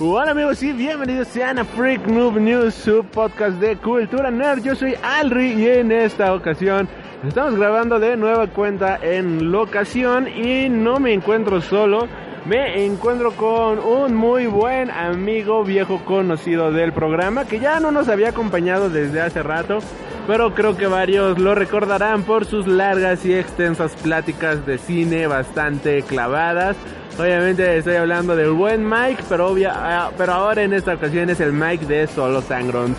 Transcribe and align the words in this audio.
Hola 0.00 0.32
amigos 0.32 0.60
y 0.64 0.72
bienvenidos 0.72 1.28
sean 1.28 1.60
a 1.60 1.64
Freak 1.64 2.08
Noob 2.08 2.40
News, 2.40 2.74
su 2.74 3.04
podcast 3.04 3.60
de 3.60 3.76
cultura 3.76 4.28
nerd. 4.28 4.60
Yo 4.64 4.74
soy 4.74 4.96
Alri 5.00 5.52
y 5.52 5.68
en 5.68 5.92
esta 5.92 6.34
ocasión 6.34 6.88
estamos 7.24 7.54
grabando 7.54 8.00
de 8.00 8.16
nueva 8.16 8.48
cuenta 8.48 8.98
en 9.00 9.52
locación 9.52 10.26
y 10.26 10.68
no 10.68 10.98
me 10.98 11.12
encuentro 11.12 11.60
solo. 11.60 12.08
Me 12.44 12.84
encuentro 12.84 13.36
con 13.36 13.78
un 13.78 14.16
muy 14.16 14.46
buen 14.46 14.90
amigo 14.90 15.62
viejo 15.62 16.04
conocido 16.04 16.72
del 16.72 16.92
programa 16.92 17.44
que 17.44 17.60
ya 17.60 17.78
no 17.78 17.92
nos 17.92 18.08
había 18.08 18.30
acompañado 18.30 18.90
desde 18.90 19.20
hace 19.20 19.44
rato, 19.44 19.78
pero 20.26 20.56
creo 20.56 20.76
que 20.76 20.88
varios 20.88 21.38
lo 21.38 21.54
recordarán 21.54 22.24
por 22.24 22.46
sus 22.46 22.66
largas 22.66 23.24
y 23.24 23.32
extensas 23.32 23.94
pláticas 23.94 24.66
de 24.66 24.76
cine 24.76 25.28
bastante 25.28 26.02
clavadas. 26.02 26.76
Obviamente 27.18 27.78
estoy 27.78 27.94
hablando 27.94 28.34
del 28.34 28.50
buen 28.50 28.88
Mike, 28.88 29.22
pero, 29.28 29.48
obvia, 29.48 29.72
ah, 29.74 30.10
pero 30.18 30.32
ahora 30.32 30.62
en 30.62 30.72
esta 30.72 30.94
ocasión 30.94 31.30
es 31.30 31.38
el 31.38 31.52
Mike 31.52 31.86
de 31.86 32.06
Solo 32.08 32.42
Sangrons. 32.42 32.96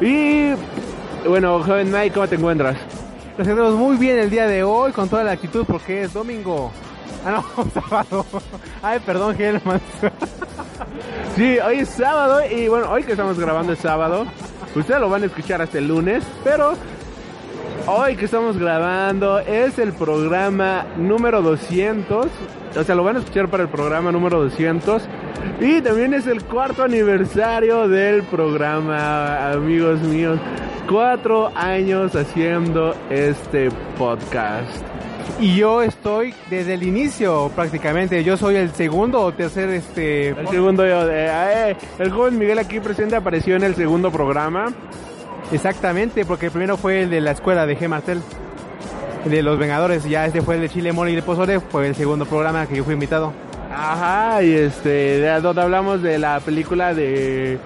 Y 0.00 0.50
bueno, 1.26 1.62
joven 1.62 1.92
Mike, 1.92 2.12
¿cómo 2.14 2.26
te 2.26 2.34
encuentras? 2.34 2.76
Nos 3.38 3.46
sentimos 3.46 3.74
muy 3.74 3.96
bien 3.96 4.18
el 4.18 4.28
día 4.28 4.46
de 4.48 4.64
hoy 4.64 4.90
con 4.92 5.08
toda 5.08 5.22
la 5.22 5.32
actitud 5.32 5.64
porque 5.66 6.02
es 6.02 6.12
domingo. 6.12 6.72
Ah, 7.24 7.30
no, 7.56 7.70
sábado. 7.80 8.26
Ay, 8.82 8.98
perdón, 9.00 9.40
Helman. 9.40 9.80
Sí, 11.36 11.58
hoy 11.58 11.80
es 11.80 11.88
sábado 11.88 12.42
y 12.48 12.68
bueno, 12.68 12.88
hoy 12.90 13.02
que 13.02 13.12
estamos 13.12 13.38
grabando 13.38 13.72
es 13.72 13.80
sábado. 13.80 14.24
Ustedes 14.74 15.00
lo 15.00 15.08
van 15.10 15.24
a 15.24 15.26
escuchar 15.26 15.60
hasta 15.60 15.78
el 15.78 15.88
lunes, 15.88 16.22
pero 16.44 16.74
hoy 17.86 18.16
que 18.16 18.24
estamos 18.24 18.56
grabando 18.56 19.38
es 19.40 19.78
el 19.78 19.92
programa 19.92 20.86
número 20.96 21.42
200. 21.42 22.26
O 22.76 22.84
sea, 22.84 22.94
lo 22.94 23.04
van 23.04 23.16
a 23.16 23.18
escuchar 23.20 23.48
para 23.48 23.62
el 23.62 23.68
programa 23.68 24.10
número 24.12 24.42
200. 24.42 25.02
Y 25.60 25.80
también 25.80 26.14
es 26.14 26.26
el 26.26 26.42
cuarto 26.44 26.82
aniversario 26.82 27.88
del 27.88 28.22
programa, 28.24 29.52
amigos 29.52 30.00
míos. 30.00 30.38
Cuatro 30.88 31.50
años 31.54 32.14
haciendo 32.14 32.94
este 33.10 33.70
podcast. 33.98 34.84
Y 35.40 35.56
yo 35.56 35.82
estoy 35.82 36.34
desde 36.50 36.74
el 36.74 36.82
inicio 36.82 37.50
prácticamente. 37.54 38.22
Yo 38.22 38.36
soy 38.36 38.56
el 38.56 38.70
segundo 38.72 39.20
o 39.20 39.32
tercer 39.32 39.68
este. 39.70 40.28
El 40.28 40.48
segundo 40.48 40.86
yo, 40.86 41.08
eh, 41.10 41.70
eh, 41.70 41.76
el 41.98 42.10
joven 42.10 42.38
Miguel 42.38 42.58
aquí 42.58 42.80
presente 42.80 43.16
apareció 43.16 43.56
en 43.56 43.64
el 43.64 43.74
segundo 43.74 44.10
programa. 44.10 44.72
Exactamente, 45.54 46.24
porque 46.24 46.46
el 46.46 46.52
primero 46.52 46.76
fue 46.76 47.02
el 47.02 47.10
de 47.10 47.20
la 47.20 47.30
escuela 47.30 47.66
de 47.66 47.78
G. 47.78 47.88
Martel. 47.88 48.20
El 49.24 49.30
de 49.30 49.42
los 49.42 49.58
Vengadores. 49.58 50.04
Ya 50.04 50.26
este 50.26 50.42
fue 50.42 50.56
el 50.56 50.60
de 50.62 50.68
Chile, 50.68 50.92
Mole 50.92 51.12
y 51.12 51.14
de 51.14 51.22
Pozole. 51.22 51.60
Fue 51.60 51.86
el 51.86 51.94
segundo 51.94 52.26
programa 52.26 52.66
que 52.66 52.76
yo 52.76 52.84
fui 52.84 52.94
invitado. 52.94 53.32
Ajá, 53.72 54.42
y 54.42 54.52
este, 54.52 54.88
de, 54.88 55.40
donde 55.40 55.62
hablamos 55.62 56.02
de 56.02 56.18
la 56.18 56.40
película 56.40 56.92
de. 56.94 57.58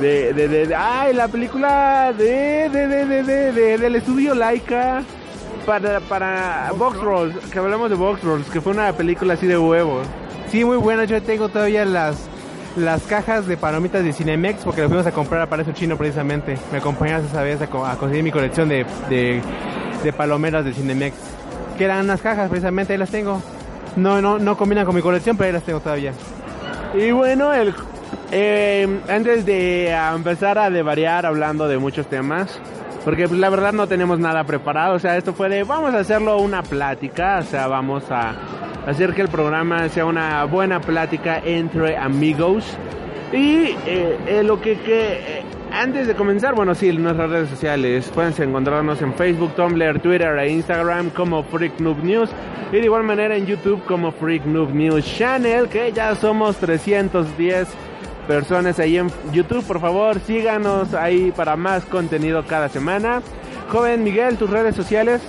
De, 0.00 0.32
de, 0.32 0.48
de, 0.48 0.66
de- 0.66 0.74
ay, 0.74 1.14
la 1.14 1.28
película 1.28 2.12
de, 2.18 2.68
de, 2.68 2.86
de, 2.88 3.04
de, 3.06 3.22
de, 3.22 3.52
de- 3.52 3.78
del 3.78 3.94
estudio 3.94 4.34
Laika 4.34 5.02
para, 5.64 6.00
para 6.00 6.72
Box 6.76 6.98
Rolls, 7.00 7.36
que 7.52 7.60
hablamos 7.60 7.88
de 7.90 7.94
Box 7.96 8.20
Rolls, 8.24 8.48
que 8.50 8.60
fue 8.60 8.72
una 8.72 8.92
película 8.92 9.34
así 9.34 9.46
de 9.46 9.56
huevos. 9.56 10.04
Sí, 10.50 10.64
muy 10.64 10.78
buena. 10.78 11.04
Yo 11.04 11.22
tengo 11.22 11.48
todavía 11.48 11.84
las 11.84 12.28
las 12.76 13.02
cajas 13.02 13.46
de 13.46 13.56
palomitas 13.56 14.02
de 14.04 14.12
Cinemex 14.12 14.64
porque 14.64 14.80
las 14.80 14.88
fuimos 14.88 15.06
a 15.06 15.12
comprar 15.12 15.42
a 15.42 15.46
Palacio 15.46 15.72
Chino 15.72 15.96
precisamente. 15.96 16.56
Me 16.72 16.78
acompañaste 16.78 17.28
esa 17.28 17.42
vez 17.42 17.60
a, 17.62 17.66
co- 17.68 17.86
a 17.86 17.96
conseguir 17.96 18.24
mi 18.24 18.32
colección 18.32 18.68
de, 18.68 18.84
de, 19.08 20.12
palomeras 20.12 20.64
de 20.64 20.72
Cinemex. 20.72 21.14
Que 21.78 21.84
eran 21.84 22.04
unas 22.04 22.20
cajas 22.20 22.48
precisamente, 22.48 22.92
ahí 22.92 22.98
las 22.98 23.10
tengo. 23.10 23.40
No, 23.96 24.20
no, 24.20 24.38
no 24.38 24.56
combinan 24.56 24.84
con 24.86 24.94
mi 24.94 25.02
colección, 25.02 25.36
pero 25.36 25.46
ahí 25.48 25.52
las 25.52 25.62
tengo 25.62 25.80
todavía. 25.80 26.12
Y 26.94 27.10
bueno, 27.12 27.52
el, 27.52 27.74
eh, 28.32 29.00
antes 29.08 29.44
de 29.46 29.92
ah, 29.94 30.12
empezar 30.14 30.58
a 30.58 30.70
devariar 30.70 31.26
hablando 31.26 31.66
de 31.68 31.78
muchos 31.78 32.06
temas, 32.08 32.58
porque 33.04 33.28
pues, 33.28 33.38
la 33.38 33.50
verdad 33.50 33.72
no 33.72 33.86
tenemos 33.86 34.18
nada 34.18 34.44
preparado, 34.44 34.94
o 34.94 34.98
sea, 34.98 35.16
esto 35.16 35.34
fue 35.34 35.48
de, 35.48 35.62
vamos 35.62 35.94
a 35.94 35.98
hacerlo 35.98 36.38
una 36.38 36.62
plática, 36.62 37.38
o 37.40 37.44
sea, 37.44 37.66
vamos 37.66 38.10
a 38.10 38.34
hacer 38.86 39.12
que 39.14 39.22
el 39.22 39.28
programa 39.28 39.88
sea 39.88 40.06
una 40.06 40.44
buena 40.44 40.80
plática 40.80 41.40
entre 41.44 41.96
amigos. 41.96 42.64
Y 43.32 43.76
eh, 43.86 44.18
eh, 44.26 44.42
lo 44.44 44.60
que, 44.60 44.78
que 44.78 45.12
eh, 45.12 45.42
antes 45.72 46.06
de 46.06 46.14
comenzar, 46.14 46.54
bueno, 46.54 46.74
sí, 46.74 46.92
nuestras 46.92 47.30
redes 47.30 47.50
sociales, 47.50 48.10
pueden 48.14 48.32
encontrarnos 48.38 49.02
en 49.02 49.12
Facebook, 49.14 49.54
Tumblr, 49.56 50.00
Twitter 50.00 50.38
e 50.38 50.50
Instagram 50.50 51.10
como 51.10 51.42
Freak 51.42 51.80
Noob 51.80 52.04
News 52.04 52.30
y 52.70 52.76
de 52.76 52.84
igual 52.84 53.02
manera 53.02 53.36
en 53.36 53.46
YouTube 53.46 53.84
como 53.84 54.12
Freak 54.12 54.44
Noob 54.46 54.72
News 54.72 55.04
Channel, 55.04 55.68
que 55.68 55.92
ya 55.92 56.14
somos 56.14 56.56
310 56.58 57.68
personas 58.26 58.78
ahí 58.78 58.98
en 58.98 59.10
YouTube. 59.32 59.64
Por 59.64 59.80
favor, 59.80 60.20
síganos 60.20 60.94
ahí 60.94 61.32
para 61.34 61.56
más 61.56 61.84
contenido 61.84 62.44
cada 62.46 62.68
semana. 62.68 63.22
Joven 63.70 64.04
Miguel, 64.04 64.36
tus 64.36 64.50
redes 64.50 64.74
sociales. 64.74 65.20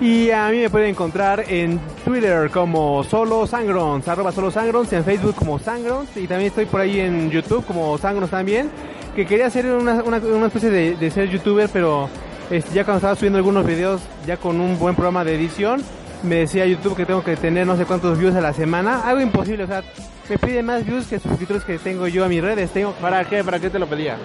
Y 0.00 0.30
a 0.32 0.48
mí 0.48 0.58
me 0.58 0.68
pueden 0.68 0.90
encontrar 0.90 1.44
en 1.48 1.78
Twitter 2.04 2.50
como 2.50 3.04
Solo 3.04 3.46
Sangrons, 3.46 4.08
arroba 4.08 4.32
Solo 4.32 4.50
Sangrons, 4.50 4.92
en 4.92 5.04
Facebook 5.04 5.36
como 5.36 5.60
Sangrons, 5.60 6.16
y 6.16 6.26
también 6.26 6.48
estoy 6.48 6.66
por 6.66 6.80
ahí 6.80 6.98
en 6.98 7.30
YouTube 7.30 7.64
como 7.64 7.96
Sangrons 7.98 8.32
también, 8.32 8.68
que 9.14 9.26
quería 9.26 9.46
hacer 9.46 9.66
una, 9.66 10.02
una, 10.02 10.46
especie 10.46 10.70
de, 10.70 10.96
de 10.96 11.10
ser 11.12 11.28
youtuber, 11.28 11.70
pero 11.72 12.08
este, 12.50 12.74
ya 12.74 12.84
cuando 12.84 12.98
estaba 12.98 13.14
subiendo 13.14 13.38
algunos 13.38 13.64
videos, 13.64 14.02
ya 14.26 14.38
con 14.38 14.60
un 14.60 14.76
buen 14.76 14.96
programa 14.96 15.22
de 15.22 15.36
edición, 15.36 15.82
me 16.24 16.36
decía 16.36 16.66
YouTube 16.66 16.96
que 16.96 17.06
tengo 17.06 17.22
que 17.22 17.36
tener 17.36 17.64
no 17.64 17.76
sé 17.76 17.84
cuántos 17.84 18.18
views 18.18 18.34
a 18.34 18.40
la 18.40 18.52
semana, 18.52 19.02
algo 19.02 19.20
imposible, 19.20 19.62
o 19.62 19.66
sea, 19.68 19.84
me 20.32 20.38
pide 20.38 20.62
más 20.62 20.84
views 20.86 21.06
que 21.06 21.18
suscriptores 21.18 21.64
que 21.64 21.78
tengo 21.78 22.06
yo 22.08 22.24
a 22.24 22.28
mis 22.28 22.42
redes, 22.42 22.70
tengo 22.70 22.92
¿Para 22.92 23.24
qué? 23.24 23.42
¿Para 23.44 23.58
qué 23.60 23.68
te 23.70 23.78
lo 23.78 23.86
pedía? 23.86 24.16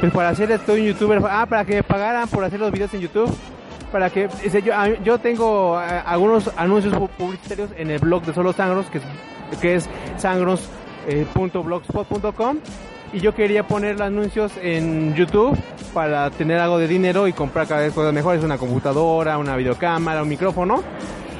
pues 0.00 0.12
para 0.12 0.28
hacer 0.28 0.50
estoy 0.52 0.82
un 0.82 0.86
youtuber, 0.88 1.20
ah, 1.28 1.44
para 1.46 1.64
que 1.64 1.74
me 1.76 1.82
pagaran 1.82 2.28
por 2.28 2.44
hacer 2.44 2.60
los 2.60 2.70
videos 2.70 2.92
en 2.94 3.00
YouTube. 3.00 3.34
Para 3.90 4.10
que, 4.10 4.28
yo, 5.02 5.18
tengo 5.18 5.80
eh, 5.80 6.02
algunos 6.06 6.48
anuncios 6.56 6.94
pu- 6.94 7.08
publicitarios 7.08 7.70
en 7.76 7.90
el 7.90 7.98
blog 7.98 8.22
de 8.22 8.32
Solo 8.34 8.52
Sangros, 8.52 8.86
que 8.90 9.00
que 9.60 9.74
es 9.76 9.88
sangros.blogspot.com. 10.18 12.58
y 13.12 13.18
yo 13.20 13.34
quería 13.34 13.66
poner 13.66 13.92
los 13.98 14.06
anuncios 14.06 14.52
en 14.62 15.14
YouTube 15.14 15.56
para 15.94 16.28
tener 16.30 16.58
algo 16.60 16.76
de 16.78 16.86
dinero 16.86 17.26
y 17.26 17.32
comprar 17.32 17.66
cada 17.66 17.80
vez 17.80 17.92
cosas 17.94 18.12
mejores, 18.12 18.44
una 18.44 18.58
computadora, 18.58 19.38
una 19.38 19.56
videocámara, 19.56 20.22
un 20.22 20.28
micrófono. 20.28 20.82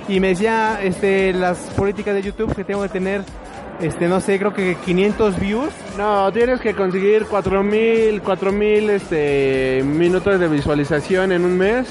Y 0.08 0.18
me 0.20 0.28
decía 0.28 0.80
este, 0.82 1.34
las 1.34 1.58
políticas 1.76 2.14
de 2.14 2.22
YouTube 2.22 2.54
que 2.56 2.64
tengo 2.64 2.80
que 2.82 2.88
tener, 2.88 3.22
este, 3.80 4.08
no 4.08 4.20
sé, 4.20 4.38
creo 4.38 4.52
que 4.52 4.76
500 4.84 5.38
views 5.38 5.70
No, 5.96 6.32
tienes 6.32 6.60
que 6.60 6.74
conseguir 6.74 7.26
4000, 7.26 8.22
4000 8.22 8.90
este 8.90 9.82
minutos 9.84 10.40
de 10.40 10.48
visualización 10.48 11.32
en 11.32 11.44
un 11.44 11.56
mes 11.56 11.86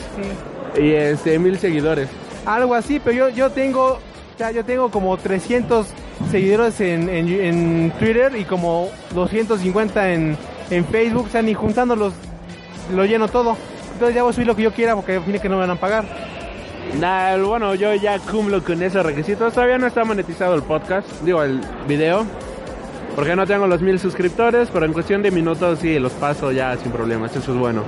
y 0.77 0.91
este 0.91 1.39
mil 1.39 1.57
seguidores. 1.57 2.09
algo 2.45 2.75
así, 2.75 2.99
pero 2.99 3.15
yo, 3.15 3.29
yo 3.29 3.49
tengo, 3.51 3.99
sea, 4.37 4.51
yo 4.51 4.63
tengo 4.63 4.89
como 4.91 5.17
300 5.17 5.87
seguidores 6.31 6.79
en, 6.81 7.09
en, 7.09 7.27
en 7.29 7.91
Twitter 7.99 8.35
y 8.37 8.43
como 8.43 8.89
250 9.13 10.13
en, 10.13 10.37
en 10.69 10.85
Facebook, 10.85 11.25
o 11.27 11.29
sea, 11.29 11.41
ni 11.41 11.53
juntándolos 11.53 12.13
lo 12.93 13.05
lleno 13.05 13.27
todo. 13.27 13.57
Entonces 13.93 14.15
ya 14.15 14.23
voy 14.23 14.31
a 14.31 14.33
subir 14.33 14.47
lo 14.47 14.55
que 14.55 14.63
yo 14.63 14.73
quiera 14.73 14.95
porque 14.95 15.15
al 15.15 15.23
fin 15.23 15.39
que 15.39 15.49
no 15.49 15.55
me 15.55 15.61
van 15.61 15.71
a 15.71 15.79
pagar. 15.79 16.05
Nah, 16.99 17.37
bueno, 17.37 17.75
yo 17.75 17.93
ya 17.93 18.17
cumplo 18.19 18.63
con 18.63 18.81
esos 18.81 19.05
requisitos. 19.05 19.53
Todavía 19.53 19.77
no 19.77 19.87
está 19.87 20.03
monetizado 20.03 20.55
el 20.55 20.63
podcast, 20.63 21.07
digo, 21.21 21.43
el 21.43 21.61
video. 21.87 22.25
Porque 23.15 23.35
no 23.35 23.47
tengo 23.47 23.67
los 23.67 23.81
mil 23.81 23.99
suscriptores, 23.99 24.69
pero 24.71 24.85
en 24.85 24.93
cuestión 24.93 25.21
de 25.21 25.31
minutos 25.31 25.79
sí, 25.79 25.97
los 25.99 26.13
paso 26.13 26.51
ya 26.51 26.75
sin 26.77 26.91
problemas. 26.91 27.35
Eso 27.35 27.51
es 27.51 27.57
bueno. 27.57 27.83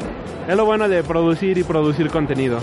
Es 0.48 0.56
lo 0.56 0.66
bueno 0.66 0.90
de 0.90 1.04
producir 1.04 1.58
y 1.58 1.64
producir 1.64 2.10
contenido. 2.10 2.60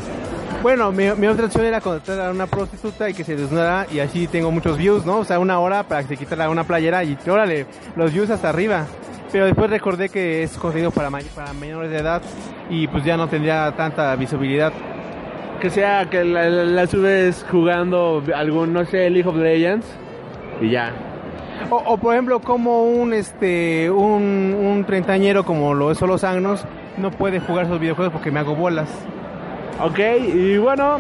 Bueno, 0.63 0.91
mi, 0.91 1.27
otra 1.29 1.47
opción 1.47 1.65
era 1.65 1.81
contratar 1.81 2.27
a 2.27 2.31
una 2.31 2.47
prostituta 2.47 3.09
y 3.09 3.15
que 3.15 3.23
se 3.23 3.37
desnudara 3.37 3.87
y 3.93 4.01
así 4.01 4.27
tengo 4.27 4.51
muchos 4.51 4.79
views, 4.79 5.07
¿no? 5.07 5.19
O 5.19 5.25
sea, 5.25 5.39
una 5.39 5.61
hora 5.61 5.85
para 5.85 6.03
que 6.03 6.09
se 6.09 6.17
quitara 6.17 6.51
una 6.51 6.65
playera 6.65 7.05
y 7.05 7.17
órale, 7.29 7.67
los 7.95 8.13
views 8.13 8.31
hasta 8.31 8.49
arriba. 8.49 8.87
Pero 9.31 9.47
después 9.47 9.71
recordé 9.71 10.09
que 10.09 10.43
es 10.43 10.57
contenido 10.57 10.91
para, 10.91 11.11
para 11.11 11.53
menores 11.53 11.91
de 11.91 11.99
edad 11.99 12.23
y 12.71 12.89
pues 12.89 13.05
ya 13.05 13.17
no 13.17 13.29
tendría 13.29 13.73
tanta 13.77 14.17
visibilidad. 14.17 14.73
Que 15.61 15.71
sea 15.71 16.05
que 16.11 16.23
la, 16.25 16.49
la- 16.49 16.65
la 16.65 16.87
subes 16.87 17.45
jugando 17.51 18.23
algún, 18.35 18.73
no 18.73 18.85
sé, 18.85 19.09
League 19.11 19.29
of 19.29 19.37
Legends 19.37 19.87
y 20.61 20.71
ya. 20.71 20.93
O, 21.71 21.77
o, 21.77 21.97
por 21.97 22.13
ejemplo, 22.15 22.41
como 22.41 22.85
un 22.85 23.15
este 23.15 23.91
un, 23.91 24.55
un 24.55 24.85
treintañero 24.85 25.45
como 25.45 25.73
lo 25.75 25.91
es 25.91 25.99
solo 25.99 26.19
Sagnos 26.19 26.65
no 26.99 27.11
puede 27.11 27.41
jugar 27.41 27.65
esos 27.67 27.81
videojuegos 27.81 28.13
porque 28.13 28.31
me 28.31 28.41
hago 28.41 28.55
bolas. 28.55 28.89
Ok, 29.83 29.99
y 30.35 30.59
bueno, 30.59 30.99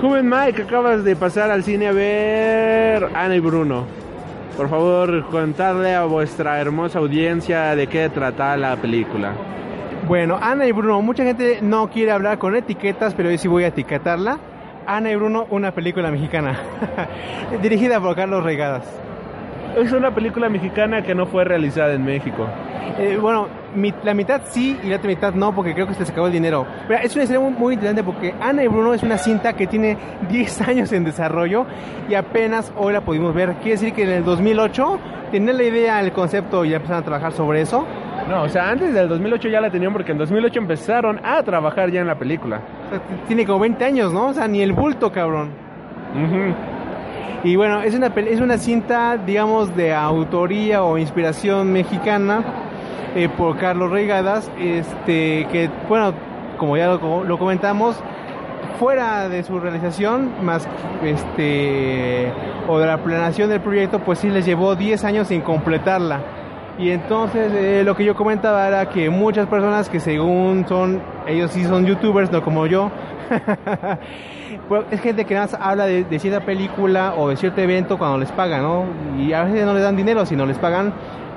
joven 0.00 0.28
Mike, 0.28 0.62
acabas 0.62 1.04
de 1.04 1.16
pasar 1.16 1.50
al 1.50 1.62
cine 1.64 1.88
a 1.88 1.92
ver 1.92 3.08
Ana 3.14 3.34
y 3.36 3.40
Bruno. 3.40 3.84
Por 4.56 4.68
favor, 4.68 5.24
contarle 5.30 5.94
a 5.94 6.04
vuestra 6.04 6.60
hermosa 6.60 6.98
audiencia 7.00 7.76
de 7.76 7.86
qué 7.88 8.08
trata 8.08 8.56
la 8.56 8.76
película. 8.76 9.32
Bueno, 10.06 10.38
Ana 10.40 10.66
y 10.66 10.72
Bruno, 10.72 11.02
mucha 11.02 11.24
gente 11.24 11.58
no 11.60 11.90
quiere 11.90 12.12
hablar 12.12 12.38
con 12.38 12.54
etiquetas, 12.56 13.14
pero 13.14 13.30
yo 13.30 13.38
sí 13.38 13.48
voy 13.48 13.64
a 13.64 13.68
etiquetarla. 13.68 14.38
Ana 14.86 15.10
y 15.10 15.16
Bruno, 15.16 15.46
una 15.50 15.72
película 15.72 16.10
mexicana, 16.10 16.58
dirigida 17.62 18.00
por 18.00 18.16
Carlos 18.16 18.42
Regadas. 18.42 18.84
Es 19.76 19.92
una 19.92 20.14
película 20.14 20.48
mexicana 20.48 21.02
que 21.02 21.14
no 21.14 21.26
fue 21.26 21.44
realizada 21.44 21.92
en 21.92 22.04
México. 22.04 22.46
Eh, 22.98 23.16
bueno, 23.20 23.46
mi, 23.74 23.92
la 24.02 24.12
mitad 24.12 24.40
sí 24.48 24.76
y 24.82 24.88
la 24.88 24.96
otra 24.96 25.08
mitad 25.08 25.34
no, 25.34 25.54
porque 25.54 25.72
creo 25.74 25.86
que 25.86 25.94
se 25.94 26.00
les 26.00 26.10
acabó 26.10 26.26
el 26.26 26.32
dinero. 26.32 26.66
Pero 26.88 27.00
es 27.02 27.14
una 27.14 27.24
historia 27.24 27.40
muy, 27.40 27.52
muy, 27.52 27.74
interesante 27.74 28.02
porque 28.02 28.34
Ana 28.40 28.64
y 28.64 28.68
Bruno 28.68 28.92
es 28.94 29.02
una 29.02 29.18
cinta 29.18 29.52
que 29.52 29.66
tiene 29.66 29.96
10 30.28 30.68
años 30.68 30.92
en 30.92 31.04
desarrollo 31.04 31.66
y 32.08 32.14
apenas 32.14 32.72
hoy 32.76 32.92
la 32.92 33.02
pudimos 33.02 33.34
ver. 33.34 33.54
Quiere 33.54 33.72
decir 33.72 33.92
que 33.92 34.02
en 34.02 34.10
el 34.10 34.24
2008 34.24 34.98
tenían 35.30 35.56
la 35.56 35.62
idea, 35.62 36.00
el 36.00 36.12
concepto 36.12 36.64
y 36.64 36.70
ya 36.70 36.76
empezaron 36.76 37.02
a 37.02 37.04
trabajar 37.04 37.32
sobre 37.32 37.60
eso. 37.60 37.86
No, 38.28 38.42
o 38.42 38.48
sea, 38.48 38.70
antes 38.70 38.92
del 38.92 39.08
2008 39.08 39.48
ya 39.48 39.60
la 39.60 39.70
tenían 39.70 39.92
porque 39.92 40.12
en 40.12 40.18
2008 40.18 40.58
empezaron 40.58 41.20
a 41.24 41.42
trabajar 41.42 41.90
ya 41.90 42.00
en 42.00 42.08
la 42.08 42.18
película. 42.18 42.60
O 42.86 42.90
sea, 42.90 43.00
tiene 43.26 43.46
como 43.46 43.60
20 43.60 43.84
años, 43.84 44.12
¿no? 44.12 44.28
O 44.28 44.34
sea, 44.34 44.48
ni 44.48 44.60
el 44.60 44.72
bulto, 44.72 45.12
cabrón. 45.12 45.50
Uh 46.14 46.18
-huh. 46.18 46.77
Y 47.44 47.56
bueno, 47.56 47.82
es 47.82 47.94
una, 47.94 48.08
es 48.08 48.40
una 48.40 48.58
cinta, 48.58 49.16
digamos, 49.16 49.74
de 49.76 49.94
autoría 49.94 50.82
o 50.82 50.98
inspiración 50.98 51.72
mexicana 51.72 52.42
eh, 53.14 53.28
por 53.28 53.56
Carlos 53.56 53.90
Reigadas, 53.90 54.50
este, 54.58 55.46
que, 55.50 55.70
bueno, 55.88 56.12
como 56.58 56.76
ya 56.76 56.88
lo, 56.88 57.38
comentamos, 57.38 57.96
fuera 58.78 59.28
de 59.28 59.44
su 59.44 59.60
realización, 59.60 60.44
más, 60.44 60.68
este, 61.02 62.32
o 62.66 62.78
de 62.78 62.86
la 62.86 62.98
planeación 62.98 63.48
del 63.48 63.60
proyecto, 63.60 64.00
pues 64.00 64.18
sí 64.18 64.28
les 64.28 64.44
llevó 64.44 64.74
10 64.74 65.04
años 65.04 65.28
sin 65.28 65.40
completarla. 65.40 66.20
Y 66.78 66.90
entonces 66.90 67.52
eh, 67.54 67.82
lo 67.84 67.96
que 67.96 68.04
yo 68.04 68.14
comentaba 68.14 68.66
era 68.68 68.88
que 68.88 69.10
muchas 69.10 69.48
personas 69.48 69.88
que 69.88 70.00
según 70.00 70.66
son, 70.68 71.02
ellos 71.26 71.50
sí 71.50 71.64
son 71.64 71.86
youtubers, 71.86 72.30
no 72.30 72.42
como 72.42 72.66
yo, 72.66 72.90
pues 74.68 74.84
es 74.90 75.00
gente 75.00 75.24
que 75.24 75.34
nada 75.34 75.46
más 75.46 75.58
habla 75.60 75.86
de, 75.86 76.04
de, 76.04 76.18
cierta 76.18 76.44
película 76.44 77.14
o 77.16 77.28
de 77.28 77.36
cierto 77.36 77.60
evento 77.60 77.98
cuando 77.98 78.18
les 78.18 78.32
pagan, 78.32 78.62
¿no? 78.62 78.84
Y 79.18 79.32
a 79.32 79.44
veces 79.44 79.64
no 79.64 79.74
les 79.74 79.82
dan 79.82 79.96
dinero, 79.96 80.24
sino 80.26 80.46
les 80.46 80.58
pagan 80.58 80.92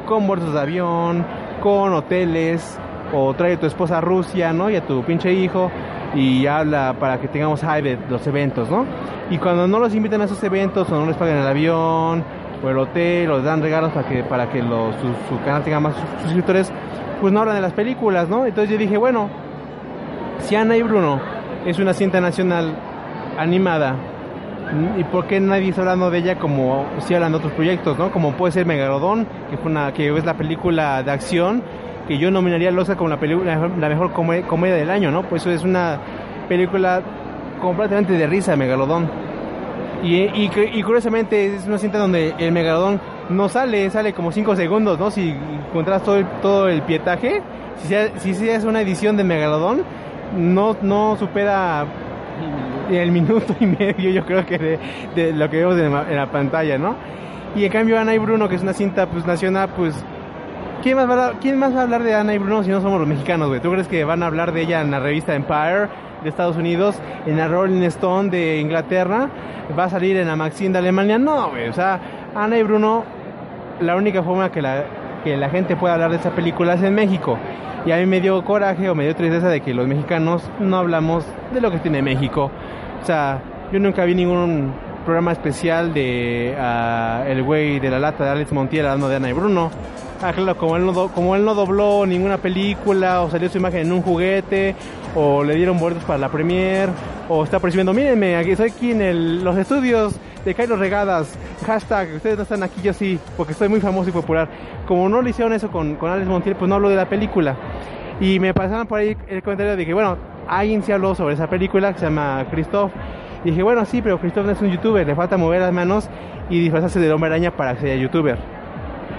con 0.06 0.28
bolsos 0.28 0.54
de 0.54 0.60
avión, 0.60 1.26
con 1.62 1.94
hoteles, 1.94 2.80
o 3.14 3.34
trae 3.34 3.54
a 3.54 3.60
tu 3.60 3.66
esposa 3.66 3.98
a 3.98 4.02
Rusia, 4.02 4.54
¿no? 4.54 4.70
Y 4.70 4.76
a 4.76 4.86
tu 4.86 5.04
pinche 5.04 5.34
hijo, 5.34 5.72
y 6.16 6.46
habla 6.48 6.96
para 7.00 7.20
que 7.20 7.28
tengamos 7.28 7.62
hype 7.62 7.98
de 7.98 7.98
los 8.10 8.26
eventos, 8.28 8.70
¿no? 8.70 8.86
Y 9.30 9.38
cuando 9.38 9.68
no 9.68 9.80
los 9.80 9.94
invitan 9.96 10.22
a 10.22 10.26
esos 10.26 10.44
eventos 10.44 10.90
o 10.92 11.00
no 11.00 11.06
les 11.06 11.16
pagan 11.16 11.38
el 11.38 11.48
avión 11.48 12.24
o 12.64 12.70
el 12.70 12.78
hotel 12.78 13.32
o 13.32 13.38
les 13.38 13.46
dan 13.46 13.62
regalos 13.62 13.92
para 13.92 14.08
que, 14.08 14.24
para 14.24 14.50
que 14.50 14.62
los, 14.62 14.94
su, 14.96 15.08
su 15.30 15.44
canal 15.44 15.64
tenga 15.64 15.80
más 15.80 15.96
suscriptores, 16.24 16.72
pues 17.22 17.32
no 17.32 17.40
hablan 17.40 17.56
de 17.56 17.62
las 17.62 17.74
películas, 17.74 18.28
¿no? 18.28 18.46
Entonces 18.46 18.72
yo 18.72 18.78
dije, 18.78 18.98
bueno, 18.98 19.30
si 20.40 20.56
Ana 20.56 20.76
y 20.76 20.82
Bruno 20.82 21.20
es 21.66 21.80
una 21.80 21.94
cinta 21.94 22.22
nacional 22.22 22.76
animada. 23.38 23.96
¿Y 24.98 25.04
por 25.06 25.26
qué 25.28 25.40
nadie 25.40 25.70
está 25.70 25.82
hablando 25.82 26.10
de 26.10 26.20
ella 26.20 26.40
como 26.40 26.86
si 27.00 27.14
hablan 27.14 27.32
de 27.34 27.40
otros 27.40 27.54
proyectos, 27.54 27.98
no? 27.98 28.12
Como 28.12 28.34
puede 28.34 28.54
ser 28.54 28.66
Megalodón, 28.66 29.28
que 29.50 29.58
fue 29.58 29.70
una 29.70 29.92
que 29.92 30.16
es 30.16 30.26
la 30.26 30.36
película 30.36 31.04
de 31.04 31.12
acción 31.12 31.62
que 32.08 32.18
yo 32.18 32.32
nominaría 32.32 32.70
al 32.70 32.80
Oscar 32.80 32.98
como 32.98 33.10
la 33.10 33.20
película 33.20 33.70
la 33.78 33.90
mejor 33.90 34.12
come, 34.12 34.44
comedia 34.44 34.76
del 34.76 34.90
año, 34.90 35.12
¿no? 35.12 35.24
Pues 35.24 35.42
eso 35.42 35.52
es 35.52 35.64
una 35.64 36.00
película 36.48 37.02
completamente 37.62 38.14
de 38.14 38.28
risa, 38.28 38.56
Megalodón. 38.56 39.10
Y, 40.04 40.16
y, 40.16 40.50
y 40.74 40.84
curiosamente 40.84 41.56
es 41.56 41.68
una 41.68 41.78
cinta 41.78 42.00
donde 42.00 42.34
el 42.40 42.52
Megalodón 42.52 43.00
no 43.30 43.50
sale, 43.50 43.90
sale 43.90 44.14
como 44.14 44.32
5 44.32 44.56
segundos, 44.56 45.00
¿no? 45.00 45.12
Si 45.12 45.30
encuentras 45.30 46.04
todo 46.04 46.18
el, 46.18 46.26
todo 46.42 46.68
el 46.70 46.82
pietaje, 46.82 47.42
si 47.78 47.88
se, 47.88 48.12
si 48.20 48.50
hace 48.50 48.68
una 48.68 48.82
edición 48.82 49.18
de 49.18 49.24
Megalodón, 49.24 49.84
no, 50.36 50.76
no 50.82 51.16
supera 51.18 51.86
el 52.90 53.12
minuto 53.12 53.56
y 53.60 53.66
medio, 53.66 54.10
yo 54.12 54.26
creo 54.26 54.46
que 54.46 54.58
de, 54.58 54.80
de 55.16 55.34
lo 55.34 55.50
que 55.50 55.58
vemos 55.58 55.78
en 55.78 55.94
la, 55.94 56.10
en 56.10 56.16
la, 56.16 56.32
pantalla, 56.32 56.78
¿no? 56.78 56.96
Y 57.56 57.66
en 57.66 57.72
cambio 57.72 58.00
Ana 58.00 58.14
y 58.14 58.18
Bruno, 58.18 58.50
que 58.50 58.56
es 58.56 58.62
una 58.62 58.74
cinta 58.74 59.08
pues 59.08 59.26
nacional, 59.26 59.70
pues 59.76 59.96
¿quién 60.82 60.96
más 60.96 61.10
va 61.10 61.28
a, 61.28 61.32
quién 61.34 61.58
más 61.58 61.76
va 61.76 61.80
a 61.80 61.84
hablar 61.84 62.04
de 62.04 62.16
Ana 62.16 62.34
y 62.34 62.38
Bruno 62.38 62.64
si 62.64 62.70
no 62.70 62.82
somos 62.82 63.00
los 63.00 63.08
mexicanos, 63.08 63.50
güey? 63.50 63.62
¿Tú 63.62 63.72
crees 63.72 63.88
que 63.88 64.04
van 64.04 64.24
a 64.24 64.28
hablar 64.28 64.52
de 64.52 64.62
ella 64.62 64.82
en 64.82 64.92
la 64.92 65.00
revista 65.00 65.36
Empire 65.36 65.88
de 66.24 66.30
Estados 66.30 66.58
Unidos, 66.58 67.00
en 67.26 67.38
la 67.38 67.48
Rolling 67.48 67.84
Stone 67.84 68.30
de 68.30 68.60
Inglaterra, 68.60 69.30
va 69.78 69.86
a 69.86 69.90
salir 69.90 70.18
en 70.18 70.28
la 70.28 70.36
Maxine 70.36 70.74
de 70.74 70.80
Alemania? 70.80 71.18
No, 71.18 71.50
güey, 71.50 71.70
o 71.70 71.74
sea, 71.74 72.00
Ana 72.36 72.58
y 72.58 72.64
Bruno, 72.64 73.04
la 73.80 73.96
única 73.96 74.24
forma 74.24 74.52
que 74.52 74.62
la 74.62 74.84
que 75.24 75.38
la 75.38 75.50
gente 75.50 75.76
pueda 75.76 75.94
hablar 75.94 76.12
de 76.12 76.18
esa 76.18 76.32
película 76.32 76.74
es 76.74 76.84
en 76.84 76.94
México. 76.96 77.38
Y 77.86 77.92
a 77.92 77.98
mí 77.98 78.06
me 78.06 78.22
dio 78.22 78.44
coraje 78.44 78.90
o 78.90 78.96
me 78.96 79.06
dio 79.06 79.16
tristeza 79.16 79.50
de 79.50 79.62
que 79.62 79.74
los 79.74 79.88
mexicanos 79.88 80.50
no 80.60 80.78
hablamos 80.78 81.26
de 81.54 81.62
lo 81.62 81.72
que 81.72 81.80
tiene 81.80 82.02
México. 82.02 82.52
O 83.02 83.06
sea, 83.06 83.42
yo 83.72 83.80
nunca 83.80 84.06
vi 84.06 84.14
ningún 84.14 84.74
programa 85.04 85.32
especial 85.32 85.94
de 85.94 86.56
uh, 86.56 87.28
el 87.28 87.42
güey 87.42 87.80
de 87.80 87.90
la 87.90 88.00
lata 88.00 88.26
de 88.26 88.30
Alex 88.30 88.52
Montiel 88.52 88.86
hablando 88.86 89.10
de 89.10 89.16
Ana 89.16 89.30
y 89.30 89.34
Bruno. 89.34 89.72
Ah, 90.22 90.34
claro, 90.34 90.56
como 90.56 90.78
él, 90.78 90.86
no 90.86 90.94
do, 90.94 91.08
como 91.10 91.36
él 91.36 91.44
no 91.44 91.56
dobló 91.56 92.06
ninguna 92.06 92.38
película, 92.38 93.24
o 93.24 93.32
salió 93.32 93.50
su 93.50 93.58
imagen 93.58 93.88
en 93.88 93.92
un 93.92 94.04
juguete, 94.04 94.76
o 95.16 95.44
le 95.44 95.56
dieron 95.56 95.80
boletos 95.80 96.04
para 96.04 96.20
la 96.20 96.30
premier, 96.30 96.90
o 97.28 97.44
está 97.44 97.60
percibiendo, 97.60 97.92
mírenme, 97.92 98.36
aquí 98.36 98.52
estoy 98.52 98.70
aquí 98.70 98.92
en 98.92 99.02
el, 99.02 99.44
los 99.44 99.58
estudios 99.58 100.20
de 100.46 100.54
Carlos 100.56 100.80
Regadas, 100.80 101.38
hashtag, 101.66 102.16
ustedes 102.16 102.38
no 102.38 102.44
están 102.44 102.64
aquí, 102.64 102.82
yo 102.82 102.94
sí, 102.94 103.20
porque 103.38 103.54
estoy 103.54 103.70
muy 103.70 103.80
famoso 103.80 104.10
y 104.10 104.12
popular. 104.12 104.48
Como 104.88 105.08
no 105.10 105.22
le 105.22 105.30
hicieron 105.30 105.54
eso 105.54 105.70
con, 105.70 105.96
con 105.96 106.10
Alex 106.10 106.28
Montiel, 106.28 106.56
pues 106.56 106.68
no 106.68 106.76
hablo 106.76 106.90
de 106.90 106.96
la 106.96 107.08
película. 107.08 107.56
Y 108.20 108.40
me 108.40 108.54
pasaron 108.54 108.88
por 108.88 109.00
ahí 109.00 109.16
el 109.28 109.42
comentario 109.44 109.76
de 109.76 109.86
que, 109.86 109.94
bueno, 109.94 110.18
alguien 110.48 110.84
se 110.84 110.94
habló 110.94 111.16
sobre 111.16 111.36
esa 111.36 111.48
película 111.48 111.94
que 111.94 112.00
se 112.00 112.06
llama 112.06 112.46
Christoph. 112.52 112.92
Y 113.44 113.50
dije, 113.50 113.64
bueno, 113.64 113.86
sí, 113.86 114.02
pero 114.02 114.20
Christoph 114.20 114.46
no 114.46 114.52
es 114.52 114.62
un 114.62 114.70
youtuber, 114.70 115.06
le 115.06 115.16
falta 115.16 115.38
mover 115.38 115.62
las 115.62 115.74
manos 115.74 116.10
y 116.50 116.60
disfrazarse 116.60 117.00
del 117.00 117.12
hombre 117.12 117.30
araña 117.30 117.52
para 117.52 117.76
que 117.76 117.82
sea 117.82 117.96
youtuber. 117.96 118.38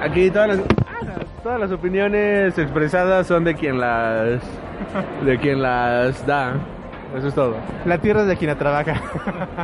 Aquí 0.01 0.31
todas 0.31 0.49
las, 0.49 0.61
todas 1.43 1.61
las 1.61 1.73
opiniones 1.73 2.57
expresadas 2.59 3.27
son 3.27 3.45
de 3.45 3.55
quien 3.55 3.81
las 3.81 4.41
de 5.25 5.39
quien 5.39 5.63
las 5.63 6.27
da. 6.27 6.55
Eso 7.17 7.29
es 7.29 7.35
todo. 7.35 7.57
La 7.85 7.99
tierra 7.99 8.23
es 8.23 8.29
de 8.29 8.37
quien 8.37 8.51
la 8.51 8.57
trabaja. 8.57 9.03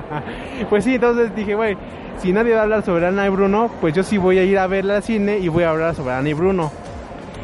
pues 0.70 0.84
sí, 0.84 0.96
entonces 0.96 1.34
dije, 1.34 1.54
güey, 1.54 1.76
si 2.18 2.32
nadie 2.32 2.54
va 2.54 2.60
a 2.60 2.62
hablar 2.64 2.84
sobre 2.84 3.06
Ana 3.06 3.26
y 3.26 3.30
Bruno, 3.30 3.70
pues 3.80 3.94
yo 3.94 4.02
sí 4.02 4.18
voy 4.18 4.38
a 4.38 4.44
ir 4.44 4.58
a 4.58 4.66
verla 4.66 4.96
al 4.96 5.02
cine 5.02 5.38
y 5.38 5.48
voy 5.48 5.64
a 5.64 5.70
hablar 5.70 5.94
sobre 5.94 6.14
Ana 6.14 6.28
y 6.28 6.34
Bruno. 6.34 6.70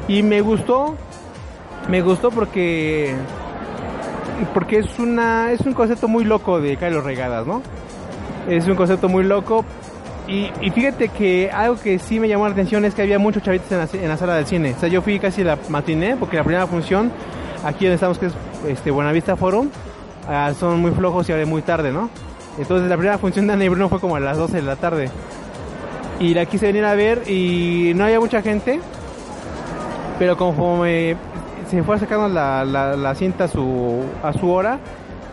Y 0.08 0.23
me 0.23 0.40
gustó, 0.40 0.96
me 1.88 2.02
gustó 2.02 2.30
porque 2.30 3.14
porque 4.52 4.78
es 4.78 4.99
una 4.99 5.52
es 5.52 5.61
un 5.61 5.75
concepto 5.75 6.08
muy 6.08 6.25
loco 6.25 6.61
de 6.61 6.76
Carlos 6.76 7.04
Regadas, 7.04 7.46
¿no? 7.46 7.62
Es 8.49 8.66
un 8.66 8.75
concepto 8.75 9.08
muy 9.08 9.25
loco 9.25 9.64
y, 10.26 10.50
fíjate 10.70 11.08
que 11.08 11.50
algo 11.52 11.76
que 11.76 11.99
sí 11.99 12.18
me 12.18 12.28
llamó 12.28 12.46
la 12.46 12.52
atención 12.52 12.84
es 12.87 12.94
que 12.94 13.02
había 13.02 13.18
muchos 13.18 13.42
chavitos 13.42 13.70
en 13.70 13.78
la, 13.78 13.88
en 13.92 14.08
la 14.08 14.16
sala 14.16 14.37
del 14.37 14.46
cine. 14.46 14.73
O 14.75 14.80
sea, 14.80 14.88
yo 14.88 15.02
fui 15.02 15.18
casi 15.18 15.44
la 15.44 15.58
matiné 15.68 16.16
porque 16.16 16.37
la 16.37 16.44
primera 16.44 16.66
función 16.66 17.12
aquí 17.62 17.84
donde 17.84 17.94
estamos 17.94 18.18
que 18.18 18.26
es 18.26 18.32
este 18.68 18.90
Buenavista 18.90 19.37
Forum 19.37 19.68
uh, 20.28 20.54
son 20.54 20.81
muy 20.81 20.93
flojos 20.93 21.28
y 21.28 21.33
ahora 21.33 21.47
muy 21.47 21.62
tarde, 21.62 21.93
¿no? 21.93 22.11
Entonces 22.59 22.88
la 22.88 22.97
primera 22.97 23.19
función 23.19 23.47
de 23.47 23.54
Ana 23.54 23.64
y 23.64 23.69
Bruno 23.69 23.88
fue 23.88 24.00
como 24.00 24.16
a 24.16 24.21
las 24.21 24.37
12 24.37 24.57
de 24.57 24.62
la 24.62 24.76
tarde. 24.76 25.11
Y 26.21 26.35
la 26.35 26.47
quise 26.47 26.66
venir 26.66 26.85
a 26.85 26.95
ver 26.95 27.28
y 27.28 27.93
no 27.97 28.04
había 28.04 28.21
mucha 28.21 28.40
gente, 28.40 28.81
pero 30.19 30.37
conforme 30.37 31.16
se 31.69 31.83
fue 31.83 31.99
la, 32.28 32.64
la, 32.64 32.97
la, 32.97 33.14
cinta 33.14 33.45
a 33.45 33.49
su, 33.49 34.02
a 34.23 34.33
su 34.33 34.49
hora, 34.50 34.78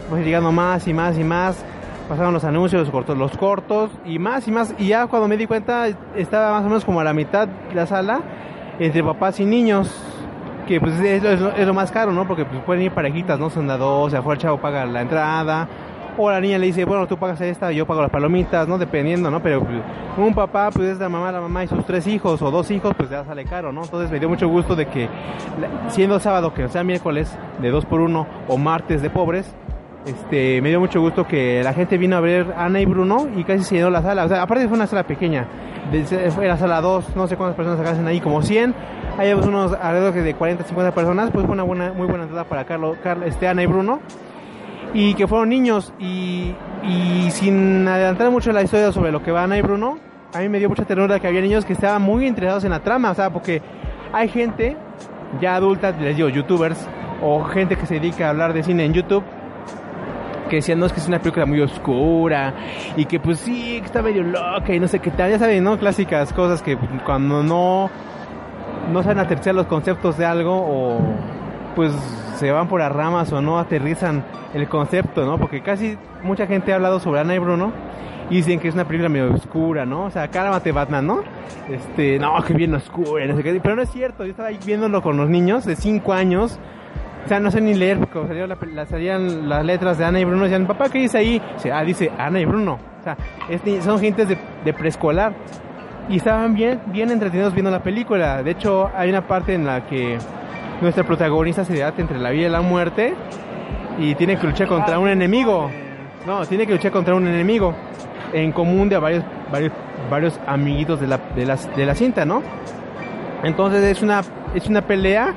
pues 0.09 0.25
llegando 0.25 0.51
más 0.51 0.87
y 0.87 0.93
más 0.93 1.17
y 1.17 1.23
más, 1.23 1.63
pasaron 2.09 2.33
los 2.33 2.43
anuncios, 2.43 2.81
los 2.81 2.91
cortos, 2.91 3.17
los 3.17 3.37
cortos 3.37 3.91
y 4.05 4.17
más 4.17 4.47
y 4.47 4.51
más. 4.51 4.73
Y 4.79 4.87
ya 4.87 5.05
cuando 5.07 5.27
me 5.27 5.37
di 5.37 5.45
cuenta 5.45 5.87
estaba 6.15 6.53
más 6.53 6.63
o 6.63 6.67
menos 6.67 6.83
como 6.83 6.99
a 6.99 7.03
la 7.03 7.13
mitad 7.13 7.47
de 7.47 7.75
la 7.75 7.85
sala, 7.85 8.21
entre 8.79 9.03
papás 9.03 9.39
y 9.39 9.45
niños, 9.45 9.95
que 10.65 10.79
pues 10.79 10.99
es, 10.99 11.23
lo, 11.67 11.73
más 11.73 11.91
caro, 11.91 12.11
¿no? 12.11 12.27
Porque 12.27 12.45
pues 12.45 12.61
pueden 12.63 12.83
ir 12.83 12.91
parejitas, 12.91 13.39
¿no? 13.39 13.49
Son 13.49 13.67
de 13.67 13.77
dos, 13.77 14.07
o 14.07 14.09
sea, 14.09 14.31
el 14.31 14.37
chavo 14.37 14.57
paga 14.57 14.85
la 14.85 15.01
entrada, 15.01 15.67
o 16.17 16.29
la 16.29 16.39
niña 16.39 16.57
le 16.57 16.67
dice, 16.67 16.85
bueno, 16.85 17.07
tú 17.07 17.17
pagas 17.17 17.41
esta, 17.41 17.71
yo 17.71 17.85
pago 17.85 18.01
las 18.01 18.11
palomitas, 18.11 18.67
¿no? 18.67 18.77
Dependiendo, 18.77 19.31
¿no? 19.31 19.41
Pero 19.41 19.63
pues, 19.63 19.77
un 20.17 20.33
papá, 20.33 20.69
pues 20.71 20.89
es 20.89 20.99
la 20.99 21.09
mamá, 21.09 21.31
la 21.31 21.41
mamá 21.41 21.63
y 21.63 21.67
sus 21.67 21.85
tres 21.85 22.05
hijos 22.07 22.41
o 22.41 22.51
dos 22.51 22.69
hijos, 22.71 22.93
pues 22.95 23.09
ya 23.09 23.23
sale 23.23 23.45
caro, 23.45 23.71
¿no? 23.71 23.83
Entonces 23.83 24.11
me 24.11 24.19
dio 24.19 24.29
mucho 24.29 24.47
gusto 24.47 24.75
de 24.75 24.87
que, 24.87 25.07
siendo 25.89 26.19
sábado, 26.19 26.53
que 26.53 26.67
sea 26.69 26.83
miércoles 26.83 27.35
de 27.59 27.69
dos 27.69 27.85
por 27.85 28.01
uno 28.01 28.27
o 28.47 28.57
martes 28.57 29.01
de 29.01 29.09
pobres, 29.09 29.53
este, 30.05 30.61
me 30.61 30.69
dio 30.69 30.79
mucho 30.79 30.99
gusto 30.99 31.27
que 31.27 31.61
la 31.63 31.73
gente 31.73 31.97
vino 31.97 32.15
a 32.15 32.21
ver 32.21 32.55
Ana 32.57 32.79
y 32.79 32.85
Bruno 32.85 33.27
y 33.35 33.43
casi 33.43 33.63
se 33.63 33.75
llenó 33.75 33.89
la 33.89 34.01
sala. 34.01 34.25
O 34.25 34.27
sea, 34.27 34.41
aparte 34.41 34.67
fue 34.67 34.75
una 34.75 34.87
sala 34.87 35.03
pequeña, 35.03 35.45
fue 36.33 36.47
la 36.47 36.57
sala 36.57 36.81
2, 36.81 37.15
no 37.15 37.27
sé 37.27 37.37
cuántas 37.37 37.55
personas 37.55 37.87
hacen 37.87 38.07
ahí, 38.07 38.19
como 38.19 38.41
100. 38.41 38.73
Hay 39.21 39.31
unos 39.33 39.73
alrededor 39.79 40.15
de 40.15 40.33
40, 40.33 40.63
50 40.63 40.95
personas, 40.95 41.29
pues 41.29 41.45
fue 41.45 41.53
una 41.53 41.61
buena, 41.61 41.93
muy 41.93 42.07
buena 42.07 42.23
entrada 42.23 42.43
para 42.45 42.65
Carlos, 42.65 42.97
Carlos, 43.03 43.29
este, 43.29 43.47
Ana 43.47 43.61
y 43.61 43.67
Bruno. 43.67 43.99
Y 44.95 45.13
que 45.13 45.27
fueron 45.27 45.49
niños 45.49 45.93
y, 45.99 46.55
sin 47.29 47.87
adelantar 47.87 48.31
mucho 48.31 48.51
la 48.51 48.63
historia 48.63 48.91
sobre 48.91 49.11
lo 49.11 49.21
que 49.21 49.31
va 49.31 49.43
Ana 49.43 49.59
y 49.59 49.61
Bruno, 49.61 49.99
a 50.33 50.39
mí 50.39 50.49
me 50.49 50.57
dio 50.57 50.69
mucha 50.69 50.85
ternura 50.85 51.19
que 51.19 51.27
había 51.27 51.39
niños 51.39 51.65
que 51.65 51.73
estaban 51.73 52.01
muy 52.01 52.25
interesados 52.25 52.63
en 52.63 52.71
la 52.71 52.79
trama, 52.79 53.11
o 53.11 53.13
sea, 53.13 53.29
porque 53.29 53.61
hay 54.11 54.27
gente 54.27 54.75
ya 55.39 55.53
adulta, 55.53 55.91
les 55.91 56.17
digo, 56.17 56.27
youtubers, 56.27 56.89
o 57.21 57.43
gente 57.43 57.75
que 57.75 57.85
se 57.85 57.99
dedica 57.99 58.25
a 58.25 58.29
hablar 58.31 58.53
de 58.53 58.63
cine 58.63 58.85
en 58.85 58.93
YouTube, 58.93 59.23
que 60.49 60.55
decían, 60.55 60.79
no, 60.79 60.87
es 60.87 60.93
que 60.93 60.99
es 60.99 61.07
una 61.07 61.19
película 61.19 61.45
muy 61.45 61.61
oscura, 61.61 62.55
y 62.97 63.05
que 63.05 63.19
pues 63.19 63.37
sí, 63.37 63.77
que 63.81 63.85
está 63.85 64.01
medio 64.01 64.23
loca, 64.23 64.73
y 64.73 64.79
no 64.79 64.87
sé 64.87 64.97
qué 64.97 65.11
tal, 65.11 65.29
ya 65.29 65.37
saben, 65.37 65.63
¿no? 65.63 65.77
Clásicas 65.77 66.33
cosas 66.33 66.63
que 66.63 66.75
cuando 67.05 67.43
no, 67.43 67.91
no 68.91 69.03
saben 69.03 69.19
aterrizar 69.19 69.55
los 69.55 69.67
conceptos 69.67 70.17
de 70.17 70.25
algo, 70.25 70.53
o 70.53 70.99
pues 71.75 71.91
se 72.35 72.51
van 72.51 72.67
por 72.67 72.79
las 72.79 72.91
ramas, 72.91 73.31
o 73.31 73.41
no 73.41 73.59
aterrizan 73.59 74.23
el 74.53 74.67
concepto, 74.67 75.25
¿no? 75.25 75.37
Porque 75.37 75.61
casi 75.61 75.97
mucha 76.23 76.47
gente 76.47 76.73
ha 76.73 76.75
hablado 76.75 76.99
sobre 76.99 77.21
Ana 77.21 77.35
y 77.35 77.39
Bruno, 77.39 77.71
y 78.29 78.35
dicen 78.35 78.59
que 78.59 78.69
es 78.69 78.73
una 78.73 78.85
película 78.85 79.09
medio 79.09 79.33
oscura, 79.33 79.85
¿no? 79.85 80.05
O 80.05 80.09
sea, 80.09 80.29
cálmate 80.29 80.71
Batman, 80.71 81.05
¿no? 81.05 81.23
Este, 81.69 82.17
no, 82.17 82.41
que 82.43 82.53
bien 82.53 82.73
oscura, 82.73 83.25
no 83.25 83.35
sé 83.35 83.43
qué. 83.43 83.59
Pero 83.61 83.75
no 83.75 83.81
es 83.81 83.89
cierto, 83.91 84.23
yo 84.23 84.31
estaba 84.31 84.49
ahí 84.49 84.59
viéndolo 84.65 85.01
con 85.01 85.17
los 85.17 85.29
niños 85.29 85.65
de 85.65 85.75
5 85.75 86.13
años. 86.13 86.57
O 87.25 87.27
sea, 87.27 87.39
no 87.39 87.51
sé 87.51 87.61
ni 87.61 87.73
leer, 87.73 87.99
porque 87.99 88.19
salían 88.89 89.47
las 89.47 89.63
letras 89.63 89.97
de 89.97 90.05
Ana 90.05 90.19
y 90.19 90.25
Bruno. 90.25 90.43
Decían, 90.43 90.65
papá, 90.65 90.89
¿qué 90.89 90.99
dice 90.99 91.17
ahí? 91.17 91.41
Ah, 91.71 91.83
dice 91.83 92.09
Ana 92.17 92.39
y 92.39 92.45
Bruno. 92.45 92.79
O 92.99 93.03
sea, 93.03 93.17
son 93.81 93.99
gentes 93.99 94.27
de 94.29 94.73
preescolar. 94.73 95.33
Y 96.09 96.17
estaban 96.17 96.53
bien, 96.53 96.81
bien 96.87 97.09
entretenidos 97.11 97.53
viendo 97.53 97.71
la 97.71 97.83
película. 97.83 98.43
De 98.43 98.51
hecho, 98.51 98.89
hay 98.95 99.09
una 99.09 99.27
parte 99.27 99.53
en 99.53 99.65
la 99.65 99.85
que 99.85 100.17
nuestra 100.81 101.03
protagonista 101.03 101.63
se 101.63 101.73
debate 101.73 102.01
entre 102.01 102.19
la 102.19 102.31
vida 102.31 102.47
y 102.47 102.49
la 102.49 102.61
muerte. 102.61 103.13
Y 103.97 104.15
tiene 104.15 104.37
que 104.37 104.47
luchar 104.47 104.67
contra 104.67 104.99
un 104.99 105.07
enemigo. 105.07 105.69
No, 106.25 106.45
tiene 106.45 106.65
que 106.65 106.73
luchar 106.73 106.91
contra 106.91 107.15
un 107.15 107.27
enemigo 107.27 107.73
en 108.33 108.51
común 108.51 108.89
de 108.89 108.97
varios, 108.97 109.23
varios, 109.51 109.73
varios 110.09 110.39
amiguitos 110.47 110.99
de 110.99 111.07
la, 111.07 111.19
de, 111.35 111.45
las, 111.45 111.73
de 111.75 111.85
la 111.85 111.95
cinta, 111.95 112.25
¿no? 112.25 112.41
Entonces 113.43 113.83
es 113.83 114.01
una, 114.01 114.21
es 114.53 114.67
una 114.67 114.81
pelea 114.81 115.33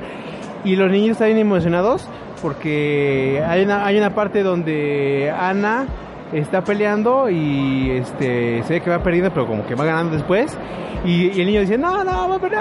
y 0.63 0.75
los 0.75 0.91
niños 0.91 1.11
están 1.11 1.27
bien 1.27 1.39
emocionados 1.39 2.07
porque 2.41 3.43
hay 3.47 3.63
una, 3.63 3.85
hay 3.85 3.97
una 3.97 4.13
parte 4.13 4.43
donde 4.43 5.33
Ana 5.37 5.85
está 6.31 6.63
peleando 6.63 7.29
y 7.29 7.91
este 7.91 8.63
se 8.63 8.73
ve 8.73 8.81
que 8.81 8.89
va 8.89 9.01
perdiendo 9.03 9.31
pero 9.31 9.47
como 9.47 9.65
que 9.65 9.75
va 9.75 9.85
ganando 9.85 10.13
después. 10.13 10.57
Y, 11.03 11.39
el 11.39 11.45
niño 11.45 11.61
dice 11.61 11.77
no 11.77 12.03
no 12.03 12.29
va 12.29 12.35
a 12.35 12.39
perder 12.39 12.59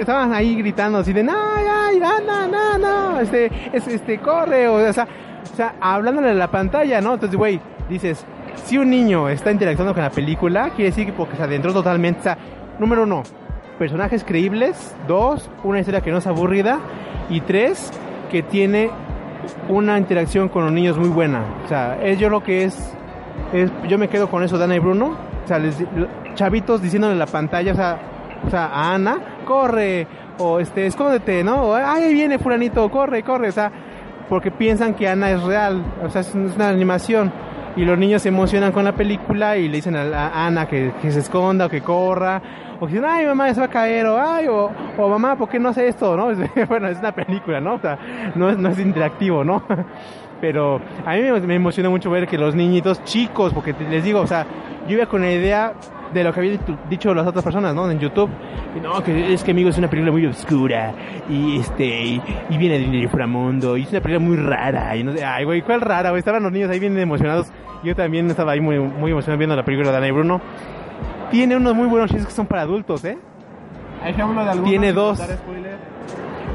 estaban, 0.00 0.32
ahí 0.32 0.56
gritando 0.56 0.98
así 0.98 1.12
de 1.12 1.22
no 1.22 1.34
ay 1.34 2.00
Ana 2.02 2.48
no 2.48 2.78
no 2.78 3.20
este 3.20 3.50
es, 3.72 3.86
este 3.86 4.18
corre 4.18 4.66
o 4.66 4.92
sea 4.92 5.06
o 5.52 5.56
sea 5.56 5.74
hablándole 5.80 6.30
a 6.30 6.34
la 6.34 6.50
pantalla 6.50 7.00
no 7.00 7.14
entonces 7.14 7.38
güey 7.38 7.60
dices 7.88 8.24
si 8.64 8.76
un 8.76 8.90
niño 8.90 9.28
está 9.28 9.52
interactuando 9.52 9.94
con 9.94 10.02
la 10.02 10.10
película 10.10 10.70
quiere 10.70 10.90
decir 10.90 11.06
que 11.06 11.12
porque 11.12 11.36
se 11.36 11.44
adentró 11.44 11.72
totalmente 11.72 12.20
o 12.20 12.22
sea 12.24 12.38
número 12.80 13.04
uno 13.04 13.22
personajes 13.78 14.24
creíbles 14.24 14.96
dos 15.06 15.48
una 15.62 15.78
historia 15.78 16.00
que 16.00 16.10
no 16.10 16.18
es 16.18 16.26
aburrida 16.26 16.80
y 17.30 17.40
tres 17.40 17.92
que 18.32 18.42
tiene 18.42 18.90
una 19.68 19.98
interacción 19.98 20.48
con 20.48 20.64
los 20.64 20.72
niños 20.72 20.98
muy 20.98 21.08
buena. 21.08 21.42
O 21.64 21.68
sea, 21.68 21.98
es 22.02 22.18
yo 22.18 22.28
lo 22.28 22.42
que 22.42 22.64
es, 22.64 22.94
es 23.52 23.70
yo 23.88 23.98
me 23.98 24.08
quedo 24.08 24.28
con 24.28 24.42
eso 24.42 24.58
de 24.58 24.64
Ana 24.64 24.76
y 24.76 24.78
Bruno. 24.78 25.16
O 25.44 25.48
sea, 25.48 25.60
chavitos 26.34 26.82
diciéndole 26.82 27.14
en 27.14 27.18
la 27.18 27.26
pantalla, 27.26 27.72
o 27.72 27.76
sea, 28.50 28.66
a 28.66 28.94
Ana, 28.94 29.18
corre, 29.44 30.06
o 30.38 30.60
este, 30.60 30.86
escóndete, 30.86 31.42
¿no? 31.42 31.62
O, 31.62 31.74
ahí 31.74 32.12
viene 32.12 32.38
fulanito, 32.38 32.88
corre, 32.90 33.22
corre, 33.22 33.48
o 33.48 33.52
sea, 33.52 33.72
porque 34.28 34.50
piensan 34.50 34.94
que 34.94 35.08
Ana 35.08 35.30
es 35.30 35.42
real, 35.42 35.82
o 36.04 36.10
sea, 36.10 36.20
es 36.20 36.34
una 36.34 36.68
animación. 36.68 37.32
Y 37.76 37.84
los 37.84 37.96
niños 37.96 38.22
se 38.22 38.28
emocionan 38.28 38.72
con 38.72 38.84
la 38.84 38.92
película 38.92 39.56
y 39.56 39.68
le 39.68 39.76
dicen 39.76 39.94
a, 39.94 40.46
Ana 40.46 40.66
que 40.66 40.92
se 41.00 41.20
esconda 41.20 41.66
o 41.66 41.68
que 41.68 41.80
corra. 41.80 42.42
O 42.80 42.86
dicen, 42.86 43.04
ay, 43.04 43.26
mamá, 43.26 43.52
se 43.52 43.60
va 43.60 43.66
a 43.66 43.70
caer. 43.70 44.06
O, 44.06 44.20
ay, 44.20 44.46
o, 44.46 44.70
o 44.96 45.08
mamá, 45.08 45.36
¿por 45.36 45.48
qué 45.48 45.58
no 45.58 45.70
hace 45.70 45.88
esto? 45.88 46.16
¿no? 46.16 46.28
bueno, 46.68 46.88
es 46.88 46.98
una 46.98 47.12
película, 47.12 47.60
¿no? 47.60 47.74
O 47.74 47.78
sea, 47.78 47.98
no 48.34 48.50
es, 48.50 48.58
no 48.58 48.68
es 48.68 48.78
interactivo, 48.78 49.44
¿no? 49.44 49.62
Pero 50.40 50.80
a 51.04 51.14
mí 51.14 51.22
me, 51.46 51.54
emociona 51.56 51.90
mucho 51.90 52.10
ver 52.10 52.28
que 52.28 52.38
los 52.38 52.54
niñitos 52.54 53.02
chicos, 53.04 53.52
porque 53.52 53.74
les 53.90 54.04
digo, 54.04 54.20
o 54.20 54.26
sea, 54.26 54.46
yo 54.86 54.94
iba 54.94 55.06
con 55.06 55.22
la 55.22 55.32
idea 55.32 55.72
de 56.12 56.24
lo 56.24 56.32
que 56.32 56.40
habían 56.40 56.60
dicho- 56.88 57.12
las 57.12 57.26
otras 57.26 57.44
personas, 57.44 57.74
¿no? 57.74 57.90
En 57.90 57.98
YouTube. 57.98 58.30
No, 58.82 59.02
que 59.02 59.32
es 59.32 59.42
que 59.42 59.50
amigo 59.50 59.70
es 59.70 59.78
una 59.78 59.90
película 59.90 60.12
muy 60.12 60.24
oscura 60.26 60.92
y 61.28 61.58
este 61.58 61.84
y, 61.84 62.22
viene 62.56 62.78
del 62.78 62.94
inframundo 62.94 63.76
y 63.76 63.82
es 63.82 63.90
una 63.90 64.00
película 64.00 64.24
muy 64.24 64.36
rara 64.36 64.94
y 64.96 65.02
no 65.02 65.12
sé, 65.12 65.24
ay 65.24 65.44
güey, 65.44 65.62
¿cuál 65.62 65.80
rara? 65.80 66.10
güey? 66.10 66.20
Estaban 66.20 66.42
los 66.42 66.52
niños 66.52 66.70
ahí 66.70 66.78
bien 66.78 66.96
emocionados. 66.98 67.50
Yo 67.82 67.96
también 67.96 68.30
estaba 68.30 68.52
ahí 68.52 68.60
muy 68.60 68.78
muy 68.78 69.10
emocionado 69.10 69.38
viendo 69.38 69.56
la 69.56 69.64
película 69.64 69.90
de 69.90 69.96
Ana 69.96 70.08
y 70.08 70.10
Bruno. 70.12 70.40
Tiene 71.30 71.56
unos 71.56 71.74
muy 71.74 71.86
buenos 71.86 72.10
chistes 72.10 72.26
que 72.28 72.32
son 72.32 72.46
para 72.46 72.62
adultos, 72.62 73.04
¿eh? 73.04 73.18
Ejemplo 74.04 74.42
de 74.42 74.50
algunos. 74.50 74.70
Tiene 74.70 74.92
dos. 74.92 75.20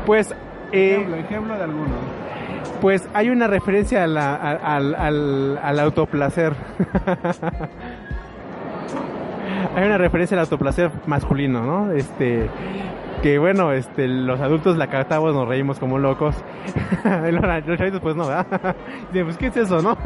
Pues 0.06 0.32
eh, 0.72 0.96
Ejemplo, 0.96 1.16
ejemplo 1.18 1.56
de 1.58 1.64
algunos. 1.64 1.90
Pues 2.82 3.08
hay 3.14 3.30
una 3.30 3.48
referencia 3.48 4.04
a 4.04 4.08
la- 4.08 4.36
a- 4.36 4.76
al, 4.76 4.96
al, 4.96 5.60
al 5.62 5.80
autoplacer. 5.80 6.54
hay 9.76 9.86
una 9.86 9.98
referencia 9.98 10.36
al 10.36 10.42
autoplacer 10.42 10.92
masculino, 11.06 11.62
¿no? 11.64 11.92
Este 11.92 12.50
que 13.22 13.40
bueno, 13.40 13.72
este 13.72 14.08
los 14.08 14.42
adultos 14.42 14.76
la 14.78 14.88
captamos, 14.88 15.34
nos 15.34 15.48
reímos 15.48 15.80
como 15.80 15.98
locos. 15.98 16.36
los 17.06 17.42
los 17.68 17.78
chavitos 17.78 18.02
pues 18.02 18.16
no, 18.18 18.28
¿verdad? 18.28 18.76
Dicen, 19.14 19.26
pues 19.26 19.38
qué 19.38 19.48
es 19.48 19.58
eso, 19.58 19.82
¿no? 19.82 19.98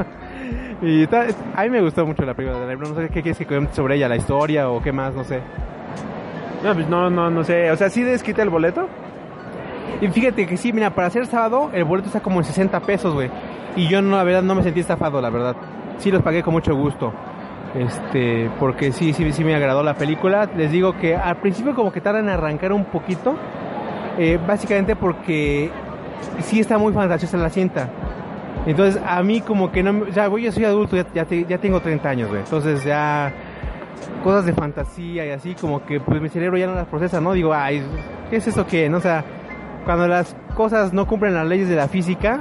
Y 0.81 1.07
ta- 1.07 1.25
a 1.55 1.63
mí 1.63 1.69
me 1.69 1.81
gustó 1.81 2.05
mucho 2.05 2.23
la 2.23 2.33
película 2.33 2.59
de 2.59 2.67
Lebron, 2.67 2.93
no 2.93 2.95
sé 3.01 3.07
qué 3.09 3.21
quieres 3.21 3.37
que 3.37 3.45
comente 3.45 3.73
sobre 3.73 3.95
ella, 3.95 4.07
la 4.07 4.15
historia 4.15 4.69
o 4.69 4.81
qué 4.81 4.91
más, 4.91 5.13
no 5.13 5.23
sé. 5.23 5.39
No, 6.63 6.73
pues 6.73 6.87
no, 6.87 7.09
no, 7.09 7.29
no 7.29 7.43
sé. 7.43 7.71
O 7.71 7.75
sea, 7.75 7.89
¿sí 7.89 8.03
desquita 8.03 8.41
el 8.43 8.49
boleto? 8.49 8.87
Y 10.01 10.07
fíjate 10.09 10.45
que 10.45 10.57
sí, 10.57 10.71
mira, 10.73 10.91
para 10.91 11.09
ser 11.09 11.25
sábado 11.25 11.71
el 11.73 11.83
boleto 11.83 12.07
está 12.07 12.19
como 12.19 12.39
en 12.39 12.43
60 12.45 12.79
pesos, 12.81 13.13
güey. 13.13 13.29
Y 13.75 13.87
yo 13.87 14.01
no, 14.01 14.15
la 14.17 14.23
verdad, 14.23 14.43
no 14.43 14.53
me 14.55 14.63
sentí 14.63 14.79
estafado, 14.79 15.21
la 15.21 15.29
verdad. 15.29 15.55
Sí 15.97 16.11
los 16.11 16.21
pagué 16.21 16.43
con 16.43 16.53
mucho 16.53 16.75
gusto. 16.75 17.11
Este, 17.75 18.49
porque 18.59 18.91
sí, 18.91 19.13
sí, 19.13 19.31
sí 19.31 19.43
me 19.43 19.55
agradó 19.55 19.83
la 19.83 19.95
película. 19.95 20.47
Les 20.55 20.71
digo 20.71 20.95
que 20.97 21.15
al 21.15 21.37
principio 21.37 21.73
como 21.75 21.91
que 21.91 22.01
tardan 22.01 22.25
en 22.25 22.29
arrancar 22.31 22.71
un 22.71 22.85
poquito. 22.85 23.35
eh, 24.19 24.39
básicamente 24.47 24.95
porque 24.95 25.69
sí 26.41 26.59
está 26.59 26.77
muy 26.79 26.91
fantasiosa 26.93 27.37
la 27.37 27.49
cinta. 27.49 27.87
Entonces 28.67 29.01
a 29.05 29.23
mí 29.23 29.41
como 29.41 29.71
que 29.71 29.81
no... 29.81 30.11
sea, 30.13 30.27
güey, 30.27 30.43
yo 30.43 30.51
soy 30.51 30.65
adulto, 30.65 30.95
ya, 30.95 31.05
ya, 31.13 31.25
te- 31.25 31.45
ya 31.45 31.57
tengo 31.57 31.79
30 31.79 32.09
años, 32.09 32.29
güey. 32.29 32.41
Entonces 32.41 32.83
ya... 32.83 33.33
Cosas 34.23 34.45
de 34.45 34.53
fantasía 34.53 35.25
y 35.25 35.29
así 35.31 35.55
como 35.55 35.85
que 35.85 35.99
pues 35.99 36.21
mi 36.21 36.29
cerebro 36.29 36.57
ya 36.57 36.67
no 36.67 36.75
las 36.75 36.85
procesa, 36.87 37.19
¿no? 37.21 37.33
Digo, 37.33 37.53
ay, 37.53 37.81
¿qué 38.29 38.37
es 38.37 38.47
eso 38.47 38.65
que? 38.67 38.89
No, 38.89 38.97
o 38.97 39.01
sea, 39.01 39.23
cuando 39.85 40.07
las 40.07 40.35
cosas 40.55 40.91
no 40.93 41.07
cumplen 41.07 41.33
las 41.33 41.47
leyes 41.47 41.69
de 41.69 41.75
la 41.75 41.87
física, 41.87 42.39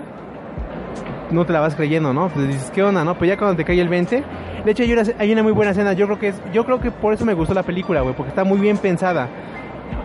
no 1.30 1.44
te 1.44 1.52
la 1.52 1.60
vas 1.60 1.74
creyendo, 1.74 2.12
¿no? 2.12 2.28
Pues 2.28 2.48
dices, 2.48 2.70
¿qué 2.74 2.82
onda, 2.82 3.04
no? 3.04 3.14
Pero 3.14 3.26
ya 3.26 3.36
cuando 3.36 3.56
te 3.56 3.64
cae 3.64 3.80
el 3.80 3.88
20, 3.88 4.24
de 4.64 4.70
hecho 4.70 4.82
hay 4.82 4.92
una, 4.92 5.02
hay 5.18 5.32
una 5.32 5.42
muy 5.42 5.52
buena 5.52 5.72
escena, 5.72 5.92
yo 5.92 6.06
creo 6.06 6.18
que 6.18 6.28
es, 6.28 6.40
yo 6.52 6.64
creo 6.64 6.80
que 6.80 6.90
por 6.90 7.12
eso 7.12 7.24
me 7.24 7.34
gustó 7.34 7.54
la 7.54 7.62
película, 7.62 8.00
güey, 8.00 8.14
porque 8.14 8.30
está 8.30 8.42
muy 8.44 8.58
bien 8.58 8.78
pensada. 8.78 9.28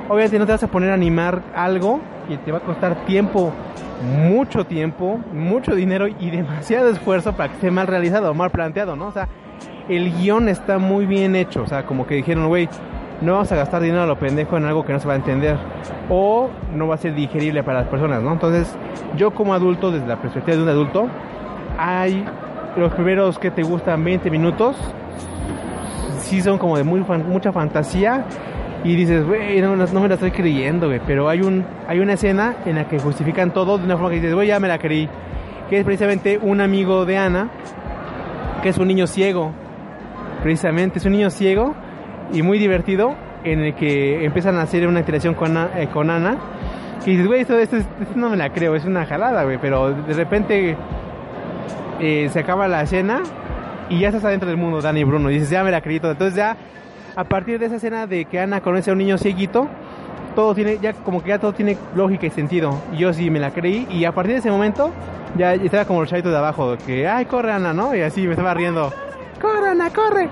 Obviamente 0.10 0.40
no 0.40 0.46
te 0.46 0.52
vas 0.52 0.64
a 0.64 0.68
poner 0.68 0.92
a 0.92 0.94
animar 0.94 1.42
algo 1.56 2.00
que 2.28 2.38
te 2.38 2.52
va 2.52 2.60
a 2.60 2.62
costar 2.62 3.06
tiempo, 3.06 3.52
mucho 4.02 4.66
tiempo, 4.66 5.20
mucho 5.34 5.76
dinero 5.76 6.08
y 6.08 6.30
demasiado 6.32 6.90
esfuerzo 6.90 7.34
para 7.34 7.50
que 7.50 7.56
esté 7.56 7.72
mal 7.72 7.88
realizado, 7.88 8.34
mal 8.34 8.50
planteado, 8.50 8.96
¿no? 8.96 9.08
O 9.08 9.12
sea, 9.12 9.28
el 9.90 10.12
guion 10.14 10.50
está 10.50 10.78
muy 10.78 11.06
bien 11.06 11.36
hecho, 11.36 11.64
o 11.64 11.68
sea, 11.68 11.86
como 11.86 12.06
que 12.08 12.16
dijeron, 12.16 12.48
güey, 12.48 12.70
no 13.22 13.34
vamos 13.34 13.52
a 13.52 13.56
gastar 13.56 13.82
dinero 13.82 14.02
a 14.04 14.06
lo 14.08 14.18
pendejo 14.18 14.58
en 14.58 14.66
algo 14.66 14.84
que 14.86 14.94
no 14.94 15.00
se 15.00 15.08
va 15.08 15.14
a 15.14 15.18
entender 15.18 15.56
o 16.10 16.50
no 16.74 16.88
va 16.88 16.96
a 16.96 16.98
ser 16.98 17.14
digerible 17.14 17.62
para 17.64 17.80
las 17.82 17.88
personas, 17.90 18.22
¿no? 18.22 18.32
Entonces, 18.34 18.76
yo 19.16 19.32
como 19.32 19.54
adulto, 19.54 19.92
desde 19.92 20.08
la 20.08 20.18
perspectiva 20.18 20.58
de 20.58 20.64
un 20.64 20.70
adulto, 20.70 21.08
hay 21.78 22.26
los 22.78 22.92
primeros 22.94 23.38
que 23.38 23.52
te 23.52 23.64
gustan 23.64 24.04
20 24.04 24.30
minutos, 24.32 24.76
sí 26.20 26.42
son 26.42 26.58
como 26.58 26.78
de 26.78 26.84
muy 26.84 27.02
fan- 27.04 27.28
mucha 27.30 27.52
fantasía 27.52 28.24
y 28.84 28.96
dices, 28.96 29.26
güey, 29.26 29.62
no, 29.62 29.76
no 29.76 30.00
me 30.00 30.08
la 30.08 30.16
estoy 30.16 30.32
creyendo, 30.32 30.88
güey, 30.88 31.00
pero 31.06 31.30
hay 31.30 31.42
un 31.42 31.66
hay 31.88 32.00
una 32.00 32.14
escena 32.14 32.56
en 32.66 32.76
la 32.76 32.88
que 32.88 33.00
justifican 33.00 33.54
todo 33.54 33.78
de 33.78 33.86
una 33.86 33.96
forma 33.96 34.10
que 34.10 34.16
dices, 34.16 34.34
güey, 34.34 34.48
ya 34.48 34.60
me 34.60 34.68
la 34.68 34.80
creí, 34.80 35.08
que 35.70 35.80
es 35.80 35.86
precisamente 35.86 36.40
un 36.42 36.62
amigo 36.62 37.06
de 37.06 37.18
Ana, 37.18 37.50
que 38.64 38.70
es 38.70 38.78
un 38.78 38.88
niño 38.88 39.08
ciego, 39.08 39.52
precisamente 40.42 41.00
es 41.00 41.06
un 41.06 41.12
niño 41.14 41.30
ciego 41.30 41.76
y 42.34 42.42
muy 42.42 42.58
divertido 42.58 43.16
en 43.44 43.60
el 43.60 43.76
que 43.76 44.24
empiezan 44.26 44.58
a 44.58 44.64
hacer 44.64 44.88
una 44.88 45.00
interacción 45.00 45.34
con, 45.34 45.58
eh, 45.58 45.90
con 45.92 46.10
Ana 46.10 46.38
y 47.06 47.12
dices, 47.12 47.28
güey, 47.28 47.42
esto, 47.42 47.58
esto, 47.58 47.78
esto 47.78 48.16
no 48.16 48.30
me 48.30 48.38
la 48.38 48.52
creo, 48.52 48.76
es 48.76 48.86
una 48.86 49.06
jalada, 49.06 49.44
güey, 49.44 49.58
pero 49.60 49.92
de 49.92 50.14
repente 50.14 50.78
eh, 52.00 52.30
se 52.32 52.40
acaba 52.40 52.68
la 52.68 52.84
escena 52.84 53.22
y 53.90 54.00
ya 54.00 54.10
estás 54.10 54.24
adentro 54.24 54.48
del 54.48 54.58
mundo, 54.58 54.82
Dani 54.82 55.02
y 55.02 55.04
Bruno. 55.04 55.30
Y 55.30 55.36
dices, 55.36 55.50
ya 55.50 55.64
me 55.64 55.72
la 55.72 55.82
creí 55.82 56.00
todo. 56.00 56.12
Entonces 56.12 56.36
ya, 56.36 56.56
a 57.16 57.24
partir 57.24 57.60
de 57.60 57.66
esa 57.68 57.76
escena 57.76 58.08
de 58.08 58.26
que 58.26 58.40
Ana 58.40 58.62
conoce 58.62 58.90
a 58.90 58.94
un 58.94 59.00
niño 59.00 59.18
cieguito, 59.18 59.68
todo 60.36 60.56
tiene, 60.56 60.78
ya 60.82 60.94
como 60.94 61.22
que 61.22 61.30
ya 61.30 61.40
todo 61.40 61.54
tiene 61.54 61.78
lógica 61.96 62.26
y 62.26 62.30
sentido. 62.30 62.74
Y 62.94 62.98
yo 62.98 63.14
sí 63.14 63.30
me 63.30 63.40
la 63.40 63.52
creí. 63.52 63.88
Y 63.92 64.06
a 64.06 64.12
partir 64.14 64.34
de 64.34 64.40
ese 64.40 64.52
momento, 64.52 64.92
ya 65.38 65.54
estaba 65.54 65.86
como 65.86 66.02
el 66.02 66.08
chavito 66.08 66.30
de 66.30 66.38
abajo, 66.38 66.76
que, 66.86 67.08
ay, 67.08 67.26
corre 67.26 67.52
Ana, 67.52 67.74
¿no? 67.74 67.96
Y 67.96 68.02
así 68.02 68.22
me 68.26 68.32
estaba 68.32 68.54
riendo, 68.54 68.94
corre 69.42 69.70
Ana, 69.70 69.90
corre. 69.90 70.30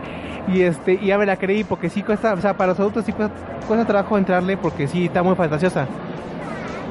Y 0.48 0.62
este, 0.62 0.93
y 0.93 1.07
ya 1.07 1.17
me 1.17 1.25
la 1.25 1.36
creí 1.38 1.63
porque 1.63 1.89
sí 1.89 2.01
cuesta, 2.01 2.33
o 2.33 2.41
sea, 2.41 2.55
para 2.55 2.69
los 2.71 2.79
adultos 2.79 3.05
sí 3.05 3.12
cuesta, 3.13 3.36
cuesta 3.67 3.86
trabajo 3.86 4.17
entrarle 4.17 4.57
porque 4.57 4.88
sí 4.88 5.05
está 5.05 5.21
muy 5.21 5.36
fantasiosa. 5.36 5.86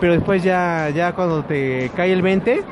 Pero 0.00 0.12
después 0.12 0.42
ya, 0.44 0.90
ya 0.94 1.12
cuando 1.12 1.42
te 1.42 1.90
cae 1.96 2.12
el 2.12 2.22
20, 2.22 2.62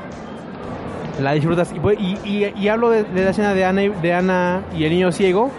la 1.21 1.33
disfrutas. 1.33 1.73
Y, 1.73 1.79
y, 2.03 2.19
y- 2.45 2.53
y 2.55 2.67
hablo 2.69 2.89
de, 2.89 3.03
de 3.03 3.23
la 3.25 3.31
escena 3.31 3.53
de 3.53 3.65
Ana, 3.65 3.81
de 3.81 4.13
Ana 4.13 4.61
y 4.77 4.85
el 4.85 4.91
niño 4.91 5.11
ciego, 5.11 5.51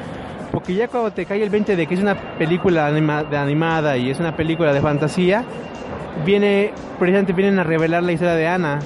porque 0.53 0.75
ya 0.75 0.89
cuando 0.89 1.11
te 1.13 1.25
cae 1.27 1.43
el 1.43 1.51
20 1.51 1.77
de 1.77 1.87
que 1.87 1.95
es 1.95 2.01
una 2.01 2.15
película 2.39 2.91
de 2.91 3.37
animada 3.37 3.97
y 3.97 4.11
es 4.11 4.19
una 4.19 4.37
película 4.37 4.73
de 4.73 4.81
fantasía, 4.81 5.45
viene, 6.25 6.73
precisamente 6.99 7.33
vienen 7.33 7.59
a 7.59 7.65
revelar 7.65 8.03
la 8.03 8.13
historia 8.13 8.35
de 8.35 8.47
Ana, 8.47 8.79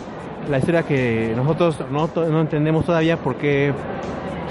la 0.50 0.58
historia 0.58 0.82
que 0.82 1.32
nosotros 1.36 1.78
no, 1.90 2.10
no 2.14 2.40
entendemos 2.40 2.84
todavía 2.84 3.16
por 3.16 3.36
qué 3.36 3.72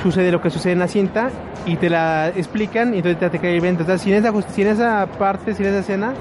sucede 0.01 0.31
lo 0.31 0.41
que 0.41 0.49
sucede 0.49 0.73
en 0.73 0.79
la 0.79 0.87
cinta 0.87 1.29
y 1.65 1.75
te 1.75 1.89
la 1.89 2.29
explican 2.29 2.93
y 2.93 2.97
entonces 2.97 3.31
te, 3.31 3.39
cae 3.39 3.55
el 3.55 3.61
20. 3.61 3.83
O 3.83 3.85
sea, 3.85 3.97
sin 3.97 4.13
esa, 4.13 4.31
esa 4.57 5.07
parte, 5.17 5.53
sin 5.53 5.65
esa 5.65 5.79
escena, 5.79 6.13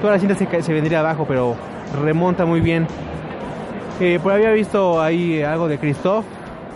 toda 0.00 0.14
la 0.14 0.18
cinta 0.18 0.34
se, 0.34 0.62
se 0.62 0.72
vendría 0.72 1.00
abajo, 1.00 1.24
pero 1.26 1.56
remonta 2.02 2.44
muy 2.44 2.60
bien. 2.60 2.86
Eh, 4.00 4.20
por 4.22 4.32
había 4.32 4.52
visto 4.52 5.02
ahí 5.02 5.42
algo 5.42 5.66
de 5.66 5.78
Christoph, 5.78 6.24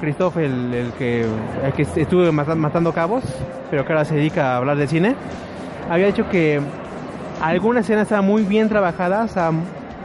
Christoph 0.03 0.37
el, 0.39 0.93
que, 0.99 1.23
el 1.23 1.73
que 1.75 1.83
estuvo 1.83 2.31
mata- 2.33 2.57
matando 2.57 2.93
cabos, 2.93 3.23
pero 3.71 3.85
que 3.87 3.93
ahora 3.93 4.05
se 4.05 4.17
dedica 4.17 4.53
a 4.53 4.57
hablar 4.57 4.77
de 4.77 4.89
cine. 4.89 5.15
Había 5.89 6.07
dicho 6.07 6.29
que 6.29 6.61
algunas 7.41 7.85
escenas 7.85 8.03
estaban 8.03 8.27
muy 8.27 8.43
bien 8.43 8.69
trabajadas, 8.69 9.35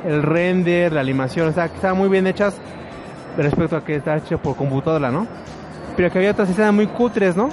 el 0.06 0.22
render, 0.22 0.94
la 0.94 1.02
animación, 1.02 1.50
o 1.50 1.52
sea, 1.52 1.68
que 1.68 1.76
estaban 1.76 1.98
muy 1.98 2.10
bien 2.10 2.28
hechas 2.28 2.56
respecto 3.38 3.76
a 3.76 3.84
que 3.84 3.96
está 3.96 4.18
hecho 4.18 4.38
por 4.38 4.56
computadora, 4.56 5.10
¿no? 5.10 5.26
Pero 5.96 6.12
que 6.12 6.20
había 6.20 6.32
otras 6.32 6.50
escenas 6.50 6.74
muy 6.74 6.86
cutres, 6.86 7.36
¿no? 7.36 7.50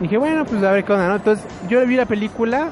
Y 0.00 0.04
dije, 0.04 0.16
bueno, 0.16 0.46
pues 0.46 0.62
a 0.64 0.72
ver 0.72 0.84
qué 0.84 0.92
onda, 0.94 1.08
¿no? 1.08 1.16
Entonces, 1.16 1.44
yo 1.68 1.86
vi 1.86 1.96
la 1.96 2.06
película, 2.06 2.70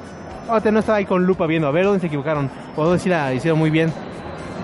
no 0.48 0.78
estaba 0.78 0.96
ahí 0.98 1.04
con 1.04 1.26
lupa 1.26 1.46
viendo, 1.46 1.68
a 1.68 1.70
ver 1.70 1.84
dónde 1.84 2.00
se 2.00 2.06
equivocaron, 2.06 2.50
o 2.74 2.84
dónde 2.84 2.98
sí 2.98 3.10
la 3.10 3.34
hicieron 3.34 3.58
muy 3.58 3.68
bien. 3.68 3.92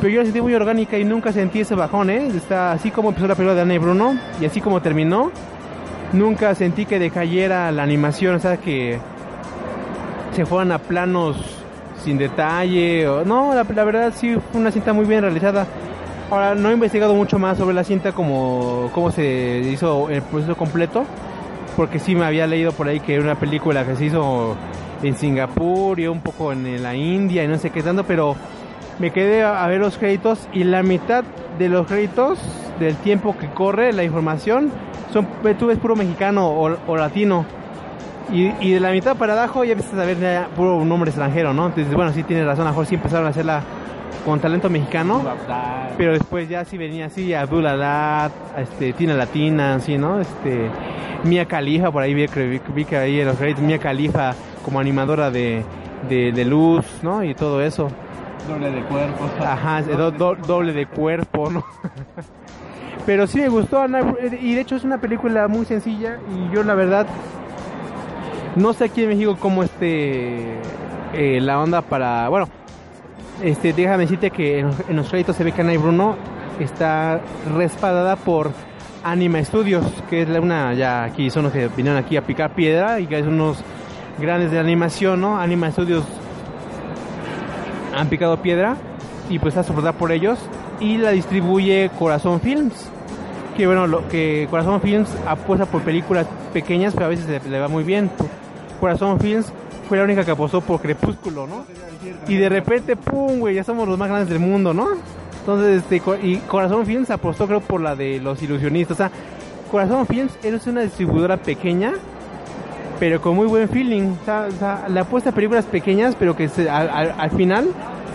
Pero 0.01 0.11
yo 0.11 0.19
la 0.19 0.25
sentí 0.25 0.41
muy 0.41 0.55
orgánica 0.55 0.99
y 0.99 1.05
nunca 1.05 1.33
sentí 1.33 1.61
ese 1.61 1.75
bajón, 1.75 2.11
¿eh? 2.11 2.29
Está 2.29 2.73
así 2.73 2.91
como 2.91 3.09
empezó 3.09 3.27
la 3.27 3.35
película 3.35 3.55
de 3.55 3.63
Ana 3.63 3.75
y 3.75 3.79
Bruno, 3.79 4.19
y 4.41 4.45
así 4.45 4.61
como 4.61 4.83
terminó, 4.83 5.31
nunca 6.13 6.55
sentí 6.55 6.85
que 6.85 6.99
decayera 6.99 7.73
la 7.73 7.83
animación, 7.83 8.35
o 8.35 8.39
sea, 8.39 8.59
que 8.59 8.99
se 10.33 10.45
fueran 10.45 10.73
a 10.73 10.79
planos 10.79 11.37
sin 12.05 12.19
detalle, 12.19 13.09
o, 13.09 13.25
no, 13.25 13.55
la, 13.55 13.65
la 13.65 13.85
verdad 13.85 14.13
sí 14.15 14.37
fue 14.53 14.61
una 14.61 14.71
cinta 14.71 14.93
muy 14.93 15.07
bien 15.07 15.23
realizada. 15.23 15.67
Ahora, 16.31 16.55
no 16.55 16.71
he 16.71 16.75
investigado 16.75 17.15
mucho 17.15 17.39
más 17.39 17.57
sobre 17.57 17.75
la 17.75 17.85
cinta, 17.85 18.13
como 18.13 18.91
cómo 18.93 19.11
se 19.11 19.61
hizo 19.61 20.11
el 20.11 20.23
proceso 20.23 20.57
completo, 20.57 21.05
porque 21.77 21.99
sí 21.99 22.15
me 22.15 22.27
había 22.27 22.47
leído 22.47 22.73
por 22.73 22.89
ahí 22.89 23.01
que 23.01 23.15
era 23.15 23.23
una 23.23 23.37
película 23.37 23.87
que 23.87 23.97
se 23.97 24.07
hizo 24.07 24.57
en 25.03 25.17
Singapur 25.17 25.99
y 26.01 26.07
un 26.07 26.21
poco 26.21 26.53
en 26.53 26.83
la 26.83 26.95
India 26.95 27.45
y 27.45 27.49
no 27.49 27.59
sé 27.59 27.71
qué 27.71 27.83
tanto, 27.83 28.05
pero 28.05 28.37
me 28.99 29.11
quedé 29.11 29.43
a, 29.43 29.67
ver 29.67 29.81
los 29.81 29.99
créditos 29.99 30.49
y 30.53 30.65
la 30.65 30.83
mitad 30.83 31.25
de 31.59 31.69
los 31.69 31.87
créditos 31.87 32.39
del 32.79 32.97
tiempo 32.97 33.37
que 33.37 33.49
corre 33.49 33.93
la 33.93 34.05
información 34.05 34.71
son 35.13 35.27
tú 35.59 35.67
ves 35.67 35.79
puro 35.79 35.97
mexicano 35.97 36.49
o, 36.49 36.97
latino 36.97 37.45
y, 38.33 38.53
y 38.61 38.73
de 38.73 38.81
la 38.81 38.91
mitad 38.91 39.17
para 39.17 39.35
abajo 39.35 39.65
ya 39.65 39.73
empiezas 39.73 39.99
a 39.99 40.05
ver 40.05 40.19
ya 40.19 40.49
puro 40.57 40.85
nombre 40.85 41.11
extranjero, 41.11 41.55
¿no? 41.55 41.67
Entonces, 41.67 41.95
bueno, 41.95 42.13
sí 42.13 42.25
tienes 42.25 42.45
razón, 42.45 42.63
a 42.63 42.71
lo 42.71 42.73
mejor 42.73 42.87
sí 42.87 42.97
empezaron 42.97 43.27
a 43.27 43.31
hacerla 43.31 43.63
con 44.25 44.41
talento 44.41 44.69
mexicano, 44.69 45.23
pero 45.97 46.13
después 46.13 46.49
ya 46.49 46.65
sí 46.65 46.77
venía 46.77 47.07
así 47.07 47.33
Abdul 47.33 47.65
Haddad, 47.65 48.33
este, 48.59 48.93
Tina 48.95 49.15
Latina, 49.15 49.77
así, 49.77 49.97
¿no? 49.97 50.21
Este, 50.21 50.69
Mia 51.23 51.47
Khalifa, 51.47 51.93
por 51.93 52.03
ahí 52.03 52.13
vi, 52.13 52.27
vi, 52.75 52.85
que 52.85 52.97
ahí 52.97 53.21
en 53.21 53.29
los 53.29 53.37
créditos, 53.37 53.63
Mia 53.63 53.79
Khalifa 53.79 54.35
como 54.65 54.81
animadora 54.81 55.31
de, 55.31 55.65
de 56.09 56.45
luz, 56.45 56.85
¿no? 57.05 57.23
Y 57.23 57.35
todo 57.35 57.63
eso. 57.63 57.89
Doble 58.49 58.71
de 58.71 58.83
cuerpo. 58.83 59.25
Ajá, 59.41 59.83
do- 59.83 60.11
do- 60.11 60.37
doble 60.37 60.73
de 60.73 60.87
cuerpo, 60.87 61.51
¿no? 61.51 61.65
Pero 63.07 63.27
sí 63.27 63.41
me 63.41 63.49
gustó, 63.49 63.85
y 64.41 64.55
de 64.55 64.61
hecho 64.61 64.75
es 64.77 64.83
una 64.85 64.99
película 64.99 65.47
muy 65.47 65.65
sencilla 65.65 66.19
y 66.35 66.53
yo 66.55 66.65
la 66.65 66.75
verdad 66.75 67.07
no 68.57 68.73
sé 68.73 68.85
aquí 68.87 69.03
en 69.05 69.11
México 69.11 69.37
cómo 69.39 69.63
este 69.63 70.57
eh, 71.15 71.41
la 71.41 71.61
onda 71.61 71.83
para, 71.83 72.29
bueno, 72.29 72.49
este 73.45 73.73
déjame 73.73 74.05
decirte 74.05 74.31
que 74.33 74.59
en, 74.61 74.67
los- 74.69 74.81
en 74.89 74.97
los 74.97 75.09
créditos 75.09 75.37
se 75.37 75.45
ve 75.45 75.53
que 75.53 75.61
Ana 75.61 75.75
y 75.75 75.77
Bruno 75.77 76.17
está 76.59 77.21
respaldada 77.57 78.17
por 78.17 78.51
Anima 79.05 79.43
Studios, 79.45 79.85
que 80.11 80.23
es 80.23 80.29
la- 80.29 80.41
una 80.41 80.75
ya 80.75 81.05
aquí 81.05 81.31
son 81.31 81.45
los 81.45 81.53
que 81.53 81.69
vinieron 81.69 82.03
aquí 82.03 82.17
a 82.17 82.23
picar 82.23 82.55
piedra 82.57 82.99
y 82.99 83.07
que 83.07 83.21
son 83.21 83.35
unos 83.35 83.63
grandes 84.19 84.51
de 84.51 84.59
animación, 84.59 85.21
¿no? 85.21 85.39
Anima 85.39 85.71
Studios 85.71 86.03
han 87.97 88.09
picado 88.09 88.41
piedra 88.43 88.77
y 89.29 89.39
pues 89.39 89.55
está 89.55 89.65
soportada 89.65 89.97
por 89.97 90.13
ellos 90.13 90.39
y 90.79 90.99
la 90.99 91.11
distribuye 91.11 91.91
Corazón 91.99 92.41
Films. 92.41 92.91
Que 93.57 93.67
bueno 93.67 93.87
lo 93.87 94.07
que 94.09 94.47
Corazón 94.51 94.81
Films 94.83 95.09
apuesta 95.27 95.65
por 95.67 95.83
películas 95.83 96.27
pequeñas 96.53 96.93
pero 96.93 97.07
a 97.07 97.09
veces 97.09 97.27
le, 97.49 97.59
va 97.59 97.69
muy 97.69 97.85
bien. 97.85 98.11
Corazón 98.79 99.19
Films 99.19 99.53
fue 99.89 99.97
la 99.97 100.05
única 100.05 100.25
que 100.25 100.31
apostó 100.31 100.61
por 100.61 100.81
Crepúsculo 100.81 101.47
no 101.47 101.65
y 102.29 102.35
de 102.37 102.49
repente 102.49 102.97
pum 102.97 103.39
güey 103.39 103.55
ya 103.55 103.65
somos 103.65 103.89
los 103.89 103.97
más 103.97 104.09
grandes 104.09 104.29
del 104.29 104.41
mundo 104.41 104.75
no 104.75 104.89
entonces 105.41 105.83
este 105.83 106.03
y 106.23 106.37
Corazón 106.39 106.85
Films 106.85 107.11
apostó 107.11 107.47
creo 107.47 107.61
por 107.61 107.81
la 107.81 107.97
de 107.97 108.21
los 108.21 108.43
ilusionistas. 108.43 108.97
O 108.97 108.99
sea 108.99 109.11
Corazón 109.71 110.07
Films 110.07 110.39
es 110.43 110.67
una 110.67 110.83
distribuidora 110.83 111.39
pequeña 111.39 111.95
pero 112.99 113.21
con 113.21 113.35
muy 113.37 113.47
buen 113.47 113.69
feeling. 113.69 114.13
O 114.23 114.25
sea, 114.25 114.47
o 114.49 114.59
sea, 114.59 114.85
le 114.89 115.01
apuesta 115.01 115.31
a 115.31 115.33
películas 115.33 115.65
pequeñas, 115.67 116.15
pero 116.19 116.35
que 116.37 116.49
se- 116.49 116.69
al, 116.71 116.89
al- 116.91 117.15
al 117.19 117.31
final 117.31 117.69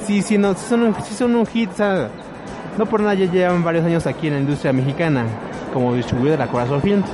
sí, 0.06 0.22
sí, 0.22 0.38
no, 0.38 0.54
sí 0.54 0.66
son, 0.68 0.84
un, 0.84 0.96
sí 1.04 1.14
son 1.14 1.36
un 1.36 1.46
hit. 1.46 1.70
O 1.72 1.76
sea, 1.76 2.10
no 2.78 2.86
por 2.86 3.02
nada 3.02 3.14
ya 3.14 3.26
llevan 3.32 3.64
varios 3.64 3.86
años 3.86 4.08
aquí 4.08 4.28
en 4.28 4.34
la 4.34 4.40
industria 4.40 4.74
mexicana 4.74 5.26
como 5.74 5.94
distribuidora 5.94 6.46
la 6.46 6.52
Corazón 6.52 6.82
Films. 6.82 7.06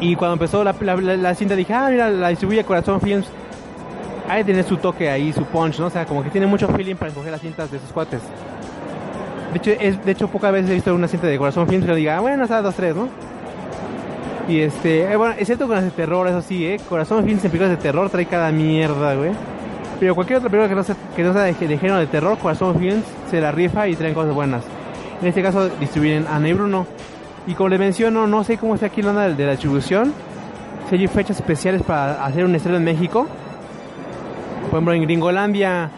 Y 0.00 0.14
cuando 0.16 0.34
empezó 0.34 0.62
la, 0.62 0.74
la, 0.80 0.96
la- 0.96 1.16
la 1.16 1.34
cinta 1.34 1.54
dije, 1.56 1.72
ah, 1.72 1.88
mira, 1.90 2.10
la 2.10 2.28
distribuye 2.28 2.64
Corazón 2.64 3.00
Films. 3.00 3.26
Hay 4.28 4.38
que 4.42 4.50
tener 4.52 4.64
su 4.64 4.76
toque 4.76 5.08
ahí, 5.08 5.32
su 5.32 5.44
punch, 5.44 5.78
¿no? 5.78 5.86
O 5.86 5.90
sea, 5.90 6.04
como 6.04 6.22
que 6.22 6.30
tiene 6.30 6.46
mucho 6.48 6.66
feeling 6.68 6.96
para 6.96 7.10
escoger 7.10 7.30
las 7.30 7.40
cintas 7.40 7.70
de 7.70 7.78
sus 7.78 7.90
cuates. 7.92 8.20
De 9.52 9.58
hecho, 9.58 9.70
es, 9.80 10.04
de 10.04 10.12
hecho 10.12 10.26
pocas 10.28 10.52
veces 10.52 10.70
he 10.70 10.74
visto 10.74 10.92
una 10.94 11.06
cinta 11.08 11.28
de 11.28 11.38
Corazón 11.38 11.66
Films 11.68 11.86
que 11.86 11.94
diga, 11.94 12.16
ah, 12.16 12.20
bueno, 12.20 12.44
o 12.44 12.62
dos, 12.62 12.74
tres, 12.74 12.94
¿no? 12.96 13.08
Y 14.48 14.60
este, 14.60 15.02
eh, 15.02 15.16
bueno, 15.16 15.34
excepto 15.36 15.66
con 15.66 15.74
las 15.74 15.84
de 15.84 15.90
terror, 15.90 16.28
eso 16.28 16.40
sí, 16.40 16.64
¿eh? 16.64 16.76
Corazón 16.88 17.24
Films 17.24 17.44
en 17.44 17.50
películas 17.50 17.76
de 17.76 17.82
terror 17.82 18.08
trae 18.10 18.26
cada 18.26 18.52
mierda, 18.52 19.14
güey. 19.14 19.32
Pero 19.98 20.14
cualquier 20.14 20.38
otra 20.38 20.50
película 20.50 20.68
que 20.68 20.74
no 20.76 20.84
sea, 20.84 20.96
que 21.16 21.22
no 21.22 21.32
sea 21.32 21.42
de, 21.42 21.54
género 21.54 21.96
de 21.96 22.06
terror, 22.06 22.38
Corazón 22.38 22.78
Films 22.78 23.04
se 23.28 23.40
la 23.40 23.50
rifa 23.50 23.88
y 23.88 23.96
traen 23.96 24.14
cosas 24.14 24.34
buenas. 24.34 24.64
En 25.20 25.26
este 25.26 25.42
caso 25.42 25.68
distribuyen 25.80 26.26
a 26.26 26.38
Bruno. 26.38 26.86
Y 27.46 27.54
como 27.54 27.70
les 27.70 27.78
menciono, 27.78 28.26
no 28.26 28.44
sé 28.44 28.58
cómo 28.58 28.74
está 28.74 28.86
aquí 28.86 29.02
la 29.02 29.10
onda 29.10 29.28
de 29.28 29.44
la 29.44 29.52
distribución. 29.52 30.12
Si 30.88 30.96
hay 30.96 31.06
fechas 31.08 31.38
especiales 31.38 31.82
para 31.82 32.24
hacer 32.24 32.44
un 32.44 32.54
estreno 32.54 32.76
en 32.76 32.84
México. 32.84 33.26
Por 34.62 34.74
ejemplo, 34.74 34.94
en 34.94 35.02
Gringolandia, 35.02 35.90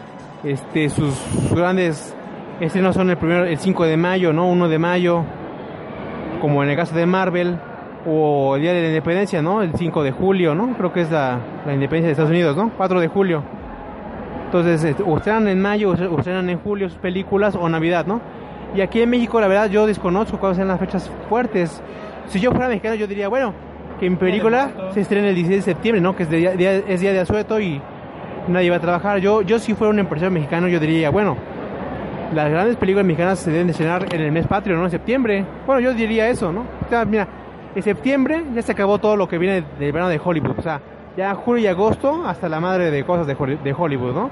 este, 0.43 0.89
sus, 0.89 1.13
sus 1.13 1.53
grandes 1.53 2.15
estrenos 2.61 2.95
son 2.95 3.09
el 3.09 3.17
primero, 3.17 3.45
el 3.45 3.57
5 3.57 3.85
de 3.85 3.97
mayo, 3.97 4.33
¿no? 4.33 4.47
1 4.47 4.69
de 4.69 4.79
mayo. 4.79 5.23
Como 6.41 6.63
en 6.63 6.69
el 6.69 6.75
caso 6.75 6.95
de 6.95 7.05
Marvel. 7.05 7.59
O 8.05 8.55
el 8.55 8.61
Día 8.61 8.73
de 8.73 8.81
la 8.81 8.87
Independencia, 8.87 9.41
¿no? 9.41 9.61
El 9.61 9.73
5 9.75 10.03
de 10.03 10.11
julio, 10.11 10.55
¿no? 10.55 10.73
Creo 10.77 10.93
que 10.93 11.01
es 11.01 11.11
la, 11.11 11.37
la 11.65 11.73
independencia 11.73 12.07
de 12.07 12.11
Estados 12.13 12.31
Unidos, 12.31 12.55
¿no? 12.55 12.71
4 12.77 12.99
de 13.01 13.07
julio. 13.09 13.43
Entonces, 14.45 14.83
este, 14.83 15.03
estrenan 15.03 15.47
en 15.47 15.61
mayo 15.61 15.93
estrenan 15.93 16.49
en 16.49 16.59
julio 16.59 16.89
sus 16.89 16.97
películas 16.97 17.55
o 17.55 17.67
Navidad, 17.69 18.05
¿no? 18.05 18.19
Y 18.75 18.81
aquí 18.81 19.01
en 19.01 19.09
México, 19.09 19.39
la 19.41 19.47
verdad, 19.47 19.69
yo 19.69 19.85
desconozco 19.85 20.37
cuáles 20.39 20.57
son 20.57 20.67
las 20.67 20.79
fechas 20.79 21.11
fuertes. 21.27 21.81
Si 22.27 22.39
yo 22.39 22.51
fuera 22.51 22.67
mexicano, 22.67 22.95
yo 22.95 23.05
diría, 23.07 23.27
bueno, 23.27 23.53
que 23.99 24.09
mi 24.09 24.15
película 24.15 24.69
se 24.93 25.01
estrene 25.01 25.29
el 25.29 25.35
16 25.35 25.65
de 25.65 25.71
septiembre, 25.73 26.01
¿no? 26.01 26.15
Que 26.15 26.23
es, 26.23 26.29
día, 26.29 26.51
día- 26.51 26.81
es 26.87 27.01
día 27.01 27.11
de 27.11 27.19
asueto 27.19 27.59
y 27.59 27.81
nadie 28.47 28.69
va 28.69 28.77
a 28.77 28.79
trabajar. 28.79 29.17
Yo, 29.19 29.41
yo 29.41 29.59
si 29.59 29.73
fuera 29.73 29.91
un 29.91 29.99
empresario 29.99 30.31
mexicano, 30.31 30.67
yo 30.67 30.79
diría, 30.79 31.09
bueno, 31.09 31.35
las 32.33 32.49
grandes 32.49 32.75
películas 32.77 33.05
mexicanas 33.05 33.39
se 33.39 33.51
deben 33.51 33.67
de 33.67 33.71
estrenar 33.71 34.05
en 34.13 34.21
el 34.21 34.31
mes 34.31 34.47
patrio, 34.47 34.77
¿no? 34.77 34.85
En 34.85 34.91
septiembre. 34.91 35.43
Bueno, 35.65 35.81
yo 35.81 35.93
diría 35.93 36.29
eso, 36.29 36.51
¿no? 36.51 36.61
O 36.85 36.89
sea, 36.89 37.03
mira, 37.05 37.27
en 37.75 37.83
septiembre 37.83 38.43
ya 38.53 38.61
se 38.61 38.71
acabó 38.71 38.97
todo 38.97 39.15
lo 39.15 39.27
que 39.27 39.37
viene 39.37 39.63
del 39.79 39.91
verano 39.91 40.09
de 40.09 40.19
Hollywood. 40.23 40.57
O 40.57 40.61
sea, 40.61 40.81
ya 41.17 41.33
julio 41.35 41.63
y 41.63 41.67
agosto 41.67 42.23
hasta 42.25 42.49
la 42.49 42.59
madre 42.59 42.91
de 42.91 43.03
cosas 43.03 43.27
de, 43.27 43.35
Holly- 43.35 43.59
de 43.63 43.73
Hollywood, 43.77 44.13
¿no? 44.13 44.29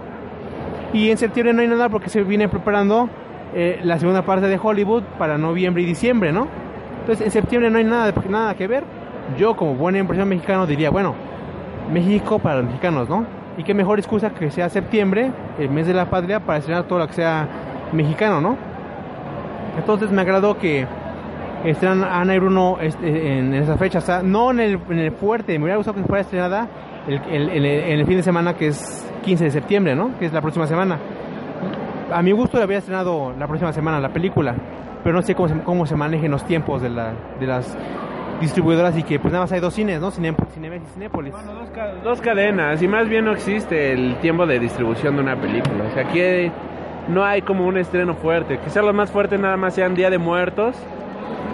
Y 0.94 1.12
en 1.12 1.18
septiembre 1.18 1.54
no 1.54 1.62
hay 1.62 1.68
nada 1.68 1.90
porque 1.90 2.10
se 2.10 2.24
viene 2.24 2.48
preparando 2.48 3.10
eh, 3.54 3.80
la 3.84 4.00
segunda 4.00 4.22
parte 4.24 4.48
de 4.48 4.60
Hollywood 4.62 5.04
para 5.18 5.38
noviembre 5.38 5.84
y 5.84 5.86
diciembre, 5.86 6.32
¿no? 6.32 6.48
Entonces 7.02 7.26
en 7.26 7.32
septiembre 7.32 7.70
no 7.70 7.78
hay 7.78 7.84
nada, 7.84 8.14
nada 8.30 8.54
que 8.56 8.68
ver. 8.68 8.84
Yo 9.38 9.56
como 9.56 9.76
buena 9.76 9.98
impresión 10.00 10.30
mexicano 10.30 10.66
diría, 10.66 10.90
bueno, 10.90 11.14
México 11.92 12.40
para 12.40 12.58
los 12.58 12.66
mexicanos, 12.66 13.10
¿no? 13.10 13.26
Y 13.58 13.64
qué 13.64 13.74
mejor 13.74 14.00
excusa 14.00 14.30
que 14.30 14.52
sea 14.52 14.70
septiembre, 14.70 15.32
el 15.60 15.70
mes 15.70 15.88
de 15.88 15.94
la 15.94 16.10
patria, 16.10 16.40
para 16.40 16.60
estrenar 16.60 16.84
todo 16.84 17.00
lo 17.00 17.08
que 17.08 17.14
sea 17.14 17.48
mexicano, 17.92 18.40
¿no? 18.40 18.56
Entonces 19.78 20.12
me 20.12 20.22
agradó 20.22 20.58
que 20.58 20.86
estrenan 21.66 22.04
Ana 22.04 22.36
y 22.36 22.40
Bruno 22.40 22.78
este, 22.82 23.38
en 23.40 23.54
esa 23.54 23.78
fecha, 23.78 24.00
o 24.00 24.02
sea, 24.02 24.22
no 24.24 24.52
en 24.52 24.60
el, 24.60 24.80
en 24.90 25.00
el 25.00 25.12
fuerte, 25.12 25.58
me 25.58 25.66
hubiera 25.66 25.78
gustado 25.78 25.98
que 25.98 26.04
fuera 26.08 26.22
estrenada 26.22 26.68
el, 27.08 27.22
el- 27.30 27.66
el- 27.66 28.06
fin 28.06 28.18
de 28.18 28.24
semana 28.24 28.54
que 28.54 28.68
es 28.68 29.10
15 29.24 29.46
de 29.46 29.52
septiembre, 29.52 29.96
¿no? 29.96 30.18
Que 30.20 30.26
es 30.26 30.34
la 30.34 30.42
próxima 30.42 30.68
semana. 30.68 30.98
A 32.14 32.22
mi 32.22 32.32
gusto 32.32 32.58
le 32.58 32.64
había 32.64 32.78
estrenado 32.78 33.34
la 33.38 33.48
próxima 33.48 33.74
semana 33.74 34.00
la 34.00 34.10
película, 34.10 34.56
pero 35.04 35.16
no 35.16 35.22
sé 35.22 35.36
cómo 35.36 35.48
se, 35.50 35.60
cómo 35.62 35.86
se 35.86 35.96
manejen 35.96 36.32
los 36.32 36.44
tiempos 36.46 36.82
de, 36.82 36.90
la, 36.90 37.14
de 37.40 37.48
las 37.48 37.78
distribuidoras 38.40 38.98
y 38.98 39.04
que 39.04 39.20
pues 39.20 39.32
nada 39.34 39.44
más 39.46 39.52
hay 39.52 39.60
dos 39.60 39.74
cines, 39.74 40.00
¿no? 40.00 40.12
Cine, 40.12 40.34
Cinemex 40.54 40.84
y 40.90 40.94
Cinépolis. 40.94 41.34
Dos, 41.34 41.70
ca- 41.74 41.94
dos 42.04 42.22
cadenas 42.22 42.82
y 42.82 42.88
más 42.88 43.10
bien 43.10 43.26
no 43.26 43.32
existe 43.32 43.92
el 43.94 44.16
tiempo 44.22 44.46
de 44.46 44.60
distribución 44.60 45.16
de 45.16 45.22
una 45.24 45.36
película. 45.36 45.86
O 45.90 45.94
sea, 45.94 46.04
aquí 46.08 46.52
no 47.10 47.24
hay 47.26 47.42
como 47.42 47.66
un 47.66 47.78
estreno 47.78 48.14
fuerte. 48.16 48.60
Quizás 48.64 48.84
los 48.86 48.94
más 48.94 49.12
fuertes 49.12 49.40
nada 49.40 49.58
más 49.58 49.74
sean 49.74 49.96
Día 49.96 50.10
de 50.10 50.18
Muertos 50.18 50.76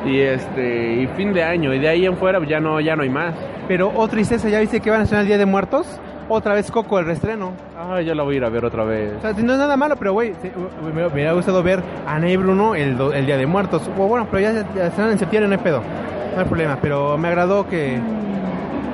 y 0.06 0.20
este 0.20 1.02
y 1.02 1.08
fin 1.16 1.34
de 1.34 1.44
año 1.44 1.74
y 1.74 1.80
de 1.80 1.88
ahí 1.88 2.06
en 2.06 2.18
fuera 2.18 2.46
ya 2.46 2.60
no 2.60 2.80
ya 2.80 2.96
no 2.96 3.04
hay 3.04 3.10
más. 3.10 3.34
Pero, 3.68 3.92
oh 3.96 4.08
tristeza, 4.08 4.50
¿ya 4.50 4.60
viste 4.60 4.82
que 4.82 4.90
van 4.90 5.02
a 5.02 5.04
estrenar 5.04 5.24
el 5.24 5.28
Día 5.28 5.38
de 5.38 5.46
Muertos? 5.46 5.88
Otra 6.30 6.54
vez 6.54 6.70
Coco, 6.72 7.00
el 7.00 7.06
reestreno. 7.06 7.54
Ah, 7.78 8.02
yo 8.02 8.14
la 8.14 8.24
voy 8.24 8.36
a 8.36 8.38
ir 8.38 8.44
a 8.44 8.50
ver 8.50 8.66
otra 8.66 8.84
vez. 8.84 9.14
O 9.18 9.22
sea, 9.22 9.32
no 9.32 9.54
es 9.54 9.60
nada 9.60 9.78
malo, 9.78 9.96
pero 9.96 10.14
güey, 10.14 10.34
me, 10.94 11.06
hubiera 11.06 11.34
gustado 11.34 11.64
ver 11.64 11.82
a 12.06 12.16
Ana 12.16 12.30
y 12.30 12.38
Bruno 12.38 12.76
el, 12.76 13.00
el 13.00 13.26
Día 13.26 13.38
de 13.38 13.46
Muertos. 13.46 13.90
O 13.98 14.08
bueno, 14.08 14.28
pero 14.30 14.42
ya, 14.42 14.66
ya 14.76 15.12
en 15.12 15.20
septiembre, 15.20 15.48
no 15.48 15.56
hay 15.56 15.64
pedo. 15.64 15.82
No 16.34 16.42
hay 16.42 16.46
problema, 16.46 16.78
pero 16.82 17.18
me 17.18 17.28
agradó 17.28 17.68
que, 17.68 18.00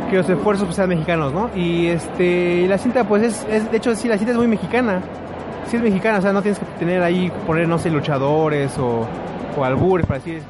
que 0.10 0.18
los 0.18 0.30
esfuerzos 0.30 0.66
pues, 0.66 0.76
sean 0.76 0.90
mexicanos, 0.90 1.34
¿no? 1.34 1.50
Y 1.56 1.88
este 1.88 2.62
y 2.64 2.68
la 2.68 2.78
cinta, 2.78 3.04
pues 3.06 3.24
es, 3.24 3.48
es, 3.50 3.72
de 3.72 3.78
hecho, 3.78 3.96
sí, 3.96 4.08
la 4.08 4.18
cinta 4.18 4.32
es 4.32 4.38
muy 4.38 4.48
mexicana. 4.48 5.02
Sí 5.68 5.78
es 5.78 5.84
mexicana, 5.84 6.20
o 6.20 6.22
sea, 6.22 6.34
no 6.34 6.42
tienes 6.42 6.60
que 6.60 6.66
tener 6.80 7.02
ahí, 7.02 7.32
poner, 7.46 7.68
no 7.68 7.78
sé, 7.78 7.90
luchadores 7.90 8.78
o, 8.78 9.08
o 9.56 9.64
albures 9.64 10.06
para 10.08 10.20
decir 10.20 10.42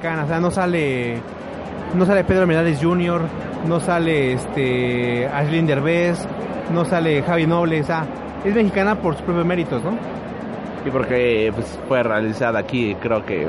mexicana. 0.00 0.24
O 0.24 0.28
sea, 0.28 0.40
no 0.40 0.50
sale, 0.50 1.18
no 1.94 2.06
sale 2.06 2.24
Pedro 2.24 2.46
Morales 2.46 2.78
Jr., 2.82 3.22
no 3.68 3.80
sale 3.80 4.32
este 4.32 5.28
Ashley 5.28 5.62
Derbez, 5.62 6.26
no 6.72 6.84
sale 6.86 7.22
Javi 7.22 7.46
Noble, 7.46 7.80
o 7.80 7.84
sea, 7.84 8.06
es 8.44 8.54
mexicana 8.54 8.94
por 8.94 9.14
sus 9.14 9.22
propios 9.22 9.44
méritos, 9.44 9.82
¿no? 9.84 9.90
Y 10.86 10.90
porque 10.90 11.52
pues, 11.54 11.78
fue 11.86 12.02
realizada 12.02 12.58
aquí, 12.60 12.96
creo 13.02 13.24
que 13.26 13.48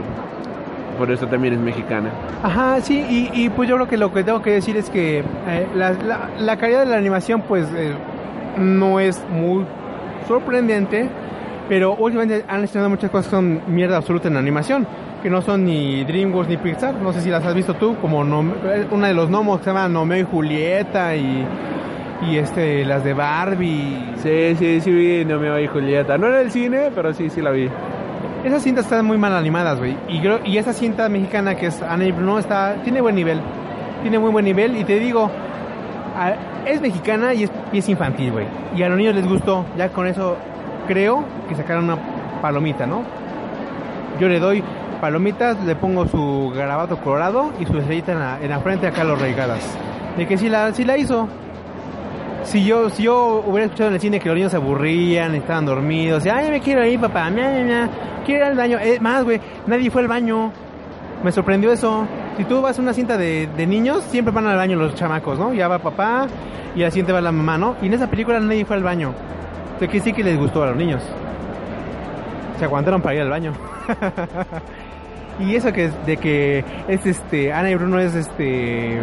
por 0.97 1.09
eso 1.09 1.25
también 1.27 1.53
es 1.53 1.59
mexicana. 1.61 2.09
Ajá, 2.43 2.81
sí, 2.81 2.99
y, 3.33 3.45
y 3.45 3.49
pues 3.49 3.69
yo 3.69 3.75
creo 3.75 3.87
que 3.87 3.95
lo 3.97 4.11
que 4.13 4.23
tengo 4.25 4.41
que 4.41 4.51
decir 4.51 4.75
es 4.75 4.89
que 4.89 5.19
eh, 5.19 5.67
la, 5.73 5.91
la- 5.93 6.29
la 6.37 6.57
calidad 6.57 6.81
de 6.81 6.87
la 6.87 6.97
animación 6.97 7.41
pues 7.47 7.65
eh, 7.73 7.93
no 8.57 8.99
es 8.99 9.23
muy 9.31 9.65
sorprendente, 10.27 11.07
pero 11.69 11.95
últimamente 11.95 12.43
han 12.49 12.65
estrenado 12.65 12.89
muchas 12.89 13.09
cosas 13.09 13.27
que 13.27 13.31
son 13.37 13.61
mierda 13.67 13.95
absoluta 13.95 14.27
en 14.27 14.33
la 14.33 14.41
animación, 14.41 14.85
que 15.21 15.29
no 15.29 15.41
son 15.41 15.65
ni 15.65 16.03
DreamWorks 16.03 16.49
ni 16.49 16.57
Pixar, 16.57 16.95
no 16.95 17.13
sé 17.13 17.21
si 17.21 17.29
las 17.29 17.45
has 17.45 17.53
visto 17.53 17.73
tú, 17.75 17.95
como 17.97 18.19
una 18.19 19.07
de 19.07 19.13
los 19.13 19.29
gnomos 19.29 19.59
que 19.59 19.65
se 19.65 19.69
llama 19.69 19.87
Nomeo 19.87 20.19
y 20.19 20.23
Julieta 20.23 21.15
y, 21.15 21.45
y 22.27 22.37
este 22.37 22.83
las 22.85 23.03
de 23.03 23.13
Barbie. 23.13 24.13
Sí, 24.17 24.55
sí, 24.57 24.81
sí 24.81 24.91
vi 24.91 25.23
Romeo 25.23 25.59
y 25.59 25.67
Julieta. 25.67 26.17
No 26.17 26.27
en 26.27 26.35
el 26.35 26.51
cine, 26.51 26.89
pero 26.95 27.13
sí, 27.13 27.29
sí 27.29 27.41
la 27.41 27.51
vi. 27.51 27.69
Esas 28.43 28.63
cintas 28.63 28.85
están 28.85 29.05
muy 29.05 29.17
mal 29.19 29.33
animadas, 29.35 29.77
güey. 29.77 29.95
Y, 30.09 30.19
creo- 30.19 30.39
y 30.43 30.57
esa 30.57 30.73
cinta 30.73 31.07
mexicana 31.09 31.53
que 31.55 31.67
es 31.67 31.81
Ana 31.83 32.05
y 32.05 32.11
Bruno 32.11 32.39
está, 32.39 32.75
tiene 32.83 32.99
buen 33.01 33.13
nivel. 33.15 33.39
Tiene 34.01 34.17
muy 34.17 34.31
buen 34.31 34.45
nivel. 34.45 34.75
Y 34.77 34.83
te 34.83 34.99
digo, 34.99 35.29
a- 36.17 36.33
es 36.67 36.81
mexicana 36.81 37.35
y 37.35 37.43
es, 37.43 37.51
y 37.71 37.77
es 37.77 37.87
infantil, 37.89 38.31
güey. 38.31 38.45
Y 38.75 38.81
a 38.81 38.89
los 38.89 38.97
niños 38.97 39.13
les 39.13 39.27
gustó. 39.27 39.65
Ya 39.77 39.89
con 39.89 40.07
eso 40.07 40.35
creo 40.87 41.23
que 41.47 41.53
sacaron 41.55 41.83
una 41.83 41.97
palomita, 42.41 42.87
¿no? 42.87 43.03
Yo 44.19 44.27
le 44.27 44.39
doy 44.39 44.63
palomitas, 45.01 45.61
le 45.65 45.75
pongo 45.75 46.07
su 46.07 46.53
garabato 46.55 46.97
colorado 46.97 47.51
y 47.59 47.65
su 47.65 47.77
estrellita 47.77 48.13
en 48.13 48.19
la, 48.19 48.39
en 48.41 48.49
la 48.49 48.59
frente 48.59 48.87
acá 48.87 49.03
los 49.03 49.19
regadas. 49.19 49.77
De 50.15 50.27
que 50.27 50.37
sí 50.37 50.47
la, 50.47 50.71
sí 50.73 50.85
la 50.85 50.97
hizo. 50.97 51.27
Si 52.43 52.63
yo, 52.63 52.89
si 52.89 53.03
yo 53.03 53.43
hubiera 53.45 53.65
escuchado 53.65 53.89
en 53.89 53.95
el 53.95 54.01
cine 54.01 54.19
que 54.19 54.27
los 54.29 54.35
niños 54.35 54.51
se 54.51 54.57
aburrían, 54.57 55.35
estaban 55.35 55.65
dormidos, 55.65 56.25
y, 56.25 56.29
ay, 56.29 56.49
me 56.49 56.59
quiero 56.59 56.85
ir, 56.85 56.99
papá, 56.99 57.29
mia, 57.29 57.49
mia, 57.49 57.89
quiero 58.25 58.45
ir 58.45 58.51
al 58.51 58.57
baño. 58.57 58.79
Más, 59.01 59.23
güey, 59.23 59.41
nadie 59.67 59.91
fue 59.91 60.01
al 60.01 60.07
baño. 60.07 60.51
Me 61.23 61.31
sorprendió 61.31 61.71
eso. 61.71 62.07
Si 62.37 62.45
tú 62.45 62.61
vas 62.61 62.79
a 62.79 62.81
una 62.81 62.93
cinta 62.93 63.17
de, 63.17 63.47
de 63.55 63.67
niños, 63.67 64.03
siempre 64.05 64.33
van 64.33 64.47
al 64.47 64.57
baño 64.57 64.77
los 64.77 64.95
chamacos, 64.95 65.37
¿no? 65.37 65.53
Ya 65.53 65.67
va 65.67 65.79
papá 65.79 66.27
y 66.75 66.83
al 66.83 66.91
siguiente 66.91 67.11
va 67.11 67.21
la 67.21 67.31
mamá, 67.31 67.57
¿no? 67.57 67.75
Y 67.81 67.87
en 67.87 67.93
esa 67.93 68.07
película 68.07 68.39
nadie 68.39 68.65
fue 68.65 68.77
al 68.77 68.83
baño. 68.83 69.13
Entonces 69.73 69.89
que 69.89 69.99
sí 69.99 70.13
que 70.13 70.23
les 70.23 70.37
gustó 70.37 70.63
a 70.63 70.67
los 70.67 70.75
niños. 70.75 71.03
Se 72.57 72.65
aguantaron 72.65 73.01
para 73.01 73.15
ir 73.15 73.21
al 73.21 73.29
baño. 73.29 73.53
y 75.39 75.55
eso 75.55 75.71
que 75.73 75.85
es 75.85 76.05
de 76.05 76.17
que 76.17 76.63
es 76.87 77.05
este 77.05 77.51
Ana 77.53 77.69
y 77.71 77.75
Bruno 77.75 77.99
es 77.99 78.13
este 78.15 78.99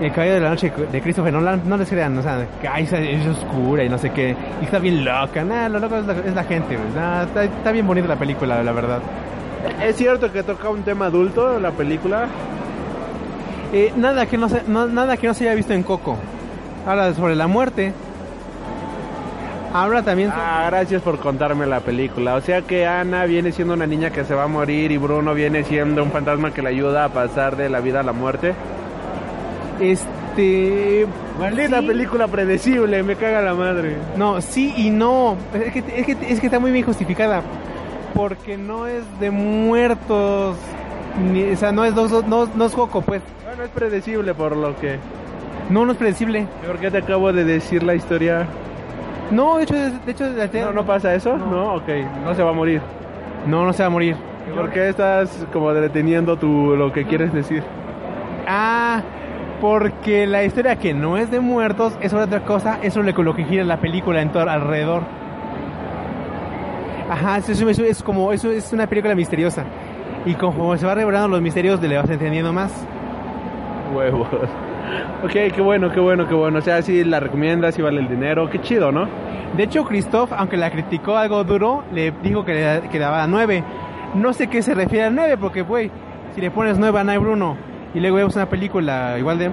el 0.00 0.10
caballero 0.10 0.34
de 0.34 0.40
la 0.40 0.50
noche 0.50 0.72
de 0.90 1.00
Christopher 1.00 1.32
Nolan, 1.32 1.62
no 1.66 1.76
les 1.76 1.88
crean, 1.88 2.18
o 2.18 2.22
sea, 2.22 2.44
que 2.60 2.66
ay, 2.66 2.82
es 2.92 3.26
oscura 3.28 3.84
y 3.84 3.88
no 3.88 3.96
sé 3.96 4.10
qué, 4.10 4.34
y 4.60 4.64
está 4.64 4.80
bien 4.80 5.04
loca, 5.04 5.44
nada, 5.44 5.68
lo 5.68 5.78
loco 5.78 5.96
es 5.98 6.06
la, 6.06 6.12
es 6.14 6.34
la 6.34 6.42
gente. 6.44 6.76
Nah, 6.96 7.22
está, 7.22 7.44
está 7.44 7.70
bien 7.70 7.86
bonita 7.86 8.08
la 8.08 8.16
película, 8.16 8.60
la 8.62 8.72
verdad. 8.72 8.98
¿Es 9.82 9.94
cierto 9.96 10.32
que 10.32 10.42
toca 10.42 10.68
un 10.68 10.82
tema 10.82 11.06
adulto 11.06 11.58
la 11.60 11.70
película? 11.70 12.26
Eh, 13.72 13.92
nada 13.96 14.26
que 14.26 14.36
no 14.36 14.48
se, 14.48 14.62
no- 14.66 14.86
nada 14.88 15.16
que 15.16 15.26
no 15.28 15.34
se 15.34 15.44
haya 15.44 15.54
visto 15.54 15.72
en 15.72 15.82
Coco. 15.84 16.16
Habla 16.86 17.14
sobre 17.14 17.34
la 17.36 17.46
muerte. 17.46 17.92
Habla 19.74 20.04
también 20.04 20.30
Ah, 20.32 20.68
gracias 20.70 21.02
por 21.02 21.18
contarme 21.18 21.66
la 21.66 21.80
película. 21.80 22.36
O 22.36 22.40
sea 22.40 22.62
que 22.62 22.86
Ana 22.86 23.24
viene 23.24 23.50
siendo 23.50 23.74
una 23.74 23.88
niña 23.88 24.10
que 24.10 24.24
se 24.24 24.32
va 24.32 24.44
a 24.44 24.46
morir 24.46 24.92
y 24.92 24.98
Bruno 24.98 25.34
viene 25.34 25.64
siendo 25.64 26.04
un 26.04 26.12
fantasma 26.12 26.54
que 26.54 26.62
le 26.62 26.68
ayuda 26.68 27.04
a 27.04 27.08
pasar 27.08 27.56
de 27.56 27.68
la 27.68 27.80
vida 27.80 27.98
a 27.98 28.02
la 28.04 28.12
muerte. 28.12 28.54
este 29.80 31.06
Maldita 31.40 31.80
sí. 31.80 31.86
película 31.88 32.28
predecible, 32.28 33.02
me 33.02 33.16
caga 33.16 33.42
la 33.42 33.54
madre. 33.54 33.96
No, 34.16 34.40
sí 34.40 34.72
y 34.76 34.90
no. 34.90 35.36
Es 35.52 35.72
que, 35.72 35.80
es 35.96 36.06
que, 36.06 36.16
es 36.28 36.38
que 36.38 36.46
está 36.46 36.60
muy 36.60 36.70
bien 36.70 36.84
justificada. 36.84 37.42
Porque 38.14 38.56
no 38.56 38.86
es 38.86 39.02
de 39.18 39.32
muertos. 39.32 40.56
Ni, 41.32 41.50
o 41.50 41.56
sea, 41.56 41.72
no 41.72 41.84
es, 41.84 41.94
no, 41.96 42.06
no, 42.22 42.48
no 42.54 42.64
es 42.64 42.72
Coco, 42.72 43.02
pues. 43.02 43.22
Bueno, 43.44 43.64
es 43.64 43.70
predecible 43.70 44.34
por 44.34 44.56
lo 44.56 44.76
que... 44.76 45.00
No, 45.68 45.84
no 45.84 45.90
es 45.90 45.98
predecible. 45.98 46.46
¿Por 46.64 46.78
qué 46.78 46.92
te 46.92 46.98
acabo 46.98 47.32
de 47.32 47.44
decir 47.44 47.82
la 47.82 47.96
historia? 47.96 48.46
No, 49.30 49.56
de 49.56 49.64
hecho, 49.64 49.74
de 49.74 50.10
hecho 50.12 50.24
la 50.30 50.46
No, 50.66 50.72
no 50.72 50.84
pasa 50.86 51.14
eso, 51.14 51.36
No. 51.36 51.46
no, 51.46 51.74
ok, 51.76 51.88
no 52.24 52.34
se 52.34 52.42
va 52.42 52.50
a 52.50 52.54
morir. 52.54 52.80
No, 53.46 53.64
no 53.64 53.72
se 53.72 53.82
va 53.82 53.86
a 53.88 53.90
morir. 53.90 54.16
¿Y 54.50 54.54
¿Por 54.56 54.70
qué 54.70 54.88
estás 54.90 55.46
como 55.52 55.72
deteniendo 55.72 56.36
tu, 56.36 56.76
lo 56.76 56.92
que 56.92 57.04
quieres 57.04 57.32
decir? 57.32 57.62
Ah, 58.46 59.00
porque 59.60 60.26
la 60.26 60.44
historia 60.44 60.76
que 60.76 60.92
no 60.92 61.16
es 61.16 61.30
de 61.30 61.40
muertos 61.40 61.96
es 62.02 62.10
sobre 62.10 62.24
otra 62.24 62.40
cosa, 62.44 62.78
es 62.82 62.92
sobre 62.92 63.12
lo 63.12 63.34
que 63.34 63.44
gira 63.44 63.64
la 63.64 63.78
película 63.78 64.20
en 64.20 64.30
todo 64.30 64.48
alrededor. 64.48 65.02
Ajá, 67.10 67.38
eso, 67.38 67.52
eso- 67.52 67.68
eso 67.68 67.84
es 67.84 68.02
como, 68.02 68.32
eso 68.32 68.50
es 68.50 68.72
una 68.72 68.86
película 68.86 69.14
misteriosa. 69.14 69.64
Y 70.26 70.34
conforme 70.34 70.78
se 70.78 70.86
va 70.86 70.94
revelando 70.94 71.28
los 71.28 71.40
misterios, 71.42 71.80
le 71.82 71.96
vas 71.96 72.08
entendiendo 72.08 72.52
más. 72.52 72.72
Huevos. 73.94 74.26
Ok, 75.22 75.32
qué 75.54 75.60
bueno, 75.60 75.90
qué 75.90 76.00
bueno, 76.00 76.28
qué 76.28 76.34
bueno. 76.34 76.58
O 76.58 76.62
sea, 76.62 76.82
si 76.82 77.04
la 77.04 77.20
recomiendas, 77.20 77.74
si 77.74 77.82
vale 77.82 78.00
el 78.00 78.08
dinero, 78.08 78.50
qué 78.50 78.60
chido, 78.60 78.92
¿no? 78.92 79.08
De 79.56 79.62
hecho, 79.62 79.84
Christoph, 79.84 80.32
aunque 80.32 80.56
la 80.56 80.70
criticó 80.70 81.16
algo 81.16 81.44
duro, 81.44 81.84
le 81.92 82.12
dijo 82.22 82.44
que 82.44 82.54
le, 82.54 82.88
que 82.88 82.98
le 82.98 83.04
daba 83.04 83.26
9. 83.26 83.64
No 84.14 84.32
sé 84.32 84.48
qué 84.48 84.62
se 84.62 84.74
refiere 84.74 85.06
al 85.06 85.14
9, 85.14 85.36
porque, 85.38 85.62
güey, 85.62 85.90
si 86.34 86.40
le 86.40 86.50
pones 86.50 86.78
9 86.78 86.98
a 86.98 87.04
Night 87.04 87.20
Bruno 87.20 87.56
y 87.94 88.00
luego 88.00 88.16
vemos 88.16 88.34
una 88.34 88.46
película 88.46 89.16
igual 89.18 89.38
de, 89.38 89.50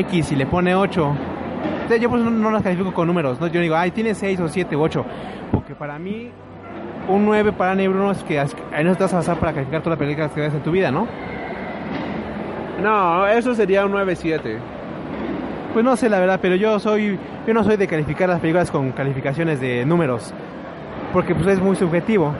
X 0.00 0.32
y 0.32 0.36
le 0.36 0.46
pone 0.46 0.74
8, 0.74 1.06
o 1.06 1.88
sea, 1.88 1.96
yo 1.96 2.10
pues 2.10 2.22
no, 2.22 2.50
las 2.50 2.62
califico 2.62 2.92
con 2.92 3.06
números, 3.06 3.40
¿no? 3.40 3.46
Yo 3.46 3.60
digo, 3.60 3.74
ay, 3.74 3.90
tiene 3.90 4.14
6 4.14 4.40
o 4.40 4.48
7 4.48 4.76
u 4.76 4.82
8, 4.82 5.04
porque 5.50 5.74
para 5.74 5.98
mí 5.98 6.30
un 7.08 7.24
9 7.24 7.52
para 7.52 7.74
Night 7.74 7.90
Bruno 7.90 8.10
es 8.12 8.22
que 8.22 8.38
ahí 8.38 8.84
no 8.84 8.94
te 8.94 9.02
vas 9.02 9.14
a 9.14 9.16
basar 9.16 9.38
para 9.38 9.52
calificar 9.52 9.80
todas 9.80 9.98
las 9.98 10.06
películas 10.06 10.30
que 10.32 10.40
ves 10.42 10.54
en 10.54 10.62
tu 10.62 10.70
vida, 10.70 10.90
¿no? 10.90 11.08
No, 12.82 13.26
eso 13.26 13.54
sería 13.54 13.84
un 13.84 13.92
9-7. 13.92 14.58
Pues 15.72 15.84
no 15.84 15.96
sé 15.96 16.08
la 16.08 16.18
verdad, 16.18 16.38
pero 16.42 16.56
yo 16.56 16.78
soy 16.80 17.18
yo 17.46 17.54
no 17.54 17.62
soy 17.64 17.76
de 17.76 17.86
calificar 17.86 18.28
las 18.28 18.40
películas 18.40 18.70
con 18.70 18.92
calificaciones 18.92 19.60
de 19.60 19.84
números, 19.84 20.34
porque 21.12 21.34
pues 21.34 21.46
es 21.46 21.60
muy 21.60 21.76
subjetivo. 21.76 22.32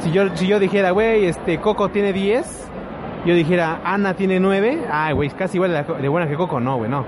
Si 0.00 0.10
yo 0.10 0.24
si 0.34 0.46
yo 0.46 0.58
dijera, 0.58 0.90
güey, 0.90 1.26
este 1.26 1.58
Coco 1.58 1.88
tiene 1.90 2.12
10, 2.12 2.70
yo 3.24 3.34
dijera 3.34 3.80
Ana 3.84 4.14
tiene 4.14 4.40
9, 4.40 4.86
ay, 4.90 5.14
güey, 5.14 5.30
casi 5.30 5.58
igual 5.58 5.72
de, 6.00 6.08
buena 6.08 6.28
que 6.28 6.34
Coco, 6.34 6.58
no, 6.58 6.76
güey, 6.78 6.90
no. 6.90 7.04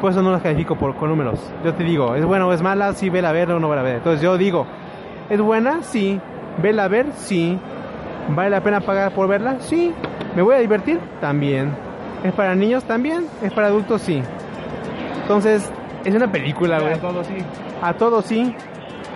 Por 0.00 0.10
eso 0.10 0.22
no 0.22 0.32
las 0.32 0.42
califico 0.42 0.76
por 0.76 0.94
con 0.96 1.08
números. 1.08 1.38
Yo 1.64 1.74
te 1.74 1.84
digo, 1.84 2.14
es 2.14 2.24
buena 2.24 2.46
o 2.46 2.52
es 2.52 2.62
mala, 2.62 2.94
sí 2.94 3.10
vela 3.10 3.30
a 3.30 3.32
ver 3.32 3.50
o 3.50 3.60
no 3.60 3.68
vela 3.68 3.82
a 3.82 3.84
ver. 3.84 3.96
Entonces 3.96 4.22
yo 4.22 4.36
digo, 4.36 4.66
es 5.28 5.40
buena, 5.40 5.82
sí, 5.82 6.20
¿Vela 6.62 6.84
a 6.84 6.88
ver? 6.88 7.06
Sí. 7.16 7.58
¿Vale 8.28 8.50
la 8.50 8.62
pena 8.62 8.80
pagar 8.80 9.12
por 9.12 9.28
verla? 9.28 9.56
Sí. 9.60 9.92
¿Me 10.34 10.42
voy 10.42 10.54
a 10.54 10.58
divertir? 10.58 11.00
También. 11.20 11.72
¿Es 12.22 12.32
para 12.32 12.54
niños? 12.54 12.84
También. 12.84 13.26
¿Es 13.42 13.52
para 13.52 13.68
adultos? 13.68 14.02
Sí. 14.02 14.22
Entonces, 15.22 15.70
es 16.04 16.14
una 16.14 16.30
película, 16.30 16.80
güey. 16.80 16.94
A 16.94 17.00
todos 17.00 17.26
sí. 17.26 17.36
A 17.82 17.92
todos 17.94 18.24
sí. 18.24 18.54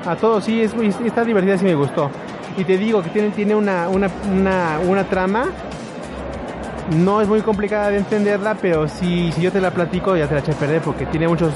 A 0.06 0.16
todos 0.16 0.44
sí. 0.44 0.62
Es, 0.62 0.74
está 1.04 1.24
divertida, 1.24 1.58
sí 1.58 1.64
me 1.64 1.74
gustó. 1.74 2.10
Y 2.56 2.64
te 2.64 2.76
digo 2.76 3.02
que 3.02 3.10
tiene, 3.10 3.30
tiene 3.30 3.54
una, 3.54 3.88
una, 3.88 4.10
una, 4.30 4.78
una 4.86 5.04
trama. 5.04 5.46
No 6.96 7.20
es 7.20 7.28
muy 7.28 7.40
complicada 7.42 7.90
de 7.90 7.98
entenderla, 7.98 8.56
pero 8.60 8.88
si, 8.88 9.30
si 9.32 9.42
yo 9.42 9.52
te 9.52 9.60
la 9.60 9.70
platico 9.70 10.16
ya 10.16 10.26
te 10.26 10.34
la 10.34 10.40
eché 10.40 10.52
a 10.52 10.54
perder 10.54 10.80
porque 10.80 11.04
tiene 11.06 11.28
muchos 11.28 11.52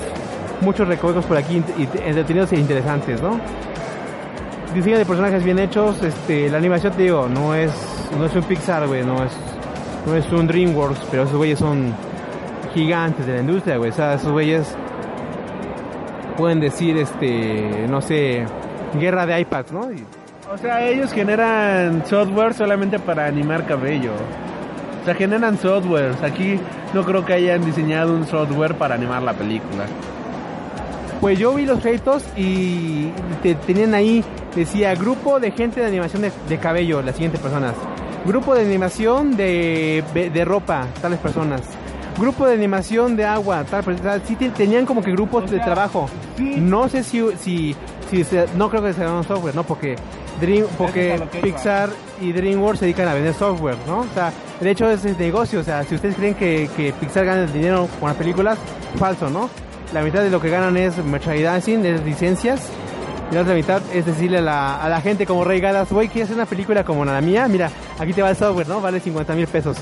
muchos 0.61 0.87
recuerdos 0.87 1.25
por 1.25 1.37
aquí 1.37 1.57
entretenidos 1.57 2.53
e 2.53 2.57
interesantes, 2.57 3.21
¿no? 3.21 3.41
Diseño 4.75 4.97
de 4.99 5.05
personajes 5.05 5.45
bien 5.45 5.59
hechos, 5.59 6.03
este, 6.03 6.49
la 6.49 6.57
animación 6.59 6.93
te 6.95 7.03
digo, 7.03 7.29
no 7.29 7.55
es, 7.55 7.71
no 8.19 8.25
es 8.25 8.35
un 8.35 8.43
Pixar, 8.45 8.87
güey, 8.87 9.05
no 9.05 9.23
es, 9.23 9.33
no 10.07 10.17
es 10.17 10.31
un 10.33 10.47
DreamWorks, 10.47 11.01
pero 11.11 11.25
esos 11.25 11.37
güeyes 11.37 11.59
son 11.59 11.93
gigantes 12.75 13.27
de 13.27 13.35
la 13.35 13.41
industria, 13.41 13.77
güey, 13.77 13.91
o 13.91 13.93
sea, 13.93 14.15
esos 14.15 14.33
güeyes 14.33 14.75
pueden 16.39 16.61
decir, 16.61 16.97
este, 16.97 17.87
no 17.89 18.01
sé, 18.01 18.47
guerra 18.99 19.27
de 19.27 19.41
iPads, 19.41 19.73
¿no? 19.73 19.93
Y- 19.93 20.05
O 20.53 20.57
sea, 20.59 20.83
ellos 20.87 21.13
generan 21.13 22.05
software 22.07 22.55
solamente 22.55 22.99
para 22.99 23.27
animar 23.27 23.67
cabello. 23.67 24.13
O 25.01 25.05
sea, 25.05 25.15
generan 25.15 25.57
softwares. 25.59 26.23
Aquí 26.23 26.61
no 26.93 27.05
creo 27.05 27.25
que 27.25 27.33
hayan 27.33 27.65
diseñado 27.65 28.15
un 28.15 28.27
software 28.27 28.75
para 28.75 28.95
animar 28.97 29.23
la 29.23 29.33
película. 29.33 29.85
Pues 31.23 31.39
yo 31.39 31.55
vi 31.55 31.65
los 31.65 31.81
créditos 31.81 32.25
y 32.37 33.09
te, 33.43 33.55
tenían 33.55 33.95
ahí, 33.95 34.23
decía, 34.55 34.95
grupo 34.95 35.41
de 35.41 35.51
gente 35.53 35.81
de 35.81 35.87
animación 35.87 36.23
de, 36.23 36.33
de 36.49 36.59
cabello, 36.59 37.03
las 37.03 37.15
siguientes 37.15 37.41
personas. 37.41 37.75
Grupo 38.25 38.55
de 38.55 38.63
animación 38.63 39.37
de, 39.37 40.05
de 40.33 40.45
ropa, 40.45 40.87
tales 41.01 41.19
personas. 41.19 41.63
Grupo 42.19 42.47
de 42.47 42.55
animación 42.55 43.17
de 43.17 43.25
agua, 43.25 43.65
tal 43.65 43.83
persona. 43.83 44.21
Sí 44.27 44.37
te- 44.37 44.51
tenían 44.51 44.85
como 44.87 45.03
que 45.03 45.11
grupos 45.13 45.51
de 45.51 45.59
trabajo. 45.61 46.09
No 46.39 46.89
sé 46.89 47.03
si, 47.03 47.23
si, 47.41 47.75
si 48.11 48.23
se- 48.25 48.47
no 48.57 48.69
creo 48.71 48.83
que 48.83 48.93
sea 48.93 49.11
un 49.13 49.25
software, 49.25 49.55
¿no? 49.55 49.65
Porque 49.65 49.97
Dream, 50.41 50.67
porque. 50.77 51.21
Pixar 51.43 51.89
y 52.21 52.33
DreamWorks 52.33 52.79
se 52.81 52.85
dedican 52.87 53.09
a 53.09 53.15
vender 53.15 53.33
software, 53.35 53.77
¿no? 53.87 54.01
O 54.01 54.07
sea, 54.15 54.33
de 54.61 54.71
hecho 54.71 54.91
es 54.91 55.05
el 55.05 55.17
negocio, 55.19 55.61
o 55.61 55.63
sea, 55.65 55.83
si 55.85 55.95
ustedes 55.95 56.15
creen 56.17 56.35
que, 56.35 56.69
que 56.77 56.93
Pixar 56.93 57.25
gana 57.25 57.43
el 57.45 57.53
dinero 57.53 57.89
con 57.99 58.09
las 58.09 58.17
películas, 58.17 58.59
falso, 58.99 59.29
¿no? 59.31 59.49
La 59.93 60.03
mitad 60.03 60.23
de 60.23 60.31
lo 60.31 60.41
que 60.41 60.49
ganan 60.51 60.77
es 60.77 60.97
merchandising, 61.05 61.85
es 61.87 62.05
licencias, 62.05 62.69
y 63.31 63.35
la 63.35 63.43
otra 63.43 63.55
mitad 63.55 63.81
es 63.93 64.05
decirle 64.05 64.39
a 64.39 64.43
la, 64.43 65.01
gente 65.01 65.27
como 65.27 65.45
Rey 65.45 65.61
Gadas, 65.61 65.91
güey, 65.91 66.09
¿quieres 66.09 66.29
hacer 66.29 66.37
una 66.37 66.47
película 66.47 66.85
como 66.85 67.05
la 67.05 67.21
mía? 67.21 67.49
Mira, 67.49 67.71
aquí 67.99 68.13
te 68.13 68.23
va 68.23 68.31
el 68.31 68.37
software, 68.37 68.69
¿no? 68.69 68.81
Vale 68.81 69.01
50 69.01 69.35
mil 69.35 69.47
pesos. 69.47 69.77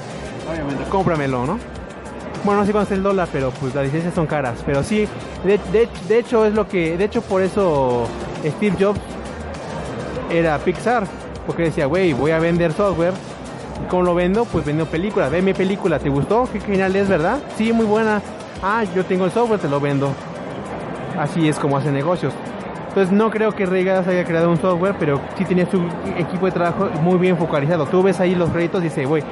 Obviamente. 0.50 0.84
Cómpramelo, 0.88 1.46
¿no? 1.46 1.58
Bueno, 2.44 2.60
no 2.60 2.66
sé 2.66 2.72
cuánto 2.72 2.92
es 2.92 2.98
el 2.98 3.02
dólar, 3.02 3.28
pero 3.32 3.50
pues 3.50 3.74
las 3.74 3.84
licencias 3.84 4.14
son 4.14 4.26
caras. 4.26 4.62
Pero 4.64 4.82
sí, 4.82 5.06
de, 5.44 5.58
de, 6.08 6.18
hecho 6.18 6.46
es 6.46 6.54
lo 6.54 6.68
que, 6.68 6.96
de 6.96 7.04
hecho 7.04 7.22
por 7.22 7.42
eso 7.42 8.06
Steve 8.44 8.76
Jobs 8.78 9.00
era 10.30 10.58
Pixar, 10.58 11.04
porque 11.46 11.64
decía, 11.64 11.86
güey, 11.86 12.12
voy 12.12 12.30
a 12.30 12.38
vender 12.38 12.72
software. 12.72 13.12
¿Y 13.84 13.88
¿Cómo 13.88 14.02
lo 14.02 14.14
vendo? 14.14 14.44
Pues 14.44 14.64
vendo 14.64 14.86
películas. 14.86 15.30
Ve 15.30 15.42
mi 15.42 15.54
película, 15.54 15.98
¿te 15.98 16.08
gustó? 16.08 16.48
Qué 16.52 16.60
genial 16.60 16.94
es, 16.96 17.08
¿verdad? 17.08 17.38
Sí, 17.56 17.72
muy 17.72 17.86
buena. 17.86 18.22
Ah, 18.62 18.84
yo 18.94 19.04
tengo 19.04 19.24
el 19.24 19.32
software, 19.32 19.60
te 19.60 19.68
lo 19.68 19.80
vendo. 19.80 20.12
Así 21.18 21.48
es 21.48 21.58
como 21.58 21.76
hace 21.76 21.90
negocios. 21.90 22.32
Entonces 22.90 23.12
no 23.12 23.30
creo 23.30 23.52
que 23.52 23.66
Regadas 23.66 24.08
haya 24.08 24.24
creado 24.24 24.50
un 24.50 24.60
software, 24.60 24.96
pero 24.98 25.20
sí 25.38 25.44
tenía 25.44 25.64
su 25.70 25.80
equipo 26.16 26.46
de 26.46 26.52
trabajo 26.52 26.90
muy 27.02 27.18
bien 27.18 27.36
focalizado. 27.36 27.86
Tú 27.86 28.02
ves 28.02 28.18
ahí 28.18 28.34
los 28.34 28.50
créditos 28.50 28.80
y 28.80 28.84
dice, 28.84 29.04
güey, 29.04 29.22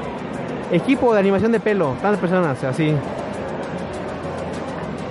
equipo 0.70 1.12
de 1.12 1.18
animación 1.18 1.50
de 1.50 1.58
pelo, 1.58 1.96
tantas 2.00 2.20
personas, 2.20 2.62
así. 2.62 2.94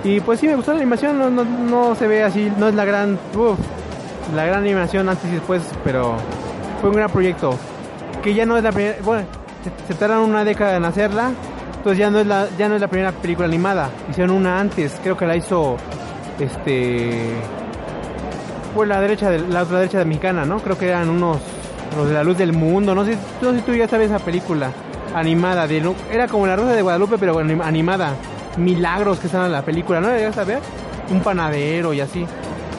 Y 0.02 0.20
pues 0.20 0.40
sí 0.40 0.46
me 0.46 0.54
gustó 0.54 0.72
la 0.72 0.78
animación, 0.78 1.18
no, 1.18 1.28
no, 1.28 1.44
no 1.44 1.94
se 1.94 2.06
ve 2.06 2.24
así, 2.24 2.50
no 2.56 2.68
es 2.68 2.74
la 2.74 2.86
gran, 2.86 3.18
uf, 3.34 3.58
la 4.34 4.46
gran 4.46 4.62
animación 4.62 5.10
antes 5.10 5.30
y 5.30 5.34
después, 5.34 5.62
pero 5.84 6.14
fue 6.80 6.88
un 6.88 6.96
gran 6.96 7.10
proyecto. 7.10 7.54
Que 8.22 8.32
ya 8.32 8.46
no 8.46 8.56
es 8.56 8.62
la 8.64 8.72
primera, 8.72 8.96
bueno, 9.04 9.24
se, 9.62 9.92
se 9.92 9.98
tardaron 9.98 10.30
una 10.30 10.44
década 10.44 10.76
en 10.76 10.86
hacerla, 10.86 11.32
entonces 11.76 11.98
ya 11.98 12.10
no 12.10 12.18
es 12.18 12.26
la, 12.26 12.46
ya 12.56 12.70
no 12.70 12.76
es 12.76 12.80
la 12.80 12.88
primera 12.88 13.12
película 13.12 13.46
animada, 13.46 13.90
hicieron 14.08 14.34
una 14.34 14.58
antes, 14.58 14.98
creo 15.02 15.18
que 15.18 15.26
la 15.26 15.36
hizo, 15.36 15.76
este, 16.38 17.34
fue 18.78 18.86
la 18.86 19.00
derecha, 19.00 19.28
de, 19.28 19.40
la 19.40 19.64
otra 19.64 19.78
derecha 19.80 19.98
de 19.98 20.04
mexicana, 20.04 20.44
¿no? 20.44 20.60
Creo 20.60 20.78
que 20.78 20.86
eran 20.86 21.10
unos, 21.10 21.38
los 21.96 22.06
de 22.06 22.14
la 22.14 22.22
luz 22.22 22.38
del 22.38 22.52
mundo, 22.52 22.94
no 22.94 23.04
sé, 23.04 23.18
no 23.42 23.50
sé 23.50 23.56
si 23.56 23.62
tú 23.62 23.74
ya 23.74 23.88
sabes 23.88 24.08
esa 24.08 24.20
película 24.24 24.70
animada, 25.16 25.66
de, 25.66 25.82
era 26.12 26.28
como 26.28 26.46
la 26.46 26.54
Rosa 26.54 26.74
de 26.74 26.82
Guadalupe, 26.82 27.18
pero 27.18 27.34
anim- 27.40 27.60
animada. 27.60 28.12
Milagros 28.56 29.18
que 29.18 29.26
están 29.26 29.46
en 29.46 29.52
la 29.52 29.62
película, 29.62 30.00
¿no? 30.00 30.06
¿Debías 30.06 30.32
saber? 30.36 30.60
Un 31.10 31.18
panadero 31.22 31.92
y 31.92 32.00
así. 32.00 32.24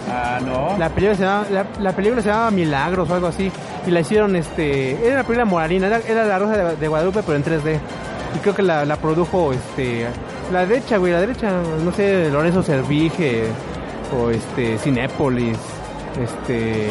Ah, 0.09 0.39
no. 0.41 0.77
La 0.77 0.87
película 0.87 1.17
se 1.17 1.23
llama, 1.23 1.45
la, 1.51 1.65
la 1.81 1.91
película 1.91 2.21
se 2.21 2.29
llamaba 2.29 2.51
Milagros 2.51 3.09
o 3.09 3.13
algo 3.13 3.27
así. 3.27 3.51
Y 3.85 3.91
la 3.91 3.99
hicieron, 3.99 4.37
este, 4.37 4.91
era 5.05 5.15
una 5.15 5.23
película 5.23 5.43
moralina, 5.43 5.87
era, 5.87 5.97
era 6.07 6.23
la 6.23 6.39
Rosa 6.39 6.55
de, 6.55 6.75
de 6.77 6.87
Guadalupe, 6.87 7.23
pero 7.25 7.35
en 7.37 7.43
3D. 7.43 7.77
Y 8.37 8.39
creo 8.39 8.55
que 8.55 8.61
la, 8.63 8.85
la 8.85 8.95
produjo, 8.95 9.51
este, 9.51 10.05
la 10.53 10.65
derecha, 10.65 10.95
güey, 10.95 11.11
la 11.11 11.19
derecha, 11.19 11.51
no 11.83 11.91
sé, 11.91 12.29
Lorenzo 12.31 12.63
Servige 12.63 13.47
o 14.17 14.29
este, 14.29 14.77
Cinépolis, 14.77 15.57
este, 16.21 16.89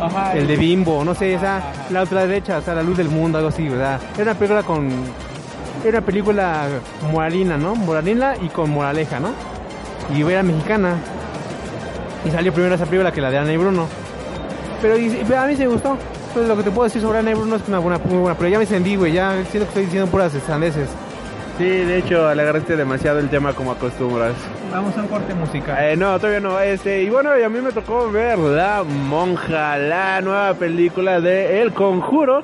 Ajá, 0.00 0.34
el 0.34 0.46
de 0.46 0.56
Bimbo, 0.56 1.04
no 1.04 1.14
sé, 1.14 1.34
esa, 1.34 1.62
la 1.90 2.02
otra 2.02 2.26
derecha, 2.26 2.58
o 2.58 2.62
sea, 2.62 2.74
la 2.74 2.82
luz 2.82 2.96
del 2.96 3.08
mundo, 3.08 3.38
algo 3.38 3.48
así, 3.50 3.68
¿verdad? 3.68 4.00
Era 4.14 4.30
una 4.30 4.34
película 4.34 4.62
con, 4.62 4.88
era 5.84 5.98
una 5.98 6.06
película 6.06 6.66
moralina, 7.10 7.56
¿no? 7.56 7.74
Moralina 7.74 8.34
y 8.40 8.48
con 8.48 8.70
moraleja, 8.70 9.18
¿no? 9.20 9.30
Y 10.14 10.22
era 10.22 10.42
mexicana. 10.42 10.96
Y 12.24 12.30
salió 12.30 12.52
primero 12.52 12.74
esa 12.74 12.84
película 12.86 13.12
que 13.12 13.20
la 13.20 13.30
de 13.30 13.38
Ana 13.38 13.52
y 13.52 13.56
Bruno. 13.56 13.86
Pero 14.82 14.98
y- 14.98 15.20
a 15.36 15.46
mí 15.46 15.56
se 15.56 15.66
me 15.66 15.72
gustó. 15.72 15.96
Entonces 16.28 16.48
lo 16.48 16.56
que 16.56 16.62
te 16.62 16.70
puedo 16.70 16.84
decir 16.84 17.00
sobre 17.02 17.18
Ana 17.18 17.30
y 17.30 17.34
Bruno 17.34 17.56
es 17.56 17.62
que 17.62 17.70
una 17.70 17.78
buena, 17.80 17.98
muy 18.04 18.18
buena. 18.18 18.36
Pero 18.36 18.48
ya 18.50 18.58
me 18.58 18.64
encendí, 18.64 18.96
güey. 18.96 19.12
Ya 19.12 19.32
siento 19.50 19.50
que 19.60 19.64
estoy 19.64 19.84
diciendo 19.84 20.10
puras 20.10 20.32
sandeces. 20.46 20.88
Sí, 21.60 21.66
de 21.68 21.98
hecho, 21.98 22.34
le 22.34 22.40
agarraste 22.40 22.74
demasiado 22.74 23.18
el 23.18 23.28
tema 23.28 23.52
como 23.52 23.72
acostumbras. 23.72 24.32
Vamos 24.72 24.96
a 24.96 25.02
un 25.02 25.08
corte 25.08 25.34
musical. 25.34 25.76
Eh, 25.78 25.94
no, 25.94 26.18
todavía 26.18 26.40
no. 26.40 26.58
Este, 26.58 27.02
y 27.02 27.10
bueno, 27.10 27.38
y 27.38 27.42
a 27.42 27.50
mí 27.50 27.60
me 27.60 27.70
tocó 27.70 28.10
ver 28.10 28.38
La 28.38 28.82
Monja, 28.82 29.76
la 29.76 30.22
nueva 30.22 30.54
película 30.54 31.20
de 31.20 31.60
El 31.60 31.74
Conjuro, 31.74 32.42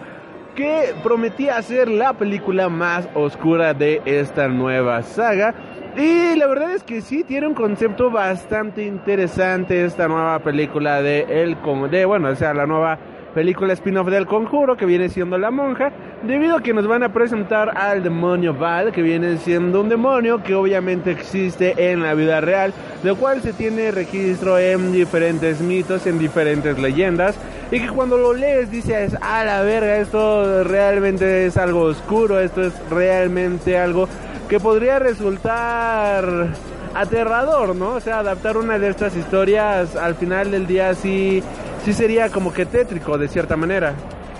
que 0.54 0.94
prometía 1.02 1.62
ser 1.62 1.88
la 1.88 2.12
película 2.12 2.68
más 2.68 3.08
oscura 3.14 3.72
de 3.72 4.02
esta 4.04 4.48
nueva 4.48 5.00
saga. 5.02 5.54
Y 5.96 6.36
la 6.36 6.46
verdad 6.46 6.72
es 6.72 6.82
que 6.82 7.00
sí 7.00 7.24
tiene 7.24 7.46
un 7.46 7.54
concepto 7.54 8.10
bastante 8.10 8.84
interesante 8.84 9.82
esta 9.86 10.08
nueva 10.08 10.40
película 10.40 11.00
de 11.00 11.42
El 11.42 11.56
Con- 11.62 11.90
de 11.90 12.04
bueno, 12.04 12.28
o 12.28 12.34
sea, 12.34 12.52
la 12.52 12.66
nueva 12.66 12.98
película 13.36 13.74
spin-off 13.74 14.08
del 14.08 14.26
Conjuro 14.26 14.78
que 14.78 14.86
viene 14.86 15.10
siendo 15.10 15.36
La 15.36 15.50
Monja, 15.50 15.92
debido 16.22 16.56
a 16.56 16.62
que 16.62 16.72
nos 16.72 16.86
van 16.88 17.02
a 17.02 17.12
presentar 17.12 17.76
al 17.76 18.02
demonio 18.02 18.54
Val, 18.54 18.92
que 18.92 19.02
viene 19.02 19.36
siendo 19.36 19.82
un 19.82 19.90
demonio 19.90 20.42
que 20.42 20.54
obviamente 20.54 21.10
existe 21.10 21.92
en 21.92 22.02
la 22.02 22.14
vida 22.14 22.40
real, 22.40 22.72
lo 23.02 23.14
cual 23.16 23.42
se 23.42 23.52
tiene 23.52 23.90
registro 23.90 24.58
en 24.58 24.90
diferentes 24.90 25.60
mitos, 25.60 26.06
en 26.06 26.18
diferentes 26.18 26.78
leyendas, 26.78 27.36
y 27.70 27.78
que 27.78 27.88
cuando 27.88 28.16
lo 28.16 28.32
lees 28.32 28.70
dices, 28.70 29.14
a 29.20 29.44
la 29.44 29.60
verga, 29.60 29.98
esto 29.98 30.64
realmente 30.64 31.44
es 31.44 31.58
algo 31.58 31.82
oscuro, 31.82 32.40
esto 32.40 32.62
es 32.62 32.72
realmente 32.88 33.76
algo 33.76 34.08
que 34.48 34.58
podría 34.58 34.98
resultar 34.98 36.54
aterrador, 36.94 37.76
¿no? 37.76 37.96
O 37.96 38.00
sea, 38.00 38.20
adaptar 38.20 38.56
una 38.56 38.78
de 38.78 38.88
estas 38.88 39.14
historias 39.14 39.94
al 39.94 40.14
final 40.14 40.50
del 40.50 40.66
día 40.66 40.94
sí, 40.94 41.42
sí 41.86 41.92
sería 41.92 42.30
como 42.30 42.52
que 42.52 42.66
tétrico 42.66 43.16
de 43.16 43.28
cierta 43.28 43.56
manera. 43.56 43.94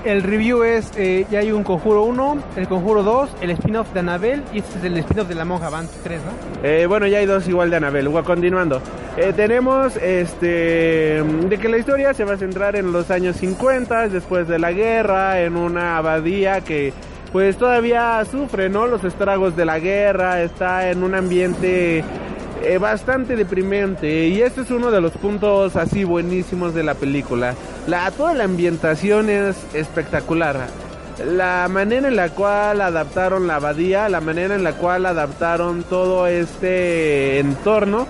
El 0.04 0.24
review 0.24 0.64
es, 0.64 0.90
eh, 0.96 1.26
ya 1.30 1.38
hay 1.38 1.52
un 1.52 1.62
Conjuro 1.62 2.02
1, 2.02 2.38
el 2.56 2.66
Conjuro 2.66 3.04
2, 3.04 3.36
el 3.40 3.50
spin-off 3.50 3.92
de 3.92 4.00
Anabel 4.00 4.42
y 4.52 4.58
este 4.58 4.78
es 4.78 4.84
el 4.84 4.96
spin-off 4.96 5.28
de 5.28 5.36
la 5.36 5.44
monja, 5.44 5.70
van 5.70 5.88
3, 6.02 6.20
¿no? 6.22 6.68
Eh, 6.68 6.86
bueno, 6.86 7.06
ya 7.06 7.18
hay 7.18 7.26
dos 7.26 7.46
igual 7.46 7.70
de 7.70 7.76
Anabel. 7.76 8.10
Continuando. 8.24 8.82
Eh, 9.16 9.32
tenemos 9.32 9.96
este 9.96 11.22
de 11.22 11.58
que 11.60 11.68
la 11.68 11.78
historia 11.78 12.12
se 12.14 12.24
va 12.24 12.34
a 12.34 12.36
centrar 12.36 12.74
en 12.74 12.90
los 12.90 13.12
años 13.12 13.36
50, 13.36 14.08
después 14.08 14.48
de 14.48 14.58
la 14.58 14.72
guerra, 14.72 15.40
en 15.40 15.56
una 15.56 15.98
abadía 15.98 16.62
que 16.62 16.92
pues 17.30 17.56
todavía 17.56 18.24
sufre, 18.28 18.68
¿no? 18.68 18.88
Los 18.88 19.04
estragos 19.04 19.54
de 19.54 19.66
la 19.66 19.78
guerra, 19.78 20.42
está 20.42 20.90
en 20.90 21.04
un 21.04 21.14
ambiente 21.14 22.02
eh, 22.62 22.78
bastante 22.78 23.36
deprimente 23.36 24.28
y 24.28 24.42
este 24.42 24.62
es 24.62 24.70
uno 24.70 24.90
de 24.90 25.00
los 25.00 25.12
puntos 25.12 25.76
así 25.76 26.04
buenísimos 26.04 26.74
de 26.74 26.82
la 26.82 26.94
película. 26.94 27.54
La 27.86 28.10
toda 28.10 28.34
la 28.34 28.44
ambientación 28.44 29.30
es 29.30 29.56
espectacular. 29.74 30.66
La 31.24 31.66
manera 31.70 32.08
en 32.08 32.16
la 32.16 32.28
cual 32.30 32.80
adaptaron 32.80 33.46
la 33.46 33.56
abadía, 33.56 34.08
la 34.08 34.20
manera 34.20 34.54
en 34.54 34.64
la 34.64 34.72
cual 34.72 35.06
adaptaron 35.06 35.82
todo 35.82 36.26
este 36.26 37.38
entorno 37.38 38.06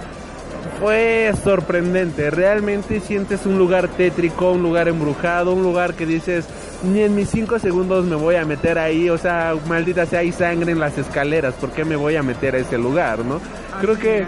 fue 0.80 1.32
sorprendente. 1.44 2.30
Realmente 2.30 3.00
sientes 3.00 3.46
un 3.46 3.58
lugar 3.58 3.88
tétrico, 3.88 4.50
un 4.50 4.62
lugar 4.62 4.88
embrujado, 4.88 5.52
un 5.52 5.62
lugar 5.62 5.94
que 5.94 6.06
dices, 6.06 6.46
ni 6.84 7.02
en 7.02 7.14
mis 7.14 7.28
cinco 7.30 7.58
segundos 7.58 8.04
me 8.04 8.16
voy 8.16 8.36
a 8.36 8.44
meter 8.44 8.78
ahí. 8.78 9.08
O 9.10 9.18
sea, 9.18 9.54
maldita 9.68 10.06
sea, 10.06 10.20
hay 10.20 10.32
sangre 10.32 10.72
en 10.72 10.80
las 10.80 10.96
escaleras. 10.98 11.54
¿Por 11.54 11.70
qué 11.70 11.84
me 11.84 11.96
voy 11.96 12.16
a 12.16 12.22
meter 12.22 12.54
a 12.54 12.58
ese 12.58 12.78
lugar, 12.78 13.20
no? 13.24 13.40
Creo 13.80 13.98
que 13.98 14.24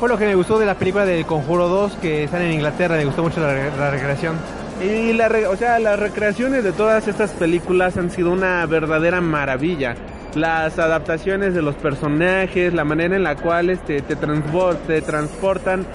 Fue 0.00 0.08
lo 0.08 0.18
que 0.18 0.26
me 0.26 0.34
gustó 0.34 0.58
de 0.58 0.66
la 0.66 0.74
película 0.74 1.04
de 1.04 1.24
Conjuro 1.24 1.68
2 1.68 1.94
que 2.02 2.24
están 2.24 2.42
en 2.42 2.52
Inglaterra, 2.52 2.96
me 2.96 3.04
gustó 3.04 3.22
mucho 3.22 3.40
la, 3.40 3.52
re- 3.52 3.76
la 3.78 3.90
recreación. 3.92 4.34
Y 4.82 5.12
la, 5.12 5.28
re- 5.28 5.46
o 5.46 5.56
sea, 5.56 5.78
las 5.78 5.96
recreaciones 5.98 6.64
de 6.64 6.72
todas 6.72 7.06
estas 7.06 7.30
películas 7.30 7.96
han 7.96 8.10
sido 8.10 8.30
una 8.32 8.66
verdadera 8.66 9.20
maravilla. 9.20 9.94
Las 10.34 10.78
adaptaciones 10.80 11.54
de 11.54 11.62
los 11.62 11.76
personajes, 11.76 12.74
la 12.74 12.82
manera 12.84 13.14
en 13.14 13.22
la 13.22 13.36
cual 13.36 13.70
este, 13.70 14.02
te, 14.02 14.16
transbo- 14.16 14.76
te 14.86 15.02
transportan 15.02 15.86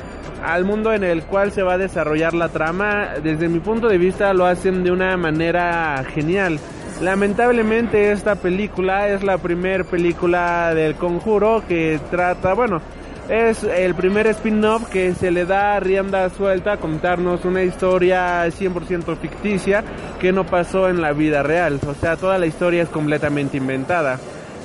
al 0.47 0.63
mundo 0.63 0.93
en 0.93 1.03
el 1.03 1.23
cual 1.23 1.51
se 1.51 1.61
va 1.61 1.73
a 1.73 1.77
desarrollar 1.77 2.33
la 2.33 2.47
trama, 2.49 3.15
desde 3.21 3.49
mi 3.49 3.59
punto 3.59 3.89
de 3.89 3.97
vista 3.97 4.33
lo 4.33 4.45
hacen 4.45 4.83
de 4.83 4.91
una 4.91 5.17
manera 5.17 6.03
genial. 6.13 6.57
Lamentablemente 7.01 8.11
esta 8.11 8.35
película 8.35 9.09
es 9.09 9.23
la 9.23 9.37
primer 9.37 9.83
película 9.85 10.73
del 10.73 10.95
conjuro 10.95 11.63
que 11.67 11.99
trata, 12.09 12.53
bueno, 12.53 12.81
es 13.27 13.63
el 13.63 13.93
primer 13.93 14.25
spin-off 14.27 14.87
que 14.89 15.13
se 15.15 15.31
le 15.31 15.45
da 15.45 15.81
rienda 15.81 16.29
suelta 16.29 16.73
a 16.73 16.77
contarnos 16.77 17.43
una 17.43 17.63
historia 17.63 18.47
100% 18.47 19.17
ficticia 19.17 19.83
que 20.17 20.31
no 20.31 20.45
pasó 20.45 20.87
en 20.87 21.01
la 21.01 21.11
vida 21.11 21.43
real. 21.43 21.77
O 21.85 21.93
sea, 21.93 22.15
toda 22.15 22.37
la 22.37 22.45
historia 22.45 22.83
es 22.83 22.89
completamente 22.89 23.57
inventada. 23.57 24.17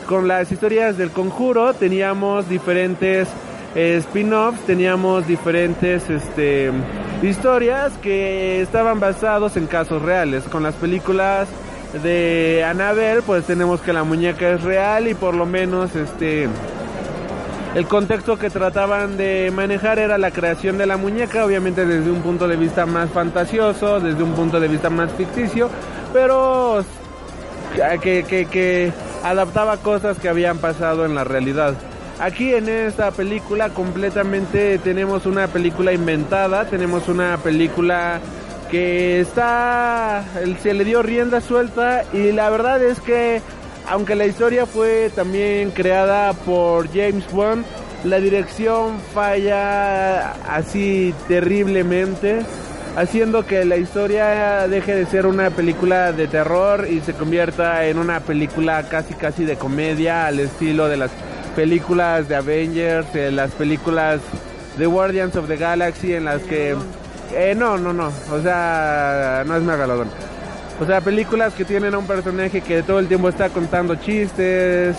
Con 0.06 0.28
las 0.28 0.52
historias 0.52 0.96
del 0.96 1.10
conjuro 1.10 1.74
teníamos 1.74 2.48
diferentes 2.48 3.28
eh, 3.74 3.96
spin-offs, 3.98 4.60
teníamos 4.66 5.26
diferentes 5.26 6.08
este, 6.10 6.70
historias 7.22 7.92
que 7.98 8.60
estaban 8.60 9.00
basados 9.00 9.56
en 9.56 9.66
casos 9.66 10.02
reales. 10.02 10.44
Con 10.44 10.62
las 10.62 10.74
películas 10.74 11.48
de 12.02 12.64
Annabelle, 12.64 13.22
pues 13.22 13.44
tenemos 13.44 13.80
que 13.80 13.92
la 13.92 14.04
muñeca 14.04 14.50
es 14.50 14.62
real 14.62 15.08
y 15.08 15.14
por 15.14 15.34
lo 15.34 15.46
menos 15.46 15.94
este 15.94 16.48
el 17.74 17.86
contexto 17.86 18.38
que 18.38 18.50
trataban 18.50 19.16
de 19.16 19.50
manejar 19.50 19.98
era 19.98 20.18
la 20.18 20.30
creación 20.30 20.76
de 20.76 20.84
la 20.84 20.98
muñeca, 20.98 21.44
obviamente 21.44 21.86
desde 21.86 22.10
un 22.10 22.20
punto 22.20 22.46
de 22.46 22.56
vista 22.56 22.84
más 22.84 23.08
fantasioso, 23.10 23.98
desde 23.98 24.22
un 24.22 24.32
punto 24.32 24.60
de 24.60 24.68
vista 24.68 24.90
más 24.90 25.10
ficticio, 25.12 25.70
pero 26.12 26.84
que, 28.02 28.92
adaptaba 29.24 29.78
cosas 29.78 30.18
que 30.18 30.28
habían 30.28 30.58
pasado 30.58 31.06
en 31.06 31.14
la 31.14 31.24
realidad. 31.24 31.74
Aquí 32.18 32.54
en 32.54 32.68
esta 32.68 33.10
película 33.10 33.70
completamente 33.70 34.78
tenemos 34.78 35.26
una 35.26 35.48
película 35.48 35.92
inventada, 35.92 36.66
tenemos 36.66 37.08
una 37.08 37.36
película 37.38 38.20
que 38.70 39.20
está, 39.20 40.24
se 40.62 40.72
le 40.72 40.84
dio 40.84 41.02
rienda 41.02 41.40
suelta 41.40 42.04
y 42.12 42.32
la 42.32 42.48
verdad 42.48 42.82
es 42.82 43.00
que 43.00 43.42
aunque 43.88 44.14
la 44.14 44.26
historia 44.26 44.66
fue 44.66 45.10
también 45.14 45.70
creada 45.72 46.32
por 46.32 46.88
James 46.88 47.24
Wan, 47.32 47.64
la 48.04 48.18
dirección 48.18 48.98
falla 49.12 50.32
así 50.48 51.14
terriblemente, 51.28 52.40
haciendo 52.96 53.46
que 53.46 53.64
la 53.64 53.76
historia 53.76 54.68
deje 54.68 54.94
de 54.94 55.06
ser 55.06 55.26
una 55.26 55.50
película 55.50 56.12
de 56.12 56.26
terror 56.26 56.86
y 56.88 57.00
se 57.00 57.12
convierta 57.14 57.84
en 57.86 57.98
una 57.98 58.20
película 58.20 58.88
casi 58.88 59.14
casi 59.14 59.44
de 59.44 59.56
comedia 59.56 60.26
al 60.26 60.40
estilo 60.40 60.88
de 60.88 60.96
las 60.96 61.10
películas 61.54 62.28
de 62.28 62.36
Avengers, 62.36 63.12
de 63.12 63.30
las 63.30 63.50
películas 63.52 64.20
de 64.76 64.86
Guardians 64.86 65.36
of 65.36 65.48
the 65.48 65.56
Galaxy 65.56 66.14
en 66.14 66.24
las 66.24 66.42
que 66.42 66.74
eh, 67.34 67.54
no, 67.56 67.78
no, 67.78 67.92
no, 67.92 68.08
o 68.30 68.40
sea, 68.42 69.42
no 69.46 69.56
es 69.56 69.62
Megalodon. 69.62 70.08
O 70.80 70.84
sea, 70.84 71.00
películas 71.00 71.54
que 71.54 71.64
tienen 71.64 71.94
a 71.94 71.98
un 71.98 72.06
personaje 72.06 72.60
que 72.60 72.82
todo 72.82 72.98
el 72.98 73.06
tiempo 73.06 73.28
está 73.28 73.48
contando 73.50 73.94
chistes. 73.96 74.96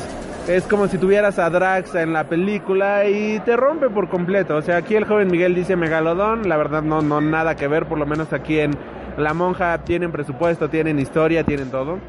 Es 0.48 0.64
como 0.64 0.88
si 0.88 0.98
tuvieras 0.98 1.40
a 1.40 1.50
Drax 1.50 1.96
en 1.96 2.12
la 2.14 2.26
película 2.26 3.06
y 3.06 3.40
te 3.42 3.56
rompe 3.56 3.90
por 3.90 4.10
completo. 4.10 4.58
O 4.58 4.62
sea, 4.62 4.78
aquí 4.78 4.96
el 4.96 5.06
joven 5.06 5.30
Miguel 5.30 5.56
dice 5.56 5.76
Megalodón, 5.76 6.50
la 6.50 6.58
verdad 6.58 6.82
no, 6.82 7.02
no 7.02 7.22
nada 7.22 7.56
que 7.56 7.68
ver, 7.68 7.86
por 7.86 7.98
lo 7.98 8.06
menos 8.06 8.34
aquí 8.34 8.60
en 8.60 8.78
La 9.18 9.34
Monja 9.34 9.84
tienen 9.84 10.12
presupuesto, 10.12 10.70
tienen 10.70 11.00
historia, 11.00 11.44
tienen 11.44 11.70
todo. 11.70 12.00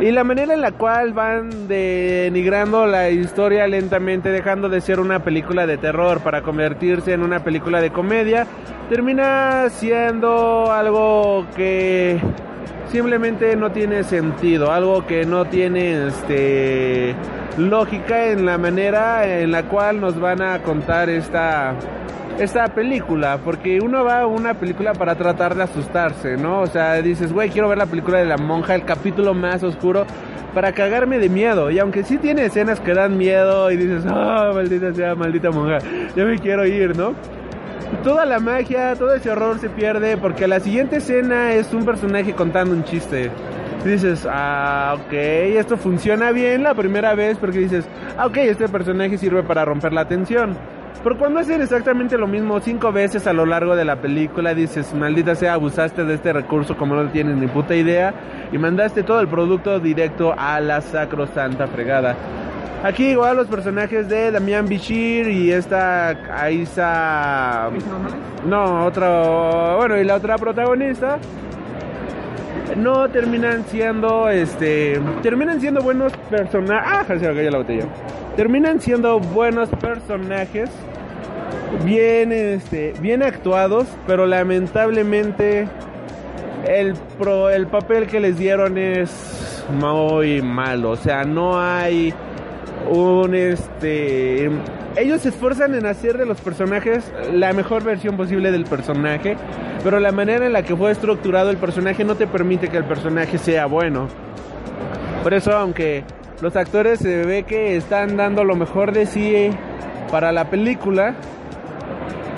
Y 0.00 0.10
la 0.10 0.24
manera 0.24 0.54
en 0.54 0.60
la 0.60 0.72
cual 0.72 1.12
van 1.12 1.68
denigrando 1.68 2.84
la 2.86 3.10
historia 3.10 3.66
lentamente, 3.68 4.30
dejando 4.30 4.68
de 4.68 4.80
ser 4.80 4.98
una 4.98 5.20
película 5.20 5.66
de 5.66 5.78
terror 5.78 6.20
para 6.20 6.42
convertirse 6.42 7.12
en 7.12 7.22
una 7.22 7.44
película 7.44 7.80
de 7.80 7.90
comedia, 7.90 8.44
termina 8.90 9.68
siendo 9.70 10.72
algo 10.72 11.46
que 11.54 12.18
simplemente 12.90 13.54
no 13.54 13.70
tiene 13.70 14.02
sentido, 14.02 14.72
algo 14.72 15.06
que 15.06 15.24
no 15.26 15.44
tiene 15.44 16.08
este 16.08 17.14
lógica 17.56 18.26
en 18.26 18.46
la 18.46 18.58
manera 18.58 19.26
en 19.26 19.52
la 19.52 19.62
cual 19.62 20.00
nos 20.00 20.18
van 20.18 20.42
a 20.42 20.58
contar 20.62 21.08
esta 21.08 21.74
esta 22.38 22.66
película, 22.68 23.38
porque 23.44 23.78
uno 23.80 24.04
va 24.04 24.20
a 24.20 24.26
una 24.26 24.54
película 24.54 24.92
para 24.92 25.14
tratar 25.14 25.54
de 25.54 25.62
asustarse, 25.62 26.36
¿no? 26.36 26.62
O 26.62 26.66
sea, 26.66 26.94
dices, 27.00 27.32
güey, 27.32 27.50
quiero 27.50 27.68
ver 27.68 27.78
la 27.78 27.86
película 27.86 28.18
de 28.18 28.24
la 28.24 28.36
monja, 28.36 28.74
el 28.74 28.84
capítulo 28.84 29.34
más 29.34 29.62
oscuro, 29.62 30.04
para 30.52 30.72
cagarme 30.72 31.18
de 31.18 31.28
miedo. 31.28 31.70
Y 31.70 31.78
aunque 31.78 32.02
sí 32.02 32.18
tiene 32.18 32.46
escenas 32.46 32.80
que 32.80 32.92
dan 32.92 33.16
miedo 33.16 33.70
y 33.70 33.76
dices, 33.76 34.04
ah, 34.08 34.50
maldita 34.52 34.92
sea, 34.92 35.14
maldita 35.14 35.50
monja, 35.50 35.78
ya 36.16 36.24
me 36.24 36.38
quiero 36.38 36.66
ir, 36.66 36.96
¿no? 36.96 37.14
Toda 38.02 38.24
la 38.26 38.40
magia, 38.40 38.94
todo 38.96 39.14
ese 39.14 39.30
horror 39.30 39.58
se 39.60 39.68
pierde 39.68 40.16
porque 40.16 40.48
la 40.48 40.58
siguiente 40.58 40.96
escena 40.96 41.52
es 41.52 41.72
un 41.72 41.84
personaje 41.84 42.32
contando 42.32 42.74
un 42.74 42.82
chiste. 42.84 43.30
Dices, 43.84 44.26
ah, 44.28 44.96
ok, 44.96 45.12
esto 45.12 45.76
funciona 45.76 46.32
bien 46.32 46.62
la 46.62 46.74
primera 46.74 47.14
vez 47.14 47.38
porque 47.38 47.58
dices, 47.58 47.86
ah, 48.16 48.26
ok, 48.26 48.38
este 48.38 48.68
personaje 48.68 49.18
sirve 49.18 49.42
para 49.42 49.64
romper 49.64 49.92
la 49.92 50.08
tensión. 50.08 50.56
Pero 51.02 51.18
cuando 51.18 51.40
hacen 51.40 51.60
exactamente 51.60 52.16
lo 52.16 52.26
mismo 52.26 52.60
cinco 52.60 52.90
veces 52.92 53.26
a 53.26 53.32
lo 53.32 53.44
largo 53.44 53.76
de 53.76 53.84
la 53.84 53.96
película, 53.96 54.54
dices, 54.54 54.94
maldita 54.94 55.34
sea, 55.34 55.54
abusaste 55.54 56.04
de 56.04 56.14
este 56.14 56.32
recurso 56.32 56.76
como 56.76 56.94
no 56.94 57.08
tienes 57.10 57.36
ni 57.36 57.46
puta 57.46 57.74
idea 57.74 58.14
y 58.50 58.58
mandaste 58.58 59.02
todo 59.02 59.20
el 59.20 59.28
producto 59.28 59.80
directo 59.80 60.34
a 60.36 60.60
la 60.60 60.80
sacrosanta 60.80 61.66
fregada. 61.66 62.16
Aquí 62.82 63.08
igual 63.08 63.36
los 63.36 63.46
personajes 63.46 64.08
de 64.10 64.30
Damián 64.30 64.66
Bichir 64.66 65.26
y 65.28 65.50
esta 65.50 66.10
Aisa... 66.38 67.70
No, 68.46 68.84
otra... 68.84 69.76
Bueno, 69.76 69.98
y 69.98 70.04
la 70.04 70.16
otra 70.16 70.36
protagonista 70.36 71.18
no 72.76 73.08
terminan 73.10 73.64
siendo 73.66 74.28
este 74.28 75.00
terminan 75.22 75.60
siendo 75.60 75.82
buenos 75.82 76.12
personajes 76.30 76.92
ah 76.92 77.04
se 77.06 77.32
me 77.32 77.50
la 77.50 77.58
botella. 77.58 77.86
Terminan 78.36 78.80
siendo 78.80 79.20
buenos 79.20 79.68
personajes 79.68 80.70
bien 81.84 82.32
este 82.32 82.94
bien 83.00 83.22
actuados 83.22 83.86
pero 84.06 84.26
lamentablemente 84.26 85.68
el 86.66 86.94
pro 87.18 87.50
el 87.50 87.66
papel 87.66 88.06
que 88.06 88.20
les 88.20 88.38
dieron 88.38 88.78
es 88.78 89.64
muy 89.70 90.42
malo. 90.42 90.90
O 90.90 90.96
sea 90.96 91.24
no 91.24 91.60
hay 91.60 92.14
un 92.90 93.34
este 93.34 94.50
ellos 94.96 95.22
se 95.22 95.30
esfuerzan 95.30 95.74
en 95.74 95.86
hacer 95.86 96.18
de 96.18 96.26
los 96.26 96.40
personajes 96.40 97.10
la 97.32 97.52
mejor 97.52 97.82
versión 97.82 98.16
posible 98.16 98.52
del 98.52 98.64
personaje, 98.64 99.36
pero 99.82 99.98
la 99.98 100.12
manera 100.12 100.46
en 100.46 100.52
la 100.52 100.62
que 100.62 100.76
fue 100.76 100.92
estructurado 100.92 101.50
el 101.50 101.56
personaje 101.56 102.04
no 102.04 102.14
te 102.14 102.26
permite 102.26 102.68
que 102.68 102.76
el 102.76 102.84
personaje 102.84 103.38
sea 103.38 103.66
bueno. 103.66 104.06
Por 105.22 105.34
eso, 105.34 105.52
aunque 105.52 106.04
los 106.40 106.54
actores 106.54 107.00
se 107.00 107.24
ve 107.24 107.42
que 107.42 107.76
están 107.76 108.16
dando 108.16 108.44
lo 108.44 108.54
mejor 108.54 108.92
de 108.92 109.06
sí 109.06 109.50
para 110.12 110.30
la 110.30 110.48
película, 110.48 111.16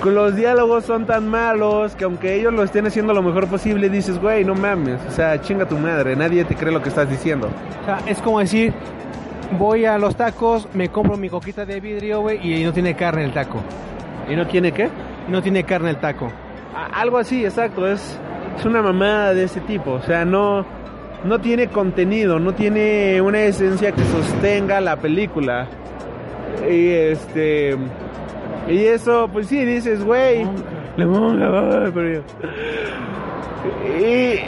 los 0.05 0.37
diálogos 0.37 0.85
son 0.85 1.05
tan 1.05 1.29
malos 1.29 1.95
que 1.95 2.05
aunque 2.05 2.35
ellos 2.35 2.53
lo 2.53 2.63
estén 2.63 2.87
haciendo 2.87 3.13
lo 3.13 3.23
mejor 3.23 3.49
posible, 3.49 3.89
dices, 3.89 4.21
güey, 4.21 4.45
no 4.45 4.55
mames, 4.55 5.01
o 5.09 5.11
sea, 5.11 5.41
chinga 5.41 5.67
tu 5.67 5.77
madre, 5.77 6.17
nadie 6.17 6.45
te 6.45 6.55
cree 6.55 6.73
lo 6.73 6.83
que 6.83 6.89
estás 6.89 7.11
diciendo. 7.11 7.51
O 7.83 7.85
sea, 7.85 7.99
es 8.07 8.19
como 8.23 8.39
decir, 8.41 8.73
voy 9.53 9.85
a 9.85 9.99
los 9.99 10.17
tacos, 10.17 10.69
me 10.75 10.89
compro 10.89 11.17
mi 11.17 11.29
coquita 11.29 11.65
de 11.65 11.81
vidrio, 11.81 12.21
güey, 12.21 12.39
y 12.43 12.65
no 12.65 12.73
tiene 12.73 12.95
carne 12.95 13.25
el 13.25 13.33
taco. 13.33 13.61
¿Y 14.29 14.35
no 14.37 14.47
tiene 14.47 14.73
qué? 14.73 14.89
No 15.29 15.43
tiene 15.43 15.65
carne 15.65 15.91
el 15.91 15.97
taco. 15.97 16.31
A- 16.75 17.01
algo 17.01 17.19
así, 17.19 17.45
exacto, 17.45 17.87
es, 17.87 18.19
es 18.59 18.65
una 18.65 18.83
mamada 18.83 19.35
de 19.35 19.45
ese 19.45 19.61
tipo, 19.61 19.93
o 19.93 20.03
sea, 20.03 20.25
no, 20.25 20.65
no 21.25 21.39
tiene 21.41 21.69
contenido, 21.69 22.39
no 22.39 22.55
tiene 22.55 23.21
una 23.21 23.41
esencia 23.41 23.93
que 23.93 24.03
sostenga 24.05 24.81
la 24.81 24.97
película. 24.97 25.67
Y 26.69 26.89
este, 26.89 27.77
y 28.69 28.79
eso, 28.85 29.29
pues 29.33 29.47
sí, 29.47 29.65
dices, 29.65 30.05
güey, 30.05 30.45
la 30.97 31.07
monja, 31.07 31.91
pero 31.95 32.15
yo- 32.15 32.23
Y 33.99 34.41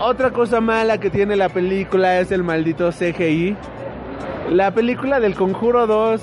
otra 0.00 0.30
cosa 0.30 0.60
mala 0.60 0.98
que 0.98 1.10
tiene 1.10 1.36
la 1.36 1.48
película 1.48 2.20
es 2.20 2.30
el 2.32 2.42
maldito 2.42 2.90
CGI. 2.92 3.56
La 4.50 4.70
película 4.70 5.18
del 5.20 5.34
Conjuro 5.34 5.86
2, 5.86 6.20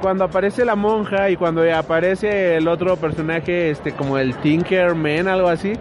cuando 0.00 0.24
aparece 0.24 0.64
la 0.64 0.74
monja 0.74 1.30
y 1.30 1.36
cuando 1.36 1.62
aparece 1.74 2.56
el 2.56 2.66
otro 2.66 2.96
personaje, 2.96 3.70
este, 3.70 3.92
como 3.92 4.18
el 4.18 4.34
Tinkerman, 4.36 5.28
algo 5.28 5.48
así. 5.48 5.74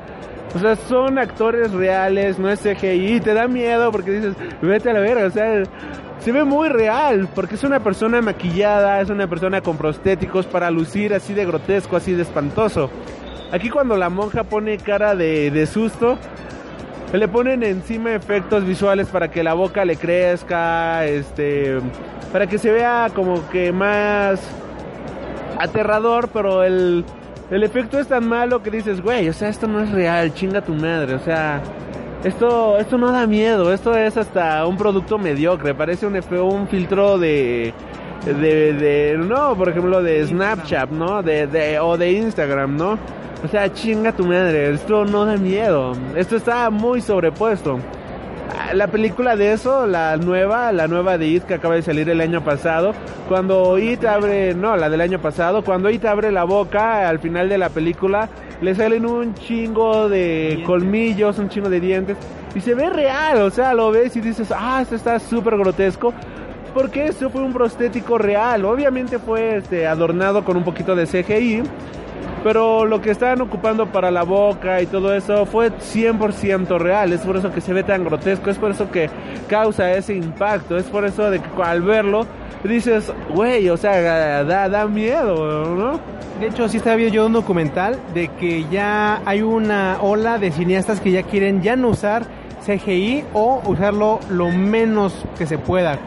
O 0.56 0.60
sea, 0.60 0.76
son 0.76 1.18
actores 1.18 1.72
reales, 1.72 2.40
no 2.40 2.50
es 2.50 2.60
CGI, 2.60 3.20
te 3.20 3.34
da 3.34 3.48
miedo 3.48 3.92
porque 3.92 4.12
dices, 4.12 4.36
vete 4.62 4.90
a 4.90 4.94
la 4.94 5.00
verga, 5.00 5.26
o 5.26 5.32
sea, 5.32 5.64
se 6.20 6.32
ve 6.32 6.44
muy 6.44 6.70
real, 6.70 7.28
porque 7.34 7.56
es 7.56 7.64
una 7.64 7.80
persona 7.80 8.22
maquillada, 8.22 9.02
es 9.02 9.10
una 9.10 9.28
persona 9.28 9.62
con 9.62 9.78
prostéticos 9.78 10.46
para 10.46 10.72
lucir 10.72 11.14
así 11.14 11.34
de 11.34 11.46
grotesco, 11.46 11.96
así 11.96 12.14
de 12.14 12.24
espantoso. 12.24 12.90
Aquí 13.52 13.70
cuando 13.70 13.98
la 13.98 14.10
monja 14.10 14.44
pone 14.44 14.78
cara 14.78 15.16
de, 15.16 15.52
de 15.52 15.66
susto, 15.66 16.18
le 17.14 17.28
ponen 17.28 17.64
encima 17.64 18.14
efectos 18.14 18.66
visuales 18.66 19.08
para 19.08 19.30
que 19.30 19.44
la 19.44 19.54
boca 19.54 19.86
le 19.86 19.96
crezca, 19.96 21.06
este, 21.06 21.80
para 22.32 22.48
que 22.48 22.58
se 22.58 22.72
vea 22.72 23.10
como 23.14 23.48
que 23.50 23.72
más 23.72 24.42
aterrador, 25.60 26.30
pero 26.34 26.64
el, 26.64 27.06
el 27.50 27.64
efecto 27.64 27.98
es 27.98 28.08
tan 28.08 28.28
malo 28.28 28.62
que 28.62 28.70
dices, 28.70 29.02
güey, 29.02 29.30
o 29.30 29.34
sea, 29.34 29.50
esto 29.50 29.68
no 29.68 29.82
es 29.82 29.92
real, 29.92 30.34
chinga 30.34 30.62
tu 30.62 30.74
madre, 30.74 31.16
o 31.16 31.20
sea, 31.20 31.62
esto, 32.24 32.78
esto 32.78 32.98
no 32.98 33.12
da 33.12 33.26
miedo, 33.26 33.74
esto 33.74 33.96
es 33.96 34.18
hasta 34.18 34.66
un 34.66 34.78
producto 34.78 35.18
mediocre, 35.18 35.74
parece 35.74 36.06
un, 36.06 36.16
un 36.16 36.68
filtro 36.68 37.18
de, 37.18 37.74
de, 38.26 38.74
de, 38.74 39.18
no, 39.18 39.56
por 39.56 39.70
ejemplo, 39.70 40.02
de 40.02 40.26
Snapchat, 40.26 40.90
¿no? 40.92 41.24
De, 41.24 41.48
de, 41.48 41.80
o 41.80 41.98
de 41.98 42.12
Instagram, 42.12 42.76
¿no? 42.76 42.98
O 43.44 43.48
sea, 43.48 43.72
chinga 43.72 44.12
tu 44.12 44.26
madre, 44.26 44.72
esto 44.72 45.06
no 45.06 45.26
da 45.26 45.38
miedo, 45.38 45.94
esto 46.16 46.36
está 46.38 46.70
muy 46.70 47.02
sobrepuesto. 47.02 47.80
Ah, 48.58 48.74
La 48.74 48.88
película 48.88 49.36
de 49.36 49.54
eso, 49.54 49.86
la 49.86 50.18
nueva, 50.18 50.72
la 50.72 50.88
nueva 50.88 51.18
de 51.18 51.28
It 51.28 51.44
que 51.44 51.54
acaba 51.54 51.76
de 51.76 51.84
salir 51.84 52.10
el 52.10 52.20
año 52.20 52.44
pasado, 52.44 52.94
cuando 53.30 53.78
It 53.78 54.04
abre, 54.06 54.56
no, 54.56 54.76
la 54.76 54.90
del 54.90 55.02
año 55.02 55.20
pasado, 55.20 55.64
cuando 55.64 55.90
It 55.90 56.04
abre 56.06 56.32
la 56.32 56.46
boca 56.46 57.08
al 57.08 57.20
final 57.20 57.48
de 57.48 57.60
la 57.60 57.70
película, 57.70 58.28
le 58.60 58.74
salen 58.74 59.06
un 59.06 59.36
chingo 59.36 60.10
de 60.10 60.64
colmillos, 60.66 61.38
un 61.38 61.50
chingo 61.50 61.70
de 61.70 61.80
dientes, 61.80 62.18
y 62.56 62.62
se 62.62 62.74
ve 62.74 62.90
real, 62.90 63.44
o 63.44 63.52
sea, 63.52 63.76
lo 63.76 63.92
ves 63.92 64.16
y 64.16 64.22
dices, 64.22 64.52
ah, 64.52 64.80
esto 64.82 64.96
está 64.96 65.20
súper 65.20 65.58
grotesco, 65.58 66.12
porque 66.78 67.08
eso 67.08 67.32
fue 67.32 67.42
un 67.42 67.54
prostético 67.54 68.20
real, 68.20 68.64
obviamente 68.64 69.18
fue 69.18 69.58
este, 69.58 69.88
adornado 69.88 70.46
con 70.46 70.58
un 70.58 70.64
poquito 70.64 70.96
de 70.96 71.08
CGI, 71.08 71.64
pero 72.44 72.86
lo 72.86 73.02
que 73.02 73.10
estaban 73.10 73.42
ocupando 73.42 73.88
para 73.88 74.12
la 74.12 74.22
boca 74.22 74.80
y 74.80 74.86
todo 74.86 75.16
eso 75.16 75.48
fue 75.48 75.72
100% 75.72 76.78
real. 76.78 77.14
Es 77.14 77.22
por 77.22 77.36
eso 77.36 77.52
que 77.52 77.62
se 77.62 77.74
ve 77.74 77.82
tan 77.82 78.04
grotesco, 78.04 78.52
es 78.52 78.60
por 78.60 78.70
eso 78.70 78.92
que 78.92 79.10
causa 79.50 79.92
ese 79.94 80.14
impacto, 80.14 80.78
es 80.78 80.84
por 80.84 81.04
eso 81.06 81.32
de 81.32 81.40
que 81.40 81.48
al 81.64 81.82
verlo 81.82 82.28
dices, 82.64 83.12
güey, 83.34 83.68
o 83.70 83.78
sea, 83.78 84.44
da, 84.44 84.86
miedo. 84.86 86.00
De 86.40 86.46
hecho, 86.46 86.70
sí 86.70 86.78
estaba 86.78 86.96
viendo 86.96 87.16
yo 87.16 87.26
un 87.26 87.34
documental 87.34 87.98
de 88.14 88.28
que 88.28 88.66
ya 88.70 89.20
hay 89.26 89.42
una 89.42 89.98
ola 90.00 90.38
de 90.38 90.52
cineastas 90.52 91.00
que 91.00 91.10
ya 91.10 91.24
quieren 91.24 91.64
ya 91.64 91.76
no 91.76 91.88
usar 91.88 92.22
CGI 92.68 93.24
o 93.34 93.64
usarlo 93.66 94.20
lo 94.30 94.52
menos 94.52 95.26
que 95.40 95.48
se 95.48 95.58
pueda. 95.58 95.98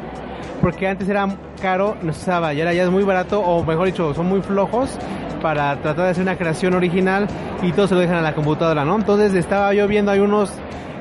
Porque 0.61 0.89
antes 0.89 1.09
era 1.09 1.29
caro, 1.61 1.97
no 2.03 2.13
se 2.13 2.21
usaba, 2.21 2.53
y 2.55 2.61
ahora 2.61 2.75
ya 2.75 2.85
es 2.85 2.91
muy 2.91 3.03
barato, 3.03 3.41
o 3.41 3.65
mejor 3.65 3.87
dicho, 3.87 4.15
son 4.15 4.27
muy 4.27 4.43
flojos 4.43 4.99
para 5.41 5.77
tratar 5.81 6.05
de 6.05 6.11
hacer 6.11 6.23
una 6.23 6.37
creación 6.37 6.75
original 6.75 7.27
y 7.63 7.73
todo 7.73 7.87
se 7.87 7.95
lo 7.95 8.01
dejan 8.01 8.17
a 8.17 8.23
la 8.23 8.35
computadora, 8.35 8.85
¿no? 8.85 8.97
Entonces 8.97 9.35
estaba 9.35 9.73
yo 9.73 9.89
viendo, 9.89 10.11
hay 10.11 10.21
unos 10.21 10.53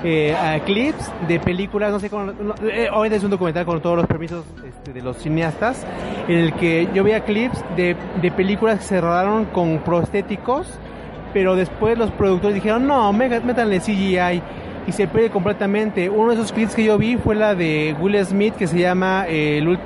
eh, 0.04 0.62
clips 0.66 1.12
de 1.28 1.40
películas, 1.40 1.92
no 1.92 2.00
sé 2.00 2.10
cómo, 2.10 2.32
no, 2.32 2.56
eh, 2.64 2.90
es 3.12 3.24
un 3.24 3.32
documental 3.32 3.66
con 3.66 3.82
todos 3.82 3.98
los 3.98 4.08
permisos 4.08 4.46
este, 4.66 4.94
de 4.94 5.02
los 5.02 5.18
cineastas, 5.18 5.86
en 6.28 6.38
el 6.38 6.54
que 6.54 6.88
yo 6.94 7.04
veía 7.04 7.26
clips 7.26 7.64
de, 7.76 7.96
de 8.22 8.32
películas 8.32 8.80
que 8.80 8.86
se 8.86 9.02
rodaron 9.02 9.46
con 9.46 9.80
prostéticos, 9.80 10.68
pero 11.34 11.56
después 11.56 11.98
los 11.98 12.12
productores 12.12 12.56
dijeron, 12.56 12.88
no, 12.88 13.12
métanle 13.14 13.80
CGI 13.80 14.42
y 14.90 14.92
se 14.92 15.08
pierde 15.08 15.30
completamente. 15.30 16.10
Uno 16.10 16.30
de 16.30 16.36
esos 16.36 16.52
clips 16.52 16.76
que 16.76 16.84
yo 16.84 16.98
vi 16.98 17.16
fue 17.18 17.36
la 17.36 17.56
de 17.56 17.96
Will 18.02 18.18
Smith 18.26 18.56
que 18.56 18.68
se 18.68 18.80
llama 18.80 19.26
eh, 19.28 19.60
el 19.60 19.78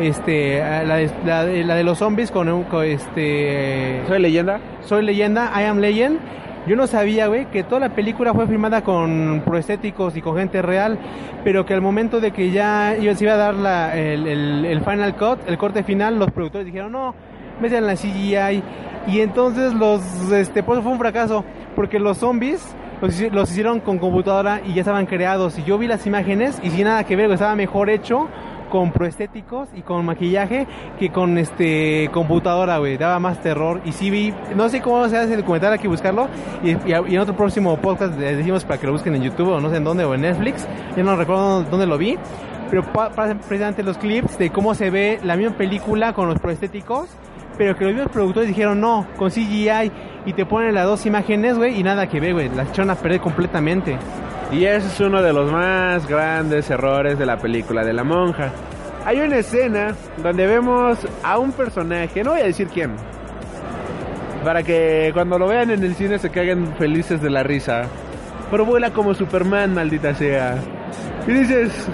este 0.00 0.58
eh, 0.58 0.84
la 0.86 0.96
de, 0.96 1.10
la 1.26 1.44
de- 1.44 1.64
la 1.64 1.74
de 1.74 1.84
los 1.84 1.98
zombies 1.98 2.30
con, 2.30 2.62
con 2.64 2.84
este 2.84 4.02
Soy 4.08 4.20
leyenda. 4.20 4.60
soy 4.82 5.04
leyenda, 5.04 5.50
I 5.60 5.64
am 5.64 5.78
legend. 5.78 6.18
Yo 6.66 6.76
no 6.76 6.86
sabía, 6.86 7.26
güey, 7.26 7.46
que 7.46 7.64
toda 7.64 7.80
la 7.80 7.88
película 7.88 8.32
fue 8.32 8.46
filmada 8.46 8.82
con 8.82 9.42
prostéticos 9.44 10.16
y 10.16 10.22
con 10.22 10.36
gente 10.36 10.62
real, 10.62 10.96
pero 11.42 11.66
que 11.66 11.74
al 11.74 11.80
momento 11.80 12.20
de 12.20 12.30
que 12.30 12.52
ya 12.52 12.94
se 13.16 13.24
iba 13.24 13.32
a 13.32 13.36
dar 13.36 13.54
la, 13.54 13.98
el, 13.98 14.26
el- 14.28 14.64
el 14.64 14.80
final 14.82 15.16
cut, 15.16 15.40
el 15.48 15.58
corte 15.58 15.82
final, 15.82 16.20
los 16.20 16.30
productores 16.30 16.64
dijeron, 16.66 16.92
no, 16.92 17.14
metan 17.60 17.84
la 17.86 17.94
CGI. 17.96 18.62
Y 19.08 19.20
entonces 19.20 19.74
los, 19.74 20.00
este, 20.30 20.62
por 20.62 20.74
eso 20.76 20.84
fue 20.84 20.92
un 20.92 20.98
fracaso, 21.00 21.44
porque 21.74 21.98
los 21.98 22.18
zombies 22.18 22.64
los, 23.02 23.20
los 23.32 23.50
hicieron 23.50 23.80
con 23.80 23.98
computadora 23.98 24.62
y 24.64 24.72
ya 24.72 24.80
estaban 24.80 25.04
creados. 25.04 25.58
Y 25.58 25.64
yo 25.64 25.76
vi 25.76 25.86
las 25.86 26.06
imágenes 26.06 26.58
y 26.62 26.70
sin 26.70 26.84
nada 26.84 27.04
que 27.04 27.16
ver, 27.16 27.30
estaba 27.30 27.54
mejor 27.54 27.90
hecho 27.90 28.28
con 28.70 28.90
proestéticos 28.90 29.68
y 29.76 29.82
con 29.82 30.06
maquillaje 30.06 30.66
que 30.98 31.10
con 31.10 31.36
este 31.36 32.08
computadora, 32.10 32.78
güey. 32.78 32.96
Daba 32.96 33.18
más 33.18 33.42
terror. 33.42 33.82
Y 33.84 33.92
sí 33.92 34.08
vi, 34.08 34.32
no 34.56 34.70
sé 34.70 34.80
cómo 34.80 35.06
se 35.10 35.18
hace 35.18 35.34
el 35.34 35.40
documental, 35.40 35.74
hay 35.74 35.78
que 35.78 35.88
buscarlo. 35.88 36.26
Y, 36.64 36.70
y- 36.70 36.76
y 37.08 37.14
en 37.14 37.18
otro 37.18 37.36
próximo 37.36 37.76
podcast 37.76 38.18
les 38.18 38.38
decimos 38.38 38.64
para 38.64 38.80
que 38.80 38.86
lo 38.86 38.92
busquen 38.94 39.14
en 39.14 39.22
YouTube 39.24 39.50
o 39.50 39.60
no 39.60 39.68
sé 39.68 39.76
en 39.76 39.84
dónde 39.84 40.04
o 40.06 40.14
en 40.14 40.22
Netflix. 40.22 40.66
Yo 40.96 41.04
no 41.04 41.16
recuerdo 41.16 41.64
dónde 41.64 41.86
lo 41.86 41.98
vi. 41.98 42.16
Pero 42.70 42.82
pa- 42.90 43.10
pasan 43.10 43.38
precisamente 43.40 43.82
los 43.82 43.98
clips 43.98 44.38
de 44.38 44.48
cómo 44.48 44.74
se 44.74 44.88
ve 44.88 45.20
la 45.22 45.36
misma 45.36 45.54
película 45.58 46.14
con 46.14 46.28
los 46.28 46.38
proestéticos. 46.38 47.10
Pero 47.58 47.76
que 47.76 47.84
los 47.84 47.92
mismos 47.92 48.10
productores 48.10 48.48
dijeron 48.48 48.80
no, 48.80 49.06
con 49.18 49.28
CGI. 49.30 49.92
Y 50.24 50.32
te 50.34 50.46
ponen 50.46 50.74
las 50.74 50.86
dos 50.86 51.04
imágenes, 51.06 51.56
güey, 51.58 51.78
y 51.78 51.82
nada 51.82 52.08
que 52.08 52.20
ver, 52.20 52.34
güey. 52.34 52.48
Las 52.48 52.68
echaron 52.70 52.90
a 52.90 52.94
perder 52.94 53.20
completamente. 53.20 53.98
Y 54.52 54.64
ese 54.64 54.86
es 54.86 55.00
uno 55.00 55.22
de 55.22 55.32
los 55.32 55.50
más 55.50 56.06
grandes 56.06 56.70
errores 56.70 57.18
de 57.18 57.26
la 57.26 57.38
película 57.38 57.84
de 57.84 57.92
la 57.92 58.04
monja. 58.04 58.52
Hay 59.04 59.20
una 59.20 59.38
escena 59.38 59.94
donde 60.22 60.46
vemos 60.46 60.98
a 61.24 61.38
un 61.38 61.52
personaje, 61.52 62.22
no 62.22 62.32
voy 62.32 62.40
a 62.40 62.44
decir 62.44 62.68
quién, 62.68 62.94
para 64.44 64.62
que 64.62 65.10
cuando 65.12 65.38
lo 65.38 65.48
vean 65.48 65.70
en 65.70 65.82
el 65.82 65.94
cine 65.94 66.18
se 66.18 66.30
caguen 66.30 66.74
felices 66.76 67.20
de 67.22 67.30
la 67.30 67.42
risa. 67.42 67.82
Pero 68.50 68.66
vuela 68.66 68.90
como 68.90 69.14
Superman, 69.14 69.74
maldita 69.74 70.14
sea. 70.14 70.56
Y 71.26 71.32
dices, 71.32 71.88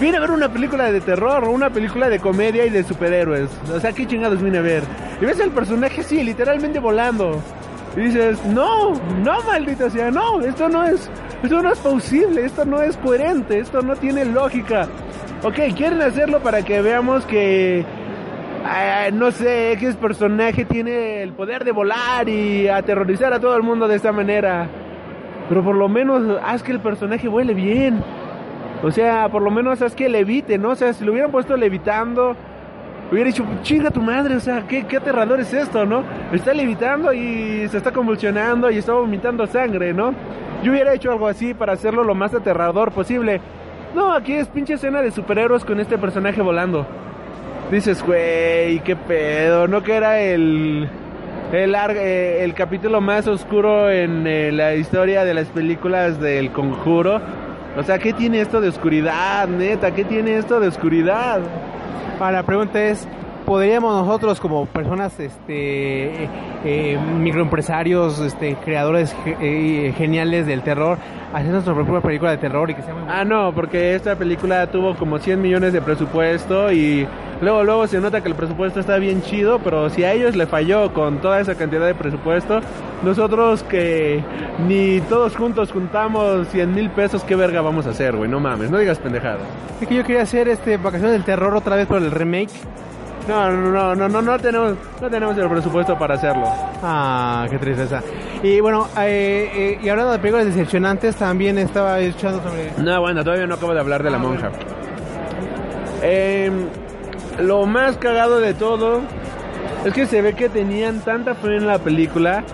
vine 0.00 0.16
a 0.16 0.20
ver 0.20 0.30
una 0.30 0.48
película 0.48 0.90
de 0.92 1.00
terror, 1.00 1.44
una 1.44 1.70
película 1.70 2.08
de 2.08 2.18
comedia 2.18 2.66
y 2.66 2.70
de 2.70 2.82
superhéroes. 2.84 3.50
O 3.72 3.80
sea, 3.80 3.92
¿qué 3.92 4.06
chingados 4.06 4.42
vine 4.42 4.58
a 4.58 4.62
ver? 4.62 4.82
Y 5.20 5.24
ves 5.24 5.40
al 5.40 5.50
personaje 5.50 6.00
así, 6.02 6.22
literalmente 6.22 6.78
volando. 6.78 7.40
Y 7.96 8.00
dices, 8.00 8.44
no, 8.44 8.92
no, 9.24 9.42
maldita 9.44 9.88
sea, 9.88 10.10
no, 10.10 10.40
esto 10.42 10.68
no 10.68 10.84
es, 10.84 11.10
esto 11.42 11.62
no 11.62 11.72
es 11.72 11.78
posible, 11.78 12.44
esto 12.44 12.64
no 12.66 12.82
es 12.82 12.96
coherente, 12.98 13.58
esto 13.58 13.80
no 13.80 13.96
tiene 13.96 14.24
lógica. 14.26 14.86
Ok, 15.42 15.58
quieren 15.74 16.02
hacerlo 16.02 16.40
para 16.40 16.62
que 16.62 16.82
veamos 16.82 17.24
que, 17.24 17.86
ah, 18.64 19.08
no 19.12 19.30
sé, 19.30 19.72
X 19.72 19.96
personaje 19.96 20.66
tiene 20.66 21.22
el 21.22 21.32
poder 21.32 21.64
de 21.64 21.72
volar 21.72 22.28
y 22.28 22.68
aterrorizar 22.68 23.32
a 23.32 23.40
todo 23.40 23.56
el 23.56 23.62
mundo 23.62 23.88
de 23.88 23.96
esta 23.96 24.12
manera. 24.12 24.68
Pero 25.48 25.64
por 25.64 25.76
lo 25.76 25.88
menos 25.88 26.38
haz 26.44 26.62
que 26.62 26.72
el 26.72 26.80
personaje 26.80 27.28
vuele 27.28 27.54
bien. 27.54 28.02
O 28.82 28.90
sea, 28.90 29.28
por 29.28 29.42
lo 29.42 29.50
menos 29.50 29.80
haz 29.82 29.94
que 29.94 30.08
levite, 30.08 30.58
¿no? 30.58 30.70
O 30.70 30.74
sea, 30.74 30.92
si 30.92 31.04
lo 31.04 31.12
hubieran 31.12 31.30
puesto 31.30 31.56
levitando, 31.56 32.36
hubiera 33.10 33.28
dicho, 33.28 33.44
chinga 33.62 33.90
tu 33.90 34.00
madre, 34.00 34.36
o 34.36 34.40
sea, 34.40 34.66
¿qué, 34.68 34.84
qué 34.84 34.98
aterrador 34.98 35.40
es 35.40 35.52
esto, 35.54 35.86
¿no? 35.86 36.02
Está 36.32 36.52
levitando 36.52 37.12
y 37.12 37.66
se 37.68 37.78
está 37.78 37.92
convulsionando 37.92 38.70
y 38.70 38.78
está 38.78 38.92
vomitando 38.92 39.46
sangre, 39.46 39.92
¿no? 39.92 40.14
Yo 40.62 40.72
hubiera 40.72 40.94
hecho 40.94 41.10
algo 41.10 41.26
así 41.28 41.54
para 41.54 41.72
hacerlo 41.72 42.04
lo 42.04 42.14
más 42.14 42.34
aterrador 42.34 42.92
posible. 42.92 43.40
No, 43.94 44.12
aquí 44.12 44.34
es 44.34 44.48
pinche 44.48 44.74
escena 44.74 45.00
de 45.00 45.10
superhéroes 45.10 45.64
con 45.64 45.80
este 45.80 45.96
personaje 45.96 46.42
volando. 46.42 46.86
Dices, 47.70 48.02
güey, 48.04 48.80
qué 48.80 48.94
pedo, 48.94 49.66
¿no? 49.68 49.82
Que 49.82 49.94
era 49.94 50.20
el... 50.20 50.88
El, 51.52 51.76
eh, 51.76 52.42
el 52.42 52.54
capítulo 52.54 53.00
más 53.00 53.28
oscuro 53.28 53.88
en 53.88 54.26
eh, 54.26 54.50
la 54.50 54.74
historia 54.74 55.24
de 55.24 55.32
las 55.32 55.46
películas 55.46 56.20
del 56.20 56.50
conjuro. 56.50 57.20
O 57.76 57.82
sea, 57.82 57.98
¿qué 57.98 58.14
tiene 58.14 58.40
esto 58.40 58.60
de 58.60 58.68
oscuridad, 58.68 59.46
neta? 59.48 59.90
¿Qué 59.94 60.04
tiene 60.04 60.38
esto 60.38 60.60
de 60.60 60.68
oscuridad? 60.68 61.40
Ahora 62.18 62.32
la 62.32 62.42
pregunta 62.42 62.82
es, 62.82 63.06
podríamos 63.46 63.94
nosotros 63.94 64.40
como 64.40 64.66
personas, 64.66 65.18
este, 65.18 66.24
eh, 66.24 66.28
eh, 66.64 66.98
microempresarios, 67.18 68.18
este, 68.18 68.56
creadores 68.56 69.14
eh, 69.24 69.94
geniales 69.96 70.46
del 70.46 70.62
terror, 70.62 70.98
hacer 71.32 71.50
nuestra 71.52 71.72
propia 71.72 72.00
película 72.00 72.32
de 72.32 72.38
terror 72.38 72.68
y 72.68 72.74
que 72.74 72.82
sea 72.82 72.92
muy 72.92 73.04
Ah, 73.08 73.24
no, 73.24 73.52
porque 73.54 73.94
esta 73.94 74.16
película 74.16 74.66
tuvo 74.66 74.96
como 74.96 75.18
100 75.18 75.40
millones 75.40 75.72
de 75.72 75.80
presupuesto 75.80 76.72
y 76.72 77.06
luego 77.40 77.62
luego 77.62 77.86
se 77.86 78.00
nota 78.00 78.20
que 78.20 78.28
el 78.28 78.34
presupuesto 78.34 78.80
está 78.80 78.98
bien 78.98 79.22
chido, 79.22 79.60
pero 79.60 79.88
si 79.90 80.04
a 80.04 80.12
ellos 80.12 80.34
le 80.34 80.46
falló 80.46 80.92
con 80.92 81.18
toda 81.18 81.40
esa 81.40 81.54
cantidad 81.54 81.86
de 81.86 81.94
presupuesto, 81.94 82.60
nosotros 83.04 83.62
que 83.62 84.22
ni 84.66 85.00
todos 85.02 85.36
juntos 85.36 85.70
juntamos 85.70 86.48
100 86.48 86.74
mil 86.74 86.90
pesos, 86.90 87.22
¿qué 87.22 87.36
verga 87.36 87.60
vamos 87.60 87.86
a 87.86 87.90
hacer, 87.90 88.16
güey? 88.16 88.28
No 88.28 88.40
mames, 88.40 88.70
no 88.70 88.78
digas 88.78 88.98
pendejada. 88.98 89.38
Es 89.80 89.86
que 89.86 89.94
yo 89.94 90.04
quería 90.04 90.22
hacer 90.22 90.48
este 90.48 90.78
Vacaciones 90.78 91.12
del 91.12 91.24
Terror 91.24 91.54
otra 91.54 91.76
vez 91.76 91.86
por 91.86 91.98
el 91.98 92.10
remake. 92.10 92.50
No, 93.28 93.50
no, 93.50 93.94
no, 93.94 94.08
no, 94.08 94.22
no, 94.22 94.38
tenemos, 94.38 94.74
no 95.00 95.10
tenemos 95.10 95.36
el 95.36 95.48
presupuesto 95.48 95.98
para 95.98 96.14
hacerlo. 96.14 96.44
Ah, 96.82 97.46
qué 97.50 97.58
tristeza. 97.58 98.00
Y 98.42 98.60
bueno, 98.60 98.86
eh, 98.98 99.50
eh, 99.54 99.78
y 99.82 99.88
hablando 99.88 100.12
de 100.12 100.18
películas 100.18 100.46
decepcionantes, 100.46 101.16
también 101.16 101.58
estaba 101.58 101.98
escuchando 102.00 102.40
sobre... 102.42 102.72
No, 102.78 103.00
bueno, 103.00 103.24
todavía 103.24 103.46
no 103.46 103.54
acabo 103.54 103.74
de 103.74 103.80
hablar 103.80 104.02
de 104.04 104.10
la 104.10 104.18
monja. 104.18 104.50
Em, 106.02 106.68
lo 107.40 107.66
más 107.66 107.96
cagado 107.96 108.38
de 108.38 108.54
todo 108.54 109.00
es 109.84 109.92
que 109.92 110.06
se 110.06 110.22
ve 110.22 110.34
que 110.34 110.48
tenían 110.48 111.00
tanta 111.00 111.34
fe 111.34 111.56
en 111.56 111.66
la 111.66 111.78
película 111.78 112.44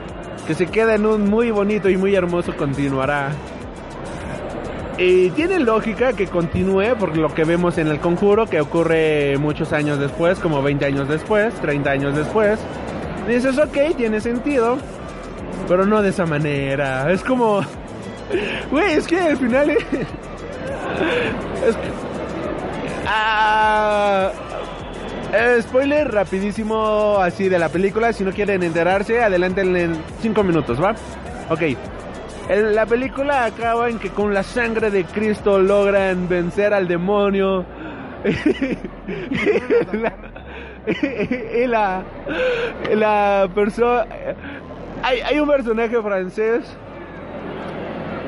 que 0.47 0.55
se 0.55 0.67
queda 0.67 0.95
en 0.95 1.07
un 1.07 1.29
muy 1.29 1.51
bonito 1.51 1.89
y 1.89 1.97
muy 1.97 2.15
hermoso 2.15 2.57
continuará. 2.57 3.31
Y 4.99 5.31
tiene 5.31 5.59
lógica 5.59 6.13
que 6.13 6.27
continúe 6.27 6.95
por 6.99 7.17
lo 7.17 7.33
que 7.35 7.45
vemos 7.45 7.79
en 7.79 7.89
el 7.89 7.99
conjuro, 7.99 8.47
que 8.47 8.61
ocurre 8.61 9.37
muchos 9.39 9.73
años 9.73 9.99
después, 9.99 10.39
como 10.39 10.63
20 10.63 10.85
años 10.85 11.09
después, 11.09 11.55
30 11.55 11.91
años 11.91 12.15
después. 12.17 12.61
Dices, 13.27 13.57
ok, 13.59 13.97
tiene 13.97 14.21
sentido, 14.21 14.77
pero 15.69 15.87
no 15.87 16.03
de 16.03 16.11
esa 16.11 16.27
manera. 16.27 17.11
Es 17.11 17.23
como... 17.23 17.63
Güey, 18.71 18.93
es 18.95 19.07
que 19.07 19.19
al 19.21 19.37
final... 19.37 19.71
es 19.71 19.79
que- 21.77 21.93
Ah, 23.07 24.31
spoiler 25.63 26.11
rapidísimo 26.13 27.17
así 27.19 27.49
de 27.49 27.59
la 27.59 27.69
película. 27.69 28.13
Si 28.13 28.23
no 28.25 28.33
quieren 28.33 28.63
enterarse, 28.63 29.23
adelántenle 29.23 29.85
en 29.85 29.97
5 30.21 30.43
minutos, 30.45 30.81
¿va? 30.83 30.95
Ok. 31.51 31.63
La 32.49 32.87
película 32.87 33.45
acaba 33.45 33.89
en 33.89 33.99
que 33.99 34.11
con 34.11 34.35
la 34.35 34.43
sangre 34.43 34.91
de 34.91 35.05
Cristo 35.05 35.59
logran 35.59 36.29
vencer 36.29 36.75
al 36.75 36.89
demonio. 36.89 37.65
Y 40.85 41.67
la, 41.69 42.03
la 42.93 43.49
persona... 43.55 44.05
Hay, 45.05 45.21
hay 45.21 45.39
un 45.39 45.49
personaje 45.49 46.03
francés 46.03 46.77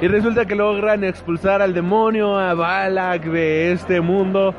y 0.00 0.08
resulta 0.08 0.44
que 0.44 0.54
logran 0.54 1.04
expulsar 1.04 1.62
al 1.62 1.72
demonio, 1.72 2.38
a 2.38 2.54
Balak 2.54 3.24
de 3.24 3.72
este 3.72 4.00
mundo. 4.00 4.54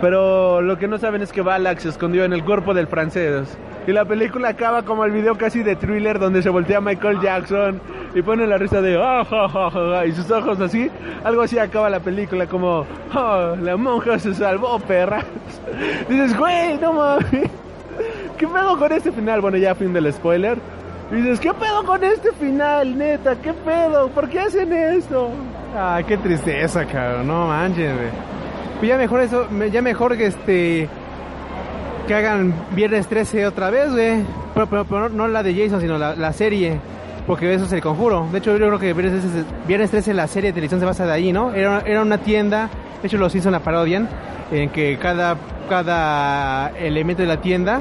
Pero 0.00 0.60
lo 0.60 0.78
que 0.78 0.88
no 0.88 0.98
saben 0.98 1.22
es 1.22 1.32
que 1.32 1.42
Balak 1.42 1.78
se 1.78 1.90
escondió 1.90 2.24
en 2.24 2.32
el 2.32 2.44
cuerpo 2.44 2.74
del 2.74 2.86
francés. 2.86 3.56
Y 3.86 3.92
la 3.92 4.04
película 4.04 4.50
acaba 4.50 4.82
como 4.82 5.04
el 5.04 5.10
video 5.12 5.36
casi 5.36 5.62
de 5.62 5.74
thriller 5.74 6.18
donde 6.18 6.42
se 6.42 6.50
voltea 6.50 6.80
Michael 6.80 7.20
Jackson 7.20 7.80
y 8.14 8.22
pone 8.22 8.46
la 8.46 8.58
risa 8.58 8.80
de 8.82 8.96
"Ah, 9.02 9.24
ja, 9.24 9.48
ja", 9.48 9.70
ja", 9.70 10.06
y 10.06 10.12
sus 10.12 10.30
ojos 10.30 10.60
así. 10.60 10.90
Algo 11.24 11.42
así 11.42 11.58
acaba 11.58 11.88
la 11.90 12.00
película 12.00 12.46
como 12.46 12.84
"Oh, 13.14 13.56
la 13.60 13.76
monja 13.76 14.18
se 14.18 14.34
salvó, 14.34 14.78
perra. 14.80 15.22
Dices, 16.08 16.36
güey, 16.38 16.76
no 16.78 16.92
mames. 16.92 17.50
¿Qué 18.38 18.46
pedo 18.46 18.78
con 18.78 18.92
este 18.92 19.12
final? 19.12 19.40
Bueno, 19.40 19.56
ya 19.56 19.74
fin 19.74 19.92
del 19.92 20.12
spoiler. 20.12 20.58
Y 21.10 21.16
dices, 21.16 21.40
¿qué 21.40 21.52
pedo 21.52 21.84
con 21.84 22.04
este 22.04 22.32
final, 22.32 22.96
neta? 22.96 23.34
¿Qué 23.36 23.52
pedo? 23.52 24.08
¿Por 24.10 24.28
qué 24.28 24.40
hacen 24.40 24.72
esto? 24.72 25.30
Ah, 25.76 26.00
qué 26.06 26.16
tristeza, 26.16 26.84
cabrón. 26.86 27.26
No 27.26 27.48
manches, 27.48 27.92
güey. 27.94 28.08
Pues 28.78 28.88
ya 28.88 28.96
mejor 28.96 29.20
eso, 29.20 29.46
ya 29.72 29.82
mejor 29.82 30.16
que 30.16 30.26
este. 30.26 30.88
Que 32.10 32.16
hagan 32.16 32.52
Viernes 32.74 33.06
13 33.06 33.46
otra 33.46 33.70
vez, 33.70 33.92
güey. 33.92 34.24
Pero, 34.52 34.66
pero- 34.66 34.84
pero 34.84 35.08
no, 35.10 35.28
la 35.28 35.44
de 35.44 35.54
Jason, 35.54 35.80
sino 35.80 35.96
la, 35.96 36.16
la 36.16 36.32
serie. 36.32 36.80
Porque 37.24 37.54
eso 37.54 37.66
es 37.66 37.72
el 37.72 37.80
conjuro. 37.80 38.26
De 38.32 38.38
hecho, 38.38 38.56
yo 38.56 38.66
creo 38.66 38.80
que 38.80 38.92
Viernes 38.94 39.22
13, 39.22 39.44
Viernes 39.68 39.90
13 39.92 40.14
la 40.14 40.26
serie 40.26 40.50
de 40.50 40.54
televisión 40.54 40.80
se 40.80 40.86
basa 40.86 41.06
de 41.06 41.12
ahí, 41.12 41.32
¿no? 41.32 41.54
Era, 41.54 41.84
era 41.86 42.02
una 42.02 42.18
tienda. 42.18 42.68
De 43.00 43.06
hecho, 43.06 43.16
los 43.16 43.32
hizo 43.36 43.48
la 43.52 43.60
parodian. 43.60 44.08
En 44.50 44.70
que 44.70 44.98
cada, 44.98 45.36
cada 45.68 46.70
elemento 46.80 47.22
de 47.22 47.28
la 47.28 47.40
tienda 47.40 47.80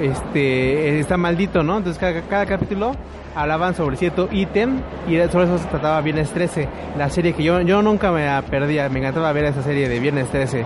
este 0.00 0.98
está 0.98 1.16
maldito, 1.16 1.62
¿no? 1.62 1.76
Entonces 1.78 2.00
cada, 2.00 2.22
cada 2.22 2.46
capítulo 2.46 2.96
hablaban 3.36 3.76
sobre 3.76 3.96
cierto 3.96 4.28
ítem 4.32 4.80
y 5.08 5.16
sobre 5.30 5.44
eso 5.44 5.58
se 5.58 5.68
trataba 5.68 6.00
Viernes 6.00 6.30
13, 6.30 6.68
la 6.98 7.08
serie 7.08 7.34
que 7.34 7.44
yo, 7.44 7.60
yo 7.60 7.82
nunca 7.82 8.10
me 8.10 8.26
la 8.26 8.42
perdía, 8.42 8.88
me 8.88 8.98
encantaba 8.98 9.30
ver 9.32 9.44
esa 9.44 9.62
serie 9.62 9.88
de 9.88 10.00
Viernes 10.00 10.26
13. 10.28 10.64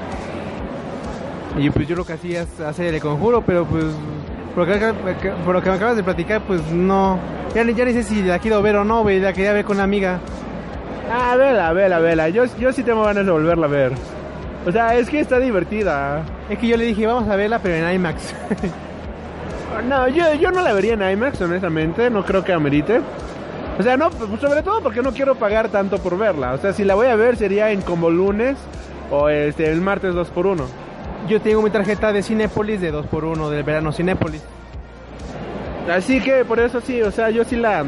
Y 1.57 1.71
pues 1.71 1.89
yo 1.89 1.97
lo 1.97 2.05
que 2.05 2.13
hacía 2.13 2.43
es 2.43 2.61
hacer 2.61 2.95
el 2.95 3.01
conjuro, 3.01 3.43
pero 3.43 3.65
pues 3.65 3.85
por 4.55 4.67
lo 4.69 4.75
que, 4.75 5.31
por 5.45 5.55
lo 5.55 5.63
que 5.63 5.71
me 5.71 5.77
acabas 5.77 5.97
de 5.97 6.03
platicar, 6.03 6.41
pues 6.43 6.61
no, 6.73 7.19
ya, 7.55 7.65
ni- 7.65 7.75
ya 7.75 7.85
ni 7.85 7.93
sé 7.93 8.03
si 8.03 8.23
la 8.23 8.39
quiero 8.39 8.61
ver 8.63 8.77
o 8.77 8.85
no, 8.85 9.03
güey, 9.03 9.19
la 9.21 9.33
quería 9.33 9.53
ver 9.53 9.65
con 9.65 9.77
una 9.77 9.85
amiga. 9.85 10.19
Ah, 11.13 11.37
vela, 11.37 11.73
vela, 11.73 11.99
vela. 12.01 12.29
Yo, 12.29 12.45
yo 12.59 12.73
sí 12.73 12.83
tengo 12.83 13.03
ganas 13.05 13.25
de 13.25 13.33
volverla 13.33 13.67
a 13.67 13.71
ver. 13.71 13.93
O 14.67 14.73
sea, 14.73 14.95
es 14.97 15.09
que 15.09 15.21
está 15.21 15.39
divertida. 15.39 16.23
Es 16.51 16.59
que 16.59 16.67
yo 16.69 16.77
le 16.77 16.85
dije, 16.85 17.07
vamos 17.07 17.29
a 17.29 17.37
verla, 17.37 17.59
pero 17.61 17.75
en 17.77 17.95
IMAX. 17.95 18.35
No, 19.89 20.09
yo, 20.09 20.35
yo 20.35 20.51
no 20.51 20.63
la 20.63 20.73
vería 20.73 20.95
en 20.95 21.03
IMAX, 21.09 21.41
honestamente. 21.41 22.11
No 22.11 22.25
creo 22.25 22.43
que 22.45 22.53
amerite. 22.53 23.01
O 23.79 23.83
sea, 23.83 23.97
no, 23.97 24.11
pues, 24.11 24.41
sobre 24.41 24.63
todo 24.63 24.81
porque 24.83 25.03
no 25.03 25.13
quiero 25.13 25.35
pagar 25.37 25.69
tanto 25.69 25.99
por 25.99 26.19
verla. 26.19 26.55
O 26.55 26.59
sea, 26.59 26.73
si 26.73 26.85
la 26.85 26.95
voy 26.95 27.07
a 27.07 27.17
ver 27.17 27.37
sería 27.37 27.71
en 27.71 27.83
como 27.83 28.11
lunes 28.11 28.57
o 29.11 29.29
este, 29.29 29.71
el 29.71 29.81
martes 29.81 30.15
2x1. 30.15 30.63
Yo 31.27 31.41
tengo 31.41 31.63
mi 31.63 31.71
tarjeta 31.71 32.13
de 32.13 32.23
Cinépolis 32.23 32.81
de 32.81 32.93
2x1 32.93 33.51
del 33.51 33.63
verano 33.63 33.93
Cinépolis. 33.93 34.43
Así 35.91 36.21
que 36.21 36.45
por 36.45 36.61
eso 36.61 36.81
sí, 36.81 37.03
o 37.03 37.11
sea, 37.11 37.31
yo 37.31 37.45
sí 37.45 37.57
la 37.57 37.85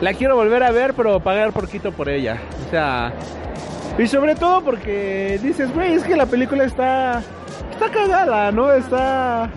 la 0.00 0.12
quiero 0.12 0.36
volver 0.36 0.62
a 0.62 0.70
ver, 0.70 0.94
pero 0.94 1.20
pagar 1.20 1.52
poquito 1.52 1.92
por 1.92 2.08
ella. 2.08 2.38
O 2.66 2.70
sea, 2.70 3.12
y 3.96 4.06
sobre 4.06 4.34
todo 4.34 4.62
porque 4.62 5.38
dices, 5.42 5.72
güey, 5.72 5.94
es 5.94 6.04
que 6.04 6.16
la 6.16 6.26
película 6.26 6.64
está 6.64 7.22
está 7.70 7.90
cagada, 7.90 8.52
¿no? 8.52 8.72
Está 8.72 9.50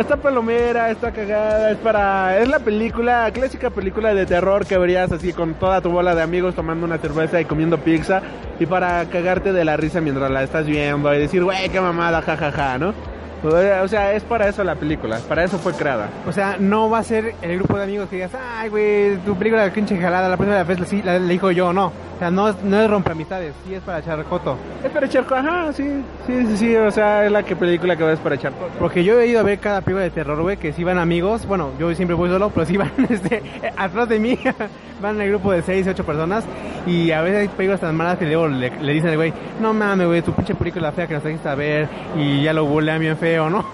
está 0.00 0.16
palomera, 0.16 0.90
está 0.90 1.12
cagada, 1.12 1.70
es 1.70 1.78
para 1.78 2.38
es 2.38 2.48
la 2.48 2.58
película, 2.58 3.30
clásica 3.32 3.70
película 3.70 4.14
de 4.14 4.26
terror 4.26 4.66
que 4.66 4.78
verías 4.78 5.12
así 5.12 5.32
con 5.32 5.54
toda 5.54 5.80
tu 5.80 5.90
bola 5.90 6.14
de 6.14 6.22
amigos 6.22 6.54
tomando 6.54 6.86
una 6.86 6.98
cerveza 6.98 7.40
y 7.40 7.44
comiendo 7.44 7.78
pizza 7.78 8.22
y 8.58 8.66
para 8.66 9.04
cagarte 9.06 9.52
de 9.52 9.64
la 9.64 9.76
risa 9.76 10.00
mientras 10.00 10.30
la 10.30 10.42
estás 10.42 10.66
viendo 10.66 11.14
y 11.14 11.18
decir, 11.18 11.44
güey, 11.44 11.68
qué 11.68 11.80
mamada, 11.80 12.22
jajaja, 12.22 12.78
¿no? 12.78 12.94
O 13.42 13.88
sea, 13.88 14.12
es 14.12 14.22
para 14.24 14.48
eso 14.48 14.62
la 14.64 14.74
película, 14.74 15.18
para 15.28 15.44
eso 15.44 15.58
fue 15.58 15.72
creada. 15.72 16.08
O 16.26 16.32
sea, 16.32 16.56
no 16.58 16.90
va 16.90 16.98
a 16.98 17.02
ser 17.04 17.34
el 17.42 17.56
grupo 17.58 17.76
de 17.78 17.84
amigos 17.84 18.08
que 18.08 18.16
digas, 18.16 18.32
ay, 18.58 18.68
güey, 18.68 19.16
tu 19.18 19.34
película 19.36 19.64
de 19.64 19.70
pinche 19.70 19.96
jalada, 19.96 20.28
la 20.28 20.36
primera 20.36 20.62
vez 20.64 20.78
sí, 20.86 21.00
la, 21.02 21.18
la 21.18 21.26
dijo 21.28 21.50
yo, 21.50 21.72
no. 21.72 21.86
O 21.86 22.18
sea, 22.20 22.30
no, 22.30 22.54
no 22.64 22.78
es 22.82 22.90
rompe 22.90 23.12
amistades, 23.12 23.54
sí 23.66 23.72
es 23.74 23.80
para 23.80 24.00
echar 24.00 24.22
coto. 24.24 24.58
Es 24.84 24.90
para 24.90 25.06
echar 25.06 25.24
co- 25.24 25.36
ajá, 25.36 25.72
sí, 25.72 26.04
sí, 26.26 26.46
sí, 26.48 26.56
sí, 26.58 26.76
o 26.76 26.90
sea, 26.90 27.24
es 27.24 27.32
la 27.32 27.42
que 27.42 27.56
película 27.56 27.96
que 27.96 28.04
ves 28.04 28.18
para 28.18 28.34
echar 28.34 28.52
coto. 28.52 28.72
Porque 28.78 29.02
yo 29.02 29.18
he 29.18 29.26
ido 29.26 29.40
a 29.40 29.42
ver 29.42 29.58
cada 29.58 29.80
película 29.80 30.04
de 30.04 30.10
terror, 30.10 30.42
güey, 30.42 30.58
que 30.58 30.74
si 30.74 30.84
van 30.84 30.98
amigos, 30.98 31.46
bueno, 31.46 31.70
yo 31.78 31.94
siempre 31.94 32.14
voy 32.14 32.28
solo, 32.28 32.50
pero 32.50 32.66
si 32.66 32.76
van 32.76 32.92
este, 33.08 33.42
atrás 33.74 34.06
de 34.10 34.18
mí, 34.18 34.38
van 35.00 35.14
en 35.16 35.22
el 35.22 35.28
grupo 35.30 35.50
de 35.52 35.62
6, 35.62 35.86
8 35.88 36.04
personas, 36.04 36.44
y 36.86 37.10
a 37.10 37.22
veces 37.22 37.38
hay 37.40 37.48
películas 37.48 37.80
tan 37.80 37.96
malas 37.96 38.18
que 38.18 38.26
luego 38.26 38.48
le, 38.48 38.68
le 38.82 38.92
dicen 38.92 39.08
al 39.10 39.16
güey, 39.16 39.32
no 39.58 39.72
mames, 39.72 40.06
güey, 40.06 40.20
tu 40.20 40.32
pinche 40.34 40.54
película 40.54 40.92
fea 40.92 41.06
que 41.06 41.14
nos 41.14 41.22
trajiste 41.22 41.48
a 41.48 41.54
ver, 41.54 41.88
y 42.18 42.42
ya 42.42 42.52
lo 42.52 42.66
bulean 42.66 43.00
bien 43.00 43.16
feo, 43.16 43.29
¿no? 43.36 43.64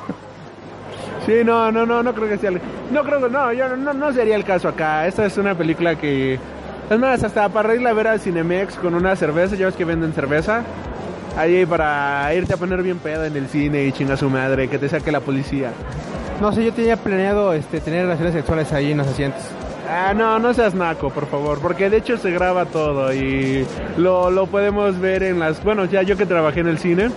Sí, 1.26 1.42
no, 1.44 1.72
no, 1.72 1.84
no, 1.84 2.02
no 2.04 2.14
creo 2.14 2.28
que 2.28 2.38
sea. 2.38 2.52
No 2.52 3.02
creo 3.02 3.20
que, 3.20 3.28
no, 3.28 3.52
yo 3.52 3.76
no, 3.76 3.92
no, 3.92 4.12
sería 4.12 4.36
el 4.36 4.44
caso 4.44 4.68
acá. 4.68 5.06
Esta 5.06 5.26
es 5.26 5.36
una 5.38 5.56
película 5.56 5.96
que... 5.96 6.38
Es 6.88 6.98
más, 7.00 7.24
hasta 7.24 7.48
para 7.48 7.74
irla 7.74 7.90
a 7.90 7.94
ver 7.94 8.06
al 8.06 8.20
Cinemex 8.20 8.76
con 8.76 8.94
una 8.94 9.16
cerveza, 9.16 9.56
ya 9.56 9.66
ves 9.66 9.74
que 9.74 9.84
venden 9.84 10.12
cerveza. 10.12 10.62
Ahí 11.36 11.66
para 11.66 12.32
irte 12.32 12.54
a 12.54 12.56
poner 12.56 12.80
bien 12.82 12.98
pedo 12.98 13.24
en 13.24 13.36
el 13.36 13.48
cine 13.48 13.84
y 13.84 13.92
chinga 13.92 14.16
su 14.16 14.30
madre, 14.30 14.68
que 14.68 14.78
te 14.78 14.88
saque 14.88 15.10
la 15.10 15.20
policía. 15.20 15.72
No 16.40 16.52
sé, 16.52 16.64
yo 16.64 16.72
tenía 16.72 16.96
planeado 16.96 17.52
este, 17.54 17.80
tener 17.80 18.02
relaciones 18.02 18.34
sexuales 18.34 18.72
ahí 18.72 18.92
en 18.92 18.98
los 18.98 19.08
asientos. 19.08 19.42
Ah, 19.88 20.14
no, 20.14 20.38
no 20.38 20.54
seas 20.54 20.74
naco, 20.74 21.10
por 21.10 21.26
favor, 21.26 21.58
porque 21.60 21.90
de 21.90 21.98
hecho 21.98 22.16
se 22.18 22.30
graba 22.30 22.66
todo 22.66 23.12
y 23.12 23.66
lo, 23.96 24.30
lo 24.30 24.46
podemos 24.46 24.98
ver 25.00 25.22
en 25.24 25.38
las... 25.38 25.62
Bueno, 25.62 25.84
ya 25.86 26.02
yo 26.02 26.16
que 26.16 26.26
trabajé 26.26 26.60
en 26.60 26.68
el 26.68 26.78
cine, 26.78 27.10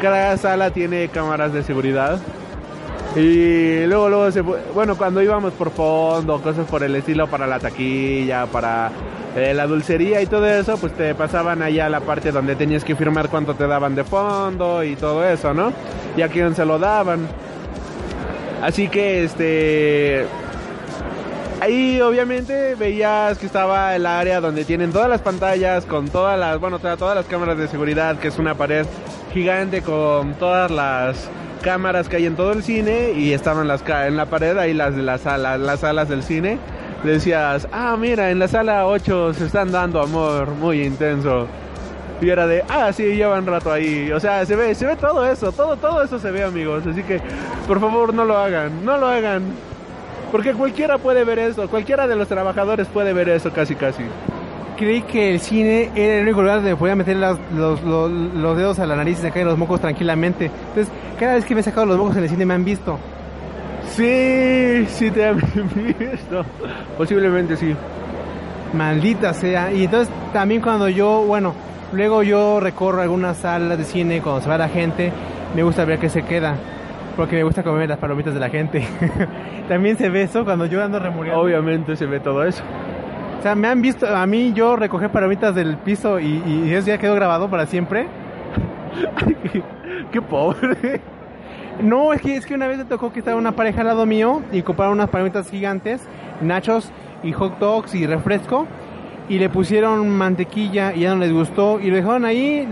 cada 0.00 0.36
sala 0.36 0.70
tiene 0.70 1.08
cámaras 1.08 1.52
de 1.52 1.62
seguridad. 1.62 2.18
Y 3.16 3.86
luego, 3.86 4.08
luego 4.08 4.30
se... 4.30 4.42
Bueno, 4.42 4.96
cuando 4.96 5.22
íbamos 5.22 5.52
por 5.54 5.70
fondo, 5.70 6.40
cosas 6.42 6.66
por 6.66 6.82
el 6.82 6.94
estilo 6.96 7.26
para 7.28 7.46
la 7.46 7.58
taquilla, 7.58 8.46
para 8.46 8.90
eh, 9.34 9.54
la 9.54 9.66
dulcería 9.66 10.20
y 10.20 10.26
todo 10.26 10.46
eso, 10.46 10.76
pues 10.76 10.92
te 10.94 11.14
pasaban 11.14 11.62
allá 11.62 11.86
a 11.86 11.88
la 11.88 12.00
parte 12.00 12.30
donde 12.30 12.56
tenías 12.56 12.84
que 12.84 12.94
firmar 12.94 13.30
cuánto 13.30 13.54
te 13.54 13.66
daban 13.66 13.94
de 13.94 14.04
fondo 14.04 14.84
y 14.84 14.96
todo 14.96 15.26
eso, 15.26 15.54
¿no? 15.54 15.72
Y 16.16 16.22
a 16.22 16.28
quién 16.28 16.54
se 16.54 16.64
lo 16.66 16.78
daban. 16.78 17.26
Así 18.62 18.88
que 18.88 19.24
este 19.24 20.26
ahí 21.60 22.00
obviamente 22.00 22.74
veías 22.74 23.38
que 23.38 23.46
estaba 23.46 23.96
el 23.96 24.06
área 24.06 24.40
donde 24.40 24.64
tienen 24.64 24.92
todas 24.92 25.08
las 25.08 25.20
pantallas 25.20 25.84
con 25.86 26.08
todas 26.08 26.38
las, 26.38 26.60
bueno, 26.60 26.78
todas 26.78 27.14
las 27.14 27.26
cámaras 27.26 27.58
de 27.58 27.68
seguridad, 27.68 28.18
que 28.18 28.28
es 28.28 28.38
una 28.38 28.54
pared 28.54 28.86
gigante 29.32 29.82
con 29.82 30.34
todas 30.34 30.70
las 30.70 31.28
cámaras 31.62 32.08
que 32.08 32.16
hay 32.16 32.26
en 32.26 32.36
todo 32.36 32.52
el 32.52 32.62
cine 32.62 33.12
y 33.12 33.32
estaban 33.32 33.66
las 33.66 33.82
en 33.88 34.16
la 34.16 34.26
pared 34.26 34.56
ahí 34.56 34.72
las 34.72 34.94
las 34.94 35.22
salas, 35.22 35.58
las 35.58 35.80
salas 35.80 36.08
del 36.08 36.22
cine. 36.22 36.58
Decías, 37.02 37.68
"Ah, 37.72 37.96
mira, 37.98 38.30
en 38.30 38.38
la 38.38 38.48
sala 38.48 38.86
8 38.86 39.34
se 39.34 39.46
están 39.46 39.72
dando 39.72 40.00
amor 40.00 40.48
muy 40.50 40.82
intenso." 40.82 41.46
Y 42.20 42.30
era 42.30 42.46
de, 42.46 42.64
ah, 42.68 42.92
sí, 42.92 43.14
llevan 43.14 43.44
rato 43.46 43.70
ahí. 43.70 44.10
O 44.10 44.18
sea, 44.20 44.44
se 44.46 44.56
ve, 44.56 44.74
se 44.74 44.86
ve 44.86 44.96
todo 44.96 45.26
eso, 45.26 45.52
todo, 45.52 45.76
todo 45.76 46.02
eso 46.02 46.18
se 46.18 46.30
ve, 46.30 46.44
amigos. 46.44 46.86
Así 46.86 47.02
que, 47.02 47.20
por 47.68 47.78
favor, 47.78 48.14
no 48.14 48.24
lo 48.24 48.38
hagan, 48.38 48.84
no 48.84 48.96
lo 48.96 49.06
hagan. 49.06 49.42
Porque 50.32 50.54
cualquiera 50.54 50.98
puede 50.98 51.24
ver 51.24 51.38
eso, 51.38 51.68
cualquiera 51.68 52.08
de 52.08 52.16
los 52.16 52.26
trabajadores 52.26 52.88
puede 52.88 53.12
ver 53.12 53.28
eso 53.28 53.52
casi 53.52 53.74
casi. 53.74 54.02
Creí 54.76 55.02
que 55.02 55.32
el 55.32 55.40
cine 55.40 55.90
era 55.94 56.16
el 56.16 56.22
único 56.24 56.42
lugar 56.42 56.56
donde 56.56 56.76
podía 56.76 56.94
meter 56.94 57.16
las- 57.16 57.38
los, 57.56 57.82
los- 57.82 58.10
los 58.10 58.56
dedos 58.58 58.78
a 58.78 58.86
la 58.86 58.94
nariz 58.96 59.18
y 59.18 59.22
sacar 59.22 59.44
los 59.44 59.56
mocos 59.56 59.80
tranquilamente. 59.80 60.50
Entonces, 60.68 60.92
cada 61.18 61.34
vez 61.34 61.44
que 61.46 61.54
me 61.54 61.60
he 61.60 61.64
sacado 61.64 61.86
los 61.86 61.96
mocos 61.96 62.16
en 62.16 62.24
el 62.24 62.28
cine 62.28 62.44
me 62.44 62.54
han 62.54 62.64
visto. 62.64 62.98
Sí, 63.88 64.84
sí 64.88 65.10
te 65.10 65.26
han 65.26 65.36
visto. 65.74 66.44
Posiblemente 66.98 67.56
sí. 67.56 67.74
Maldita 68.74 69.32
sea. 69.32 69.72
Y 69.72 69.84
entonces 69.84 70.12
también 70.32 70.60
cuando 70.60 70.88
yo, 70.88 71.22
bueno, 71.26 71.54
luego 71.92 72.22
yo 72.22 72.60
recorro 72.60 73.00
algunas 73.00 73.38
salas 73.38 73.78
de 73.78 73.84
cine 73.84 74.20
cuando 74.20 74.42
se 74.42 74.48
va 74.48 74.58
la 74.58 74.68
gente, 74.68 75.12
me 75.54 75.62
gusta 75.62 75.84
ver 75.84 75.98
qué 75.98 76.08
se 76.10 76.22
queda. 76.22 76.56
Porque 77.16 77.36
me 77.36 77.44
gusta 77.44 77.62
comer 77.62 77.88
las 77.88 77.98
palomitas 77.98 78.34
de 78.34 78.40
la 78.40 78.50
gente. 78.50 78.86
también 79.70 79.96
se 79.96 80.10
ve 80.10 80.22
eso 80.24 80.44
cuando 80.44 80.66
yo 80.66 80.84
ando 80.84 80.98
remuriendo. 80.98 81.40
Obviamente 81.40 81.96
se 81.96 82.04
ve 82.04 82.20
todo 82.20 82.44
eso. 82.44 82.62
O 83.46 83.48
sea, 83.48 83.54
me 83.54 83.68
han 83.68 83.80
visto 83.80 84.08
a 84.08 84.26
mí 84.26 84.52
yo 84.54 84.74
recoger 84.74 85.10
palomitas 85.10 85.54
del 85.54 85.76
piso 85.76 86.18
y, 86.18 86.42
y 86.44 86.74
eso 86.74 86.88
ya 86.88 86.98
quedó 86.98 87.14
grabado 87.14 87.48
para 87.48 87.66
siempre. 87.66 88.08
Qué 90.10 90.20
pobre. 90.20 91.00
No, 91.80 92.12
es 92.12 92.20
que, 92.22 92.34
es 92.34 92.44
que 92.44 92.54
una 92.54 92.66
vez 92.66 92.78
me 92.78 92.86
tocó 92.86 93.12
que 93.12 93.20
estaba 93.20 93.36
una 93.36 93.52
pareja 93.52 93.82
al 93.82 93.86
lado 93.86 94.04
mío 94.04 94.42
y 94.50 94.62
compraron 94.62 94.94
unas 94.94 95.10
palomitas 95.10 95.48
gigantes, 95.48 96.02
nachos 96.40 96.90
y 97.22 97.30
hot 97.30 97.60
dogs 97.60 97.94
y 97.94 98.04
refresco 98.04 98.66
y 99.28 99.38
le 99.38 99.48
pusieron 99.48 100.10
mantequilla 100.10 100.92
y 100.92 101.02
ya 101.02 101.10
no 101.14 101.20
les 101.20 101.32
gustó 101.32 101.78
y 101.78 101.88
lo 101.90 101.94
dejaron 101.94 102.24
ahí. 102.24 102.68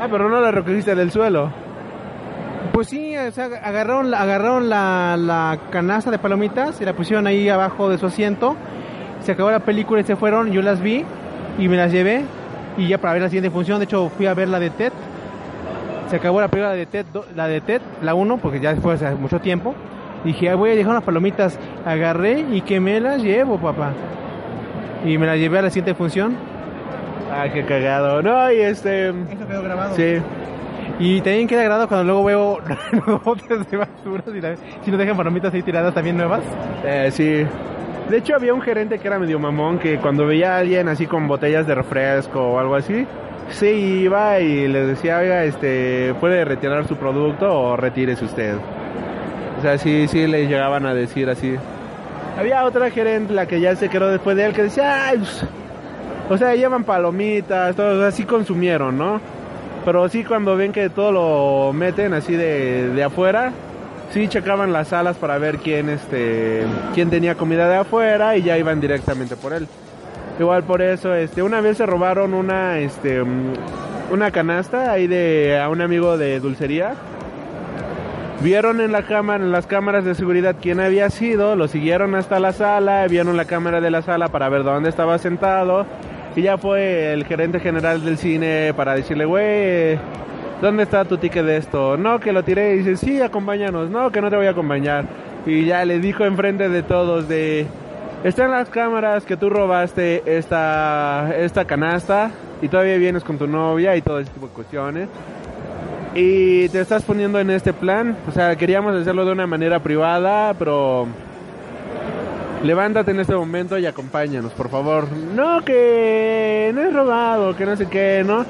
Ah, 0.00 0.06
pero 0.08 0.28
no 0.28 0.40
la 0.40 0.52
recogiste 0.52 0.94
del 0.94 1.10
suelo. 1.10 1.50
pues 2.72 2.86
sí, 2.86 3.16
o 3.16 3.32
sea, 3.32 3.46
agarraron, 3.46 4.14
agarraron 4.14 4.68
la, 4.68 5.16
la 5.18 5.58
canasta 5.72 6.12
de 6.12 6.20
palomitas 6.20 6.80
y 6.80 6.84
la 6.84 6.92
pusieron 6.92 7.26
ahí 7.26 7.48
abajo 7.48 7.88
de 7.88 7.98
su 7.98 8.06
asiento. 8.06 8.54
Se 9.24 9.32
acabó 9.32 9.50
la 9.50 9.60
película 9.60 10.00
y 10.00 10.04
se 10.04 10.16
fueron, 10.16 10.50
yo 10.52 10.62
las 10.62 10.80
vi 10.80 11.04
y 11.58 11.68
me 11.68 11.76
las 11.76 11.90
llevé 11.92 12.22
y 12.76 12.88
ya 12.88 12.98
para 12.98 13.14
ver 13.14 13.22
la 13.22 13.28
siguiente 13.28 13.50
función, 13.50 13.78
de 13.78 13.84
hecho 13.84 14.08
fui 14.16 14.26
a 14.26 14.34
ver 14.34 14.48
la 14.48 14.58
de 14.60 14.70
Ted. 14.70 14.92
Se 16.10 16.16
acabó 16.16 16.40
la 16.40 16.48
película 16.48 16.72
de 16.74 16.86
Ted, 16.86 17.06
la 17.34 17.46
de 17.48 17.60
Ted, 17.60 17.80
la 18.02 18.14
1, 18.14 18.36
porque 18.38 18.60
ya 18.60 18.76
fue 18.76 18.94
hace 18.94 19.10
mucho 19.14 19.40
tiempo. 19.40 19.74
Dije, 20.24 20.50
"Ah, 20.50 20.54
voy 20.54 20.70
a 20.70 20.74
dejar 20.74 20.90
unas 20.92 21.02
palomitas. 21.04 21.58
Agarré 21.84 22.40
y 22.52 22.60
que 22.60 22.80
me 22.80 23.00
las 23.00 23.22
llevo, 23.22 23.58
papá. 23.58 23.92
Y 25.04 25.18
me 25.18 25.26
las 25.26 25.38
llevé 25.38 25.58
a 25.58 25.62
la 25.62 25.70
siguiente 25.70 25.94
función. 25.94 26.34
Ah, 27.32 27.46
qué 27.52 27.64
cagado. 27.64 28.22
No, 28.22 28.50
y 28.52 28.60
este. 28.60 29.08
Eso 29.08 29.48
quedó 29.48 29.62
grabado. 29.62 29.94
Sí. 29.96 30.16
Y 30.98 31.20
también 31.22 31.48
queda 31.48 31.62
agradado 31.62 31.88
cuando 31.88 32.04
luego 32.04 32.24
veo 32.24 32.58
los 33.06 33.22
botes 33.24 33.70
de 33.70 33.76
basura 33.76 34.22
y 34.34 34.40
la- 34.40 34.56
si 34.84 34.90
nos 34.90 34.98
dejan 34.98 35.16
palomitas 35.16 35.52
ahí 35.52 35.62
tiradas 35.62 35.92
también 35.94 36.16
nuevas. 36.16 36.40
Eh, 36.84 37.08
sí. 37.12 37.44
De 38.08 38.18
hecho, 38.18 38.34
había 38.34 38.52
un 38.52 38.60
gerente 38.60 38.98
que 38.98 39.08
era 39.08 39.18
medio 39.18 39.38
mamón 39.38 39.78
que 39.78 39.98
cuando 39.98 40.26
veía 40.26 40.56
a 40.56 40.58
alguien 40.58 40.88
así 40.88 41.06
con 41.06 41.26
botellas 41.26 41.66
de 41.66 41.74
refresco 41.74 42.40
o 42.40 42.58
algo 42.58 42.76
así, 42.76 43.06
sí 43.50 43.66
iba 43.66 44.40
y 44.40 44.68
les 44.68 44.88
decía, 44.88 45.18
oiga, 45.18 45.44
este, 45.44 46.14
puede 46.20 46.44
retirar 46.44 46.86
su 46.86 46.96
producto 46.96 47.46
o 47.50 47.76
retírese 47.76 48.24
usted. 48.24 48.56
O 49.58 49.62
sea, 49.62 49.78
sí, 49.78 50.06
sí 50.08 50.26
le 50.26 50.46
llegaban 50.46 50.84
a 50.84 50.92
decir 50.92 51.30
así. 51.30 51.54
Había 52.38 52.64
otra 52.64 52.90
gerente, 52.90 53.32
la 53.32 53.46
que 53.46 53.60
ya 53.60 53.74
se 53.76 53.88
quedó 53.88 54.10
después 54.10 54.36
de 54.36 54.46
él, 54.46 54.52
que 54.52 54.64
decía, 54.64 55.08
ay, 55.08 55.18
pues, 55.18 55.46
o 56.28 56.36
sea, 56.36 56.54
llevan 56.54 56.84
palomitas, 56.84 57.74
todo, 57.74 57.96
o 57.96 58.00
sea, 58.00 58.10
sí 58.10 58.24
consumieron, 58.24 58.98
¿no? 58.98 59.20
Pero 59.84 60.08
sí 60.08 60.24
cuando 60.24 60.56
ven 60.56 60.72
que 60.72 60.90
todo 60.90 61.12
lo 61.12 61.72
meten 61.72 62.12
así 62.12 62.34
de, 62.34 62.90
de 62.90 63.04
afuera, 63.04 63.52
sí 64.14 64.28
checaban 64.28 64.72
las 64.72 64.88
salas 64.88 65.16
para 65.16 65.38
ver 65.38 65.58
quién 65.58 65.88
este 65.88 66.64
quién 66.94 67.10
tenía 67.10 67.34
comida 67.34 67.68
de 67.68 67.78
afuera 67.78 68.36
y 68.36 68.42
ya 68.42 68.56
iban 68.56 68.80
directamente 68.80 69.34
por 69.34 69.52
él. 69.52 69.66
Igual 70.38 70.62
por 70.62 70.82
eso, 70.82 71.14
este, 71.14 71.42
una 71.42 71.60
vez 71.60 71.78
se 71.78 71.86
robaron 71.86 72.32
una 72.32 72.78
este 72.78 73.22
mm, 73.24 73.54
una 74.12 74.30
canasta 74.30 74.92
ahí 74.92 75.08
de 75.08 75.60
a 75.60 75.68
un 75.68 75.80
amigo 75.80 76.16
de 76.16 76.38
dulcería. 76.38 76.94
Vieron 78.40 78.80
en 78.80 78.92
la 78.92 79.02
cámara, 79.02 79.42
en 79.42 79.50
las 79.50 79.66
cámaras 79.66 80.04
de 80.04 80.14
seguridad 80.14 80.56
quién 80.62 80.78
había 80.78 81.10
sido, 81.10 81.56
lo 81.56 81.66
siguieron 81.66 82.14
hasta 82.14 82.38
la 82.38 82.52
sala, 82.52 83.06
vieron 83.08 83.36
la 83.36 83.46
cámara 83.46 83.80
de 83.80 83.90
la 83.90 84.02
sala 84.02 84.28
para 84.28 84.48
ver 84.48 84.62
dónde 84.62 84.90
estaba 84.90 85.18
sentado 85.18 85.86
y 86.36 86.42
ya 86.42 86.56
fue 86.56 87.12
el 87.12 87.24
gerente 87.24 87.58
general 87.58 88.04
del 88.04 88.18
cine 88.18 88.74
para 88.76 88.94
decirle, 88.94 89.24
güey, 89.24 89.98
¿dónde 90.64 90.84
está 90.84 91.04
tu 91.04 91.18
ticket 91.18 91.44
de 91.44 91.58
esto? 91.58 91.98
No, 91.98 92.18
que 92.18 92.32
lo 92.32 92.42
tiré 92.42 92.74
y 92.74 92.78
dice, 92.78 92.96
sí, 92.96 93.20
acompáñanos, 93.20 93.90
no, 93.90 94.10
que 94.10 94.22
no 94.22 94.30
te 94.30 94.36
voy 94.36 94.46
a 94.46 94.52
acompañar. 94.52 95.04
Y 95.44 95.66
ya 95.66 95.84
le 95.84 95.98
dijo 96.00 96.24
enfrente 96.24 96.70
de 96.70 96.82
todos 96.82 97.28
de, 97.28 97.66
están 98.24 98.50
las 98.50 98.70
cámaras 98.70 99.26
que 99.26 99.36
tú 99.36 99.50
robaste 99.50 100.22
esta, 100.24 101.34
esta 101.36 101.66
canasta 101.66 102.30
y 102.62 102.68
todavía 102.68 102.96
vienes 102.96 103.22
con 103.24 103.36
tu 103.36 103.46
novia 103.46 103.94
y 103.94 104.00
todo 104.00 104.20
ese 104.20 104.30
tipo 104.30 104.46
de 104.46 104.52
cuestiones. 104.54 105.08
Y 106.14 106.70
te 106.70 106.80
estás 106.80 107.02
poniendo 107.02 107.38
en 107.38 107.50
este 107.50 107.74
plan, 107.74 108.16
o 108.26 108.32
sea, 108.32 108.56
queríamos 108.56 108.96
hacerlo 108.96 109.26
de 109.26 109.32
una 109.32 109.46
manera 109.46 109.80
privada, 109.80 110.54
pero 110.54 111.06
levántate 112.62 113.10
en 113.10 113.20
este 113.20 113.34
momento 113.34 113.76
y 113.76 113.84
acompáñanos, 113.84 114.52
por 114.52 114.70
favor. 114.70 115.08
No, 115.12 115.62
que 115.62 116.72
no 116.74 116.80
es 116.80 116.94
robado, 116.94 117.54
que 117.54 117.66
no 117.66 117.76
sé 117.76 117.86
qué, 117.86 118.22
¿no? 118.24 118.46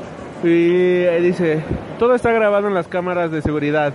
Y 0.49 1.05
dice, 1.23 1.61
todo 1.99 2.15
está 2.15 2.31
grabado 2.33 2.69
en 2.69 2.75
las 2.75 2.87
cámaras 2.89 3.31
de 3.31 3.41
seguridad. 3.43 3.93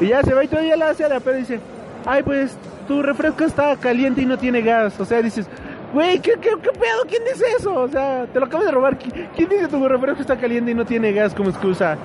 Y 0.00 0.08
ya 0.08 0.22
se 0.22 0.34
va 0.34 0.44
y 0.44 0.48
todavía 0.48 0.76
la 0.76 0.90
hace 0.90 1.04
a 1.04 1.08
la 1.08 1.20
pedo 1.20 1.36
y 1.36 1.40
dice, 1.40 1.60
ay, 2.06 2.22
pues 2.22 2.56
tu 2.88 3.02
refresco 3.02 3.44
está 3.44 3.76
caliente 3.76 4.22
y 4.22 4.26
no 4.26 4.36
tiene 4.36 4.60
gas. 4.62 4.98
O 5.00 5.04
sea, 5.04 5.22
dices, 5.22 5.48
güey, 5.92 6.18
¿qué, 6.18 6.32
qué, 6.40 6.50
qué 6.60 6.70
pedo? 6.72 7.04
¿Quién 7.08 7.22
dice 7.32 7.44
eso? 7.58 7.72
O 7.74 7.88
sea, 7.88 8.26
te 8.32 8.40
lo 8.40 8.46
acabas 8.46 8.66
de 8.66 8.72
robar. 8.72 8.98
¿Qui- 8.98 9.28
¿Quién 9.36 9.48
dice 9.48 9.68
tu 9.68 9.86
refresco 9.88 10.20
está 10.20 10.36
caliente 10.36 10.72
y 10.72 10.74
no 10.74 10.84
tiene 10.84 11.12
gas 11.12 11.34
como 11.34 11.50
excusa? 11.50 11.96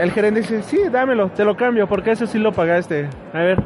El 0.00 0.10
gerente 0.10 0.40
dice, 0.40 0.62
sí, 0.62 0.78
dámelo, 0.90 1.28
te 1.28 1.44
lo 1.44 1.56
cambio, 1.56 1.86
porque 1.86 2.10
eso 2.12 2.26
sí 2.26 2.38
lo 2.38 2.52
pagaste. 2.52 3.08
A 3.32 3.38
ver, 3.38 3.58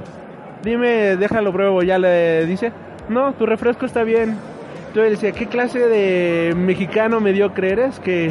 dime, 0.63 1.17
déjalo 1.17 1.53
pruebo. 1.53 1.83
Ya 1.83 1.99
le 1.99 2.45
dice, 2.45 2.73
no, 3.09 3.33
tu 3.33 3.47
refresco 3.47 3.87
está 3.87 4.03
bien. 4.05 4.37
Entonces 4.89 5.13
decía, 5.21 5.33
¿qué 5.33 5.47
clase 5.47 5.79
de 5.79 6.55
mexicano 6.55 7.21
mediocre 7.21 7.71
eres 7.73 7.99
que 8.01 8.31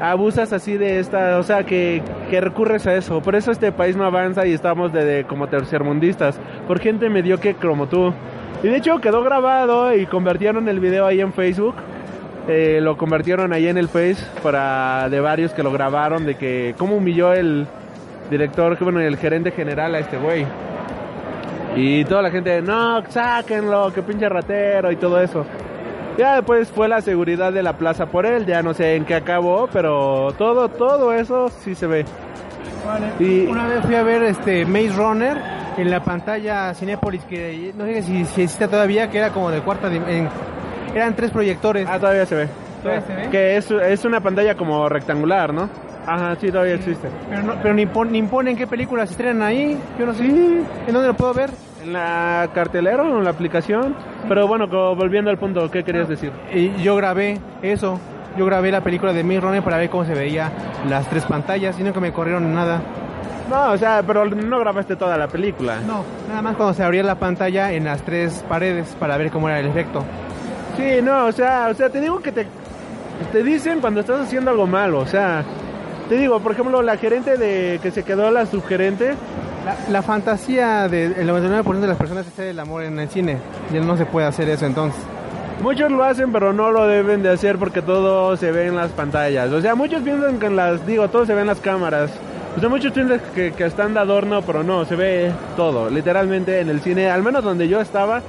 abusas 0.00 0.52
así 0.52 0.76
de 0.76 0.98
esta, 0.98 1.38
o 1.38 1.42
sea, 1.42 1.64
que, 1.64 2.02
que 2.30 2.40
recurres 2.40 2.86
a 2.86 2.94
eso? 2.94 3.20
Por 3.20 3.34
eso 3.34 3.50
este 3.50 3.72
país 3.72 3.96
no 3.96 4.04
avanza 4.04 4.46
y 4.46 4.52
estamos 4.52 4.92
de, 4.92 5.24
como 5.28 5.48
tercermundistas, 5.48 6.38
por 6.66 6.80
gente 6.80 7.08
mediocre 7.08 7.54
como 7.54 7.88
tú. 7.88 8.12
Y 8.62 8.68
de 8.68 8.76
hecho 8.76 9.00
quedó 9.00 9.22
grabado 9.22 9.94
y 9.94 10.06
convirtieron 10.06 10.68
el 10.68 10.80
video 10.80 11.06
ahí 11.06 11.20
en 11.20 11.32
Facebook. 11.32 11.74
Eh, 12.48 12.80
lo 12.80 12.96
convirtieron 12.96 13.52
ahí 13.52 13.68
en 13.68 13.76
el 13.76 13.88
Face 13.88 14.24
para 14.42 15.10
de 15.10 15.20
varios 15.20 15.52
que 15.52 15.62
lo 15.62 15.70
grabaron 15.70 16.24
de 16.24 16.36
que 16.36 16.74
cómo 16.78 16.96
humilló 16.96 17.34
el 17.34 17.66
director, 18.30 18.78
bueno, 18.82 19.00
el 19.00 19.18
gerente 19.18 19.50
general 19.50 19.94
a 19.94 19.98
este 19.98 20.16
güey. 20.16 20.46
Y 21.76 22.04
toda 22.06 22.22
la 22.22 22.30
gente, 22.30 22.62
no, 22.62 23.02
sáquenlo, 23.08 23.92
que 23.92 24.02
pinche 24.02 24.28
ratero 24.28 24.90
y 24.90 24.96
todo 24.96 25.20
eso. 25.20 25.44
Ya 26.18 26.34
después 26.34 26.68
fue 26.68 26.88
la 26.88 27.00
seguridad 27.00 27.52
de 27.52 27.62
la 27.62 27.74
plaza 27.78 28.06
por 28.06 28.26
él, 28.26 28.44
ya 28.44 28.60
no 28.62 28.74
sé 28.74 28.96
en 28.96 29.04
qué 29.04 29.14
acabó, 29.14 29.68
pero 29.72 30.34
todo, 30.36 30.68
todo 30.68 31.12
eso 31.14 31.48
sí 31.64 31.74
se 31.76 31.86
ve. 31.86 32.04
Y- 33.20 33.46
Una 33.46 33.66
vez 33.68 33.84
fui 33.84 33.94
a 33.94 34.02
ver 34.02 34.22
este 34.24 34.64
Maze 34.66 34.90
Runner 34.96 35.36
en 35.76 35.90
la 35.90 36.00
pantalla 36.02 36.74
Cinépolis, 36.74 37.22
que 37.24 37.72
no 37.76 37.84
sé 37.84 38.02
si, 38.02 38.24
si 38.24 38.42
existe 38.42 38.66
todavía, 38.66 39.08
que 39.10 39.18
era 39.18 39.30
como 39.30 39.50
de 39.50 39.60
cuarta 39.60 39.86
en- 39.92 40.28
Eran 40.94 41.14
tres 41.14 41.30
proyectores. 41.30 41.86
Ah, 41.88 41.98
todavía 42.00 42.26
se 42.26 42.34
ve. 42.34 42.48
¿Todavía 42.82 43.02
se 43.06 43.14
ve? 43.14 43.28
Que 43.30 43.56
es, 43.56 43.70
es 43.70 44.04
una 44.04 44.20
pantalla 44.20 44.56
como 44.56 44.88
rectangular, 44.88 45.52
¿no? 45.54 45.68
Ajá, 46.06 46.34
sí, 46.40 46.50
todavía 46.50 46.74
existe. 46.74 47.08
Pero, 47.28 47.42
no, 47.42 47.54
pero 47.62 47.74
ni, 47.74 47.84
pon- 47.86 48.10
ni 48.10 48.22
ponen 48.22 48.56
qué 48.56 48.66
películas 48.66 49.10
estrenan 49.10 49.42
ahí. 49.42 49.78
Yo 49.98 50.06
no 50.06 50.14
sé. 50.14 50.24
¿En 50.24 50.64
dónde 50.92 51.08
lo 51.08 51.14
puedo 51.14 51.34
ver? 51.34 51.50
La 51.92 52.48
cartelera 52.54 53.02
o 53.02 53.18
en 53.18 53.24
la 53.24 53.30
aplicación. 53.30 53.94
Pero 54.28 54.46
bueno, 54.46 54.66
volviendo 54.94 55.30
al 55.30 55.38
punto, 55.38 55.70
¿qué 55.70 55.84
querías 55.84 56.08
decir? 56.08 56.32
Y 56.52 56.74
yo 56.82 56.96
grabé 56.96 57.38
eso. 57.62 57.98
Yo 58.36 58.46
grabé 58.46 58.70
la 58.70 58.82
película 58.82 59.12
de 59.12 59.24
Mick 59.24 59.40
Runner 59.40 59.62
para 59.62 59.78
ver 59.78 59.90
cómo 59.90 60.04
se 60.04 60.14
veía 60.14 60.52
las 60.88 61.08
tres 61.08 61.24
pantallas 61.24 61.78
y 61.80 61.82
nunca 61.82 61.98
me 62.00 62.12
corrieron 62.12 62.54
nada. 62.54 62.80
No, 63.50 63.72
o 63.72 63.78
sea, 63.78 64.02
pero 64.06 64.26
no 64.26 64.58
grabaste 64.58 64.96
toda 64.96 65.16
la 65.16 65.26
película. 65.26 65.80
No, 65.86 66.04
nada 66.28 66.42
más 66.42 66.56
cuando 66.56 66.74
se 66.74 66.84
abría 66.84 67.02
la 67.02 67.14
pantalla 67.14 67.72
en 67.72 67.84
las 67.84 68.02
tres 68.02 68.44
paredes 68.48 68.94
para 69.00 69.16
ver 69.16 69.30
cómo 69.30 69.48
era 69.48 69.58
el 69.58 69.66
efecto. 69.66 70.04
Sí, 70.76 71.00
no, 71.02 71.26
o 71.26 71.32
sea, 71.32 71.68
o 71.70 71.74
sea, 71.74 71.88
te 71.88 72.00
digo 72.00 72.20
que 72.20 72.30
te, 72.30 72.46
te 73.32 73.42
dicen 73.42 73.80
cuando 73.80 74.00
estás 74.00 74.20
haciendo 74.20 74.50
algo 74.50 74.66
malo, 74.66 75.00
o 75.00 75.06
sea, 75.06 75.42
te 76.08 76.16
digo, 76.16 76.40
por 76.40 76.52
ejemplo, 76.52 76.82
la 76.82 76.96
gerente 76.96 77.36
de 77.36 77.80
que 77.82 77.90
se 77.90 78.04
quedó 78.04 78.30
la 78.30 78.46
subgerente, 78.46 79.14
La, 79.90 80.02
fantasía 80.02 80.88
del 80.88 81.14
99% 81.28 81.80
de 81.80 81.86
las 81.86 81.98
personas 81.98 82.26
es 82.26 82.32
hacer 82.32 82.48
el 82.48 82.58
amor 82.58 82.84
en 82.84 82.98
el 82.98 83.08
cine. 83.08 83.38
Ya 83.72 83.80
no 83.80 83.96
se 83.96 84.06
puede 84.06 84.26
hacer 84.26 84.48
eso 84.48 84.64
entonces. 84.64 85.00
muchos 85.62 85.90
lo 85.90 86.04
hacen, 86.04 86.32
pero 86.32 86.52
no 86.52 86.70
lo 86.70 86.86
deben 86.86 87.22
de 87.22 87.30
hacer 87.30 87.58
porque 87.58 87.82
todo 87.82 88.36
se 88.36 88.50
ve 88.50 88.66
en 88.66 88.76
las 88.76 88.90
pantallas. 88.92 89.52
O 89.52 89.60
sea, 89.60 89.74
muchos 89.74 90.02
piensan 90.02 90.38
que 90.38 90.46
en 90.46 90.56
las, 90.56 90.86
digo, 90.86 91.08
todo 91.08 91.26
se 91.26 91.34
ve 91.34 91.42
en 91.42 91.48
las 91.48 91.60
cámaras. 91.60 92.10
O 92.56 92.60
sea, 92.60 92.68
muchos 92.68 92.92
piensan 92.92 93.20
que, 93.34 93.52
que 93.52 93.66
están 93.66 93.92
de 93.92 94.00
adorno, 94.00 94.40
pero 94.42 94.62
no, 94.62 94.84
se 94.86 94.96
ve 94.96 95.32
todo. 95.56 95.90
Literalmente 95.90 96.60
en 96.60 96.70
el 96.70 96.80
cine, 96.80 97.10
al 97.10 97.22
menos 97.22 97.44
donde 97.44 97.68
yo 97.68 97.80
estaba, 97.80 98.22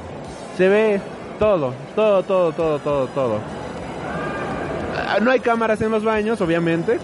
se 0.57 0.67
ve 0.67 0.99
todo, 1.39 1.73
todo, 1.95 2.21
todo, 2.23 2.51
todo, 2.51 2.79
todo, 2.79 3.07
todo. 3.07 3.39
Ah, 5.07 5.19
No 5.21 5.31
hay 5.31 5.39
cámaras 5.39 5.81
en 5.81 5.91
los 5.91 6.03
baños, 6.03 6.41
obviamente. 6.41 6.99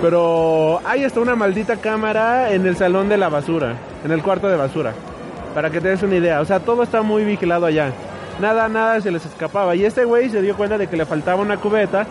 Pero 0.00 0.80
hay 0.84 1.02
hasta 1.04 1.20
una 1.20 1.34
maldita 1.34 1.76
cámara 1.76 2.52
en 2.52 2.66
el 2.66 2.76
salón 2.76 3.08
de 3.08 3.16
la 3.16 3.28
basura, 3.28 3.74
en 4.04 4.12
el 4.12 4.22
cuarto 4.22 4.48
de 4.48 4.56
basura. 4.56 4.92
Para 5.54 5.70
que 5.70 5.80
te 5.80 5.88
des 5.88 6.02
una 6.02 6.16
idea. 6.16 6.40
O 6.40 6.44
sea, 6.44 6.60
todo 6.60 6.84
está 6.84 7.02
muy 7.02 7.24
vigilado 7.24 7.66
allá. 7.66 7.90
Nada, 8.40 8.68
nada 8.68 9.00
se 9.00 9.10
les 9.10 9.26
escapaba. 9.26 9.74
Y 9.74 9.84
este 9.84 10.04
güey 10.04 10.30
se 10.30 10.40
dio 10.40 10.56
cuenta 10.56 10.78
de 10.78 10.86
que 10.86 10.96
le 10.96 11.04
faltaba 11.04 11.42
una 11.42 11.56
cubeta. 11.56 12.06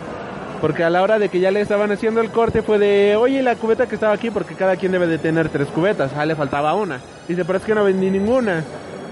Porque 0.60 0.82
a 0.84 0.90
la 0.90 1.02
hora 1.02 1.18
de 1.18 1.28
que 1.28 1.40
ya 1.40 1.50
le 1.50 1.60
estaban 1.60 1.90
haciendo 1.92 2.20
el 2.20 2.30
corte 2.30 2.62
fue 2.62 2.78
de, 2.78 3.16
oye, 3.16 3.42
la 3.42 3.54
cubeta 3.54 3.86
que 3.86 3.94
estaba 3.94 4.12
aquí, 4.12 4.30
porque 4.30 4.54
cada 4.54 4.76
quien 4.76 4.92
debe 4.92 5.06
de 5.06 5.16
tener 5.16 5.48
tres 5.48 5.68
cubetas. 5.68 6.10
Ah, 6.16 6.26
le 6.26 6.34
faltaba 6.34 6.74
una. 6.74 6.98
Dice, 7.28 7.44
pero 7.44 7.58
es 7.58 7.64
que 7.64 7.74
no 7.74 7.84
vendí 7.84 8.10
ninguna. 8.10 8.64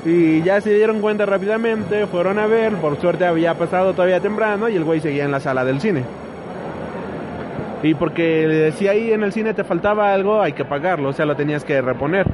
Y 0.05 0.43
ya 0.43 0.61
se 0.61 0.75
dieron 0.75 1.01
cuenta 1.01 1.25
rápidamente, 1.25 2.07
fueron 2.07 2.39
a 2.39 2.47
ver, 2.47 2.75
por 2.75 3.01
suerte 3.01 3.25
había 3.25 3.55
pasado 3.55 3.93
todavía 3.93 4.21
temprano 4.21 4.69
y 4.69 4.77
el 4.77 4.85
güey 4.85 5.01
seguía 5.01 5.25
en 5.25 5.33
la 5.33 5.41
sala 5.41 5.65
del 5.65 5.81
cine. 5.81 6.05
Y 7.83 7.95
porque 7.95 8.73
si 8.77 8.89
ahí 8.89 9.13
en 9.13 9.23
el 9.23 9.33
cine 9.33 9.55
te 9.55 9.65
faltaba 9.65 10.13
algo, 10.13 10.41
hay 10.41 10.53
que 10.53 10.65
pagarlo, 10.65 11.11
o 11.11 11.13
sea, 11.13 11.27
lo 11.27 11.37
tenías 11.37 11.65
que 11.65 11.81
reponer. 11.83 12.27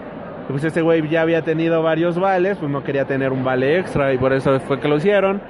Y 0.49 0.53
Pues 0.53 0.65
este 0.65 0.83
güey 0.83 1.07
ya 1.09 1.23
había 1.23 1.43
tenido 1.43 1.83
varios 1.83 2.19
vales, 2.19 2.59
pues 2.59 2.71
no 2.71 2.83
quería 2.83 3.05
tener 3.05 3.33
un 3.33 3.45
vale 3.45 3.79
extra 3.79 4.13
y 4.13 4.19
por 4.19 4.33
eso 4.33 4.59
fue 4.61 4.81
que 4.81 4.89
lo 4.89 4.97
hicieron. 4.97 5.41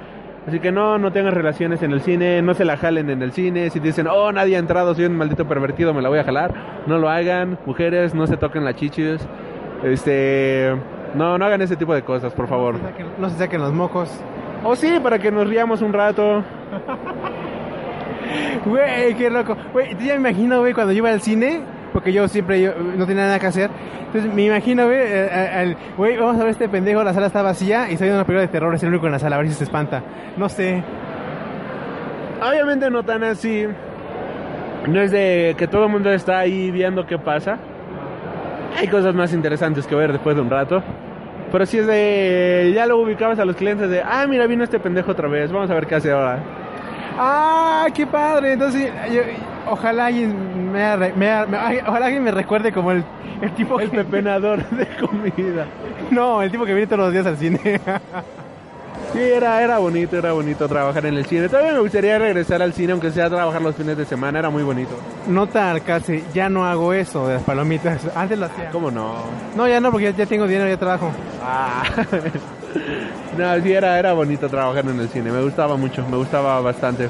Así 0.47 0.59
que 0.59 0.73
no, 0.73 0.97
no 0.97 1.11
tengan 1.13 1.33
relaciones 1.33 1.81
en 1.83 1.93
el 1.93 2.01
cine, 2.01 2.41
no 2.41 2.53
se 2.53 2.65
la 2.65 2.75
jalen 2.75 3.09
en 3.09 3.21
el 3.21 3.31
cine. 3.31 3.69
Si 3.69 3.79
dicen, 3.79 4.07
oh, 4.07 4.31
nadie 4.31 4.57
ha 4.57 4.59
entrado, 4.59 4.93
soy 4.93 5.05
un 5.05 5.15
maldito 5.15 5.47
pervertido, 5.47 5.93
me 5.93 6.01
la 6.01 6.09
voy 6.09 6.19
a 6.19 6.23
jalar. 6.25 6.53
No 6.85 6.97
lo 6.97 7.09
hagan, 7.09 7.57
mujeres, 7.65 8.13
no 8.13 8.27
se 8.27 8.35
toquen 8.35 8.65
las 8.65 8.75
chichis. 8.75 9.25
Este, 9.83 10.75
no, 11.15 11.37
no 11.37 11.45
hagan 11.45 11.61
ese 11.61 11.77
tipo 11.77 11.93
de 11.93 12.01
cosas, 12.01 12.33
por 12.33 12.47
favor. 12.47 12.75
No 13.19 13.29
se 13.29 13.37
saquen 13.37 13.61
los 13.61 13.71
mocos. 13.71 14.09
O 14.65 14.75
sí, 14.75 14.99
para 15.01 15.17
que 15.17 15.31
nos 15.31 15.47
riamos 15.47 15.81
un 15.81 15.93
rato. 15.93 16.43
Güey, 18.65 19.15
qué 19.15 19.29
loco. 19.29 19.55
Güey, 19.73 19.95
ya 19.97 20.13
me 20.13 20.29
imagino, 20.29 20.59
güey, 20.59 20.73
cuando 20.73 20.93
yo 20.93 20.99
iba 20.99 21.09
al 21.09 21.21
cine, 21.21 21.61
porque 21.91 22.13
yo 22.13 22.27
siempre 22.27 22.61
yo, 22.61 22.71
no 22.75 23.05
tenía 23.05 23.23
nada 23.25 23.39
que 23.39 23.47
hacer. 23.47 23.69
Entonces 24.05 24.33
me 24.33 24.45
imagino, 24.45 24.85
güey, 24.85 24.97
eh, 24.97 25.29
eh, 25.31 25.75
güey, 25.97 26.17
vamos 26.17 26.35
a 26.37 26.43
ver 26.43 26.49
este 26.49 26.69
pendejo, 26.69 27.03
la 27.03 27.13
sala 27.13 27.27
está 27.27 27.41
vacía 27.41 27.89
y 27.89 27.93
estoy 27.93 28.05
viendo 28.07 28.19
una 28.19 28.25
película 28.25 28.41
de 28.41 28.47
terror, 28.47 28.75
es 28.75 28.83
el 28.83 28.89
único 28.89 29.05
en 29.07 29.13
la 29.13 29.19
sala, 29.19 29.35
a 29.35 29.39
ver 29.39 29.47
si 29.47 29.55
se 29.55 29.63
espanta. 29.63 30.03
No 30.37 30.49
sé. 30.49 30.83
Obviamente 32.41 32.89
no 32.89 33.03
tan 33.03 33.23
así. 33.23 33.65
No 34.87 35.01
es 35.01 35.11
de 35.11 35.55
que 35.57 35.67
todo 35.67 35.85
el 35.85 35.91
mundo 35.91 36.11
está 36.11 36.39
ahí 36.39 36.69
viendo 36.71 37.05
qué 37.05 37.17
pasa. 37.17 37.57
Hay 38.77 38.87
cosas 38.87 39.15
más 39.15 39.33
interesantes 39.33 39.87
que 39.87 39.95
ver 39.95 40.11
después 40.11 40.35
de 40.35 40.41
un 40.41 40.49
rato. 40.49 40.83
Pero 41.51 41.65
sí 41.65 41.77
es 41.77 41.87
de... 41.87 42.73
Ya 42.75 42.85
luego 42.85 43.03
ubicabas 43.03 43.39
a 43.39 43.45
los 43.45 43.55
clientes 43.55 43.89
de... 43.89 44.01
Ah, 44.01 44.25
mira, 44.27 44.47
vino 44.47 44.63
este 44.63 44.79
pendejo 44.79 45.11
otra 45.11 45.27
vez. 45.27 45.51
Vamos 45.51 45.69
a 45.69 45.75
ver 45.75 45.85
qué 45.85 45.95
hace 45.95 46.11
ahora. 46.11 46.39
¡Ah, 47.17 47.87
qué 47.93 48.05
padre! 48.07 48.53
Entonces, 48.53 48.91
yo- 49.11 49.21
ojalá 49.69 50.07
alguien 50.07 50.71
me, 50.71 50.93
ojalá 51.85 52.05
alguien 52.05 52.23
me 52.23 52.31
recuerde 52.31 52.71
como 52.71 52.91
el, 52.91 53.03
el 53.41 53.51
tipo 53.53 53.79
El 53.79 53.89
que- 53.91 53.97
pepenador 53.97 54.63
de 54.69 54.87
comida. 54.97 55.65
No, 56.11 56.41
el 56.41 56.51
tipo 56.51 56.65
que 56.65 56.73
viene 56.73 56.87
todos 56.87 56.99
los 57.05 57.11
días 57.13 57.25
al 57.25 57.37
cine. 57.37 57.59
Sí, 59.13 59.19
era, 59.19 59.61
era 59.61 59.77
bonito, 59.77 60.17
era 60.17 60.31
bonito 60.33 60.67
trabajar 60.67 61.05
en 61.05 61.15
el 61.17 61.25
cine. 61.27 61.47
Todavía 61.47 61.73
me 61.73 61.79
gustaría 61.79 62.17
regresar 62.17 62.63
al 62.63 62.73
cine, 62.73 62.93
aunque 62.93 63.11
sea 63.11 63.29
trabajar 63.29 63.61
los 63.61 63.75
fines 63.75 63.95
de 63.95 64.05
semana. 64.05 64.39
Era 64.39 64.49
muy 64.49 64.63
bonito. 64.63 64.95
Nota 65.27 65.69
al 65.69 65.75
alcance, 65.77 66.23
ya 66.33 66.49
no 66.49 66.65
hago 66.65 66.93
eso 66.93 67.27
de 67.27 67.35
las 67.35 67.43
palomitas. 67.43 67.99
Antes 68.15 68.39
lo 68.39 68.47
hacía. 68.47 68.69
¿Cómo 68.71 68.89
no? 68.89 69.13
No, 69.55 69.67
ya 69.67 69.79
no, 69.79 69.91
porque 69.91 70.05
ya, 70.11 70.17
ya 70.17 70.25
tengo 70.25 70.47
dinero, 70.47 70.67
ya 70.67 70.77
trabajo. 70.77 71.11
Ah. 71.43 71.83
no, 73.37 73.61
sí, 73.61 73.71
era, 73.71 73.99
era 73.99 74.13
bonito 74.13 74.49
trabajar 74.49 74.85
en 74.87 74.99
el 74.99 75.09
cine. 75.09 75.31
Me 75.31 75.43
gustaba 75.43 75.77
mucho, 75.77 76.05
me 76.07 76.17
gustaba 76.17 76.59
bastante. 76.61 77.09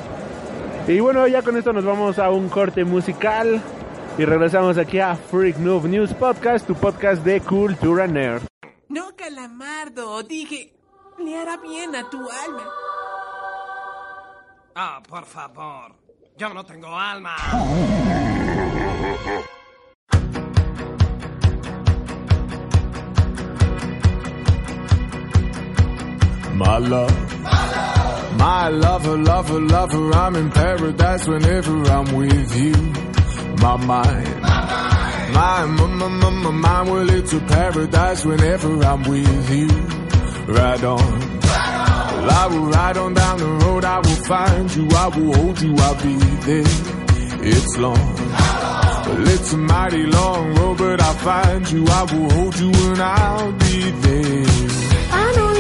Y 0.87 0.99
bueno, 0.99 1.25
ya 1.27 1.41
con 1.41 1.55
esto 1.57 1.71
nos 1.71 1.85
vamos 1.85 2.19
a 2.19 2.29
un 2.29 2.49
corte 2.49 2.83
musical. 2.83 3.61
Y 4.17 4.25
regresamos 4.25 4.77
aquí 4.77 4.99
a 4.99 5.15
Freak 5.15 5.57
Noob 5.57 5.85
News 5.85 6.13
Podcast, 6.13 6.67
tu 6.67 6.75
podcast 6.75 7.23
de 7.23 7.41
cultura 7.41 8.05
nerd. 8.05 8.43
No, 8.89 9.15
calamardo, 9.15 10.21
dije, 10.21 10.71
le 11.17 11.35
hará 11.35 11.57
bien 11.57 11.95
a 11.95 12.07
tu 12.09 12.19
alma. 12.19 12.63
Ah, 14.75 15.01
por 15.07 15.25
favor. 15.25 15.95
Yo 16.37 16.53
no 16.53 16.63
tengo 16.63 16.95
alma. 16.95 17.35
My 26.65 26.77
love. 26.77 27.43
My 28.37 28.69
lover, 28.69 29.17
lover, 29.17 29.59
lover, 29.59 30.13
I'm 30.13 30.35
in 30.37 30.49
paradise 30.49 31.27
whenever 31.27 31.83
I'm 31.95 32.15
with 32.15 32.55
you. 32.55 32.73
My 33.61 33.75
mind. 33.77 34.41
My, 34.41 35.65
mind, 35.67 35.75
my, 35.75 35.87
my, 35.87 36.07
my, 36.07 36.29
my 36.29 36.51
mind, 36.51 36.89
well, 36.89 37.09
it's 37.09 37.33
a 37.33 37.39
paradise 37.41 38.23
whenever 38.25 38.81
I'm 38.83 39.03
with 39.03 39.49
you. 39.51 39.67
Ride 40.53 40.83
on. 40.85 41.19
Well, 41.41 42.31
I 42.31 42.47
will 42.49 42.65
ride 42.67 42.97
on 42.97 43.13
down 43.13 43.39
the 43.39 43.51
road, 43.65 43.83
I 43.83 43.97
will 43.97 44.23
find 44.33 44.75
you, 44.75 44.87
I 44.95 45.07
will 45.07 45.33
hold 45.33 45.61
you, 45.61 45.75
I'll 45.77 45.95
be 46.01 46.15
there. 46.47 47.43
It's 47.45 47.77
long. 47.77 48.15
Well, 48.15 49.27
it's 49.27 49.51
a 49.51 49.57
mighty 49.57 50.05
long 50.05 50.55
road, 50.55 50.77
but 50.77 51.01
I'll 51.01 51.13
find 51.13 51.69
you, 51.69 51.85
I 51.87 52.03
will 52.03 52.29
hold 52.31 52.57
you, 52.57 52.71
and 52.71 53.01
I'll 53.01 53.51
be 53.51 53.91
there. 53.91 54.45
I 55.11 55.33
know 55.35 55.52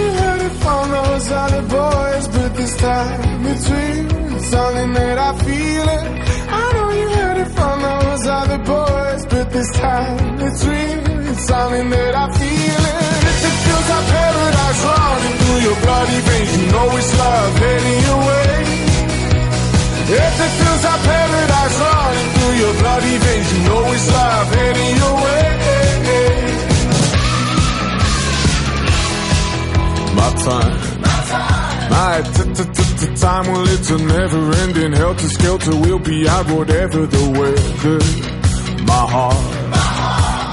from 0.63 0.91
those 0.91 1.31
other 1.31 1.63
boys, 1.63 2.27
but 2.33 2.55
this 2.55 2.77
time. 2.77 3.33
It's 3.53 4.49
something 4.49 4.93
that 4.93 5.17
I 5.17 5.31
feel 5.45 5.87
it. 5.97 6.05
I 6.61 6.63
know 6.75 6.89
you 6.99 7.07
heard 7.17 7.37
it 7.43 7.51
from 7.57 7.75
those 7.89 8.23
other 8.39 8.59
boys, 8.75 9.21
but 9.31 9.51
this 9.51 9.69
time 9.71 10.39
it's 10.47 10.61
real. 10.65 11.01
It's 11.31 11.45
something 11.51 11.89
that 11.89 12.13
I 12.23 12.25
feel 12.39 12.81
it. 12.93 13.03
If 13.29 13.39
it 13.49 13.55
feels 13.63 13.87
like 13.93 14.07
paradise 14.15 14.81
running 14.89 15.35
through 15.39 15.59
your 15.67 15.77
bloody 15.85 16.19
veins, 16.27 16.51
you 16.57 16.65
know 16.73 16.87
it's 16.99 17.11
love 17.19 17.53
heading 17.63 17.99
your 18.07 18.21
way. 18.29 18.51
If 20.23 20.35
it 20.45 20.51
feels 20.59 20.83
like 20.87 21.01
paradise 21.11 21.77
running 21.83 22.29
through 22.35 22.55
your 22.63 22.73
bloody 22.81 23.15
veins, 23.25 23.47
you 23.53 23.59
know 23.67 23.83
it's 23.95 24.07
love 24.11 24.47
heading 24.55 24.95
your 25.01 25.15
way. 25.23 25.72
My 30.23 30.31
time. 30.47 30.73
My 31.91 32.21
t-t-t-t-time, 32.35 33.45
well, 33.51 33.67
it's 33.67 33.89
a 33.89 33.97
never-ending 33.97 34.93
helter-skelter. 34.93 35.75
We'll 35.75 35.99
be 35.99 36.29
out 36.29 36.49
whatever 36.49 37.05
the 37.05 37.23
weather. 37.37 37.99
My 38.85 39.05
heart. 39.13 39.43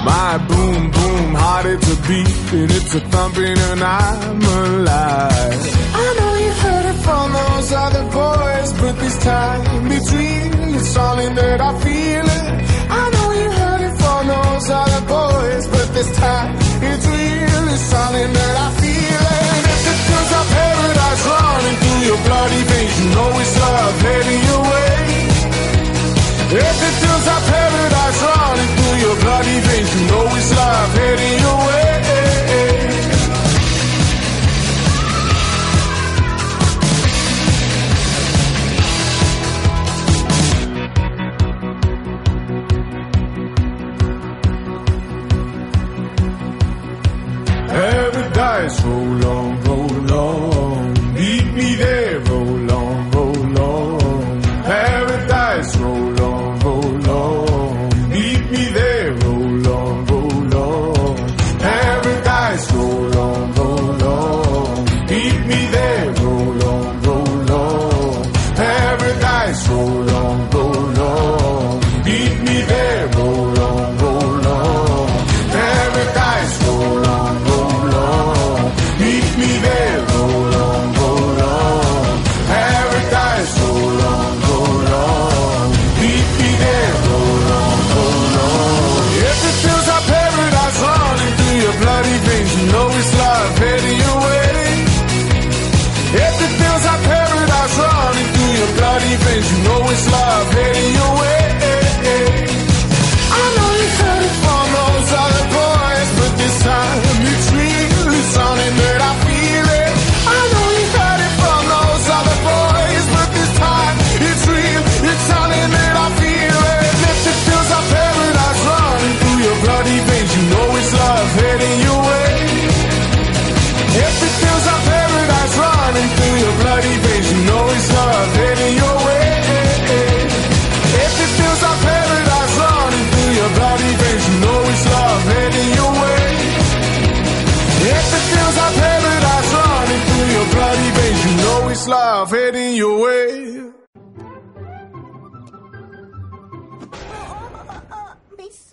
My 0.05 0.39
boom, 0.49 0.91
boom, 0.91 1.35
heart, 1.35 1.67
it's 1.67 1.89
a 1.93 1.97
beat, 2.09 2.53
and 2.59 2.71
it's 2.73 2.95
a 2.97 3.01
thumping, 3.01 3.59
and 3.71 3.81
I'm 3.81 4.43
alive. 4.43 5.63
I 6.03 6.15
know 6.19 6.35
you 6.45 6.53
heard 6.65 6.87
it 6.93 6.99
from 7.07 7.33
those 7.33 7.73
other 7.73 8.05
boys, 8.11 8.73
but 8.81 8.95
this 8.99 9.19
time 9.23 9.93
it's 9.93 10.13
real. 10.13 10.75
It's 10.75 10.89
something 10.89 11.35
that 11.37 11.61
I 11.61 11.73
feel 11.85 12.27
it. 12.39 12.45
I 12.91 13.11
know 13.15 13.29
you 13.41 13.51
heard 13.61 13.83
it 13.89 13.95
from 14.03 14.27
those 14.35 14.71
other 14.71 15.03
boys, 15.07 15.67
but 15.69 15.95
this 15.95 16.11
time 16.17 16.57
it's 16.91 17.07
real. 17.07 17.69
It's 17.75 17.83
something 17.83 18.33
that 18.33 18.57
I 18.67 18.71
feel 18.81 19.00
got 20.41 20.49
paradise 20.53 21.27
running 21.27 21.77
through 21.83 22.01
your 22.09 22.21
bloody 22.27 22.63
veins. 22.71 22.95
You 23.01 23.09
know 23.15 23.31
it's 23.43 23.55
love 23.61 24.01
heading 24.07 24.43
your 24.49 24.63
way. 24.73 24.95
If 26.53 26.77
it 26.89 26.95
feels 27.01 27.27
like 27.31 27.45
paradise 27.55 28.21
running 28.29 28.71
through 28.77 28.97
your 29.05 29.17
bloody 29.23 29.59
veins, 29.67 29.91
you 29.97 30.03
know 30.11 30.25
it's 30.39 30.51
love 30.57 30.95
heading 30.99 31.41
your 31.41 31.59
way. 31.67 31.81
so 48.69 48.85
oh 48.87 49.19
long 49.23 49.40
know. 50.11 50.50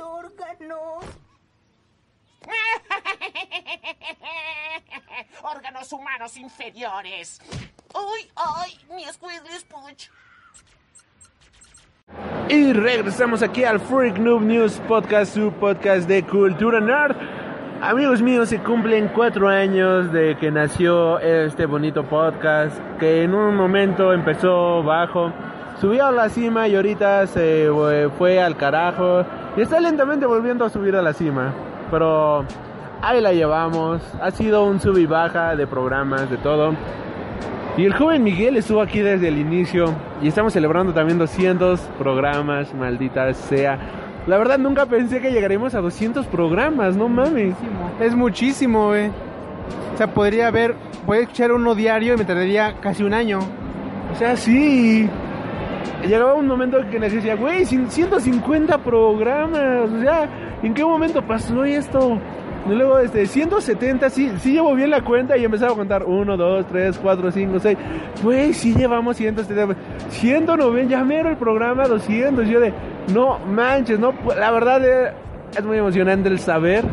Órganos. 0.07 1.05
Órganos 5.43 5.91
humanos 5.91 6.37
inferiores. 6.37 7.41
¡Uy, 7.93 8.29
ay! 8.35 8.79
Mi 8.93 9.03
Squidly 9.05 9.57
Spooch. 9.59 10.09
Y 12.49 12.73
regresamos 12.73 13.43
aquí 13.43 13.63
al 13.65 13.79
Freak 13.79 14.17
Noob 14.17 14.41
News 14.41 14.79
Podcast, 14.87 15.33
su 15.33 15.51
podcast 15.51 16.07
de 16.07 16.23
cultura 16.23 16.79
nerd. 16.79 17.15
Amigos 17.81 18.21
míos, 18.21 18.49
se 18.49 18.59
cumplen 18.59 19.09
cuatro 19.09 19.49
años 19.49 20.11
de 20.11 20.37
que 20.37 20.49
nació 20.49 21.19
este 21.19 21.65
bonito 21.65 22.03
podcast, 22.05 22.75
que 22.99 23.23
en 23.23 23.35
un 23.35 23.55
momento 23.55 24.13
empezó 24.13 24.81
bajo, 24.81 25.31
subió 25.79 26.07
a 26.07 26.11
la 26.11 26.29
cima 26.29 26.67
y 26.67 26.75
ahorita 26.75 27.27
se 27.27 27.65
eh, 27.65 28.09
fue 28.17 28.41
al 28.41 28.57
carajo 28.57 29.23
y 29.55 29.61
está 29.61 29.79
lentamente 29.79 30.25
volviendo 30.25 30.65
a 30.65 30.69
subir 30.69 30.95
a 30.95 31.01
la 31.01 31.13
cima. 31.13 31.53
Pero 31.91 32.45
ahí 33.01 33.21
la 33.21 33.33
llevamos, 33.33 34.01
ha 34.21 34.31
sido 34.31 34.63
un 34.63 34.79
sub 34.79 34.97
y 34.97 35.05
baja 35.05 35.55
de 35.55 35.67
programas, 35.67 36.29
de 36.29 36.37
todo. 36.37 36.73
Y 37.77 37.85
el 37.85 37.93
joven 37.93 38.23
Miguel 38.23 38.57
estuvo 38.57 38.81
aquí 38.81 38.99
desde 38.99 39.27
el 39.27 39.37
inicio 39.37 39.93
y 40.21 40.27
estamos 40.27 40.53
celebrando 40.53 40.93
también 40.93 41.19
200 41.19 41.79
programas, 41.99 42.73
maldita 42.73 43.31
sea. 43.33 43.77
La 44.25 44.37
verdad 44.37 44.57
nunca 44.57 44.87
pensé 44.87 45.21
que 45.21 45.31
llegaremos 45.31 45.75
a 45.75 45.81
200 45.81 46.25
programas, 46.25 46.97
no 46.97 47.07
mames. 47.07 47.55
Es 48.01 48.15
muchísimo, 48.15 48.87
güey. 48.87 49.09
O 49.93 49.97
sea, 49.97 50.07
podría 50.07 50.47
haber, 50.47 50.75
podría 51.05 51.23
escuchar 51.23 51.51
uno 51.51 51.75
diario 51.75 52.15
y 52.15 52.17
me 52.17 52.25
tardaría 52.25 52.73
casi 52.81 53.03
un 53.03 53.13
año. 53.13 53.39
O 54.11 54.15
sea, 54.15 54.35
sí. 54.35 55.07
Llegaba 56.05 56.33
un 56.35 56.47
momento 56.47 56.77
que 56.89 56.99
les 56.99 57.13
decía, 57.13 57.35
güey, 57.35 57.65
150 57.65 58.77
programas. 58.79 59.89
O 59.91 59.99
sea, 59.99 60.29
¿en 60.63 60.73
qué 60.73 60.83
momento 60.83 61.21
pasó 61.21 61.63
esto? 61.63 62.19
Y 62.69 62.75
luego, 62.75 62.99
este, 62.99 63.25
170, 63.25 64.09
sí, 64.09 64.31
sí 64.39 64.53
llevo 64.53 64.75
bien 64.75 64.89
la 64.89 65.01
cuenta 65.01 65.37
y 65.37 65.45
empezaba 65.45 65.71
a 65.71 65.75
contar 65.75 66.03
1, 66.03 66.37
2, 66.37 66.65
3, 66.67 66.99
4, 67.01 67.31
5, 67.31 67.59
6. 67.59 67.77
Güey, 68.23 68.53
sí 68.53 68.73
llevamos 68.73 69.15
170. 69.17 69.75
190, 70.09 70.91
ya 70.91 71.03
mero 71.03 71.29
el 71.29 71.37
programa 71.37 71.87
200. 71.87 72.47
Yo 72.47 72.59
de, 72.59 72.73
no 73.13 73.39
manches, 73.39 73.99
no, 73.99 74.13
la 74.37 74.51
verdad 74.51 74.83
eh, 74.85 75.13
es 75.57 75.63
muy 75.63 75.77
emocionante 75.77 76.27
el 76.27 76.39
saber 76.39 76.83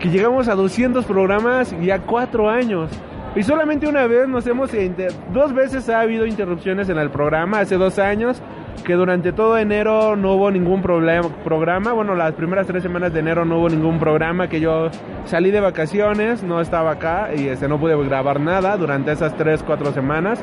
que 0.00 0.10
llegamos 0.10 0.48
a 0.48 0.54
200 0.54 1.04
programas 1.06 1.74
y 1.80 1.90
a 1.90 2.00
4 2.02 2.50
años. 2.50 2.90
Y 3.36 3.42
solamente 3.42 3.86
una 3.86 4.06
vez 4.06 4.28
nos 4.28 4.46
hemos... 4.46 4.72
Inter 4.74 5.12
dos 5.32 5.52
veces 5.52 5.88
ha 5.88 6.00
habido 6.00 6.26
interrupciones 6.26 6.88
en 6.88 6.98
el 6.98 7.10
programa, 7.10 7.60
hace 7.60 7.76
dos 7.76 7.98
años, 7.98 8.40
que 8.84 8.94
durante 8.94 9.32
todo 9.32 9.58
enero 9.58 10.16
no 10.16 10.34
hubo 10.34 10.50
ningún 10.50 10.82
problema, 10.82 11.28
programa. 11.42 11.92
Bueno, 11.92 12.14
las 12.14 12.32
primeras 12.32 12.66
tres 12.66 12.82
semanas 12.82 13.12
de 13.12 13.20
enero 13.20 13.44
no 13.44 13.58
hubo 13.58 13.68
ningún 13.68 13.98
programa, 13.98 14.48
que 14.48 14.60
yo 14.60 14.88
salí 15.24 15.50
de 15.50 15.60
vacaciones, 15.60 16.42
no 16.42 16.60
estaba 16.60 16.92
acá 16.92 17.30
y 17.34 17.48
este, 17.48 17.68
no 17.68 17.78
pude 17.78 17.96
grabar 18.04 18.40
nada 18.40 18.76
durante 18.76 19.12
esas 19.12 19.36
tres, 19.36 19.62
cuatro 19.62 19.92
semanas. 19.92 20.42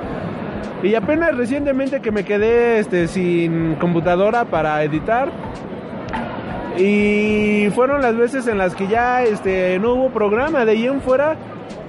Y 0.83 0.95
apenas 0.95 1.35
recientemente 1.37 2.01
que 2.01 2.11
me 2.11 2.25
quedé 2.25 2.79
este, 2.79 3.07
sin 3.07 3.75
computadora 3.75 4.45
para 4.45 4.83
editar, 4.83 5.29
y 6.77 7.69
fueron 7.75 8.01
las 8.01 8.15
veces 8.15 8.47
en 8.47 8.57
las 8.57 8.75
que 8.75 8.87
ya 8.87 9.23
este, 9.23 9.77
no 9.79 9.93
hubo 9.93 10.09
programa. 10.09 10.65
De 10.65 10.71
ahí 10.71 10.87
en 10.87 11.01
fuera, 11.01 11.35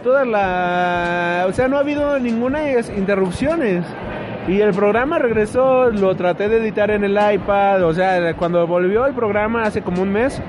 toda 0.02 0.24
la. 0.24 1.46
O 1.48 1.52
sea, 1.52 1.68
no 1.68 1.76
ha 1.76 1.80
habido 1.80 2.18
ninguna 2.18 2.70
interrupciones. 2.96 3.84
Y 4.48 4.60
el 4.60 4.72
programa 4.74 5.18
regresó, 5.18 5.90
lo 5.90 6.16
traté 6.16 6.48
de 6.48 6.56
editar 6.56 6.90
en 6.90 7.04
el 7.04 7.12
iPad. 7.12 7.84
O 7.84 7.94
sea, 7.94 8.34
cuando 8.34 8.66
volvió 8.66 9.06
el 9.06 9.14
programa 9.14 9.62
hace 9.62 9.82
como 9.82 10.02
un 10.02 10.10
mes, 10.10 10.42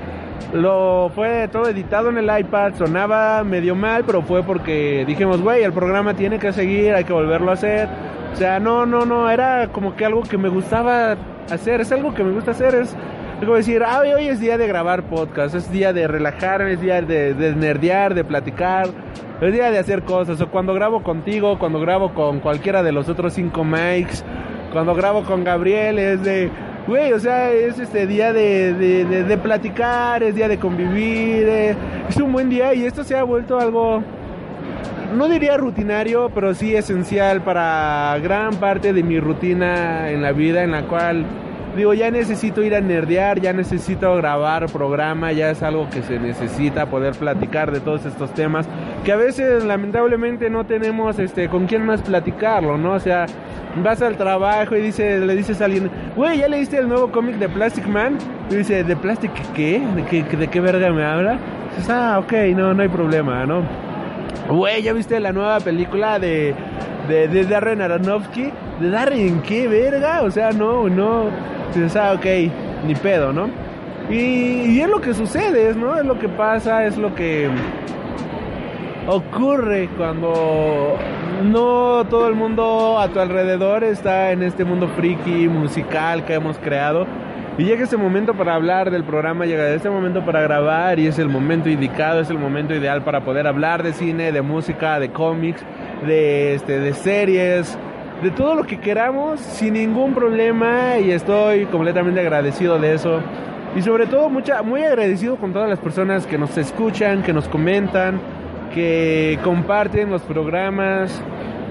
lo 0.52 1.10
fue 1.14 1.48
todo 1.48 1.68
editado 1.68 2.10
en 2.10 2.18
el 2.18 2.38
iPad. 2.38 2.74
Sonaba 2.74 3.44
medio 3.44 3.74
mal, 3.74 4.04
pero 4.04 4.22
fue 4.22 4.42
porque 4.42 5.04
dijimos, 5.06 5.40
güey, 5.40 5.62
el 5.62 5.72
programa 5.72 6.14
tiene 6.14 6.38
que 6.38 6.52
seguir, 6.52 6.92
hay 6.94 7.04
que 7.04 7.12
volverlo 7.12 7.50
a 7.50 7.54
hacer. 7.54 7.88
O 8.32 8.36
sea, 8.36 8.58
no, 8.58 8.84
no, 8.84 9.06
no, 9.06 9.30
era 9.30 9.68
como 9.68 9.94
que 9.94 10.04
algo 10.04 10.22
que 10.22 10.38
me 10.38 10.48
gustaba 10.48 11.16
hacer. 11.50 11.80
Es 11.80 11.92
algo 11.92 12.12
que 12.14 12.24
me 12.24 12.32
gusta 12.32 12.50
hacer, 12.50 12.74
es 12.74 12.96
decir, 13.52 13.82
hoy 13.82 14.28
es 14.28 14.40
día 14.40 14.56
de 14.56 14.66
grabar 14.66 15.02
podcast, 15.02 15.54
es 15.54 15.70
día 15.70 15.92
de 15.92 16.08
relajarme, 16.08 16.72
es 16.72 16.80
día 16.80 17.02
de, 17.02 17.34
de 17.34 17.54
nerdear, 17.54 18.14
de 18.14 18.24
platicar, 18.24 18.88
es 19.40 19.52
día 19.52 19.70
de 19.70 19.78
hacer 19.78 20.02
cosas. 20.02 20.40
O 20.40 20.48
cuando 20.48 20.72
grabo 20.72 21.02
contigo, 21.02 21.58
cuando 21.58 21.78
grabo 21.80 22.14
con 22.14 22.40
cualquiera 22.40 22.82
de 22.82 22.92
los 22.92 23.08
otros 23.08 23.34
cinco 23.34 23.62
mics, 23.62 24.24
cuando 24.72 24.94
grabo 24.94 25.22
con 25.24 25.44
Gabriel, 25.44 25.98
es 25.98 26.24
de, 26.24 26.50
güey, 26.86 27.12
o 27.12 27.20
sea, 27.20 27.52
es 27.52 27.78
este 27.78 28.06
día 28.06 28.32
de 28.32 29.38
platicar, 29.42 30.22
es 30.22 30.34
día 30.34 30.48
de 30.48 30.58
convivir, 30.58 31.46
eh, 31.48 31.76
es 32.08 32.16
un 32.16 32.32
buen 32.32 32.48
día 32.48 32.74
y 32.74 32.84
esto 32.86 33.04
se 33.04 33.16
ha 33.16 33.22
vuelto 33.24 33.60
algo, 33.60 34.02
no 35.14 35.28
diría 35.28 35.56
rutinario, 35.56 36.30
pero 36.34 36.54
sí 36.54 36.74
esencial 36.74 37.42
para 37.42 38.18
gran 38.22 38.56
parte 38.56 38.92
de 38.92 39.02
mi 39.02 39.20
rutina 39.20 40.10
en 40.10 40.22
la 40.22 40.32
vida, 40.32 40.64
en 40.64 40.72
la 40.72 40.82
cual 40.86 41.24
digo, 41.76 41.94
ya 41.94 42.10
necesito 42.10 42.62
ir 42.62 42.74
a 42.74 42.80
nerdear, 42.80 43.40
ya 43.40 43.52
necesito 43.52 44.14
grabar 44.16 44.66
programa, 44.66 45.32
ya 45.32 45.50
es 45.50 45.62
algo 45.62 45.88
que 45.90 46.02
se 46.02 46.18
necesita 46.18 46.86
poder 46.86 47.14
platicar 47.14 47.72
de 47.72 47.80
todos 47.80 48.04
estos 48.06 48.32
temas, 48.34 48.66
que 49.04 49.12
a 49.12 49.16
veces 49.16 49.64
lamentablemente 49.64 50.50
no 50.50 50.64
tenemos 50.64 51.18
este 51.18 51.48
con 51.48 51.66
quién 51.66 51.84
más 51.84 52.02
platicarlo, 52.02 52.78
¿no? 52.78 52.92
O 52.92 53.00
sea, 53.00 53.26
vas 53.82 54.02
al 54.02 54.16
trabajo 54.16 54.76
y 54.76 54.82
dice, 54.82 55.18
le 55.20 55.34
dices 55.34 55.60
a 55.60 55.66
alguien, 55.66 55.90
güey, 56.16 56.38
¿ya 56.38 56.48
leíste 56.48 56.78
el 56.78 56.88
nuevo 56.88 57.10
cómic 57.10 57.36
de 57.36 57.48
Plastic 57.48 57.86
Man? 57.86 58.18
Y 58.50 58.56
dice, 58.56 58.84
¿de 58.84 58.96
Plastic 58.96 59.32
qué? 59.54 59.82
¿De 59.94 60.04
qué, 60.04 60.22
de 60.36 60.48
qué 60.48 60.60
verga 60.60 60.90
me 60.92 61.04
habla? 61.04 61.38
Dices, 61.70 61.90
ah, 61.90 62.18
ok, 62.20 62.32
no, 62.54 62.74
no 62.74 62.82
hay 62.82 62.88
problema, 62.88 63.44
¿no? 63.46 63.62
Güey, 64.48 64.82
¿ya 64.82 64.92
viste 64.92 65.18
la 65.20 65.32
nueva 65.32 65.58
película 65.60 66.18
de, 66.18 66.54
de, 67.08 67.28
de 67.28 67.44
Darren 67.44 67.80
Aronofsky? 67.80 68.50
¿De 68.80 68.90
Darren 68.90 69.40
qué 69.42 69.68
verga? 69.68 70.22
O 70.22 70.30
sea, 70.30 70.52
no, 70.52 70.88
no. 70.88 71.30
Dices, 71.74 71.96
ah, 71.96 72.12
ok, 72.14 72.26
ni 72.86 72.94
pedo, 72.94 73.32
¿no? 73.32 73.48
Y, 74.10 74.76
y, 74.76 74.80
es 74.80 74.88
lo 74.88 75.00
que 75.00 75.14
sucede, 75.14 75.74
¿no? 75.74 75.96
Es 75.98 76.04
lo 76.04 76.18
que 76.18 76.28
pasa, 76.28 76.84
es 76.84 76.98
lo 76.98 77.14
que 77.14 77.48
ocurre 79.06 79.88
cuando 79.96 80.96
no 81.42 82.04
todo 82.08 82.28
el 82.28 82.34
mundo 82.34 82.98
a 82.98 83.08
tu 83.08 83.20
alrededor 83.20 83.84
está 83.84 84.32
en 84.32 84.42
este 84.42 84.64
mundo 84.64 84.88
friki 84.88 85.48
musical 85.48 86.24
que 86.24 86.34
hemos 86.34 86.58
creado. 86.58 87.06
Y 87.56 87.64
llega 87.64 87.84
ese 87.84 87.96
momento 87.96 88.34
para 88.34 88.56
hablar 88.56 88.90
del 88.90 89.04
programa, 89.04 89.46
llega 89.46 89.70
ese 89.70 89.88
momento 89.88 90.24
para 90.24 90.42
grabar 90.42 90.98
y 90.98 91.06
es 91.06 91.20
el 91.20 91.28
momento 91.28 91.68
indicado, 91.68 92.20
es 92.20 92.28
el 92.28 92.38
momento 92.38 92.74
ideal 92.74 93.02
para 93.04 93.20
poder 93.20 93.46
hablar 93.46 93.84
de 93.84 93.92
cine, 93.92 94.32
de 94.32 94.42
música, 94.42 94.98
de 94.98 95.10
cómics, 95.10 95.64
de, 96.06 96.54
este, 96.54 96.80
de 96.80 96.94
series, 96.94 97.78
de 98.22 98.30
todo 98.30 98.54
lo 98.54 98.64
que 98.64 98.78
queramos 98.78 99.40
sin 99.40 99.74
ningún 99.74 100.14
problema 100.14 100.98
y 100.98 101.10
estoy 101.10 101.66
completamente 101.66 102.20
agradecido 102.20 102.78
de 102.78 102.94
eso. 102.94 103.20
Y 103.76 103.82
sobre 103.82 104.06
todo 104.06 104.28
mucha, 104.28 104.62
muy 104.62 104.82
agradecido 104.82 105.36
con 105.36 105.52
todas 105.52 105.68
las 105.68 105.78
personas 105.78 106.26
que 106.26 106.38
nos 106.38 106.56
escuchan, 106.56 107.22
que 107.22 107.32
nos 107.32 107.48
comentan, 107.48 108.20
que 108.72 109.38
comparten 109.42 110.10
los 110.10 110.22
programas, 110.22 111.20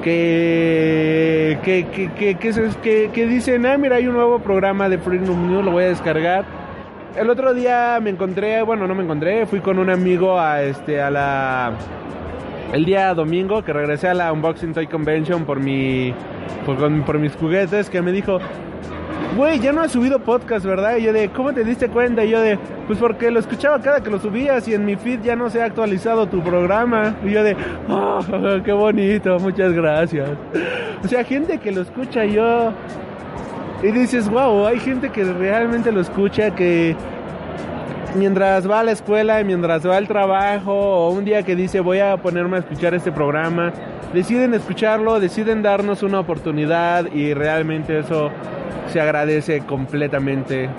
que, 0.03 1.57
que, 1.63 1.85
que, 1.85 2.35
que, 2.35 3.09
que, 3.13 3.25
dicen, 3.25 3.65
ah, 3.65 3.77
mira, 3.77 3.95
hay 3.95 4.07
un 4.07 4.15
nuevo 4.15 4.39
programa 4.39 4.89
de 4.89 4.97
Freedom 4.97 5.49
News, 5.49 5.63
lo 5.63 5.71
voy 5.71 5.85
a 5.85 5.87
descargar. 5.87 6.45
El 7.15 7.29
otro 7.29 7.53
día 7.53 7.99
me 8.01 8.09
encontré, 8.09 8.61
bueno, 8.63 8.85
no 8.85 8.95
me 8.95 9.03
encontré, 9.03 9.45
fui 9.45 9.59
con 9.59 9.79
un 9.79 9.89
amigo 9.89 10.37
a 10.37 10.61
este 10.61 11.01
a 11.01 11.09
la 11.09 11.73
el 12.73 12.85
día 12.85 13.13
domingo 13.13 13.63
que 13.63 13.71
regresé 13.71 14.09
a 14.09 14.13
la 14.15 14.33
Unboxing 14.33 14.73
Toy 14.73 14.87
Convention 14.87 15.45
por 15.45 15.59
mi 15.59 16.13
por, 16.65 17.05
por 17.05 17.19
mis 17.19 17.35
juguetes 17.35 17.87
que 17.89 18.01
me 18.01 18.11
dijo, 18.11 18.39
güey, 19.37 19.59
ya 19.59 19.71
no 19.71 19.81
has 19.81 19.91
subido 19.91 20.19
podcast, 20.19 20.65
¿verdad? 20.65 20.97
Y 20.97 21.03
yo 21.03 21.13
de, 21.13 21.29
¿cómo 21.29 21.53
te 21.53 21.63
diste 21.63 21.87
cuenta? 21.89 22.25
Y 22.25 22.31
yo 22.31 22.41
de, 22.41 22.57
pues 22.87 22.97
porque 22.97 23.29
lo 23.29 23.39
escuchaba 23.39 23.79
cada 23.79 24.01
que 24.01 24.09
lo 24.09 24.19
subías 24.19 24.67
y 24.67 24.73
en 24.73 24.85
mi 24.85 24.95
feed 24.95 25.21
ya 25.21 25.35
no 25.35 25.51
se 25.51 25.61
ha 25.61 25.65
actualizado 25.65 26.27
tu 26.27 26.41
programa. 26.41 27.15
Y 27.23 27.31
yo 27.31 27.43
de, 27.43 27.55
oh, 27.89 28.19
qué 28.65 28.71
bonito, 28.71 29.37
muchas 29.39 29.71
gracias. 29.73 30.29
O 31.03 31.07
sea, 31.07 31.23
gente 31.23 31.59
que 31.59 31.71
lo 31.71 31.81
escucha 31.81 32.25
yo... 32.25 32.73
Y 33.83 33.91
dices, 33.91 34.29
wow, 34.29 34.65
hay 34.65 34.79
gente 34.79 35.09
que 35.09 35.25
realmente 35.25 35.91
lo 35.91 35.99
escucha, 35.99 36.55
que 36.55 36.95
mientras 38.15 38.69
va 38.69 38.79
a 38.79 38.83
la 38.83 38.91
escuela 38.91 39.43
mientras 39.43 39.87
va 39.87 39.97
al 39.97 40.07
trabajo 40.07 40.73
o 40.73 41.09
un 41.09 41.25
día 41.25 41.43
que 41.43 41.55
dice 41.55 41.79
voy 41.79 41.99
a 41.99 42.17
ponerme 42.17 42.57
a 42.57 42.59
escuchar 42.59 42.93
este 42.93 43.11
programa, 43.11 43.73
deciden 44.13 44.53
escucharlo, 44.53 45.19
deciden 45.19 45.61
darnos 45.61 46.03
una 46.03 46.19
oportunidad 46.19 47.11
y 47.13 47.33
realmente 47.33 47.99
eso 47.99 48.29
se 48.91 49.01
agradece 49.01 49.61
completamente. 49.61 50.69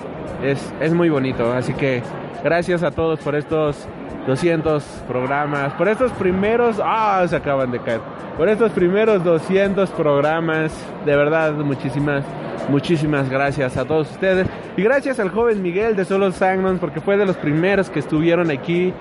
Es, 0.43 0.73
es 0.79 0.93
muy 0.93 1.09
bonito, 1.09 1.51
así 1.53 1.73
que 1.73 2.01
gracias 2.43 2.83
a 2.83 2.91
todos 2.91 3.19
por 3.19 3.35
estos 3.35 3.87
200 4.27 4.83
programas, 5.07 5.73
por 5.73 5.87
estos 5.87 6.11
primeros, 6.13 6.81
ah, 6.83 7.25
se 7.27 7.35
acaban 7.35 7.71
de 7.71 7.79
caer, 7.79 8.01
por 8.37 8.49
estos 8.49 8.71
primeros 8.71 9.23
200 9.23 9.89
programas, 9.91 10.73
de 11.05 11.15
verdad, 11.15 11.53
muchísimas 11.53 12.23
Muchísimas 12.69 13.29
gracias 13.29 13.77
a 13.77 13.85
todos 13.85 14.09
ustedes. 14.09 14.47
Y 14.75 14.81
gracias 14.81 15.19
al 15.19 15.29
joven 15.29 15.61
Miguel 15.61 15.95
de 15.95 16.03
Solo 16.03 16.31
Sangrons 16.31 16.79
porque 16.79 16.99
fue 16.99 17.15
de 17.15 17.25
los 17.25 17.37
primeros 17.37 17.89
que 17.89 17.99
estuvieron 17.99 18.49
aquí. 18.49 18.91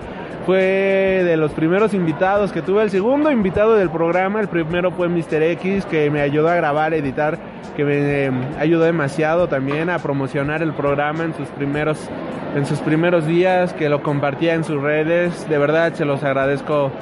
Fue 0.47 1.23
de 1.25 1.37
los 1.37 1.53
primeros 1.53 1.95
invitados 1.95 2.53
que 2.53 2.61
tuve. 2.61 2.83
El 2.83 2.91
segundo 2.91 3.31
invitado 3.31 3.75
del 3.75 3.91
programa, 3.91 4.41
el 4.41 4.49
primero 4.49 4.91
fue 4.91 5.09
Mr. 5.09 5.43
X, 5.43 5.87
que 5.87 6.11
me 6.11 6.21
ayudó 6.21 6.49
a 6.49 6.55
grabar, 6.55 6.93
editar, 6.93 7.39
que 7.77 7.85
me 7.85 8.25
em, 8.25 8.35
ayudó 8.59 8.85
demasiado 8.85 9.49
también 9.49 9.89
a 9.89 9.99
promocionar 9.99 10.63
el 10.63 10.73
programa 10.75 11.25
en 11.25 11.35
sus 11.35 11.49
primeros, 11.49 12.11
en 12.55 12.67
sus 12.67 12.81
primeros 12.81 13.27
días, 13.27 13.73
que 13.73 13.89
lo 13.89 14.03
compartía 14.03 14.55
en 14.55 14.65
sus 14.65 14.81
redes. 14.83 15.49
De 15.49 15.59
verdad, 15.59 15.95
se 15.95 16.05
los 16.05 16.23
agradezco 16.23 16.93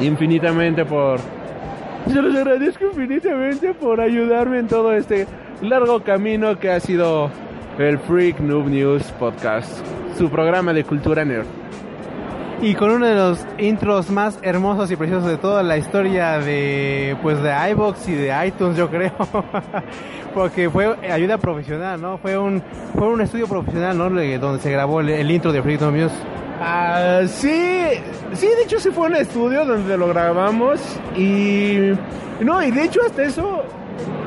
infinitamente 0.00 0.84
por, 0.84 1.20
se 2.08 2.22
los 2.22 2.34
agradezco 2.34 2.84
infinitamente 2.86 3.74
por 3.74 4.00
ayudarme 4.00 4.58
en 4.58 4.68
todo 4.68 4.92
este 4.92 5.26
largo 5.62 6.02
camino 6.02 6.58
que 6.58 6.70
ha 6.70 6.80
sido 6.80 7.30
el 7.78 7.98
Freak 7.98 8.40
Noob 8.40 8.68
News 8.68 9.04
Podcast, 9.18 9.84
su 10.16 10.30
programa 10.30 10.72
de 10.72 10.84
cultura 10.84 11.24
nerd. 11.24 11.65
Y 12.62 12.74
con 12.74 12.90
uno 12.90 13.06
de 13.06 13.14
los 13.14 13.38
intros 13.58 14.10
más 14.10 14.38
hermosos 14.40 14.90
y 14.90 14.96
preciosos 14.96 15.28
de 15.28 15.36
toda 15.36 15.62
la 15.62 15.76
historia 15.76 16.38
de 16.38 17.16
pues 17.22 17.42
de 17.42 17.52
iBox 17.70 18.08
y 18.08 18.14
de 18.14 18.46
iTunes, 18.46 18.76
yo 18.76 18.88
creo. 18.88 19.12
Porque 20.34 20.70
fue 20.70 20.96
ayuda 21.10 21.36
profesional, 21.36 22.00
¿no? 22.00 22.16
Fue 22.18 22.38
un 22.38 22.62
fue 22.96 23.08
un 23.08 23.20
estudio 23.20 23.46
profesional, 23.46 23.98
¿no? 23.98 24.04
Donde 24.08 24.60
se 24.60 24.70
grabó 24.70 25.00
el, 25.00 25.30
intro 25.30 25.52
de 25.52 25.60
Noob 25.60 25.92
News. 25.92 26.12
Ah, 26.60 27.20
sí, 27.26 27.88
sí, 28.32 28.46
de 28.46 28.62
hecho 28.64 28.80
sí 28.80 28.90
fue 28.90 29.08
un 29.08 29.16
estudio 29.16 29.66
donde 29.66 29.98
lo 29.98 30.08
grabamos 30.08 30.80
y 31.14 31.92
no, 32.40 32.62
y 32.62 32.70
de 32.70 32.84
hecho 32.84 33.00
hasta 33.04 33.24
eso 33.24 33.64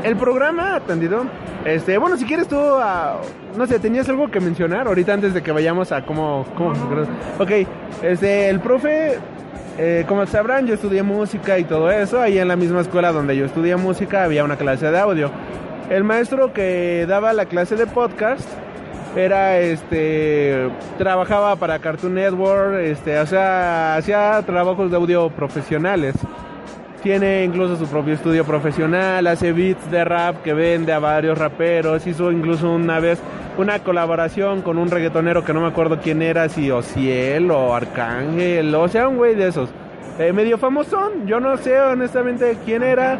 el 0.03 0.15
programa 0.15 0.75
atendido. 0.75 1.25
Este, 1.65 1.97
bueno, 1.97 2.17
si 2.17 2.25
quieres 2.25 2.47
tú, 2.47 2.57
ah, 2.57 3.19
no 3.57 3.67
sé, 3.67 3.79
tenías 3.79 4.07
algo 4.07 4.31
que 4.31 4.39
mencionar 4.39 4.87
ahorita 4.87 5.13
antes 5.13 5.33
de 5.33 5.41
que 5.41 5.51
vayamos 5.51 5.91
a 5.91 6.05
cómo, 6.05 6.45
cómo, 6.55 6.71
ok, 7.37 7.51
este, 8.01 8.49
el 8.49 8.61
profe, 8.61 9.19
eh, 9.77 10.05
como 10.07 10.25
sabrán, 10.25 10.67
yo 10.67 10.75
estudié 10.75 11.03
música 11.03 11.59
y 11.59 11.65
todo 11.65 11.91
eso, 11.91 12.21
ahí 12.21 12.37
en 12.37 12.47
la 12.47 12.55
misma 12.55 12.81
escuela 12.81 13.11
donde 13.11 13.35
yo 13.35 13.45
estudié 13.45 13.75
música 13.75 14.23
había 14.23 14.43
una 14.43 14.55
clase 14.55 14.89
de 14.89 14.99
audio. 14.99 15.31
El 15.89 16.03
maestro 16.03 16.53
que 16.53 17.05
daba 17.07 17.33
la 17.33 17.45
clase 17.45 17.75
de 17.75 17.87
podcast 17.87 18.47
era 19.15 19.57
este 19.59 20.69
trabajaba 20.97 21.55
para 21.55 21.79
Cartoon 21.79 22.13
Network, 22.13 22.75
este, 22.81 23.19
o 23.19 23.25
sea, 23.25 23.95
hacía 23.95 24.41
trabajos 24.45 24.91
de 24.91 24.97
audio 24.97 25.29
profesionales. 25.29 26.15
Tiene 27.01 27.45
incluso 27.45 27.77
su 27.77 27.87
propio 27.87 28.13
estudio 28.13 28.43
profesional, 28.43 29.25
hace 29.27 29.53
beats 29.53 29.89
de 29.89 30.03
rap 30.03 30.41
que 30.43 30.53
vende 30.53 30.91
a 30.91 30.99
varios 30.99 31.37
raperos, 31.37 32.05
hizo 32.05 32.29
incluso 32.29 32.69
una 32.71 32.99
vez 32.99 33.19
una 33.57 33.79
colaboración 33.79 34.61
con 34.61 34.77
un 34.77 34.91
reggaetonero 34.91 35.45
que 35.45 35.53
no 35.53 35.61
me 35.61 35.67
acuerdo 35.67 35.99
quién 36.01 36.21
era, 36.21 36.49
si 36.49 36.69
Ociel 36.69 37.49
o 37.51 37.73
Arcángel, 37.73 38.75
o 38.75 38.87
sea, 38.89 39.07
un 39.07 39.15
güey 39.15 39.35
de 39.35 39.47
esos. 39.47 39.69
Eh, 40.17 40.33
medio 40.33 40.57
famosón, 40.57 41.25
yo 41.25 41.39
no 41.39 41.55
sé 41.55 41.79
honestamente 41.79 42.57
quién 42.65 42.83
era. 42.83 43.17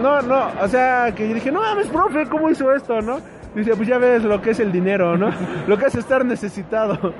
No, 0.00 0.22
no, 0.22 0.46
o 0.60 0.68
sea, 0.68 1.12
que 1.16 1.34
dije, 1.34 1.50
no 1.50 1.60
mames, 1.62 1.88
profe, 1.88 2.26
¿cómo 2.26 2.48
hizo 2.48 2.72
esto, 2.72 3.00
no? 3.00 3.18
Dice, 3.56 3.74
pues 3.74 3.88
ya 3.88 3.98
ves 3.98 4.22
lo 4.22 4.40
que 4.40 4.50
es 4.50 4.60
el 4.60 4.70
dinero, 4.70 5.16
¿no? 5.16 5.30
lo 5.66 5.76
que 5.78 5.86
es 5.86 5.94
estar 5.96 6.24
necesitado. 6.24 7.12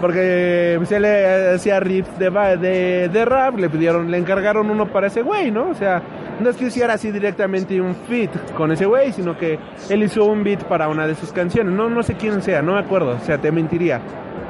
Porque 0.00 0.80
se 0.84 0.98
le 0.98 1.54
hacía 1.54 1.78
riffs 1.78 2.18
de, 2.18 2.30
de, 2.30 3.08
de, 3.08 3.24
rap, 3.24 3.58
le 3.58 3.70
pidieron, 3.70 4.10
le 4.10 4.18
encargaron 4.18 4.68
uno 4.70 4.86
para 4.86 5.06
ese 5.06 5.22
güey, 5.22 5.50
¿no? 5.50 5.68
O 5.68 5.74
sea, 5.74 6.02
no 6.40 6.50
es 6.50 6.56
que 6.56 6.66
hiciera 6.66 6.94
así 6.94 7.10
directamente 7.12 7.80
un 7.80 7.94
fit 7.94 8.30
con 8.56 8.72
ese 8.72 8.86
güey, 8.86 9.12
sino 9.12 9.36
que 9.36 9.58
él 9.88 10.02
hizo 10.02 10.24
un 10.24 10.42
beat 10.42 10.64
para 10.64 10.88
una 10.88 11.06
de 11.06 11.14
sus 11.14 11.32
canciones. 11.32 11.72
No, 11.72 11.88
no 11.88 12.02
sé 12.02 12.14
quién 12.14 12.42
sea, 12.42 12.62
no 12.62 12.74
me 12.74 12.80
acuerdo, 12.80 13.16
o 13.20 13.24
sea, 13.24 13.38
te 13.38 13.52
mentiría. 13.52 14.00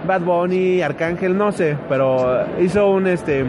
Bad 0.07 0.23
Bunny, 0.23 0.83
Arcángel, 0.83 1.37
no 1.37 1.53
sé, 1.53 1.77
pero 1.89 2.45
hizo 2.61 2.91
un 2.91 3.07
este 3.07 3.45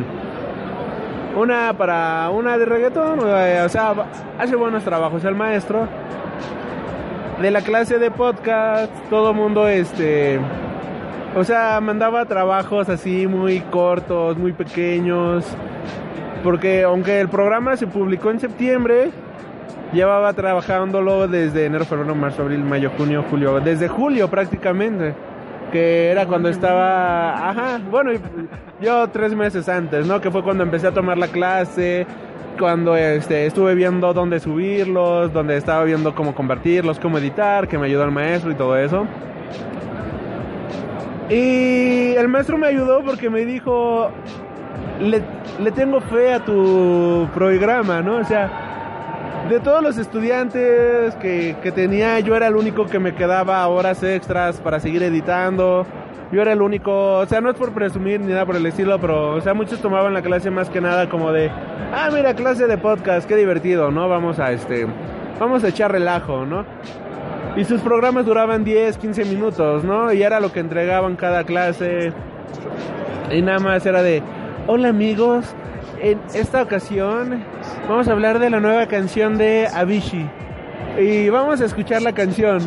una 1.36 1.74
para 1.74 2.30
una 2.30 2.58
de 2.58 2.66
reggaetón, 2.66 3.20
o 3.20 3.70
sea, 3.70 3.94
hace 4.38 4.56
buenos 4.56 4.84
trabajos 4.84 5.24
el 5.26 5.34
maestro 5.34 5.88
de 7.42 7.50
la 7.50 7.62
clase 7.62 7.98
de 7.98 8.12
podcast, 8.12 8.92
todo 9.10 9.34
mundo 9.34 9.68
este 9.68 10.40
o 11.36 11.44
sea, 11.44 11.80
mandaba 11.82 12.26
trabajos 12.26 12.90
así 12.90 13.28
muy 13.28 13.60
cortos, 13.60 14.38
muy 14.38 14.54
pequeños, 14.54 15.46
porque 16.44 16.84
aunque 16.84 17.20
el 17.20 17.30
programa 17.30 17.76
se 17.76 17.88
publicó 17.88 18.30
en 18.30 18.40
septiembre, 18.40 19.12
llevaba 19.94 20.34
trabajándolo 20.34 21.28
desde 21.28 21.66
enero, 21.66 21.86
febrero, 21.86 22.16
marzo, 22.16 22.44
abril, 22.44 22.64
mayo, 22.64 22.92
junio, 22.98 23.24
julio, 23.30 23.60
desde 23.60 23.88
julio 23.88 24.30
prácticamente, 24.30 25.16
que 25.72 26.12
era 26.12 26.28
cuando 26.28 26.50
estaba, 26.50 27.50
ajá, 27.50 27.80
bueno, 27.90 28.12
yo 28.82 29.08
tres 29.10 29.34
meses 29.34 29.68
antes, 29.70 30.06
¿no? 30.06 30.22
Que 30.22 30.30
fue 30.30 30.44
cuando 30.44 30.64
empecé 30.64 30.88
a 30.88 30.92
tomar 30.92 31.18
la 31.18 31.28
clase, 31.28 32.06
cuando 32.60 32.96
este, 32.96 33.48
estuve 33.48 33.74
viendo 33.74 34.14
dónde 34.14 34.40
subirlos, 34.40 35.34
donde 35.34 35.58
estaba 35.58 35.84
viendo 35.84 36.14
cómo 36.14 36.36
convertirlos, 36.36 37.00
cómo 37.00 37.18
editar, 37.18 37.68
que 37.68 37.78
me 37.78 37.88
ayudó 37.88 38.04
el 38.04 38.12
maestro 38.12 38.52
y 38.52 38.56
todo 38.56 38.78
eso. 38.78 39.08
Y 41.30 42.14
el 42.16 42.28
maestro 42.28 42.58
me 42.58 42.68
ayudó 42.68 43.04
porque 43.04 43.30
me 43.30 43.46
dijo, 43.46 44.12
le, 45.00 45.22
le 45.62 45.72
tengo 45.72 46.02
fe 46.02 46.34
a 46.34 46.44
tu 46.44 47.28
programa, 47.34 48.02
¿no? 48.02 48.18
O 48.18 48.24
sea, 48.24 49.46
de 49.50 49.60
todos 49.60 49.82
los 49.82 49.98
estudiantes 49.98 51.16
que, 51.16 51.56
que 51.62 51.72
tenía, 51.72 52.20
yo 52.20 52.36
era 52.36 52.48
el 52.48 52.56
único 52.56 52.86
que 52.86 53.00
me 53.00 53.16
quedaba 53.16 53.68
horas 53.68 54.04
extras 54.04 54.60
para 54.60 54.80
seguir 54.80 55.04
editando 55.04 55.86
yo 56.34 56.42
era 56.42 56.52
el 56.52 56.64
único, 56.64 57.20
o 57.20 57.26
sea, 57.28 57.42
no 57.42 57.52
es 57.52 57.56
por 57.56 57.74
presumir 57.74 58.20
ni 58.20 58.32
nada 58.32 58.44
por 58.44 58.56
el 58.56 58.66
estilo, 58.66 59.00
pero, 59.00 59.36
o 59.36 59.42
sea, 59.42 59.54
muchos 59.54 59.80
tomaban 59.80 60.16
la 60.16 60.24
clase 60.24 60.50
más 60.50 60.68
que 60.68 60.82
nada 60.82 61.08
como 61.08 61.32
de, 61.32 61.52
ah, 61.94 62.10
mira, 62.12 62.34
clase 62.34 62.66
de 62.66 62.76
podcast, 62.76 63.28
qué 63.28 63.36
divertido, 63.36 63.92
¿no? 63.92 64.10
Vamos 64.10 64.40
a, 64.40 64.52
este, 64.52 64.88
vamos 65.40 65.64
a 65.64 65.68
echar 65.68 65.92
relajo, 65.92 66.44
¿no? 66.44 66.66
Y 67.56 67.66
sus 67.66 67.82
programas 67.82 68.26
duraban 68.26 68.64
10, 68.64 68.98
15 68.98 69.26
minutos, 69.26 69.84
¿no? 69.84 70.12
Y 70.12 70.24
era 70.24 70.40
lo 70.40 70.52
que 70.52 70.60
entregaban 70.60 71.16
cada 71.16 71.44
clase. 71.44 72.12
Y 73.32 73.42
nada 73.42 73.60
más 73.60 73.86
era 73.86 74.02
de, 74.02 74.24
hola 74.66 74.90
amigos, 74.90 75.46
en 76.02 76.20
esta 76.34 76.64
ocasión 76.64 77.44
vamos 77.88 78.08
a 78.08 78.12
hablar 78.12 78.40
de 78.40 78.50
la 78.50 78.60
nueva 78.60 78.88
canción 78.88 79.38
de 79.38 79.68
Avicii. 79.72 80.30
Y 81.00 81.30
vamos 81.30 81.62
a 81.62 81.66
escuchar 81.66 82.02
la 82.02 82.14
canción. 82.14 82.60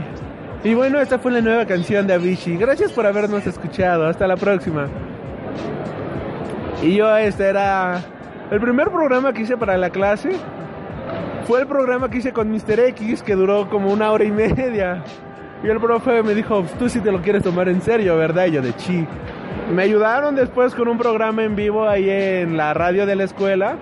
Y 0.62 0.74
bueno, 0.74 1.00
esta 1.00 1.18
fue 1.18 1.32
la 1.32 1.40
nueva 1.40 1.66
canción 1.66 2.06
de 2.06 2.14
Avicii. 2.14 2.56
Gracias 2.56 2.92
por 2.92 3.06
habernos 3.06 3.44
escuchado. 3.46 4.06
Hasta 4.06 4.26
la 4.26 4.36
próxima. 4.36 4.86
Y 6.82 6.94
yo, 6.94 7.16
este 7.16 7.48
era 7.48 8.00
el 8.50 8.60
primer 8.60 8.90
programa 8.90 9.32
que 9.32 9.42
hice 9.42 9.56
para 9.56 9.76
la 9.76 9.90
clase. 9.90 10.30
Fue 11.46 11.60
el 11.60 11.66
programa 11.66 12.10
que 12.10 12.18
hice 12.18 12.32
con 12.32 12.50
Mr. 12.50 12.80
X, 12.88 13.22
que 13.22 13.34
duró 13.34 13.68
como 13.70 13.92
una 13.92 14.10
hora 14.10 14.24
y 14.24 14.30
media. 14.30 15.04
Y 15.62 15.68
el 15.68 15.80
profe 15.80 16.22
me 16.22 16.34
dijo, 16.34 16.64
tú 16.78 16.88
sí 16.88 17.00
te 17.00 17.12
lo 17.12 17.22
quieres 17.22 17.42
tomar 17.42 17.68
en 17.68 17.80
serio, 17.80 18.16
¿verdad? 18.16 18.46
Y 18.46 18.52
yo 18.52 18.62
de 18.62 18.74
chi. 18.74 19.06
Me 19.74 19.82
ayudaron 19.82 20.34
después 20.34 20.74
con 20.74 20.88
un 20.88 20.98
programa 20.98 21.42
en 21.44 21.56
vivo 21.56 21.88
ahí 21.88 22.08
en 22.10 22.56
la 22.56 22.74
radio 22.74 23.06
de 23.06 23.16
la 23.16 23.24
escuela. 23.24 23.76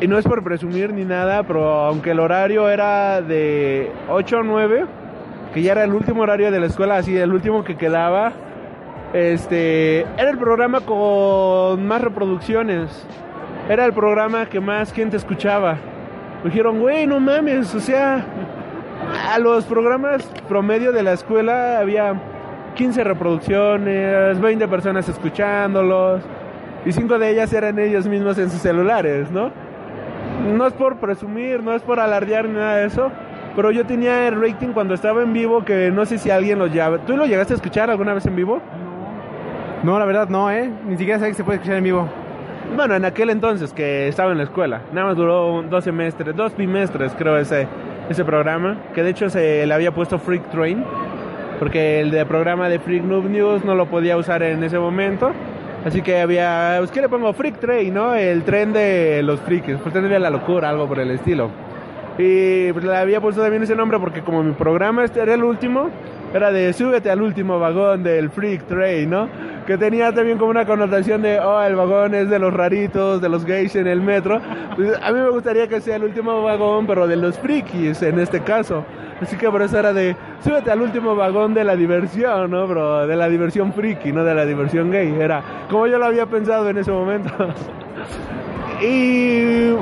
Y 0.00 0.08
no 0.08 0.18
es 0.18 0.24
por 0.24 0.42
presumir 0.42 0.92
ni 0.92 1.04
nada, 1.04 1.44
pero 1.44 1.64
aunque 1.64 2.10
el 2.10 2.20
horario 2.20 2.68
era 2.68 3.22
de 3.22 3.92
8 4.08 4.38
a 4.38 4.42
9, 4.42 4.86
que 5.54 5.62
ya 5.62 5.72
era 5.72 5.84
el 5.84 5.92
último 5.92 6.22
horario 6.22 6.50
de 6.50 6.58
la 6.58 6.66
escuela, 6.66 6.96
así 6.96 7.16
el 7.16 7.32
último 7.32 7.62
que 7.62 7.76
quedaba, 7.76 8.32
este, 9.12 10.00
era 10.00 10.30
el 10.30 10.38
programa 10.38 10.80
con 10.80 11.86
más 11.86 12.00
reproducciones. 12.00 13.06
Era 13.68 13.84
el 13.84 13.92
programa 13.92 14.46
que 14.46 14.60
más 14.60 14.92
gente 14.92 15.16
escuchaba. 15.16 15.78
Dijeron, 16.44 16.80
güey, 16.80 17.06
no 17.06 17.20
mames, 17.20 17.72
o 17.74 17.80
sea, 17.80 18.24
a 19.32 19.38
los 19.38 19.64
programas 19.64 20.24
promedio 20.48 20.92
de 20.92 21.02
la 21.02 21.12
escuela 21.12 21.78
había 21.78 22.14
15 22.74 23.04
reproducciones, 23.04 24.40
20 24.40 24.66
personas 24.68 25.08
escuchándolos, 25.08 26.22
y 26.84 26.92
5 26.92 27.18
de 27.18 27.30
ellas 27.30 27.52
eran 27.52 27.78
ellos 27.78 28.08
mismos 28.08 28.38
en 28.38 28.50
sus 28.50 28.60
celulares, 28.60 29.30
¿no? 29.30 29.52
No 30.56 30.66
es 30.66 30.72
por 30.72 30.96
presumir, 30.96 31.62
no 31.62 31.74
es 31.74 31.82
por 31.82 32.00
alardear 32.00 32.48
ni 32.48 32.54
nada 32.54 32.76
de 32.76 32.86
eso, 32.86 33.12
pero 33.54 33.70
yo 33.70 33.86
tenía 33.86 34.26
el 34.26 34.40
rating 34.40 34.68
cuando 34.68 34.94
estaba 34.94 35.22
en 35.22 35.32
vivo 35.32 35.64
que 35.64 35.90
no 35.92 36.04
sé 36.06 36.18
si 36.18 36.30
alguien 36.30 36.58
lo 36.58 36.66
llama. 36.66 36.98
¿Tú 37.06 37.16
lo 37.16 37.26
llegaste 37.26 37.52
a 37.52 37.56
escuchar 37.56 37.90
alguna 37.90 38.14
vez 38.14 38.26
en 38.26 38.34
vivo? 38.34 38.60
No, 39.84 39.98
la 39.98 40.04
verdad 40.04 40.28
no, 40.28 40.50
¿eh? 40.50 40.70
Ni 40.86 40.96
siquiera 40.96 41.20
sé 41.20 41.28
que 41.28 41.34
se 41.34 41.44
puede 41.44 41.56
escuchar 41.56 41.76
en 41.76 41.84
vivo. 41.84 42.08
Bueno, 42.76 42.94
en 42.94 43.04
aquel 43.04 43.30
entonces 43.30 43.72
que 43.72 44.08
estaba 44.08 44.32
en 44.32 44.38
la 44.38 44.44
escuela. 44.44 44.82
Nada 44.92 45.08
más 45.08 45.16
duró 45.16 45.62
dos 45.62 45.84
semestres, 45.84 46.34
dos 46.34 46.56
bimestres 46.56 47.12
creo 47.18 47.36
ese, 47.36 47.66
ese 48.08 48.24
programa. 48.24 48.78
Que 48.94 49.02
de 49.02 49.10
hecho 49.10 49.28
se 49.28 49.66
le 49.66 49.74
había 49.74 49.92
puesto 49.92 50.18
Freak 50.18 50.50
Train. 50.50 50.84
Porque 51.58 52.00
el 52.00 52.10
de 52.10 52.24
programa 52.26 52.68
de 52.68 52.78
Freak 52.78 53.04
Noob 53.04 53.28
News 53.28 53.64
no 53.64 53.74
lo 53.74 53.86
podía 53.86 54.16
usar 54.16 54.42
en 54.42 54.64
ese 54.64 54.78
momento. 54.78 55.32
Así 55.84 56.00
que 56.00 56.20
había, 56.20 56.76
pues, 56.78 56.90
¿qué 56.90 57.00
le 57.00 57.08
pongo? 57.08 57.32
Freak 57.32 57.58
Train, 57.58 57.92
¿no? 57.92 58.14
El 58.14 58.44
tren 58.44 58.72
de 58.72 59.20
los 59.22 59.40
freaks, 59.40 59.78
pues 59.82 59.92
tendría 59.92 60.18
la 60.18 60.30
locura, 60.30 60.70
algo 60.70 60.86
por 60.86 61.00
el 61.00 61.10
estilo. 61.10 61.50
Y 62.18 62.72
pues, 62.72 62.84
le 62.84 62.96
había 62.96 63.20
puesto 63.20 63.42
también 63.42 63.62
ese 63.62 63.74
nombre 63.74 63.98
porque 63.98 64.22
como 64.22 64.42
mi 64.42 64.52
programa 64.52 65.04
este 65.04 65.20
era 65.20 65.34
el 65.34 65.42
último, 65.42 65.90
era 66.34 66.50
de 66.50 66.72
súbete 66.72 67.10
al 67.10 67.22
último 67.22 67.58
vagón 67.58 68.02
del 68.02 68.30
Freak 68.30 68.64
Train, 68.64 69.10
¿no? 69.10 69.28
Que 69.66 69.78
tenía 69.78 70.12
también 70.12 70.38
como 70.38 70.50
una 70.50 70.64
connotación 70.64 71.22
de, 71.22 71.38
oh, 71.38 71.62
el 71.62 71.76
vagón 71.76 72.14
es 72.14 72.28
de 72.30 72.38
los 72.38 72.52
raritos, 72.52 73.20
de 73.20 73.28
los 73.28 73.44
gays 73.44 73.76
en 73.76 73.86
el 73.86 74.00
metro. 74.00 74.40
Pues, 74.74 74.98
a 75.00 75.12
mí 75.12 75.20
me 75.20 75.30
gustaría 75.30 75.68
que 75.68 75.80
sea 75.80 75.96
el 75.96 76.04
último 76.04 76.42
vagón, 76.42 76.86
pero 76.86 77.06
de 77.06 77.16
los 77.16 77.38
frikis 77.38 78.02
en 78.02 78.18
este 78.18 78.40
caso. 78.40 78.84
Así 79.20 79.36
que 79.36 79.48
por 79.48 79.62
eso 79.62 79.78
era 79.78 79.92
de, 79.92 80.16
súbete 80.42 80.70
al 80.72 80.82
último 80.82 81.14
vagón 81.14 81.54
de 81.54 81.62
la 81.62 81.76
diversión, 81.76 82.50
¿no, 82.50 82.66
bro? 82.66 83.06
De 83.06 83.14
la 83.14 83.28
diversión 83.28 83.72
friki, 83.72 84.12
no 84.12 84.24
de 84.24 84.34
la 84.34 84.44
diversión 84.44 84.90
gay. 84.90 85.14
Era 85.20 85.42
como 85.70 85.86
yo 85.86 85.98
lo 85.98 86.06
había 86.06 86.26
pensado 86.26 86.68
en 86.68 86.78
ese 86.78 86.90
momento. 86.90 87.30
y 88.82 89.76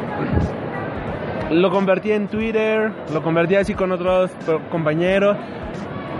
lo 1.51 1.70
convertí 1.70 2.12
en 2.12 2.28
Twitter, 2.28 2.92
lo 3.14 3.22
convertí 3.22 3.55
así 3.57 3.74
con 3.74 3.92
otros 3.92 4.30
compañeros. 4.70 5.36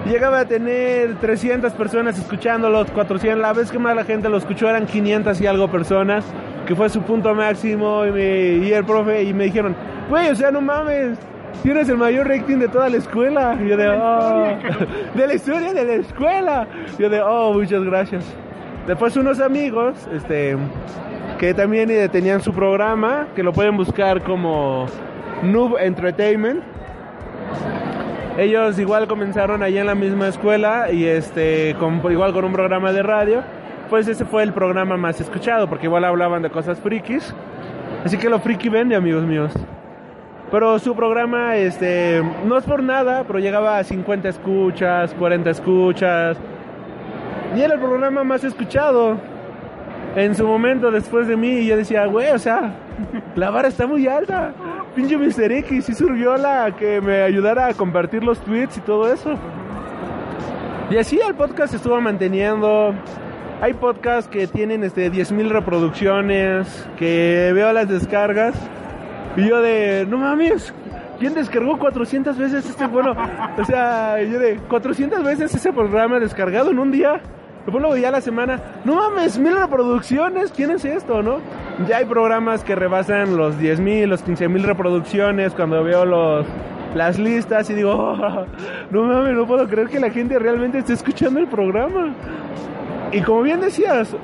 Llegaba 0.07 0.41
a 0.41 0.45
tener 0.47 1.17
300 1.17 1.73
personas 1.75 2.19
escuchándolos, 2.19 2.91
400. 2.91 3.41
La 3.41 3.53
vez 3.53 3.71
que 3.71 3.79
más 3.79 3.95
la 3.95 4.05
gente 4.05 4.29
lo 4.29 4.39
escuchó 4.39 4.69
eran 4.69 4.87
500 4.87 5.41
y 5.41 5.47
algo 5.47 5.69
personas, 5.69 6.25
que 6.67 6.75
fue 6.75 6.89
su 6.89 7.03
punto 7.03 7.35
máximo. 7.35 8.07
Y, 8.07 8.11
me, 8.11 8.67
y 8.67 8.73
el 8.73 8.85
profe, 8.85 9.23
y 9.23 9.35
me 9.35 9.45
dijeron, 9.45 9.77
güey, 10.09 10.31
o 10.31 10.35
sea, 10.35 10.51
no 10.51 10.61
mames, 10.61 11.19
tienes 11.63 11.89
el 11.89 11.99
mayor 11.99 12.29
rating 12.29 12.57
de 12.57 12.69
toda 12.69 12.89
la 12.89 12.97
escuela. 12.97 13.59
Y 13.63 13.69
yo 13.69 13.77
de, 13.77 13.89
oh, 13.89 14.59
de 15.15 15.27
la 15.27 15.35
historia 15.35 15.73
de 15.75 15.85
la 15.85 15.95
escuela. 15.95 16.67
Y 16.99 17.03
yo 17.03 17.11
de, 17.11 17.21
oh, 17.21 17.53
muchas 17.53 17.85
gracias. 17.85 18.25
Después 18.87 19.17
unos 19.17 19.39
amigos, 19.41 20.09
este, 20.13 20.57
que 21.39 21.53
también 21.55 21.91
eh, 21.91 22.09
tenían 22.09 22.41
su 22.41 22.53
programa, 22.53 23.29
que 23.37 23.43
lo 23.43 23.53
pueden 23.53 23.77
buscar 23.77 24.23
como 24.23 24.87
Noob 25.43 25.77
Entertainment. 25.79 26.63
Ellos 28.39 28.79
igual 28.79 29.07
comenzaron 29.07 29.63
allí 29.63 29.79
en 29.79 29.87
la 29.87 29.95
misma 29.95 30.29
escuela 30.29 30.91
y 30.91 31.05
este, 31.05 31.75
con, 31.79 32.01
igual 32.11 32.33
con 32.33 32.45
un 32.45 32.53
programa 32.53 32.93
de 32.93 33.03
radio. 33.03 33.43
Pues 33.89 34.07
ese 34.07 34.25
fue 34.25 34.43
el 34.45 34.53
programa 34.53 34.97
más 34.97 35.21
escuchado, 35.21 35.69
porque 35.69 35.87
igual 35.87 36.05
hablaban 36.05 36.43
de 36.43 36.51
cosas 36.51 36.79
frikis. 36.79 37.35
Así 38.05 38.17
que 38.17 38.31
lo 38.31 38.39
friki 38.39 38.69
vende, 38.69 38.95
amigos 38.95 39.25
míos. 39.25 39.53
Pero 40.51 40.79
su 40.79 40.97
programa, 40.97 41.57
este, 41.57 42.23
no 42.47 42.57
es 42.57 42.65
por 42.65 42.83
nada, 42.83 43.25
pero 43.27 43.39
llegaba 43.39 43.79
a 43.79 43.85
50 43.85 44.29
escuchas, 44.29 45.13
40 45.15 45.51
escuchas. 45.51 46.37
Y 47.57 47.61
era 47.61 47.75
el 47.75 47.81
programa 47.81 48.25
más 48.25 48.43
escuchado 48.45 49.17
en 50.17 50.35
su 50.35 50.47
momento 50.47 50.91
después 50.91 51.29
de 51.29 51.37
mí. 51.37 51.59
Y 51.59 51.67
yo 51.67 51.77
decía, 51.77 52.07
güey, 52.07 52.31
o 52.31 52.39
sea, 52.39 52.75
la 53.35 53.51
vara 53.51 53.69
está 53.69 53.87
muy 53.87 54.07
alta. 54.09 54.53
Pinche 54.95 55.17
Mr. 55.17 55.53
X, 55.53 55.89
y 55.89 55.95
surgió 55.95 56.37
la 56.37 56.75
que 56.77 57.01
me 57.01 57.23
ayudara 57.23 57.69
a 57.69 57.75
compartir 57.75 58.25
los 58.25 58.41
tweets 58.41 58.79
y 58.79 58.81
todo 58.81 59.13
eso. 59.13 59.35
Y 60.91 60.97
así 60.97 61.21
el 61.25 61.35
podcast 61.35 61.75
estuvo 61.75 62.01
manteniendo. 62.01 62.93
Hay 63.61 63.75
podcasts 63.75 64.29
que 64.29 64.49
tienen 64.49 64.83
este 64.83 65.13
10.000 65.13 65.49
reproducciones, 65.49 66.89
que 66.99 67.53
veo 67.55 67.73
las 67.73 67.89
descargas. 67.89 68.55
Y 69.37 69.49
yo 69.49 69.61
de, 69.61 70.07
no 70.09 70.19
mames, 70.19 70.75
¿quién 71.21 71.35
descargó 71.35 71.79
400 71.79 72.37
veces 72.37 72.69
este? 72.69 72.87
Bueno, 72.89 73.15
o 73.57 73.65
sea, 73.65 74.21
yo 74.23 74.41
de, 74.41 74.57
400 74.69 75.23
veces 75.23 75.55
ese 75.55 75.73
programa 75.73 76.19
descargado 76.19 76.73
en 76.73 76.81
un 76.81 76.91
día. 76.91 77.21
Después 77.71 77.83
lo 77.85 77.91
veía 77.91 78.09
a 78.09 78.11
la 78.11 78.21
semana. 78.21 78.61
No 78.85 78.97
mames, 78.97 79.39
mil 79.39 79.55
reproducciones. 79.55 80.51
¿Quién 80.51 80.73
es 80.73 80.85
esto, 80.85 81.23
no? 81.23 81.39
Ya 81.87 81.99
hay 81.99 82.05
programas 82.05 82.65
que 82.65 82.75
rebasan 82.75 83.37
los 83.37 83.61
10 83.61 83.79
mil, 83.79 84.11
los 84.11 84.23
15 84.23 84.49
mil 84.49 84.65
reproducciones. 84.65 85.53
Cuando 85.53 85.85
veo 85.85 86.05
los, 86.05 86.45
las 86.97 87.17
listas 87.17 87.71
y 87.71 87.75
digo, 87.75 87.93
oh, 87.95 88.45
no 88.91 89.05
mames, 89.05 89.35
no 89.35 89.47
puedo 89.47 89.69
creer 89.69 89.87
que 89.87 90.01
la 90.01 90.11
gente 90.11 90.37
realmente 90.41 90.79
esté 90.79 90.95
escuchando 90.95 91.39
el 91.39 91.47
programa. 91.47 92.13
Y 93.13 93.21
como 93.21 93.43
bien 93.43 93.61
decías, 93.61 94.17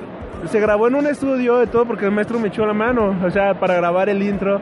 se 0.43 0.59
grabó 0.59 0.89
en 0.89 0.95
un 0.95 1.07
estudio 1.07 1.55
de 1.59 1.67
todo 1.67 1.85
porque 1.85 2.03
el 2.03 2.11
maestro 2.11 2.39
me 2.39 2.49
echó 2.49 2.65
la 2.65 2.73
mano. 2.73 3.15
O 3.25 3.31
sea, 3.31 3.57
para 3.57 3.75
grabar 3.75 4.09
el 4.09 4.21
intro. 4.23 4.59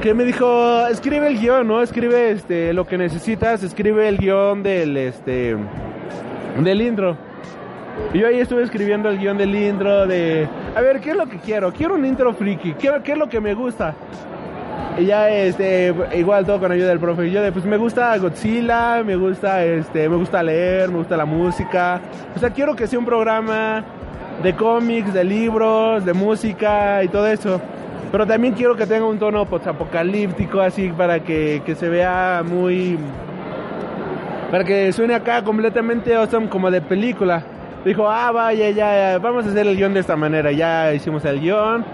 Que 0.00 0.14
me 0.14 0.22
dijo, 0.22 0.86
escribe 0.86 1.26
el 1.26 1.40
guion, 1.40 1.66
¿no? 1.66 1.82
Escribe 1.82 2.30
este, 2.30 2.72
lo 2.72 2.86
que 2.86 2.96
necesitas, 2.96 3.64
escribe 3.64 4.06
el 4.06 4.18
guion 4.18 4.62
del, 4.62 4.96
este, 4.96 5.56
del 6.62 6.82
intro. 6.82 7.29
Yo 8.12 8.26
ahí 8.26 8.40
estuve 8.40 8.64
escribiendo 8.64 9.08
el 9.08 9.18
guion 9.18 9.38
del 9.38 9.54
intro 9.54 10.06
de, 10.06 10.48
a 10.74 10.80
ver, 10.80 11.00
¿qué 11.00 11.10
es 11.10 11.16
lo 11.16 11.26
que 11.26 11.38
quiero? 11.38 11.72
Quiero 11.72 11.94
un 11.94 12.04
intro 12.04 12.34
friki, 12.34 12.74
¿qué, 12.74 12.90
qué 13.04 13.12
es 13.12 13.18
lo 13.18 13.28
que 13.28 13.40
me 13.40 13.54
gusta? 13.54 13.94
Y 14.98 15.06
ya, 15.06 15.30
este, 15.30 15.94
igual 16.16 16.44
todo 16.44 16.58
con 16.58 16.72
ayuda 16.72 16.88
del 16.88 16.98
profe. 16.98 17.28
Y 17.28 17.30
yo 17.30 17.40
de, 17.40 17.52
pues 17.52 17.64
me 17.64 17.76
gusta 17.76 18.16
Godzilla, 18.18 19.02
me 19.04 19.16
gusta, 19.16 19.64
este, 19.64 20.08
me 20.08 20.16
gusta 20.16 20.42
leer, 20.42 20.90
me 20.90 20.98
gusta 20.98 21.16
la 21.16 21.24
música. 21.24 22.00
O 22.34 22.38
sea, 22.38 22.50
quiero 22.50 22.74
que 22.74 22.86
sea 22.86 22.98
un 22.98 23.04
programa 23.04 23.84
de 24.42 24.54
cómics, 24.54 25.14
de 25.14 25.24
libros, 25.24 26.04
de 26.04 26.12
música 26.12 27.04
y 27.04 27.08
todo 27.08 27.28
eso. 27.28 27.60
Pero 28.10 28.26
también 28.26 28.54
quiero 28.54 28.74
que 28.74 28.86
tenga 28.86 29.06
un 29.06 29.18
tono 29.18 29.40
apocalíptico 29.40 30.60
así 30.60 30.88
para 30.88 31.20
que, 31.20 31.62
que 31.64 31.74
se 31.76 31.88
vea 31.88 32.42
muy... 32.44 32.98
Para 34.50 34.64
que 34.64 34.92
suene 34.92 35.14
acá 35.14 35.44
completamente 35.44 36.14
awesome 36.16 36.48
como 36.48 36.72
de 36.72 36.80
película 36.80 37.44
dijo, 37.84 38.08
ah, 38.08 38.30
vaya, 38.32 38.70
ya, 38.70 39.18
vamos 39.18 39.46
a 39.46 39.50
hacer 39.50 39.66
el 39.66 39.76
guion 39.76 39.94
de 39.94 40.00
esta 40.00 40.16
manera. 40.16 40.52
Ya 40.52 40.92
hicimos 40.92 41.24
el 41.24 41.40
guion. 41.40 41.84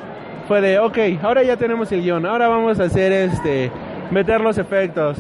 Fue 0.49 0.61
de, 0.61 0.79
ok, 0.79 0.99
ahora 1.23 1.43
ya 1.43 1.57
tenemos 1.57 1.91
el 1.93 2.03
guion. 2.03 2.25
Ahora 2.27 2.49
vamos 2.49 2.79
a 2.81 2.85
hacer 2.85 3.13
este, 3.13 3.71
meter 4.11 4.41
los 4.41 4.59
efectos. 4.59 5.19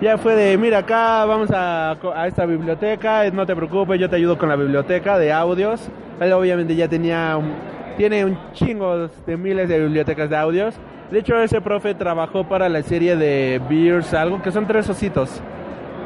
Ya 0.00 0.18
fue 0.18 0.34
de, 0.34 0.56
mira, 0.58 0.78
acá 0.78 1.24
vamos 1.24 1.50
a, 1.52 1.96
a 2.14 2.26
esta 2.26 2.46
biblioteca. 2.46 3.28
No 3.30 3.46
te 3.46 3.54
preocupes, 3.54 4.00
yo 4.00 4.08
te 4.10 4.16
ayudo 4.16 4.36
con 4.38 4.48
la 4.48 4.56
biblioteca 4.56 5.18
de 5.18 5.32
audios. 5.32 5.88
Él 6.20 6.32
obviamente 6.32 6.74
ya 6.74 6.88
tenía, 6.88 7.36
un, 7.36 7.52
tiene 7.96 8.24
un 8.24 8.38
chingo 8.52 9.08
de 9.26 9.36
miles 9.36 9.68
de 9.68 9.78
bibliotecas 9.78 10.30
de 10.30 10.36
audios. 10.36 10.74
De 11.10 11.18
hecho, 11.18 11.40
ese 11.42 11.60
profe 11.60 11.94
trabajó 11.94 12.44
para 12.44 12.68
la 12.68 12.82
serie 12.82 13.16
de 13.16 13.60
Beers, 13.68 14.14
algo 14.14 14.40
que 14.40 14.50
son 14.50 14.66
tres 14.66 14.88
ositos. 14.88 15.42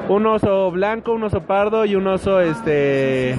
Un 0.09 0.27
oso 0.27 0.71
blanco, 0.71 1.13
un 1.13 1.23
oso 1.25 1.43
pardo 1.43 1.85
y 1.85 1.95
un 1.95 2.07
oso, 2.07 2.41
este, 2.41 3.37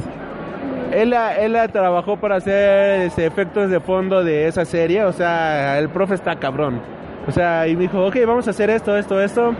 él, 0.93 1.13
él 1.13 1.57
trabajó 1.71 2.17
para 2.17 2.35
hacer 2.37 3.01
este, 3.01 3.25
efectos 3.25 3.69
de 3.69 3.79
fondo 3.79 4.23
de 4.23 4.47
esa 4.47 4.65
serie, 4.65 5.03
o 5.03 5.11
sea, 5.11 5.77
el 5.79 5.89
profe 5.89 6.15
está 6.15 6.35
cabrón. 6.37 6.81
O 7.27 7.31
sea, 7.31 7.67
y 7.67 7.75
me 7.75 7.83
dijo, 7.83 8.05
ok, 8.05 8.15
vamos 8.25 8.47
a 8.47 8.51
hacer 8.51 8.69
esto, 8.69 8.97
esto, 8.97 9.21
esto. 9.21 9.53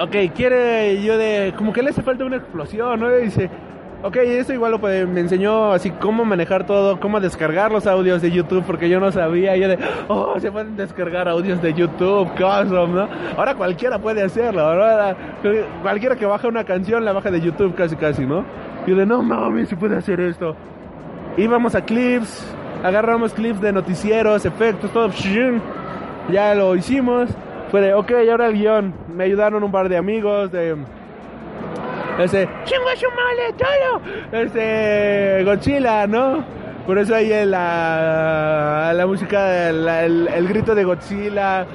Ok, 0.00 0.16
quiere 0.34 1.02
yo 1.02 1.18
de, 1.18 1.52
como 1.56 1.72
que 1.72 1.82
le 1.82 1.90
hace 1.90 2.02
falta 2.02 2.24
una 2.24 2.36
explosión, 2.36 2.98
¿no? 3.00 3.18
Y 3.18 3.24
dice, 3.24 3.50
Ok, 4.04 4.16
eso 4.16 4.52
igual 4.52 4.72
lo 4.72 4.80
puede- 4.80 5.06
me 5.06 5.20
enseñó 5.20 5.70
así 5.70 5.92
cómo 5.92 6.24
manejar 6.24 6.66
todo, 6.66 6.98
cómo 6.98 7.20
descargar 7.20 7.70
los 7.70 7.86
audios 7.86 8.20
de 8.20 8.32
YouTube, 8.32 8.64
porque 8.66 8.88
yo 8.88 8.98
no 8.98 9.12
sabía. 9.12 9.56
Yo 9.56 9.68
de, 9.68 9.78
oh, 10.08 10.40
se 10.40 10.50
pueden 10.50 10.76
descargar 10.76 11.28
audios 11.28 11.62
de 11.62 11.72
YouTube, 11.72 12.28
awesome, 12.44 12.94
¿no? 12.94 13.08
Ahora 13.36 13.54
cualquiera 13.54 14.00
puede 14.00 14.24
hacerlo, 14.24 14.60
ahora 14.62 15.14
cualquiera 15.82 16.16
que 16.16 16.26
baja 16.26 16.48
una 16.48 16.64
canción 16.64 17.04
la 17.04 17.12
baja 17.12 17.30
de 17.30 17.40
YouTube 17.42 17.76
casi, 17.76 17.94
casi, 17.94 18.26
¿no? 18.26 18.44
Yo 18.86 18.96
de, 18.96 19.06
no 19.06 19.22
mames, 19.22 19.68
se 19.68 19.76
puede 19.76 19.96
hacer 19.96 20.20
esto. 20.20 20.56
Íbamos 21.36 21.74
a 21.74 21.84
clips, 21.84 22.44
agarramos 22.82 23.32
clips 23.32 23.60
de 23.60 23.72
noticieros, 23.72 24.44
efectos, 24.44 24.90
todo. 24.92 25.10
Ya 26.30 26.54
lo 26.54 26.74
hicimos. 26.76 27.30
Fue 27.70 27.80
de, 27.80 27.94
ok, 27.94 28.12
ahora 28.30 28.48
el 28.48 28.54
guion. 28.54 28.94
Me 29.14 29.24
ayudaron 29.24 29.62
un 29.62 29.72
par 29.72 29.88
de 29.88 29.96
amigos 29.96 30.52
de... 30.52 30.76
Ese, 32.18 32.46
chingo 32.64 32.84
su. 32.96 33.06
Este, 34.32 35.42
Godzilla, 35.44 36.06
¿no? 36.06 36.44
Por 36.86 36.98
eso 36.98 37.14
ahí 37.14 37.30
la, 37.46 38.92
la 38.94 39.06
música, 39.06 39.70
el, 39.70 40.28
el 40.28 40.48
grito 40.48 40.74
de 40.74 40.84
Godzilla. 40.84 41.66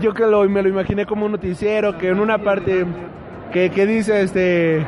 Yo 0.00 0.12
que 0.12 0.26
lo, 0.26 0.48
me 0.48 0.62
lo 0.62 0.68
imaginé 0.68 1.06
como 1.06 1.26
un 1.26 1.32
noticiero 1.32 1.96
que 1.96 2.08
en 2.08 2.20
una 2.20 2.38
parte 2.38 2.84
que, 3.52 3.70
que 3.70 3.86
dice 3.86 4.22
este 4.22 4.86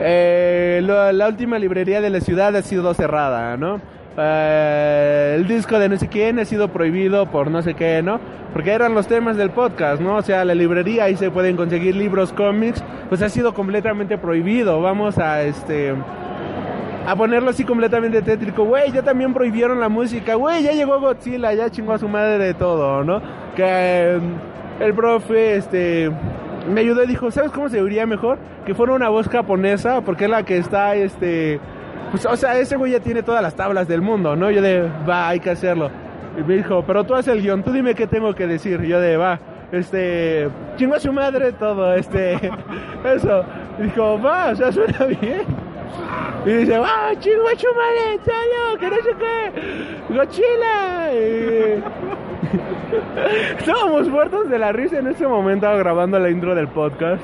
eh, 0.00 0.80
la 0.82 1.28
última 1.28 1.58
librería 1.58 2.00
de 2.00 2.10
la 2.10 2.20
ciudad 2.20 2.54
ha 2.56 2.62
sido 2.62 2.92
cerrada, 2.94 3.56
¿no? 3.56 3.80
Eh, 4.16 5.34
el 5.36 5.46
disco 5.46 5.78
de 5.78 5.88
no 5.88 5.96
sé 5.96 6.08
quién 6.08 6.38
ha 6.38 6.44
sido 6.44 6.68
prohibido 6.68 7.26
por 7.30 7.50
no 7.50 7.62
sé 7.62 7.74
qué, 7.74 8.02
¿no? 8.02 8.20
Porque 8.52 8.72
eran 8.72 8.94
los 8.94 9.06
temas 9.06 9.36
del 9.36 9.50
podcast, 9.50 10.02
¿no? 10.02 10.16
O 10.16 10.22
sea, 10.22 10.44
la 10.44 10.54
librería 10.54 11.04
ahí 11.04 11.16
se 11.16 11.30
pueden 11.30 11.56
conseguir 11.56 11.94
libros, 11.94 12.32
cómics, 12.32 12.82
pues 13.08 13.22
ha 13.22 13.28
sido 13.28 13.54
completamente 13.54 14.18
prohibido. 14.18 14.80
Vamos 14.82 15.18
a 15.18 15.42
este 15.42 15.94
a 17.06 17.16
ponerlo 17.16 17.50
así 17.50 17.64
completamente 17.64 18.20
tétrico. 18.20 18.64
Güey, 18.64 18.92
ya 18.92 19.02
también 19.02 19.32
prohibieron 19.32 19.80
la 19.80 19.88
música. 19.88 20.34
Güey, 20.34 20.64
ya 20.64 20.72
llegó 20.72 21.00
Godzilla, 21.00 21.54
ya 21.54 21.70
chingó 21.70 21.92
a 21.92 21.98
su 21.98 22.08
madre 22.08 22.38
de 22.38 22.54
todo, 22.54 23.04
¿no? 23.04 23.22
Que 23.54 23.64
eh, 23.64 24.20
el 24.80 24.94
profe, 24.94 25.56
este, 25.56 26.10
me 26.68 26.80
ayudó 26.80 27.04
y 27.04 27.06
dijo, 27.06 27.30
¿sabes 27.30 27.50
cómo 27.50 27.68
se 27.68 27.80
oiría 27.80 28.06
mejor? 28.06 28.38
Que 28.66 28.74
fuera 28.74 28.92
una 28.92 29.08
voz 29.08 29.28
japonesa, 29.28 30.02
porque 30.02 30.24
es 30.24 30.30
la 30.30 30.44
que 30.44 30.58
está, 30.58 30.94
este, 30.94 31.60
pues, 32.10 32.26
o 32.26 32.36
sea, 32.36 32.58
ese 32.58 32.76
güey 32.76 32.92
ya 32.92 33.00
tiene 33.00 33.22
todas 33.22 33.42
las 33.42 33.54
tablas 33.54 33.86
del 33.88 34.02
mundo, 34.02 34.36
¿no? 34.36 34.50
Yo 34.50 34.60
de, 34.62 34.88
va, 35.08 35.28
hay 35.28 35.40
que 35.40 35.50
hacerlo. 35.50 35.90
Y 36.38 36.42
me 36.42 36.56
dijo, 36.56 36.84
pero 36.86 37.04
tú 37.04 37.14
haces 37.14 37.34
el 37.34 37.42
guion, 37.42 37.62
tú 37.62 37.72
dime 37.72 37.94
qué 37.94 38.06
tengo 38.06 38.34
que 38.34 38.46
decir. 38.46 38.82
Yo 38.82 39.00
de, 39.00 39.16
va, 39.16 39.38
este, 39.72 40.48
chingo 40.76 40.94
a 40.96 41.00
su 41.00 41.12
madre 41.12 41.52
todo, 41.52 41.94
este, 41.94 42.34
eso. 43.04 43.44
Y 43.78 43.82
dijo, 43.84 44.20
va, 44.20 44.50
o 44.50 44.56
sea, 44.56 44.72
suena 44.72 45.04
bien. 45.06 45.42
Y 46.46 46.50
dice, 46.50 46.74
¡ah, 46.76 47.12
chingo 47.18 47.48
a 47.48 47.58
su 47.58 47.68
madre, 47.74 48.18
todo, 48.24 48.78
que 48.78 48.88
no 48.88 48.96
sé 48.96 49.14
qué! 49.18 50.14
¡Godzilla! 50.14 51.10
Estábamos 53.58 54.08
muertos 54.08 54.48
de 54.48 54.58
la 54.58 54.72
risa 54.72 54.98
en 54.98 55.06
ese 55.06 55.26
momento 55.26 55.66
grabando 55.76 56.18
la 56.18 56.30
intro 56.30 56.54
del 56.54 56.68
podcast. 56.68 57.22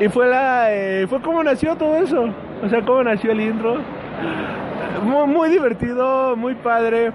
Y 0.00 0.08
fue 0.08 0.28
la 0.28 0.72
eh, 0.72 1.06
fue 1.08 1.20
como 1.20 1.42
nació 1.42 1.76
todo 1.76 1.96
eso. 1.96 2.28
O 2.62 2.68
sea, 2.68 2.82
cómo 2.82 3.02
nació 3.02 3.32
el 3.32 3.40
intro. 3.40 3.78
Muy, 5.02 5.26
muy 5.26 5.48
divertido, 5.50 6.36
muy 6.36 6.54
padre. 6.54 7.12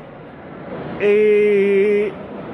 Y, 1.02 2.12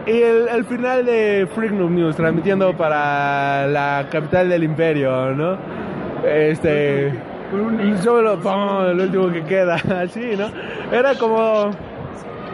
y 0.09 0.21
el, 0.21 0.47
el 0.47 0.65
final 0.65 1.05
de 1.05 1.47
Freak 1.53 1.71
Noob 1.71 1.91
News, 1.91 2.15
transmitiendo 2.15 2.75
para 2.77 3.67
la 3.67 4.07
capital 4.11 4.49
del 4.49 4.63
imperio, 4.63 5.31
¿no? 5.31 5.57
Este. 6.25 7.13
Solo, 8.01 8.39
¡pum! 8.39 8.85
el 8.89 8.99
último 8.99 9.31
que 9.31 9.43
queda, 9.43 9.75
así, 10.01 10.35
¿no? 10.37 10.47
Era 10.95 11.15
como. 11.15 11.71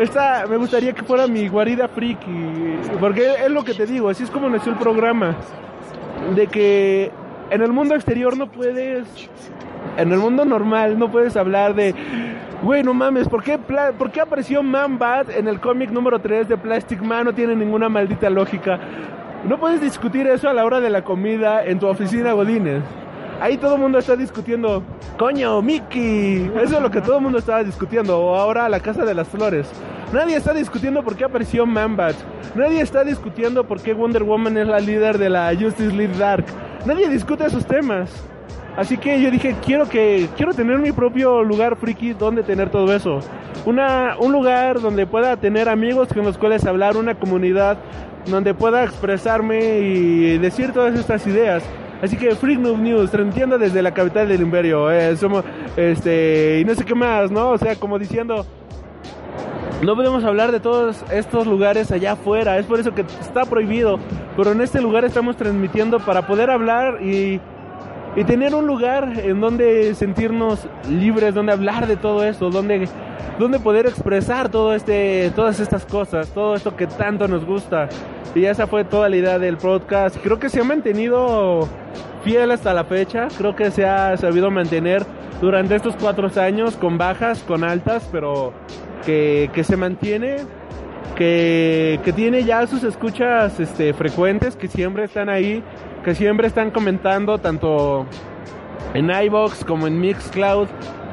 Esta, 0.01 0.47
me 0.49 0.57
gustaría 0.57 0.93
que 0.93 1.03
fuera 1.03 1.27
mi 1.27 1.47
guarida 1.47 1.87
friki, 1.87 2.79
porque 2.99 3.33
es 3.45 3.51
lo 3.51 3.63
que 3.63 3.75
te 3.75 3.85
digo, 3.85 4.09
así 4.09 4.23
es 4.23 4.31
como 4.31 4.49
nació 4.49 4.71
el 4.71 4.79
programa. 4.79 5.35
De 6.33 6.47
que 6.47 7.11
en 7.51 7.61
el 7.61 7.71
mundo 7.71 7.93
exterior 7.93 8.35
no 8.35 8.47
puedes, 8.47 9.05
en 9.97 10.11
el 10.11 10.17
mundo 10.17 10.43
normal 10.43 10.97
no 10.97 11.11
puedes 11.11 11.37
hablar 11.37 11.75
de, 11.75 11.93
güey, 12.63 12.81
no 12.81 12.95
mames, 12.95 13.27
¿por 13.27 13.43
qué, 13.43 13.59
¿por 13.59 14.11
qué 14.11 14.21
apareció 14.21 14.63
Man 14.63 14.97
Bat 14.97 15.29
en 15.29 15.47
el 15.47 15.59
cómic 15.59 15.91
número 15.91 16.17
3 16.17 16.49
de 16.49 16.57
Plastic 16.57 16.99
Man? 17.03 17.25
No 17.25 17.35
tiene 17.35 17.55
ninguna 17.55 17.87
maldita 17.87 18.27
lógica. 18.31 18.79
No 19.47 19.59
puedes 19.59 19.81
discutir 19.81 20.25
eso 20.25 20.49
a 20.49 20.53
la 20.53 20.65
hora 20.65 20.79
de 20.79 20.89
la 20.89 21.03
comida 21.03 21.63
en 21.63 21.77
tu 21.77 21.85
oficina, 21.85 22.31
Godines. 22.31 22.81
Ahí 23.41 23.57
todo 23.57 23.73
el 23.73 23.81
mundo 23.81 23.97
está 23.97 24.15
discutiendo, 24.15 24.83
coño, 25.17 25.63
Mickey. 25.63 26.51
Eso 26.61 26.75
es 26.75 26.81
lo 26.81 26.91
que 26.91 27.01
todo 27.01 27.15
el 27.15 27.23
mundo 27.23 27.39
estaba 27.39 27.63
discutiendo. 27.63 28.19
O 28.19 28.35
ahora 28.35 28.69
la 28.69 28.79
Casa 28.79 29.03
de 29.03 29.15
las 29.15 29.27
Flores. 29.27 29.67
Nadie 30.13 30.35
está 30.35 30.53
discutiendo 30.53 31.01
por 31.01 31.15
qué 31.15 31.23
apareció 31.23 31.65
Man-Bat. 31.65 32.15
Nadie 32.53 32.81
está 32.81 33.03
discutiendo 33.03 33.63
por 33.63 33.81
qué 33.81 33.95
Wonder 33.95 34.23
Woman 34.23 34.57
es 34.57 34.67
la 34.67 34.79
líder 34.79 35.17
de 35.17 35.31
la 35.31 35.51
Justice 35.59 35.91
League 35.91 36.15
Dark. 36.19 36.45
Nadie 36.85 37.09
discute 37.09 37.43
esos 37.43 37.65
temas. 37.65 38.11
Así 38.77 38.95
que 38.95 39.19
yo 39.19 39.31
dije, 39.31 39.55
quiero 39.65 39.89
que 39.89 40.29
quiero 40.37 40.53
tener 40.53 40.77
mi 40.77 40.91
propio 40.91 41.43
lugar 41.43 41.77
friki 41.77 42.13
donde 42.13 42.43
tener 42.43 42.69
todo 42.69 42.93
eso. 42.93 43.21
Una, 43.65 44.17
un 44.19 44.31
lugar 44.31 44.81
donde 44.81 45.07
pueda 45.07 45.35
tener 45.37 45.67
amigos 45.67 46.09
con 46.13 46.25
los 46.25 46.37
cuales 46.37 46.63
hablar, 46.67 46.95
una 46.95 47.15
comunidad 47.15 47.79
donde 48.27 48.53
pueda 48.53 48.83
expresarme 48.83 49.79
y 49.79 50.37
decir 50.37 50.73
todas 50.73 50.93
estas 50.93 51.25
ideas. 51.25 51.63
Así 52.01 52.17
que 52.17 52.35
Freak 52.35 52.59
Noob 52.59 52.79
News, 52.79 53.11
transmitiendo 53.11 53.57
desde 53.57 53.81
la 53.81 53.93
capital 53.93 54.27
del 54.27 54.41
imperio, 54.41 54.91
eh, 54.91 55.15
somos, 55.15 55.43
este, 55.77 56.59
y 56.59 56.65
no 56.65 56.73
sé 56.73 56.83
qué 56.83 56.95
más, 56.95 57.29
¿no? 57.29 57.49
O 57.49 57.57
sea, 57.57 57.75
como 57.75 57.99
diciendo, 57.99 58.45
no 59.83 59.95
podemos 59.95 60.23
hablar 60.23 60.51
de 60.51 60.59
todos 60.59 61.03
estos 61.11 61.45
lugares 61.45 61.91
allá 61.91 62.13
afuera, 62.13 62.57
es 62.57 62.65
por 62.65 62.79
eso 62.79 62.95
que 62.95 63.01
está 63.01 63.45
prohibido, 63.45 63.99
pero 64.35 64.51
en 64.51 64.61
este 64.61 64.81
lugar 64.81 65.05
estamos 65.05 65.37
transmitiendo 65.37 65.99
para 65.99 66.25
poder 66.25 66.49
hablar 66.49 67.03
y, 67.03 67.39
y 68.15 68.23
tener 68.25 68.53
un 68.53 68.67
lugar 68.67 69.13
en 69.17 69.39
donde 69.39 69.95
sentirnos 69.95 70.67
libres, 70.89 71.33
donde 71.33 71.53
hablar 71.53 71.87
de 71.87 71.95
todo 71.95 72.23
esto, 72.23 72.49
donde, 72.49 72.87
donde 73.39 73.59
poder 73.59 73.85
expresar 73.85 74.49
todo 74.49 74.73
este, 74.73 75.31
todas 75.35 75.59
estas 75.59 75.85
cosas, 75.85 76.29
todo 76.29 76.55
esto 76.55 76.75
que 76.75 76.87
tanto 76.87 77.27
nos 77.27 77.45
gusta. 77.45 77.87
Y 78.35 78.45
esa 78.45 78.67
fue 78.67 78.83
toda 78.83 79.09
la 79.09 79.17
idea 79.17 79.39
del 79.39 79.57
podcast. 79.57 80.17
Creo 80.21 80.39
que 80.39 80.49
se 80.49 80.59
ha 80.59 80.63
mantenido 80.63 81.67
fiel 82.23 82.51
hasta 82.51 82.73
la 82.73 82.83
fecha, 82.83 83.27
creo 83.37 83.55
que 83.55 83.71
se 83.71 83.85
ha 83.85 84.15
sabido 84.17 84.51
mantener 84.51 85.05
durante 85.41 85.75
estos 85.75 85.95
cuatro 85.95 86.29
años 86.39 86.75
con 86.75 86.97
bajas, 86.97 87.39
con 87.43 87.63
altas, 87.63 88.07
pero 88.11 88.53
que, 89.05 89.49
que 89.53 89.63
se 89.63 89.75
mantiene, 89.75 90.37
que, 91.21 92.13
tiene 92.15 92.43
ya 92.43 92.65
sus 92.65 92.83
escuchas 92.83 93.59
este, 93.59 93.93
frecuentes, 93.93 94.55
que 94.55 94.67
siempre 94.67 95.03
están 95.03 95.29
ahí, 95.29 95.63
que 96.03 96.15
siempre 96.15 96.47
están 96.47 96.71
comentando 96.71 97.37
tanto 97.37 98.07
en 98.95 99.11
iBox 99.11 99.63
como 99.63 99.85
en 99.85 99.99
Mixcloud, 99.99 100.67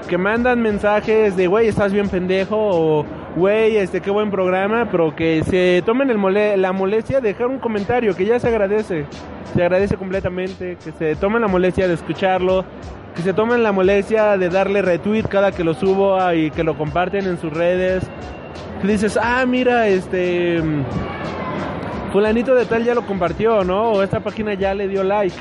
que 0.09 0.17
mandan 0.17 0.63
mensajes 0.63 1.37
de, 1.37 1.47
güey, 1.47 1.69
estás 1.69 1.93
bien 1.93 2.09
pendejo, 2.09 2.57
o, 2.57 3.05
güey, 3.37 3.77
este, 3.77 4.01
qué 4.01 4.11
buen 4.11 4.31
programa, 4.31 4.89
pero 4.91 5.15
que 5.15 5.45
se 5.45 5.83
tomen 5.85 6.09
el 6.09 6.17
mole 6.17 6.57
la 6.57 6.73
molestia 6.73 7.21
de 7.21 7.29
dejar 7.29 7.49
un 7.49 7.59
comentario, 7.59 8.17
que 8.17 8.25
ya 8.25 8.41
se 8.41 8.49
agradece, 8.49 9.05
se 9.55 9.63
agradece 9.63 9.97
completamente, 9.97 10.79
que 10.83 10.93
se 10.93 11.17
tomen 11.17 11.43
la 11.43 11.49
molestia 11.49 11.87
de 11.87 11.93
escucharlo, 11.93 12.65
que 13.15 13.21
se 13.21 13.35
tomen 13.35 13.63
la 13.63 13.73
molestia 13.73 14.39
de 14.39 14.49
darle 14.49 14.81
retweet 14.81 15.25
cada 15.25 15.53
que 15.53 15.65
lo 15.65 15.75
subo 15.75 16.19
ah, 16.19 16.35
y 16.35 16.51
que 16.51 16.65
lo 16.65 16.79
comparten 16.79 17.27
en 17.27 17.39
sus 17.39 17.53
redes, 17.53 18.09
que 18.81 18.87
dices, 18.87 19.19
ah, 19.21 19.45
mira, 19.47 19.89
este, 19.89 20.63
fulanito 22.13 22.55
de 22.55 22.65
tal 22.67 22.85
ya 22.85 22.95
lo 22.95 23.07
compartió, 23.07 23.65
¿no? 23.65 23.93
O 23.93 24.03
esta 24.03 24.21
página 24.21 24.55
ya 24.55 24.75
le 24.75 24.89
dio 24.89 25.03
like 25.03 25.35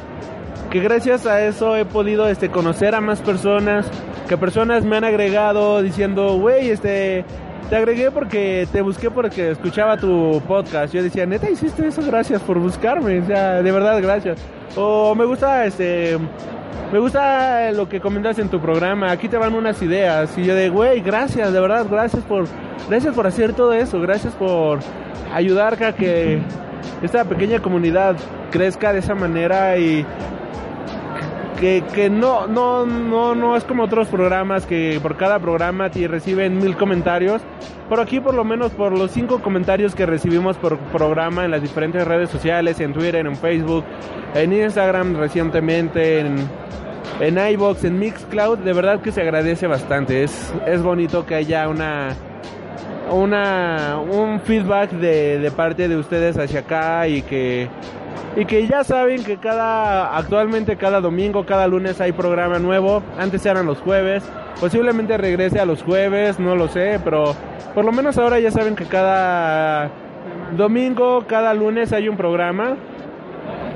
que 0.70 0.80
gracias 0.80 1.26
a 1.26 1.46
eso 1.46 1.78
he 1.78 1.86
podido 1.86 2.28
este 2.28 2.50
conocer 2.50 2.94
a 2.94 3.02
más 3.02 3.22
personas, 3.22 3.86
que 4.28 4.38
personas 4.38 4.84
me 4.84 4.98
han 4.98 5.04
agregado 5.04 5.82
diciendo, 5.82 6.38
güey, 6.38 6.70
este 6.70 7.24
te 7.70 7.76
agregué 7.76 8.12
porque 8.12 8.68
te 8.72 8.82
busqué 8.82 9.12
porque 9.12 9.52
escuchaba 9.52 9.98
tu 9.98 10.42
podcast. 10.48 10.94
Yo 10.94 11.04
decía, 11.04 11.26
"Neta 11.26 11.50
hiciste 11.50 11.88
eso, 11.88 12.02
gracias 12.06 12.42
por 12.42 12.60
buscarme." 12.60 13.20
O 13.20 13.26
sea, 13.26 13.62
de 13.62 13.72
verdad, 13.72 14.02
gracias. 14.02 14.40
O 14.76 15.16
me 15.16 15.26
gusta 15.26 15.66
este 15.66 16.18
me 16.92 17.00
gusta 17.00 17.72
lo 17.74 17.90
que 17.90 18.00
comentas 18.00 18.40
en 18.40 18.50
tu 18.50 18.62
programa. 18.62 19.12
Aquí 19.12 19.28
te 19.28 19.38
van 19.38 19.54
unas 19.54 19.82
ideas 19.82 20.38
y 20.38 20.46
yo 20.46 20.56
de, 20.56 20.70
"Güey, 20.70 21.02
gracias, 21.02 21.52
de 21.52 21.60
verdad, 21.60 21.86
gracias 21.90 22.24
por 22.24 22.46
gracias 22.90 23.14
por 23.14 23.28
hacer 23.28 23.54
todo 23.54 23.74
eso, 23.74 24.00
gracias 24.00 24.34
por 24.36 24.80
ayudar 25.34 25.84
a 25.84 25.94
que 25.94 26.40
esta 27.02 27.26
pequeña 27.26 27.62
comunidad 27.62 28.16
crezca 28.52 28.94
de 28.94 29.00
esa 29.00 29.16
manera 29.16 29.78
y 29.78 30.06
que, 31.60 32.10
no, 32.10 32.48
no, 32.48 32.86
no, 32.86 33.36
no 33.36 33.56
es 33.56 33.64
como 33.64 33.84
otros 33.84 34.08
programas 34.08 34.66
que 34.66 35.00
por 35.02 35.18
cada 35.18 35.40
programa 35.40 35.90
te 35.90 36.08
reciben 36.08 36.58
mil 36.60 36.76
comentarios. 36.78 37.42
Pero 37.90 38.02
aquí 38.02 38.20
por 38.20 38.34
lo 38.34 38.44
menos 38.44 38.72
por 38.72 38.98
los 38.98 39.12
cinco 39.12 39.42
comentarios 39.42 39.96
que 39.96 40.06
recibimos 40.06 40.58
por 40.58 40.78
programa 40.78 41.46
en 41.46 41.52
las 41.52 41.62
diferentes 41.62 42.06
redes 42.06 42.30
sociales, 42.30 42.80
en 42.80 42.94
Twitter, 42.94 43.26
en 43.26 43.36
Facebook, 43.36 43.86
en 44.36 44.54
Instagram 44.54 45.16
recientemente, 45.16 46.20
en, 46.20 46.36
en 47.22 47.38
iBox, 47.54 47.86
en 47.86 47.98
Mixcloud, 47.98 48.60
de 48.60 48.74
verdad 48.74 49.02
que 49.02 49.12
se 49.12 49.22
agradece 49.22 49.68
bastante. 49.68 50.24
Es, 50.24 50.54
es 50.68 50.82
bonito 50.84 51.26
que 51.26 51.36
haya 51.36 51.68
una 51.70 52.16
una 53.10 54.00
un 54.00 54.42
feedback 54.42 54.92
de, 54.92 55.40
de 55.40 55.52
parte 55.52 55.88
de 55.88 55.96
ustedes 55.96 56.38
hacia 56.38 56.60
acá 56.60 57.08
y 57.08 57.22
que 57.22 57.70
y 58.36 58.46
que 58.46 58.68
ya 58.68 58.84
saben 58.84 59.24
que 59.24 59.38
cada 59.38 60.16
actualmente 60.18 60.78
cada 60.78 61.02
domingo, 61.02 61.46
cada 61.46 61.68
lunes 61.68 62.00
hay 62.02 62.12
programa 62.12 62.60
nuevo. 62.60 63.02
Antes 63.18 63.46
eran 63.46 63.66
los 63.66 63.80
jueves, 63.80 64.24
posiblemente 64.60 65.18
regrese 65.18 65.60
a 65.60 65.66
los 65.66 65.84
jueves, 65.84 66.40
no 66.40 66.56
lo 66.56 66.68
sé, 66.68 67.00
pero 67.04 67.36
por 67.74 67.86
lo 67.86 67.92
menos 67.92 68.18
ahora 68.18 68.40
ya 68.40 68.52
saben 68.52 68.76
que 68.76 68.86
cada 68.86 69.90
domingo, 70.56 71.26
cada 71.28 71.54
lunes 71.54 71.94
hay 71.94 72.10
un 72.10 72.18
programa 72.18 72.78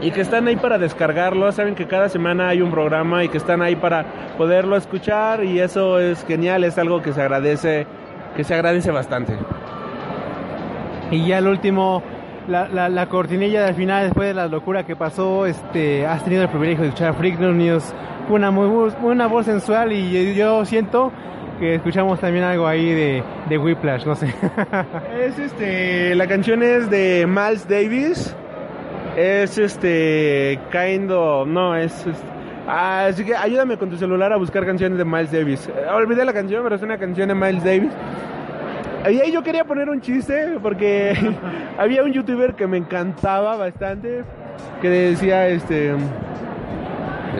y 0.01 0.11
que 0.11 0.21
están 0.21 0.47
ahí 0.47 0.55
para 0.55 0.77
descargarlo, 0.77 1.51
saben 1.51 1.75
que 1.75 1.85
cada 1.85 2.09
semana 2.09 2.49
hay 2.49 2.61
un 2.61 2.71
programa 2.71 3.23
y 3.23 3.29
que 3.29 3.37
están 3.37 3.61
ahí 3.61 3.75
para 3.75 4.05
poderlo 4.37 4.75
escuchar 4.75 5.43
y 5.43 5.59
eso 5.59 5.99
es 5.99 6.25
genial, 6.25 6.63
es 6.63 6.77
algo 6.77 7.01
que 7.01 7.13
se 7.13 7.21
agradece, 7.21 7.85
que 8.35 8.43
se 8.43 8.53
agradece 8.55 8.91
bastante. 8.91 9.37
Y 11.11 11.27
ya 11.27 11.37
el 11.37 11.47
último, 11.47 12.01
la, 12.51 12.67
la, 12.67 12.89
la 12.89 13.05
cortinilla 13.07 13.65
del 13.65 13.75
final, 13.75 14.03
después 14.05 14.27
de 14.27 14.33
la 14.33 14.47
locura 14.47 14.83
que 14.85 14.95
pasó, 14.95 15.45
este, 15.45 16.05
has 16.05 16.23
tenido 16.23 16.43
el 16.43 16.49
privilegio 16.49 16.83
de 16.83 16.89
escuchar 16.89 17.15
Freak 17.15 17.39
News, 17.39 17.93
una 18.29 18.51
muy 18.51 18.91
una 19.03 19.27
voz 19.27 19.45
sensual 19.45 19.91
y 19.91 20.35
yo 20.35 20.63
siento 20.65 21.11
que 21.59 21.75
escuchamos 21.75 22.19
también 22.19 22.43
algo 22.43 22.67
ahí 22.67 22.93
de, 22.93 23.23
de 23.49 23.57
Whiplash, 23.57 24.05
no 24.05 24.15
sé. 24.15 24.27
Es 25.19 25.37
este, 25.39 26.15
la 26.15 26.27
canción 26.27 26.61
es 26.63 26.89
de 26.89 27.25
Miles 27.27 27.67
Davis. 27.67 28.35
Es 29.17 29.57
este, 29.57 30.57
kind 30.71 31.09
no, 31.09 31.75
es, 31.75 32.07
es- 32.07 32.23
ah, 32.67 33.05
así 33.09 33.25
que 33.25 33.35
ayúdame 33.35 33.77
con 33.77 33.89
tu 33.89 33.97
celular 33.97 34.31
a 34.33 34.37
buscar 34.37 34.65
canciones 34.65 34.97
de 34.97 35.05
Miles 35.05 35.31
Davis. 35.31 35.67
Eh, 35.67 35.85
olvidé 35.93 36.23
la 36.25 36.33
canción, 36.33 36.63
pero 36.63 36.75
es 36.77 36.81
una 36.81 36.97
canción 36.97 37.27
de 37.27 37.35
Miles 37.35 37.63
Davis. 37.63 37.91
Y 39.09 39.19
ahí 39.19 39.31
yo 39.31 39.41
quería 39.43 39.63
poner 39.63 39.89
un 39.89 39.99
chiste 40.01 40.57
porque 40.61 41.13
había 41.77 42.03
un 42.03 42.11
youtuber 42.13 42.53
que 42.55 42.67
me 42.67 42.77
encantaba 42.77 43.57
bastante 43.57 44.23
que 44.81 44.89
decía 44.89 45.47
este 45.47 45.93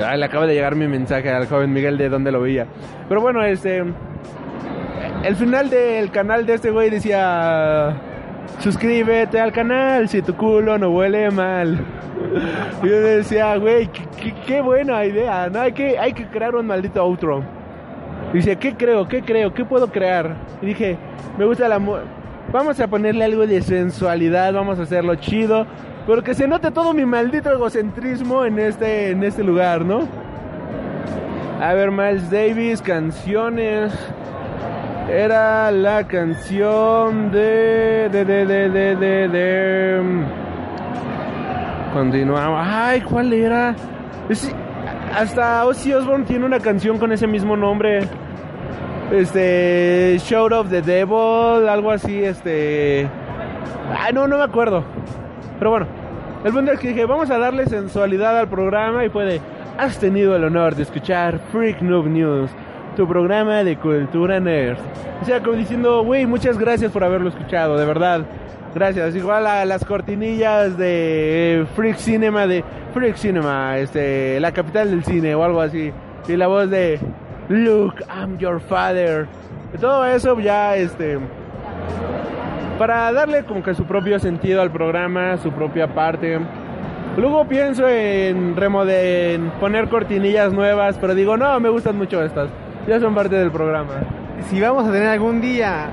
Ay, 0.04 0.18
le 0.20 0.26
acaba 0.26 0.48
de 0.48 0.54
llegar 0.56 0.76
mi 0.76 0.88
mensaje 0.88 1.30
al 1.30 1.48
joven 1.48 1.72
Miguel 1.74 1.98
de 1.98 2.08
dónde 2.10 2.32
lo 2.32 2.42
veía. 2.42 2.66
Pero 3.10 3.22
bueno, 3.22 3.44
este 3.44 3.84
el 5.24 5.36
final 5.36 5.70
del 5.70 6.10
canal 6.12 6.46
de 6.46 6.54
este 6.56 6.72
güey 6.72 6.90
decía 6.90 7.96
suscríbete 8.60 9.40
al 9.40 9.52
canal 9.52 10.08
si 10.10 10.22
tu 10.22 10.36
culo 10.36 10.78
no 10.78 10.90
huele 10.90 11.30
mal. 11.32 11.78
Y 12.84 12.88
yo 12.88 13.02
decía, 13.02 13.56
güey, 13.58 13.88
qué- 13.88 14.34
qué 14.48 14.62
buena 14.62 15.04
idea, 15.06 15.50
¿no? 15.50 15.60
Hay 15.62 15.74
que, 15.74 15.98
hay 16.00 16.14
que 16.14 16.26
crear 16.28 16.56
un 16.56 16.66
maldito 16.66 17.02
outro. 17.04 17.44
Dice, 18.34 18.56
¿qué 18.56 18.76
creo? 18.76 19.08
¿Qué 19.08 19.22
creo? 19.22 19.54
¿Qué 19.54 19.66
puedo 19.66 19.88
crear? 19.92 20.36
Y 20.62 20.68
dije, 20.68 20.98
me 21.38 21.46
gusta 21.46 21.68
la... 21.68 21.80
Vamos 22.52 22.80
a 22.80 22.88
ponerle 22.88 23.26
algo 23.26 23.46
de 23.46 23.62
sensualidad, 23.62 24.54
vamos 24.54 24.80
a 24.80 24.84
hacerlo 24.84 25.16
chido, 25.16 25.66
pero 26.08 26.24
que 26.24 26.34
se 26.34 26.48
note 26.48 26.72
todo 26.72 26.94
mi 26.94 27.06
maldito 27.06 27.52
egocentrismo 27.52 28.46
en 28.46 28.60
este, 28.60 29.12
en 29.12 29.24
este 29.24 29.44
lugar, 29.44 29.86
¿no? 29.86 30.08
A 31.62 31.74
ver, 31.74 31.92
Miles 31.92 32.30
Davis, 32.32 32.82
canciones. 32.82 33.94
Era 35.10 35.72
la 35.72 36.08
canción 36.08 37.32
de... 37.32 38.10
de, 38.12 38.26
de, 38.26 38.46
de, 38.46 38.70
de, 38.70 38.96
de, 38.96 39.28
de... 39.28 40.02
Continuamos. 41.94 42.60
Ay, 42.64 43.02
¿cuál 43.02 43.34
era? 43.34 43.76
Es- 44.30 44.56
hasta 45.16 45.66
Ozzy 45.66 45.94
Osbourne 45.94 46.26
tiene 46.26 46.46
una 46.46 46.60
canción 46.60 46.98
con 46.98 47.12
ese 47.12 47.28
mismo 47.28 47.56
nombre. 47.56 48.08
Este, 49.12 50.18
Shout 50.20 50.54
of 50.54 50.70
the 50.70 50.82
Devil, 50.82 51.68
algo 51.68 51.92
así, 51.92 52.24
este... 52.24 53.10
Ay, 53.98 54.14
no, 54.14 54.28
no 54.28 54.38
me 54.38 54.44
acuerdo. 54.44 54.84
Pero 55.60 55.72
bueno, 55.72 55.88
el 56.46 56.54
punto 56.54 56.72
es 56.72 56.80
que 56.80 56.90
dije, 56.90 57.06
vamos 57.06 57.30
a 57.30 57.38
darle 57.38 57.66
sensualidad 57.66 58.38
al 58.38 58.48
programa 58.48 59.04
y 59.06 59.10
puede... 59.10 59.42
Has 59.78 60.00
tenido 60.00 60.36
el 60.36 60.44
honor 60.44 60.76
de 60.76 60.84
escuchar 60.84 61.40
Freak 61.52 61.82
Noob 61.82 62.08
News, 62.08 62.52
tu 62.96 63.08
programa 63.08 63.64
de 63.64 63.78
cultura 63.78 64.40
nerd. 64.40 64.78
O 65.22 65.26
sea, 65.26 65.42
como 65.42 65.56
diciendo, 65.56 66.04
güey, 66.04 66.26
muchas 66.26 66.58
gracias 66.58 66.92
por 66.92 67.04
haberlo 67.04 67.30
escuchado, 67.30 67.78
de 67.78 67.86
verdad. 67.86 68.26
Gracias. 68.74 69.16
Igual 69.16 69.48
a 69.48 69.66
las 69.66 69.84
cortinillas 69.84 70.78
de 70.78 71.66
Freak 71.76 71.98
Cinema, 71.98 72.48
de 72.48 72.64
Freak 72.94 73.16
Cinema, 73.16 73.78
este, 73.78 74.40
la 74.40 74.52
capital 74.54 74.92
del 74.92 75.04
cine 75.04 75.36
o 75.36 75.44
algo 75.44 75.62
así. 75.62 75.92
Y 76.28 76.36
la 76.38 76.48
voz 76.48 76.70
de 76.70 77.00
Luke, 77.50 78.04
I'm 78.10 78.38
your 78.38 78.62
father. 78.62 79.28
Todo 79.80 80.06
eso 80.06 80.40
ya, 80.40 80.76
este, 80.78 81.20
para 82.78 83.12
darle 83.12 83.44
como 83.44 83.62
que 83.62 83.74
su 83.74 83.84
propio 83.84 84.20
sentido 84.20 84.62
al 84.62 84.72
programa, 84.72 85.38
su 85.38 85.52
propia 85.52 85.94
parte. 85.94 86.40
Luego 87.18 87.46
pienso 87.46 87.88
en 87.88 88.56
remode 88.56 89.34
en 89.34 89.50
poner 89.60 89.90
cortinillas 89.90 90.54
nuevas, 90.54 90.98
pero 90.98 91.14
digo, 91.14 91.36
no, 91.36 91.60
me 91.60 91.70
gustan 91.70 91.98
mucho 91.98 92.24
estas. 92.24 92.50
Ya 92.88 93.00
son 93.00 93.14
parte 93.14 93.36
del 93.36 93.52
programa. 93.52 93.94
si 94.50 94.60
vamos 94.62 94.88
a 94.88 94.92
tener 94.92 95.10
algún 95.10 95.42
día 95.42 95.90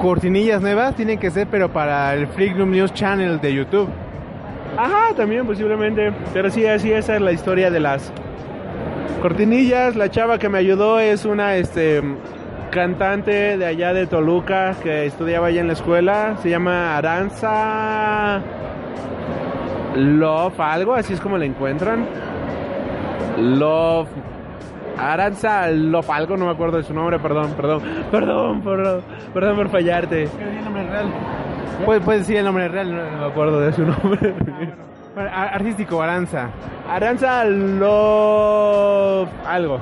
cortinillas 0.00 0.62
nuevas, 0.62 0.94
tienen 0.96 1.18
que 1.18 1.30
ser 1.30 1.46
pero 1.46 1.70
para 1.70 2.14
el 2.14 2.26
Freak 2.26 2.56
News 2.56 2.92
Channel 2.94 3.40
de 3.40 3.54
YouTube. 3.54 3.88
Ajá, 4.76 5.14
también 5.14 5.46
posiblemente. 5.46 6.12
Pero 6.32 6.50
sí, 6.50 6.66
así 6.66 6.92
esa 6.92 7.16
es 7.16 7.20
la 7.20 7.32
historia 7.32 7.70
de 7.70 7.80
las 7.80 8.12
cortinillas. 9.20 9.96
La 9.96 10.10
chava 10.10 10.38
que 10.38 10.48
me 10.48 10.58
ayudó 10.58 10.98
es 11.00 11.24
una 11.24 11.56
este 11.56 12.02
cantante 12.70 13.58
de 13.58 13.66
allá 13.66 13.92
de 13.92 14.06
Toluca 14.06 14.74
que 14.82 15.06
estudiaba 15.06 15.48
allá 15.48 15.60
en 15.60 15.66
la 15.66 15.74
escuela. 15.74 16.36
Se 16.42 16.48
llama 16.48 16.96
Aranza 16.96 18.40
Love, 19.96 20.60
algo, 20.60 20.94
así 20.94 21.12
es 21.12 21.20
como 21.20 21.36
la 21.36 21.44
encuentran. 21.44 22.06
Love. 23.38 24.08
Aranza 25.00 25.68
Love, 25.70 26.10
algo, 26.10 26.36
no 26.36 26.46
me 26.46 26.52
acuerdo 26.52 26.76
de 26.78 26.82
su 26.84 26.92
nombre, 26.94 27.18
perdón, 27.18 27.52
perdón, 27.56 27.82
perdón, 28.10 28.60
perdón, 28.62 29.02
perdón 29.32 29.56
por 29.56 29.68
fallarte. 29.70 30.24
el 30.24 30.64
nombre 30.64 30.84
real. 30.88 31.06
Puedes 31.84 32.20
decir 32.20 32.36
el 32.36 32.44
nombre 32.44 32.68
real. 32.68 32.94
No 32.94 33.18
me 33.18 33.26
acuerdo 33.26 33.60
de 33.60 33.72
su 33.72 33.82
nombre. 33.86 34.34
Bueno, 35.14 35.30
a- 35.32 35.44
artístico, 35.54 36.02
Aranza. 36.02 36.50
Aranza 36.88 37.44
Love, 37.44 39.28
algo. 39.46 39.78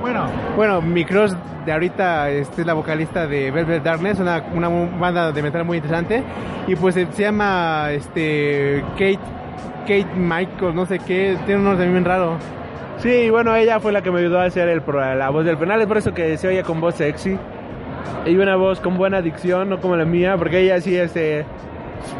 Bueno, 0.00 0.26
bueno, 0.56 0.80
mi 0.82 1.04
crush 1.04 1.32
de 1.64 1.72
ahorita 1.72 2.30
este, 2.30 2.60
es 2.62 2.66
la 2.66 2.74
vocalista 2.74 3.26
de 3.26 3.50
Velvet 3.50 3.82
Darkness, 3.82 4.20
una, 4.20 4.42
una 4.54 4.68
banda 4.68 5.32
de 5.32 5.42
metal 5.42 5.64
muy 5.64 5.78
interesante. 5.78 6.22
Y 6.66 6.76
pues 6.76 6.94
se 6.94 7.06
llama 7.06 7.88
este 7.92 8.82
Kate, 8.92 9.18
Kate 9.82 10.06
Michael, 10.16 10.74
no 10.74 10.84
sé 10.86 10.98
qué, 11.00 11.36
tiene 11.46 11.60
un 11.60 11.66
nombre 11.68 11.88
bien 11.88 12.04
raro. 12.04 12.36
Sí, 12.98 13.28
bueno, 13.30 13.54
ella 13.54 13.78
fue 13.78 13.92
la 13.92 14.02
que 14.02 14.10
me 14.10 14.20
ayudó 14.20 14.40
a 14.40 14.44
hacer 14.44 14.68
el, 14.68 14.82
la 15.18 15.28
voz 15.30 15.44
del 15.44 15.58
penal, 15.58 15.80
es 15.80 15.86
por 15.86 15.98
eso 15.98 16.14
que 16.14 16.36
se 16.38 16.48
oye 16.48 16.62
con 16.62 16.80
voz 16.80 16.94
sexy. 16.94 17.38
Y 18.24 18.36
una 18.36 18.56
voz 18.56 18.80
con 18.80 18.96
buena 18.96 19.20
dicción, 19.20 19.68
no 19.68 19.80
como 19.80 19.96
la 19.96 20.04
mía, 20.04 20.36
porque 20.36 20.60
ella 20.60 20.80
sí 20.80 20.96
es 20.96 21.14
eh, 21.16 21.44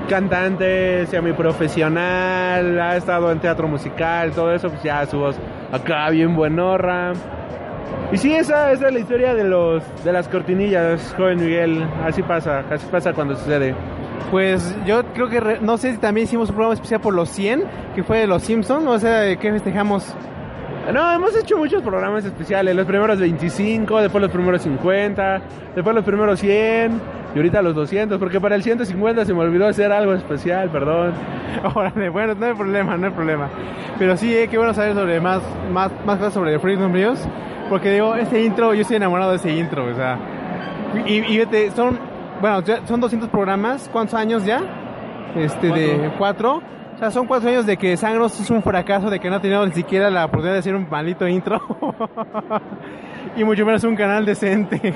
cantante, 0.09 1.07
semi 1.07 1.32
profesional, 1.32 2.81
ha 2.81 2.97
estado 2.97 3.32
en 3.32 3.40
teatro 3.40 3.66
musical, 3.69 4.32
todo 4.32 4.53
eso, 4.53 4.69
pues 4.69 4.82
ya 4.82 5.05
su 5.07 5.19
voz 5.19 5.36
acá 5.73 6.11
bien 6.11 6.36
buenorra. 6.36 7.12
Y 8.12 8.19
sí, 8.19 8.32
esa, 8.35 8.70
es 8.70 8.81
la 8.81 8.98
historia 8.98 9.35
de 9.35 9.44
los 9.44 9.82
de 10.05 10.12
las 10.12 10.28
cortinillas, 10.28 11.15
joven 11.16 11.40
Miguel. 11.40 11.85
Así 12.05 12.23
pasa, 12.23 12.65
así 12.70 12.86
pasa 12.90 13.12
cuando 13.12 13.35
sucede. 13.35 13.74
Pues 14.31 14.77
yo 14.86 15.05
creo 15.12 15.28
que, 15.28 15.59
no 15.61 15.77
sé 15.78 15.93
si 15.93 15.98
también 15.98 16.27
hicimos 16.27 16.48
un 16.51 16.57
programa 16.57 16.74
especial 16.74 17.01
por 17.01 17.15
los 17.15 17.28
100, 17.31 17.65
que 17.94 18.03
fue 18.03 18.19
de 18.19 18.27
los 18.27 18.43
Simpsons, 18.43 18.86
o 18.86 18.98
sea, 18.98 19.20
¿de 19.20 19.36
qué 19.36 19.53
festejamos? 19.53 20.15
No, 20.93 21.13
hemos 21.13 21.37
hecho 21.37 21.57
muchos 21.57 21.83
programas 21.83 22.25
especiales. 22.25 22.75
Los 22.75 22.87
primeros 22.87 23.19
25, 23.19 24.03
después 24.03 24.23
los 24.23 24.31
primeros 24.31 24.63
50, 24.63 25.41
después 25.75 25.97
los 25.97 26.05
primeros 26.05 26.39
100 26.39 27.01
y 27.35 27.39
ahorita 27.39 27.61
los 27.61 27.75
200, 27.75 28.19
porque 28.19 28.41
para 28.41 28.55
el 28.55 28.63
150 28.63 29.25
se 29.25 29.35
me 29.35 29.41
olvidó 29.41 29.67
hacer 29.67 29.91
algo 29.91 30.15
especial, 30.15 30.71
perdón. 30.71 31.13
Órale, 31.75 32.09
bueno, 32.09 32.35
no 32.35 32.47
hay 32.47 32.55
problema, 32.55 32.97
no 32.97 33.07
hay 33.07 33.13
problema. 33.13 33.49
Pero 33.99 34.17
sí, 34.17 34.33
eh, 34.35 34.47
qué 34.49 34.59
bueno 34.59 34.75
saber 34.75 34.95
sobre 34.95 35.21
más, 35.21 35.43
más, 35.73 35.91
más 36.07 36.19
cosas 36.19 36.35
sobre 36.35 36.59
Freedom 36.61 36.93
News, 36.93 37.19
porque 37.69 37.91
digo, 37.91 38.15
ese 38.15 38.43
intro, 38.43 38.73
yo 38.73 38.83
estoy 38.83 38.97
enamorado 38.97 39.33
de 39.33 39.39
ese 39.39 39.53
intro, 39.53 39.87
o 39.87 39.95
sea. 39.95 40.19
Y, 41.05 41.15
y 41.15 41.39
vete, 41.39 41.73
son, 41.73 41.99
bueno, 42.41 42.63
ya 42.63 42.87
son 42.87 43.01
200 43.01 43.29
programas, 43.29 43.91
¿cuántos 43.93 44.15
años 44.15 44.45
ya? 44.45 44.63
Este, 45.35 45.67
de 45.67 46.13
cuatro. 46.17 46.63
O 46.97 46.98
sea, 46.98 47.10
son 47.10 47.27
cuatro 47.27 47.48
años 47.51 47.66
de 47.66 47.77
que 47.77 47.94
Sangros 47.97 48.40
es 48.40 48.51
un 48.51 48.62
fracaso, 48.62 49.10
de 49.10 49.20
que 49.20 49.28
no 49.28 49.36
ha 49.36 49.40
tenido 49.40 49.64
ni 49.66 49.73
siquiera 49.73 50.10
la 50.10 50.24
oportunidad 50.24 50.55
de 50.55 50.59
hacer 50.60 50.74
un 50.74 50.86
maldito 50.90 51.28
intro. 51.28 51.60
y 53.36 53.44
mucho 53.44 53.66
menos 53.66 53.85
un 53.85 53.94
canal 53.97 54.24
decente. 54.24 54.94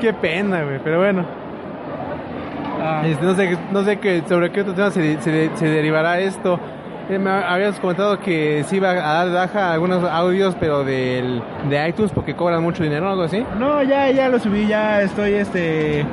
Qué 0.00 0.12
pena, 0.14 0.62
güey, 0.62 0.78
pero 0.82 1.00
bueno. 1.00 1.24
Este, 3.04 3.24
no 3.24 3.34
sé, 3.34 3.58
no 3.70 3.82
sé 3.84 3.98
qué, 3.98 4.22
sobre 4.28 4.50
qué 4.50 4.62
otro 4.62 4.74
tema 4.74 4.90
se, 4.90 5.20
se- 5.20 5.50
se 5.54 5.66
derivará 5.68 6.18
esto. 6.18 6.58
Eh, 7.10 7.18
Me 7.18 7.30
habías 7.30 7.78
comentado 7.78 8.18
que 8.18 8.64
sí 8.66 8.76
iba 8.76 8.90
a 8.90 9.24
dar 9.24 9.30
baja 9.32 9.72
algunos 9.72 10.02
audios, 10.10 10.56
pero 10.58 10.82
del, 10.82 11.42
de 11.68 11.88
iTunes 11.88 12.10
porque 12.10 12.34
cobran 12.34 12.62
mucho 12.62 12.82
dinero 12.82 13.06
o 13.08 13.10
algo 13.10 13.24
así. 13.24 13.44
No, 13.58 13.82
ya, 13.82 14.10
ya 14.10 14.28
lo 14.30 14.38
subí, 14.40 14.66
ya 14.66 15.02
estoy, 15.02 15.34
este... 15.34 16.04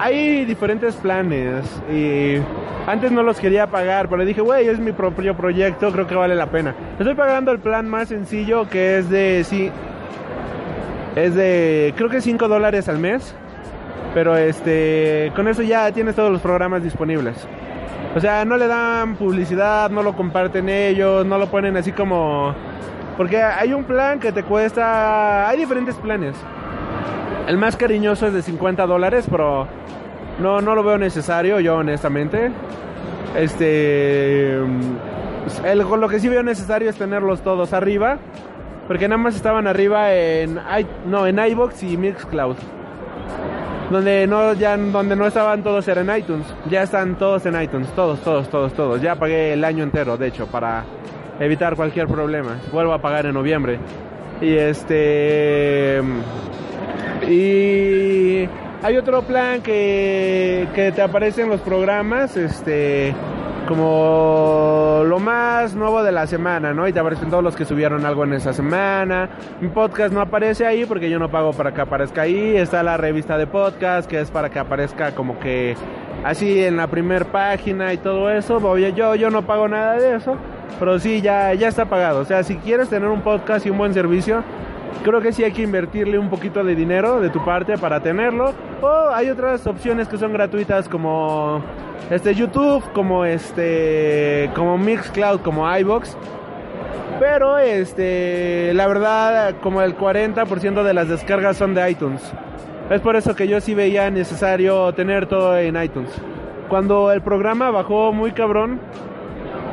Hay 0.00 0.44
diferentes 0.44 0.94
planes 0.94 1.64
y 1.92 2.36
antes 2.86 3.10
no 3.10 3.24
los 3.24 3.40
quería 3.40 3.66
pagar, 3.66 4.08
pero 4.08 4.24
dije, 4.24 4.40
güey, 4.40 4.68
es 4.68 4.78
mi 4.78 4.92
propio 4.92 5.36
proyecto, 5.36 5.90
creo 5.90 6.06
que 6.06 6.14
vale 6.14 6.36
la 6.36 6.46
pena. 6.46 6.72
Estoy 6.98 7.14
pagando 7.14 7.50
el 7.50 7.58
plan 7.58 7.88
más 7.88 8.08
sencillo 8.08 8.68
que 8.68 8.98
es 8.98 9.10
de, 9.10 9.42
sí, 9.42 9.70
es 11.16 11.34
de, 11.34 11.92
creo 11.96 12.08
que 12.08 12.20
5 12.20 12.46
dólares 12.46 12.88
al 12.88 12.98
mes, 12.98 13.34
pero 14.14 14.36
este, 14.36 15.32
con 15.34 15.48
eso 15.48 15.62
ya 15.62 15.90
tienes 15.90 16.14
todos 16.14 16.30
los 16.30 16.40
programas 16.40 16.82
disponibles. 16.84 17.48
O 18.14 18.20
sea, 18.20 18.44
no 18.44 18.56
le 18.56 18.68
dan 18.68 19.16
publicidad, 19.16 19.90
no 19.90 20.04
lo 20.04 20.14
comparten 20.14 20.68
ellos, 20.68 21.26
no 21.26 21.38
lo 21.38 21.48
ponen 21.48 21.76
así 21.76 21.90
como... 21.90 22.54
Porque 23.16 23.42
hay 23.42 23.72
un 23.72 23.82
plan 23.82 24.20
que 24.20 24.30
te 24.30 24.44
cuesta... 24.44 25.48
Hay 25.48 25.58
diferentes 25.58 25.96
planes. 25.96 26.36
El 27.48 27.58
más 27.58 27.76
cariñoso 27.76 28.28
es 28.28 28.32
de 28.32 28.42
50 28.42 28.86
dólares, 28.86 29.26
pero 29.30 29.66
no, 30.40 30.60
no 30.60 30.74
lo 30.74 30.84
veo 30.84 30.98
necesario, 30.98 31.60
yo 31.60 31.76
honestamente. 31.76 32.50
Este. 33.36 34.54
El, 35.64 35.78
lo 35.78 36.08
que 36.08 36.20
sí 36.20 36.28
veo 36.28 36.42
necesario 36.42 36.90
es 36.90 36.96
tenerlos 36.96 37.42
todos 37.42 37.72
arriba. 37.72 38.18
Porque 38.86 39.06
nada 39.06 39.20
más 39.20 39.36
estaban 39.36 39.66
arriba 39.66 40.14
en. 40.14 40.58
No, 41.06 41.26
en 41.26 41.38
iBox 41.38 41.82
y 41.82 41.96
Mixcloud. 41.96 42.56
Donde 43.90 44.26
no, 44.26 44.52
ya, 44.52 44.76
donde 44.76 45.16
no 45.16 45.26
estaban 45.26 45.62
todos 45.62 45.86
era 45.88 46.02
en 46.02 46.16
iTunes. 46.16 46.46
Ya 46.70 46.82
están 46.82 47.16
todos 47.16 47.44
en 47.46 47.60
iTunes. 47.60 47.88
Todos, 47.94 48.20
todos, 48.20 48.48
todos, 48.48 48.72
todos. 48.74 49.02
Ya 49.02 49.16
pagué 49.16 49.54
el 49.54 49.64
año 49.64 49.82
entero, 49.82 50.16
de 50.16 50.28
hecho, 50.28 50.46
para 50.46 50.84
evitar 51.40 51.74
cualquier 51.74 52.06
problema. 52.06 52.58
Vuelvo 52.72 52.92
a 52.92 53.00
pagar 53.00 53.26
en 53.26 53.34
noviembre. 53.34 53.78
Y 54.40 54.54
este. 54.54 56.00
Y 57.28 58.48
hay 58.82 58.96
otro 58.96 59.22
plan 59.22 59.62
que, 59.62 60.68
que 60.74 60.92
te 60.92 61.02
aparece 61.02 61.42
en 61.42 61.48
los 61.48 61.60
programas, 61.60 62.36
este, 62.36 63.14
como 63.66 65.02
lo 65.04 65.18
más 65.18 65.74
nuevo 65.74 66.02
de 66.02 66.12
la 66.12 66.26
semana, 66.26 66.72
¿no? 66.72 66.86
Y 66.86 66.92
te 66.92 67.00
aparecen 67.00 67.28
todos 67.28 67.42
los 67.42 67.56
que 67.56 67.64
subieron 67.64 68.06
algo 68.06 68.24
en 68.24 68.34
esa 68.34 68.52
semana. 68.52 69.28
Mi 69.60 69.68
podcast 69.68 70.12
no 70.12 70.20
aparece 70.20 70.64
ahí 70.66 70.84
porque 70.84 71.10
yo 71.10 71.18
no 71.18 71.30
pago 71.30 71.52
para 71.52 71.74
que 71.74 71.80
aparezca 71.80 72.22
ahí. 72.22 72.56
Está 72.56 72.82
la 72.82 72.96
revista 72.96 73.36
de 73.36 73.46
podcast 73.46 74.08
que 74.08 74.20
es 74.20 74.30
para 74.30 74.48
que 74.50 74.58
aparezca 74.58 75.14
como 75.14 75.38
que 75.38 75.76
así 76.24 76.64
en 76.64 76.76
la 76.76 76.86
primer 76.86 77.26
página 77.26 77.92
y 77.92 77.98
todo 77.98 78.30
eso. 78.30 78.56
Oye, 78.56 78.92
yo, 78.92 79.14
yo 79.16 79.28
no 79.30 79.42
pago 79.42 79.68
nada 79.68 79.94
de 79.94 80.16
eso, 80.16 80.36
pero 80.78 80.98
sí, 80.98 81.20
ya, 81.20 81.52
ya 81.54 81.68
está 81.68 81.86
pagado. 81.86 82.20
O 82.20 82.24
sea, 82.24 82.44
si 82.44 82.56
quieres 82.56 82.88
tener 82.88 83.08
un 83.08 83.22
podcast 83.22 83.66
y 83.66 83.70
un 83.70 83.78
buen 83.78 83.92
servicio, 83.92 84.42
creo 85.02 85.20
que 85.20 85.32
sí 85.32 85.44
hay 85.44 85.52
que 85.52 85.62
invertirle 85.62 86.18
un 86.18 86.30
poquito 86.30 86.62
de 86.62 86.74
dinero 86.74 87.20
de 87.20 87.30
tu 87.30 87.44
parte 87.44 87.78
para 87.78 88.00
tenerlo. 88.00 88.52
O 88.80 89.10
hay 89.12 89.30
otras 89.30 89.66
opciones 89.66 90.08
que 90.08 90.16
son 90.16 90.32
gratuitas 90.32 90.88
como 90.88 91.62
este 92.10 92.34
YouTube, 92.34 92.82
como 92.92 93.24
este 93.24 94.50
como 94.54 94.78
Mixcloud, 94.78 95.40
como 95.40 95.76
iBox. 95.78 96.16
Pero 97.18 97.58
este 97.58 98.72
la 98.74 98.86
verdad 98.86 99.56
como 99.62 99.82
el 99.82 99.96
40% 99.96 100.82
de 100.82 100.94
las 100.94 101.08
descargas 101.08 101.56
son 101.56 101.74
de 101.74 101.90
iTunes. 101.90 102.22
Es 102.90 103.00
por 103.00 103.16
eso 103.16 103.34
que 103.34 103.46
yo 103.46 103.60
sí 103.60 103.74
veía 103.74 104.10
necesario 104.10 104.92
tener 104.94 105.26
todo 105.26 105.58
en 105.58 105.80
iTunes. 105.82 106.10
Cuando 106.68 107.12
el 107.12 107.22
programa 107.22 107.70
bajó 107.70 108.12
muy 108.12 108.32
cabrón, 108.32 108.80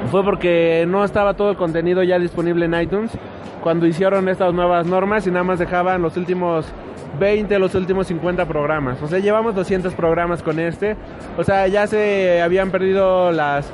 fue 0.10 0.24
porque 0.24 0.86
no 0.88 1.04
estaba 1.04 1.34
todo 1.34 1.52
el 1.52 1.58
contenido 1.58 2.04
ya 2.04 2.20
disponible 2.20 2.66
en 2.66 2.80
iTunes 2.80 3.12
cuando 3.62 3.88
hicieron 3.88 4.30
estas 4.30 4.54
nuevas 4.54 4.86
normas 4.86 5.26
y 5.26 5.32
nada 5.32 5.44
más 5.44 5.60
dejaban 5.60 6.02
los 6.02 6.18
últimos 6.18 6.68
20, 7.20 7.58
los 7.60 7.74
últimos 7.76 8.08
50 8.08 8.46
programas. 8.46 9.02
O 9.02 9.08
sea, 9.08 9.20
llevamos 9.20 9.56
200 9.56 9.94
programas 9.94 10.44
con 10.44 10.60
este. 10.60 10.96
O 11.38 11.44
sea, 11.44 11.68
ya 11.68 11.88
se 11.88 12.42
habían 12.42 12.72
perdido 12.72 13.32
las 13.32 13.72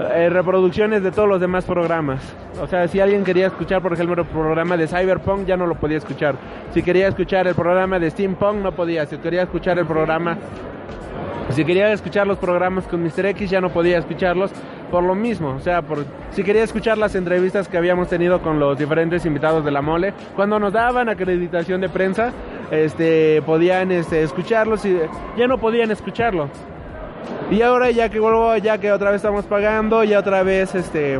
eh, 0.00 0.28
reproducciones 0.28 1.02
de 1.02 1.10
todos 1.10 1.28
los 1.28 1.40
demás 1.40 1.64
programas. 1.64 2.20
O 2.60 2.66
sea, 2.66 2.86
si 2.88 3.00
alguien 3.00 3.24
quería 3.24 3.46
escuchar, 3.46 3.82
por 3.82 3.92
ejemplo, 3.92 4.22
el 4.22 4.28
programa 4.28 4.76
de 4.76 4.86
Cyberpunk, 4.86 5.46
ya 5.46 5.56
no 5.56 5.66
lo 5.66 5.74
podía 5.74 5.98
escuchar. 5.98 6.36
Si 6.72 6.82
quería 6.82 7.08
escuchar 7.08 7.46
el 7.46 7.54
programa 7.54 7.98
de 7.98 8.10
Steampunk, 8.10 8.56
no 8.56 8.72
podía. 8.72 9.06
Si 9.06 9.16
quería 9.18 9.42
escuchar 9.42 9.78
el 9.78 9.86
programa 9.86 10.38
si 11.50 11.64
quería 11.64 11.92
escuchar 11.92 12.26
los 12.26 12.38
programas 12.38 12.86
con 12.86 13.02
Mr. 13.02 13.26
X 13.26 13.50
ya 13.50 13.60
no 13.60 13.70
podía 13.70 13.98
escucharlos 13.98 14.50
por 14.90 15.02
lo 15.02 15.14
mismo, 15.14 15.50
o 15.50 15.60
sea, 15.60 15.82
si 16.30 16.42
quería 16.42 16.62
escuchar 16.62 16.98
las 16.98 17.14
entrevistas 17.14 17.68
que 17.68 17.76
habíamos 17.76 18.08
tenido 18.08 18.40
con 18.40 18.60
los 18.60 18.78
diferentes 18.78 19.26
invitados 19.26 19.64
de 19.64 19.70
la 19.70 19.82
mole, 19.82 20.14
cuando 20.36 20.58
nos 20.58 20.72
daban 20.72 21.08
acreditación 21.08 21.80
de 21.80 21.88
prensa, 21.88 22.32
este 22.70 23.42
podían 23.42 23.90
este 23.92 24.22
escucharlos 24.22 24.84
y 24.84 24.96
ya 25.36 25.46
no 25.46 25.58
podían 25.58 25.90
escucharlo. 25.90 26.48
Y 27.50 27.62
ahora 27.62 27.90
ya 27.90 28.08
que 28.08 28.20
vuelvo, 28.20 28.56
ya 28.56 28.78
que 28.78 28.92
otra 28.92 29.10
vez 29.10 29.16
estamos 29.16 29.44
pagando, 29.46 30.04
ya 30.04 30.18
otra 30.18 30.42
vez 30.42 30.74
este 30.74 31.18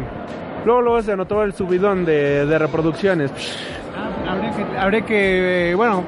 luego 0.64 0.82
luego 0.82 1.02
se 1.02 1.16
notó 1.16 1.42
el 1.42 1.52
subidón 1.52 2.04
de, 2.04 2.58
reproducciones. 2.58 3.30
Habría 4.26 4.50
que, 4.50 4.78
habría 4.78 5.00
que, 5.02 5.70
eh, 5.70 5.74
bueno, 5.74 6.02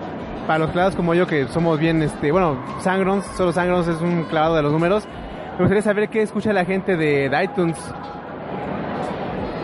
para 0.47 0.61
los 0.61 0.71
clavados 0.71 0.95
como 0.95 1.15
yo 1.15 1.27
que 1.27 1.47
somos 1.49 1.79
bien, 1.79 2.03
este, 2.03 2.31
bueno, 2.31 2.57
Sangrons, 2.81 3.25
solo 3.37 3.53
Sangrons 3.53 3.89
es 3.89 4.01
un 4.01 4.25
clavado 4.25 4.57
de 4.57 4.63
los 4.63 4.73
números. 4.73 5.07
Me 5.53 5.61
gustaría 5.61 5.83
saber 5.83 6.09
qué 6.09 6.23
escucha 6.23 6.53
la 6.53 6.65
gente 6.65 6.97
de, 6.97 7.29
de 7.29 7.45
iTunes. 7.45 7.79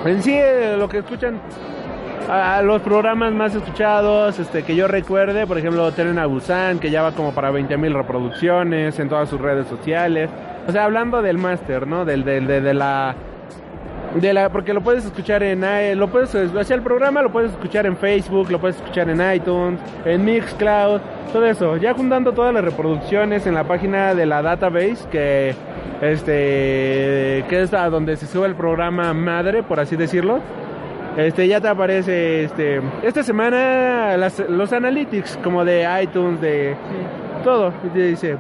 En 0.05 0.23
sí, 0.23 0.33
eh, 0.35 0.77
lo 0.77 0.89
que 0.89 0.99
escuchan 0.99 1.41
los 2.63 2.81
programas 2.83 3.33
más 3.33 3.55
escuchados, 3.55 4.39
este 4.39 4.63
que 4.63 4.75
yo 4.75 4.89
recuerde, 4.89 5.47
por 5.47 5.59
ejemplo, 5.59 5.91
Tren 5.93 6.19
a 6.19 6.27
Busan, 6.27 6.79
que 6.79 6.91
ya 6.91 7.03
va 7.03 7.13
como 7.13 7.33
para 7.33 7.51
20.000 7.51 7.93
reproducciones 7.93 8.99
en 8.99 9.09
todas 9.09 9.29
sus 9.29 9.41
redes 9.41 9.67
sociales. 9.67 10.31
O 10.67 10.73
sea, 10.73 10.85
hablando 10.85 11.21
del 11.21 11.39
máster, 11.39 11.87
¿no? 11.87 12.05
Del, 12.05 12.25
del, 12.25 12.47
de, 12.47 12.61
de 12.61 12.75
la 12.75 13.15
de 14.14 14.32
la 14.34 14.51
porque 14.51 14.74
lo 14.74 14.82
puedes 14.82 15.05
escuchar 15.05 15.43
en 15.43 15.64
i- 15.64 15.94
lo 15.94 16.09
puedes 16.09 16.30
sea, 16.34 16.76
el 16.76 16.82
programa 16.82 17.22
lo 17.22 17.32
puedes 17.32 17.52
escuchar 17.52 17.86
en 17.86 17.97
Facebook, 17.97 18.51
lo 18.51 18.59
puedes 18.60 18.76
escuchar 18.76 19.09
en 19.09 19.20
iTunes, 19.34 19.80
en 20.05 20.24
Mixcloud, 20.24 21.01
todo 21.32 21.47
eso. 21.47 21.76
Ya 21.78 21.94
juntando 21.94 22.32
todas 22.32 22.52
las 22.52 22.62
reproducciones 22.64 23.47
en 23.47 23.55
la 23.55 23.64
página 23.64 24.14
de 24.14 24.26
la 24.26 24.43
database 24.43 24.98
que 25.10 25.55
este 26.02 27.44
que 27.48 27.62
es 27.62 27.72
a 27.74 27.89
donde 27.89 28.16
se 28.16 28.26
sube 28.26 28.47
el 28.47 28.55
programa 28.55 29.12
madre, 29.14 29.62
por 29.62 29.80
así 29.80 29.97
decirlo. 29.97 30.40
Este 31.16 31.47
ya 31.47 31.60
te 31.60 31.68
aparece 31.68 32.44
este 32.44 32.80
esta 33.02 33.22
semana 33.22 34.16
las- 34.16 34.39
los 34.48 34.72
analytics 34.72 35.39
como 35.43 35.64
de 35.64 35.86
iTunes 36.02 36.40
de 36.40 36.74
todo 37.44 37.72
y 37.84 37.89
te 37.89 38.01
dice 38.06 38.36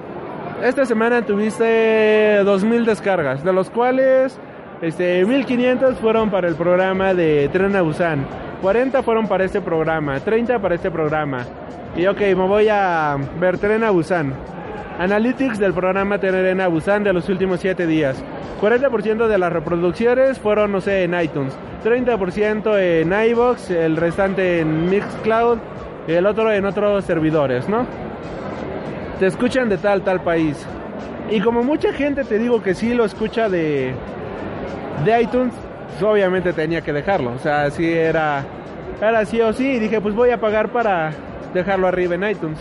esta 0.62 0.84
semana 0.86 1.22
tuviste 1.22 2.38
2000 2.44 2.84
descargas, 2.86 3.42
de 3.44 3.52
los 3.52 3.68
cuales 3.68 4.38
este 4.82 5.24
1500 5.24 5.96
fueron 5.98 6.30
para 6.30 6.48
el 6.48 6.56
programa 6.56 7.14
de 7.14 7.48
Tren 7.52 7.74
a 7.76 7.82
Busan, 7.82 8.26
40 8.60 9.02
fueron 9.02 9.28
para 9.28 9.44
este 9.44 9.60
programa, 9.60 10.18
30 10.20 10.58
para 10.58 10.74
este 10.74 10.90
programa. 10.90 11.46
Y 11.96 12.06
ok, 12.06 12.20
me 12.20 12.46
voy 12.46 12.68
a 12.68 13.16
ver 13.40 13.58
Tren 13.58 13.84
a 13.84 13.90
Busan. 13.90 14.34
Analytics 14.98 15.58
del 15.58 15.72
programa 15.72 16.18
Tren 16.18 16.60
a 16.60 16.68
Busan 16.68 17.04
de 17.04 17.12
los 17.12 17.28
últimos 17.28 17.60
7 17.60 17.86
días. 17.86 18.22
40% 18.60 19.28
de 19.28 19.38
las 19.38 19.52
reproducciones 19.52 20.38
fueron, 20.38 20.72
no 20.72 20.80
sé, 20.80 21.04
en 21.04 21.18
iTunes. 21.18 21.56
30% 21.84 22.78
en 22.78 23.30
iBox, 23.30 23.70
el 23.70 23.96
restante 23.96 24.60
en 24.60 24.90
Mixcloud 24.90 25.58
el 26.08 26.26
otro 26.26 26.52
en 26.52 26.64
otros 26.64 27.04
servidores, 27.04 27.68
¿no? 27.68 27.86
Te 29.20 29.26
escuchan 29.26 29.68
de 29.68 29.78
tal, 29.78 30.02
tal 30.02 30.20
país. 30.22 30.66
Y 31.30 31.40
como 31.40 31.62
mucha 31.62 31.92
gente 31.92 32.24
te 32.24 32.38
digo 32.38 32.62
que 32.62 32.74
sí 32.74 32.92
lo 32.92 33.04
escucha 33.04 33.48
de, 33.48 33.94
de 35.04 35.22
iTunes, 35.22 35.52
pues 35.90 36.02
obviamente 36.02 36.52
tenía 36.52 36.80
que 36.80 36.92
dejarlo. 36.92 37.32
O 37.32 37.38
sea, 37.38 37.70
sí 37.70 37.90
era, 37.92 38.44
era 39.00 39.24
sí 39.24 39.40
o 39.40 39.52
sí. 39.52 39.72
Y 39.72 39.78
dije, 39.78 40.00
pues 40.00 40.14
voy 40.14 40.30
a 40.30 40.40
pagar 40.40 40.70
para 40.70 41.12
dejarlo 41.54 41.86
arriba 41.88 42.14
en 42.14 42.24
iTunes. 42.30 42.58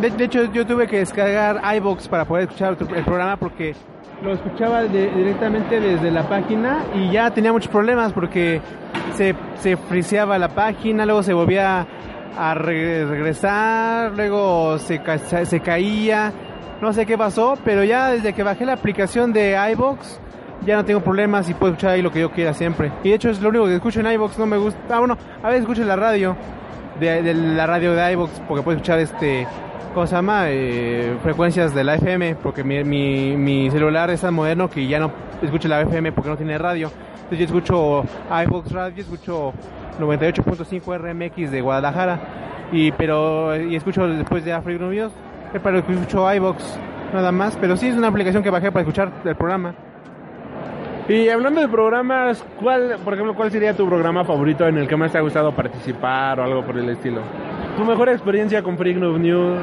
De, 0.00 0.10
de 0.10 0.24
hecho, 0.24 0.44
yo 0.52 0.66
tuve 0.66 0.86
que 0.86 0.98
descargar 0.98 1.60
iBox 1.76 2.08
para 2.08 2.24
poder 2.24 2.44
escuchar 2.44 2.76
el 2.80 3.04
programa 3.04 3.36
porque 3.36 3.74
lo 4.22 4.32
escuchaba 4.34 4.82
directamente 4.84 5.80
desde 5.80 6.10
la 6.10 6.22
página 6.28 6.78
y 6.94 7.10
ya 7.10 7.30
tenía 7.30 7.52
muchos 7.52 7.70
problemas 7.70 8.12
porque 8.12 8.60
se, 9.14 9.34
se 9.56 9.76
friseaba 9.76 10.38
la 10.38 10.48
página, 10.48 11.04
luego 11.04 11.22
se 11.24 11.32
volvía 11.34 11.86
a 12.38 12.54
re- 12.54 13.04
regresar, 13.04 14.12
luego 14.12 14.78
se, 14.78 15.00
se 15.44 15.60
caía, 15.60 16.32
no 16.80 16.92
sé 16.92 17.04
qué 17.04 17.18
pasó, 17.18 17.54
pero 17.64 17.82
ya 17.84 18.10
desde 18.10 18.32
que 18.32 18.42
bajé 18.44 18.64
la 18.64 18.74
aplicación 18.74 19.32
de 19.32 19.58
iBox 19.72 20.20
ya 20.64 20.76
no 20.76 20.84
tengo 20.84 21.00
problemas 21.00 21.48
y 21.48 21.54
puedo 21.54 21.72
escuchar 21.72 21.92
ahí 21.92 22.02
lo 22.02 22.10
que 22.10 22.20
yo 22.20 22.30
quiera 22.30 22.54
siempre. 22.54 22.92
Y 23.02 23.10
de 23.10 23.14
hecho 23.14 23.30
es 23.30 23.40
lo 23.40 23.48
único 23.48 23.66
que 23.66 23.74
escucho 23.74 24.00
en 24.00 24.06
iBox, 24.12 24.38
no 24.38 24.46
me 24.46 24.56
gusta. 24.56 24.78
Ah, 24.90 24.98
bueno, 24.98 25.16
a 25.42 25.48
veces 25.48 25.62
escucho 25.62 25.84
la 25.84 25.96
radio, 25.96 26.36
de, 27.00 27.34
la 27.34 27.66
radio 27.66 27.94
de 27.94 28.12
iBox, 28.12 28.42
porque 28.48 28.62
puedo 28.62 28.76
escuchar 28.76 28.98
este, 28.98 29.46
¿cómo 29.94 30.06
se 30.06 30.14
llama? 30.14 30.44
Eh, 30.48 31.16
frecuencias 31.22 31.74
de 31.74 31.84
la 31.84 31.94
FM, 31.96 32.36
porque 32.36 32.64
mi, 32.64 32.82
mi, 32.84 33.36
mi 33.36 33.70
celular 33.70 34.10
es 34.10 34.20
tan 34.20 34.34
moderno 34.34 34.70
que 34.70 34.86
ya 34.86 34.98
no 34.98 35.12
escucho 35.42 35.68
la 35.68 35.80
FM 35.82 36.12
porque 36.12 36.30
no 36.30 36.36
tiene 36.36 36.58
radio. 36.58 36.90
Entonces 37.14 37.38
yo 37.38 37.44
escucho 37.44 38.04
iVox 38.44 38.72
Radio, 38.72 39.02
escucho 39.02 39.52
98.5 39.98 40.98
RMX 40.98 41.50
de 41.50 41.60
Guadalajara, 41.60 42.20
y 42.72 42.92
pero 42.92 43.56
y 43.60 43.76
escucho 43.76 44.06
después 44.06 44.44
de 44.44 44.52
African 44.52 44.90
News, 44.90 45.12
pero 45.62 45.78
escucho 45.78 46.32
iVox 46.34 46.78
nada 47.12 47.32
más, 47.32 47.56
pero 47.56 47.76
sí 47.76 47.88
es 47.88 47.96
una 47.96 48.08
aplicación 48.08 48.42
que 48.42 48.50
bajé 48.50 48.70
para 48.70 48.82
escuchar 48.82 49.12
el 49.24 49.36
programa. 49.36 49.74
Y 51.12 51.28
hablando 51.28 51.60
de 51.60 51.68
programas, 51.68 52.42
¿cuál, 52.58 52.96
por 53.04 53.12
ejemplo, 53.12 53.34
cuál 53.34 53.50
sería 53.50 53.76
tu 53.76 53.86
programa 53.86 54.24
favorito 54.24 54.66
en 54.66 54.78
el 54.78 54.88
que 54.88 54.96
más 54.96 55.12
te 55.12 55.18
ha 55.18 55.20
gustado 55.20 55.54
participar 55.54 56.40
o 56.40 56.42
algo 56.42 56.64
por 56.64 56.78
el 56.78 56.88
estilo? 56.88 57.20
¿Tu 57.76 57.84
mejor 57.84 58.08
experiencia 58.08 58.62
con 58.62 58.78
Freak 58.78 58.96
News? 58.96 59.60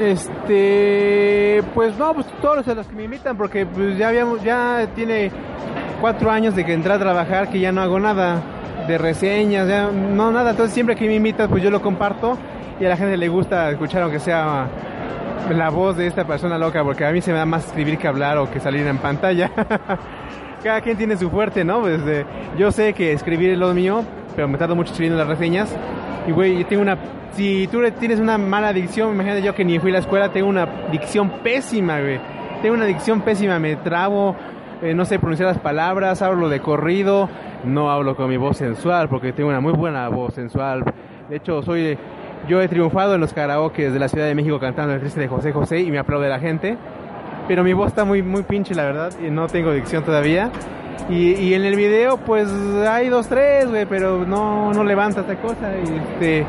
Este, 0.00 1.62
pues 1.74 1.94
no, 1.98 2.14
pues 2.14 2.26
todos 2.40 2.66
los 2.66 2.86
que 2.86 2.96
me 2.96 3.04
invitan, 3.04 3.36
porque 3.36 3.66
pues 3.66 3.98
ya 3.98 4.08
habíamos, 4.08 4.42
ya 4.42 4.88
tiene 4.94 5.30
cuatro 6.00 6.30
años 6.30 6.56
de 6.56 6.64
que 6.64 6.72
entré 6.72 6.94
a 6.94 6.98
trabajar 6.98 7.50
que 7.50 7.60
ya 7.60 7.70
no 7.70 7.82
hago 7.82 8.00
nada 8.00 8.40
de 8.88 8.96
reseñas, 8.96 9.68
ya 9.68 9.90
no 9.90 10.30
nada, 10.30 10.52
entonces 10.52 10.72
siempre 10.72 10.96
que 10.96 11.06
me 11.06 11.16
invitan 11.16 11.50
pues 11.50 11.62
yo 11.62 11.70
lo 11.70 11.82
comparto 11.82 12.38
y 12.80 12.86
a 12.86 12.88
la 12.88 12.96
gente 12.96 13.18
le 13.18 13.28
gusta 13.28 13.70
escuchar 13.70 14.02
aunque 14.02 14.20
sea 14.20 14.68
la 15.54 15.70
voz 15.70 15.96
de 15.96 16.06
esta 16.06 16.26
persona 16.26 16.58
loca, 16.58 16.82
porque 16.82 17.04
a 17.04 17.12
mí 17.12 17.20
se 17.20 17.32
me 17.32 17.38
da 17.38 17.46
más 17.46 17.66
escribir 17.66 17.98
que 17.98 18.08
hablar 18.08 18.38
o 18.38 18.50
que 18.50 18.60
salir 18.60 18.86
en 18.86 18.98
pantalla. 18.98 19.50
Cada 20.62 20.80
quien 20.80 20.96
tiene 20.96 21.16
su 21.16 21.30
fuerte, 21.30 21.64
¿no? 21.64 21.80
Pues, 21.80 22.00
eh, 22.06 22.24
yo 22.58 22.72
sé 22.72 22.92
que 22.92 23.12
escribir 23.12 23.50
es 23.50 23.58
lo 23.58 23.72
mío, 23.72 24.02
pero 24.34 24.48
me 24.48 24.58
tardo 24.58 24.74
mucho 24.74 24.90
escribiendo 24.90 25.18
las 25.18 25.28
reseñas. 25.28 25.74
Y 26.26 26.32
güey, 26.32 26.58
yo 26.58 26.66
tengo 26.66 26.82
una... 26.82 26.98
Si 27.32 27.68
tú 27.68 27.80
tienes 27.98 28.18
una 28.18 28.38
mala 28.38 28.72
dicción, 28.72 29.12
imagínate 29.12 29.42
yo 29.42 29.54
que 29.54 29.64
ni 29.64 29.78
fui 29.78 29.90
a 29.90 29.94
la 29.94 29.98
escuela, 30.00 30.32
tengo 30.32 30.48
una 30.48 30.66
dicción 30.90 31.30
pésima, 31.42 32.00
güey. 32.00 32.18
Tengo 32.62 32.74
una 32.74 32.86
dicción 32.86 33.20
pésima, 33.20 33.58
me 33.58 33.76
trabo, 33.76 34.34
eh, 34.82 34.94
no 34.94 35.04
sé 35.04 35.18
pronunciar 35.18 35.48
las 35.48 35.58
palabras, 35.58 36.22
hablo 36.22 36.48
de 36.48 36.60
corrido, 36.60 37.28
no 37.64 37.90
hablo 37.90 38.16
con 38.16 38.30
mi 38.30 38.38
voz 38.38 38.56
sensual, 38.56 39.08
porque 39.08 39.32
tengo 39.32 39.50
una 39.50 39.60
muy 39.60 39.74
buena 39.74 40.08
voz 40.08 40.34
sensual. 40.34 40.82
De 41.28 41.36
hecho, 41.36 41.62
soy 41.62 41.98
yo 42.48 42.60
he 42.60 42.68
triunfado 42.68 43.14
en 43.14 43.20
los 43.20 43.32
karaokes 43.32 43.92
de 43.92 43.98
la 43.98 44.08
Ciudad 44.08 44.26
de 44.26 44.34
México 44.34 44.58
cantando 44.58 44.94
el 44.94 45.00
triste 45.00 45.20
de 45.20 45.28
José 45.28 45.52
José 45.52 45.80
y 45.80 45.90
me 45.90 45.98
aplaude 45.98 46.28
la 46.28 46.38
gente. 46.38 46.76
Pero 47.48 47.62
mi 47.62 47.72
voz 47.72 47.88
está 47.88 48.04
muy, 48.04 48.22
muy 48.22 48.42
pinche, 48.42 48.74
la 48.74 48.84
verdad, 48.84 49.12
y 49.24 49.30
no 49.30 49.46
tengo 49.46 49.72
dicción 49.72 50.04
todavía. 50.04 50.50
Y, 51.08 51.34
y 51.34 51.54
en 51.54 51.64
el 51.64 51.76
video, 51.76 52.16
pues 52.16 52.48
hay 52.88 53.08
dos, 53.08 53.28
tres, 53.28 53.68
güey, 53.68 53.86
pero 53.86 54.24
no, 54.26 54.72
no 54.72 54.82
levanta 54.82 55.20
esta 55.20 55.36
cosa. 55.36 55.72
Y 55.78 55.96
este, 55.96 56.46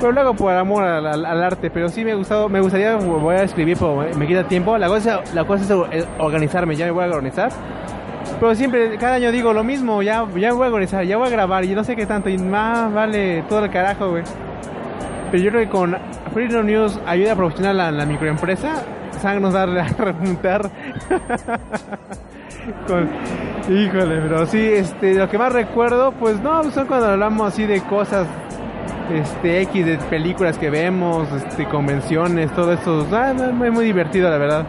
pero 0.00 0.12
lo 0.12 0.20
hago 0.20 0.34
por 0.34 0.52
amor 0.54 0.84
al, 0.84 1.06
al, 1.06 1.26
al, 1.26 1.42
arte. 1.42 1.70
Pero 1.70 1.88
sí 1.90 2.04
me, 2.04 2.14
gustado, 2.14 2.48
me 2.48 2.60
gustaría, 2.60 2.96
voy 2.96 3.34
a 3.34 3.42
escribir, 3.42 3.76
pero 3.78 4.06
me 4.16 4.26
quita 4.26 4.44
tiempo. 4.44 4.78
La 4.78 4.88
cosa, 4.88 5.20
la 5.34 5.44
cosa 5.44 5.86
es 5.92 6.06
organizarme, 6.18 6.76
ya 6.76 6.86
me 6.86 6.92
voy 6.92 7.04
a 7.04 7.08
organizar. 7.08 7.50
Pero 8.40 8.54
siempre, 8.54 8.96
cada 8.98 9.16
año 9.16 9.32
digo 9.32 9.52
lo 9.52 9.64
mismo, 9.64 10.02
ya, 10.02 10.26
ya 10.36 10.52
voy 10.52 10.66
a 10.66 10.68
organizar, 10.68 11.04
ya 11.04 11.16
voy 11.16 11.26
a 11.26 11.30
grabar, 11.30 11.64
y 11.64 11.74
no 11.74 11.82
sé 11.82 11.96
qué 11.96 12.06
tanto, 12.06 12.28
y 12.28 12.38
más 12.38 12.92
vale 12.92 13.42
todo 13.48 13.64
el 13.64 13.70
carajo, 13.70 14.10
güey. 14.10 14.22
Pero 15.30 15.42
yo 15.42 15.50
creo 15.50 15.62
que 15.62 15.68
con 15.68 15.96
Freedom 16.32 16.66
News 16.66 16.98
ayuda 17.06 17.32
a 17.32 17.36
promocionar 17.36 17.74
la, 17.74 17.90
la 17.90 18.06
microempresa. 18.06 18.82
Sang 19.20 19.40
nos 19.40 19.54
va 19.54 19.62
a 19.64 19.66
repuntar. 19.66 20.70
con... 22.86 23.08
Híjole, 23.68 24.20
pero 24.22 24.46
sí, 24.46 24.58
este, 24.58 25.14
lo 25.14 25.28
que 25.28 25.36
más 25.36 25.52
recuerdo, 25.52 26.12
pues 26.12 26.40
no, 26.40 26.70
son 26.70 26.86
cuando 26.86 27.08
hablamos 27.08 27.52
así 27.52 27.66
de 27.66 27.82
cosas 27.82 28.26
este 29.12 29.62
X 29.62 29.86
de 29.86 29.98
películas 30.10 30.58
que 30.58 30.70
vemos, 30.70 31.30
este 31.32 31.66
convenciones, 31.66 32.52
todo 32.52 32.72
eso, 32.72 33.06
ah, 33.12 33.32
muy, 33.52 33.70
muy 33.70 33.84
divertido 33.86 34.28
la 34.30 34.38
verdad. 34.38 34.66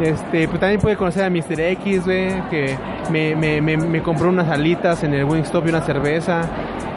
Este, 0.00 0.48
pues 0.48 0.58
también 0.58 0.80
pude 0.80 0.96
conocer 0.96 1.24
a 1.24 1.30
Mr. 1.30 1.60
X, 1.60 2.04
güey, 2.04 2.48
que 2.48 2.76
me, 3.10 3.36
me, 3.36 3.60
me, 3.60 4.02
compró 4.02 4.30
unas 4.30 4.48
alitas 4.48 5.02
en 5.04 5.12
el 5.12 5.24
Wingstop 5.24 5.66
y 5.66 5.68
una 5.68 5.82
cerveza. 5.82 6.42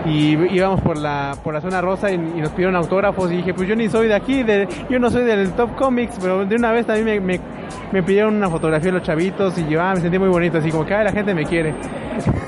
Y 0.06 0.38
íbamos 0.54 0.82
por 0.82 0.98
la, 0.98 1.36
por 1.44 1.54
la 1.54 1.62
zona 1.62 1.82
rosa 1.82 2.12
y, 2.12 2.18
nos 2.18 2.52
pidieron 2.52 2.76
autógrafos 2.76 3.32
y 3.32 3.38
dije, 3.38 3.54
pues 3.54 3.68
yo 3.68 3.76
ni 3.76 3.90
soy 3.90 4.08
de 4.08 4.16
aquí, 4.16 4.44
de, 4.44 4.68
yo 4.90 5.00
no 5.00 5.10
soy 5.10 5.24
del 5.24 5.52
Top 5.52 5.76
Comics, 5.76 6.18
pero 6.22 6.46
de 6.46 6.56
una 6.56 6.72
vez 6.72 6.86
también 6.86 7.26
me, 7.26 7.40
me, 7.92 8.04
pidieron 8.04 8.36
una 8.36 8.50
fotografía 8.50 8.92
de 8.92 8.98
los 8.98 9.08
chavitos 9.08 9.58
y 9.58 9.68
yo 9.68 9.82
ah, 9.82 9.94
me 9.96 10.02
sentí 10.02 10.20
muy 10.20 10.30
bonito, 10.30 10.58
así 10.58 10.72
como 10.72 10.86
que 10.86 10.94
ah, 10.94 11.04
la 11.04 11.12
gente 11.12 11.34
me 11.34 11.46
quiere. 11.46 11.74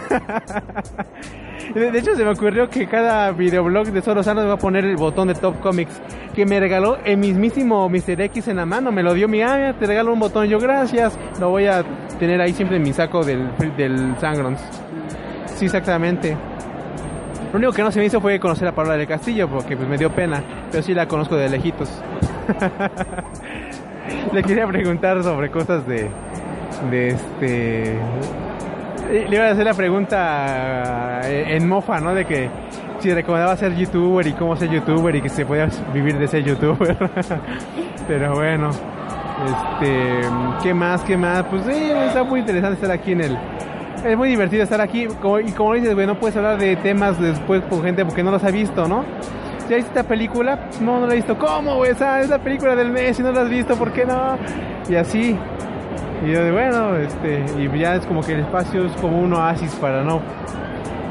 De 1.74 1.98
hecho, 1.98 2.16
se 2.16 2.24
me 2.24 2.32
ocurrió 2.32 2.70
que 2.70 2.88
cada 2.88 3.32
videoblog 3.32 3.88
de 3.88 4.02
Solo 4.02 4.24
Sano 4.24 4.46
va 4.48 4.54
a 4.54 4.58
poner 4.58 4.86
el 4.86 4.96
botón 4.96 5.28
de 5.28 5.36
Top 5.36 5.60
Comics 5.60 6.00
que 6.36 6.46
me 6.46 6.60
regaló 6.60 6.98
el 7.04 7.18
mismísimo 7.18 7.90
Mr. 7.90 8.22
X 8.22 8.48
en 8.50 8.58
la 8.58 8.66
mano. 8.66 8.92
Me 8.92 9.02
lo 9.02 9.14
dio 9.14 9.28
mi 9.28 9.42
ah, 9.42 9.74
te 9.80 9.86
regalo 9.86 10.14
un 10.14 10.20
botón. 10.20 10.48
Yo, 10.48 10.60
gracias. 10.60 11.18
Lo 11.40 11.50
voy 11.50 11.66
a 11.66 11.84
tener 12.20 12.42
ahí 12.42 12.54
siempre 12.54 12.78
en 12.78 12.84
mi 12.84 12.94
saco 12.94 13.24
del, 13.24 13.50
del 13.78 14.16
Sangrons. 14.20 14.60
Sí, 15.56 15.66
exactamente. 15.66 16.38
Lo 17.52 17.58
único 17.58 17.72
que 17.72 17.84
no 17.84 17.92
se 17.92 18.00
me 18.00 18.06
hizo 18.06 18.20
fue 18.20 18.40
conocer 18.40 18.68
a 18.68 18.74
Paola 18.74 18.98
del 18.98 19.08
Castillo 19.08 19.48
porque 19.48 19.78
pues 19.78 19.88
me 19.88 19.98
dio 19.98 20.12
pena. 20.12 20.44
Pero 20.72 20.84
sí 20.84 20.94
la 20.94 21.08
conozco 21.08 21.36
de 21.36 21.50
lejitos. 21.50 21.90
Le 24.34 24.44
quería 24.44 24.68
preguntar 24.68 25.24
sobre 25.24 25.50
cosas 25.50 25.88
de. 25.88 26.10
de 26.92 27.08
este 27.10 27.98
le 29.12 29.36
iba 29.36 29.46
a 29.46 29.52
hacer 29.52 29.66
la 29.66 29.74
pregunta 29.74 31.22
en 31.28 31.68
mofa, 31.68 32.00
¿no? 32.00 32.14
De 32.14 32.26
que 32.26 32.50
si 33.00 33.14
recomendaba 33.14 33.56
ser 33.56 33.76
youtuber 33.76 34.26
y 34.26 34.34
cómo 34.34 34.56
ser 34.56 34.70
youtuber 34.70 35.16
y 35.16 35.22
que 35.22 35.30
se 35.30 35.46
podía 35.46 35.70
vivir 35.94 36.18
de 36.18 36.28
ser 36.28 36.44
youtuber. 36.44 36.98
Pero 38.08 38.34
bueno, 38.36 38.70
este, 38.70 40.22
¿qué 40.64 40.74
más? 40.74 41.04
¿Qué 41.04 41.18
más? 41.18 41.44
Pues 41.44 41.64
sí, 41.66 41.92
está 42.08 42.24
muy 42.24 42.40
interesante 42.40 42.76
estar 42.76 42.92
aquí 42.92 43.12
en 43.12 43.22
el. 43.22 43.38
Es 44.06 44.18
muy 44.18 44.30
divertido 44.30 44.64
estar 44.64 44.82
aquí 44.82 45.04
y 45.04 45.52
como 45.52 45.74
dices, 45.74 45.94
güey, 45.96 46.06
no 46.06 46.20
puedes 46.20 46.36
hablar 46.38 46.58
de 46.60 46.76
temas 46.76 47.20
después 47.20 47.64
con 47.64 47.82
gente 47.82 48.06
porque 48.06 48.24
no 48.24 48.32
los 48.32 48.44
ha 48.44 48.52
visto, 48.52 48.88
¿no? 48.88 49.04
¿Ya 49.70 49.78
viste 49.78 49.90
esta 49.90 50.04
película? 50.04 50.70
No, 50.80 51.00
no 51.00 51.08
la 51.08 51.14
he 51.14 51.16
visto. 51.18 51.38
¿Cómo, 51.40 51.78
güey? 51.78 51.92
Esa 51.92 52.22
es 52.22 52.30
la 52.30 52.38
película 52.38 52.76
del 52.76 52.92
mes 52.92 53.20
y 53.20 53.24
no 53.24 53.32
la 53.32 53.42
has 53.42 53.50
visto, 53.50 53.76
¿por 53.76 53.92
qué 53.94 54.06
no? 54.06 54.38
Y 54.88 54.96
así. 54.96 55.36
Y 56.24 56.32
yo 56.32 56.44
de 56.44 56.52
bueno, 56.52 56.96
este, 56.96 57.44
y 57.58 57.80
ya 57.80 57.96
es 57.96 58.06
como 58.06 58.22
que 58.22 58.34
el 58.34 58.42
espacio 58.42 58.86
es 58.86 58.94
como 58.94 59.20
un 59.20 59.34
oasis 59.34 59.74
para 59.76 60.04
no 60.04 60.22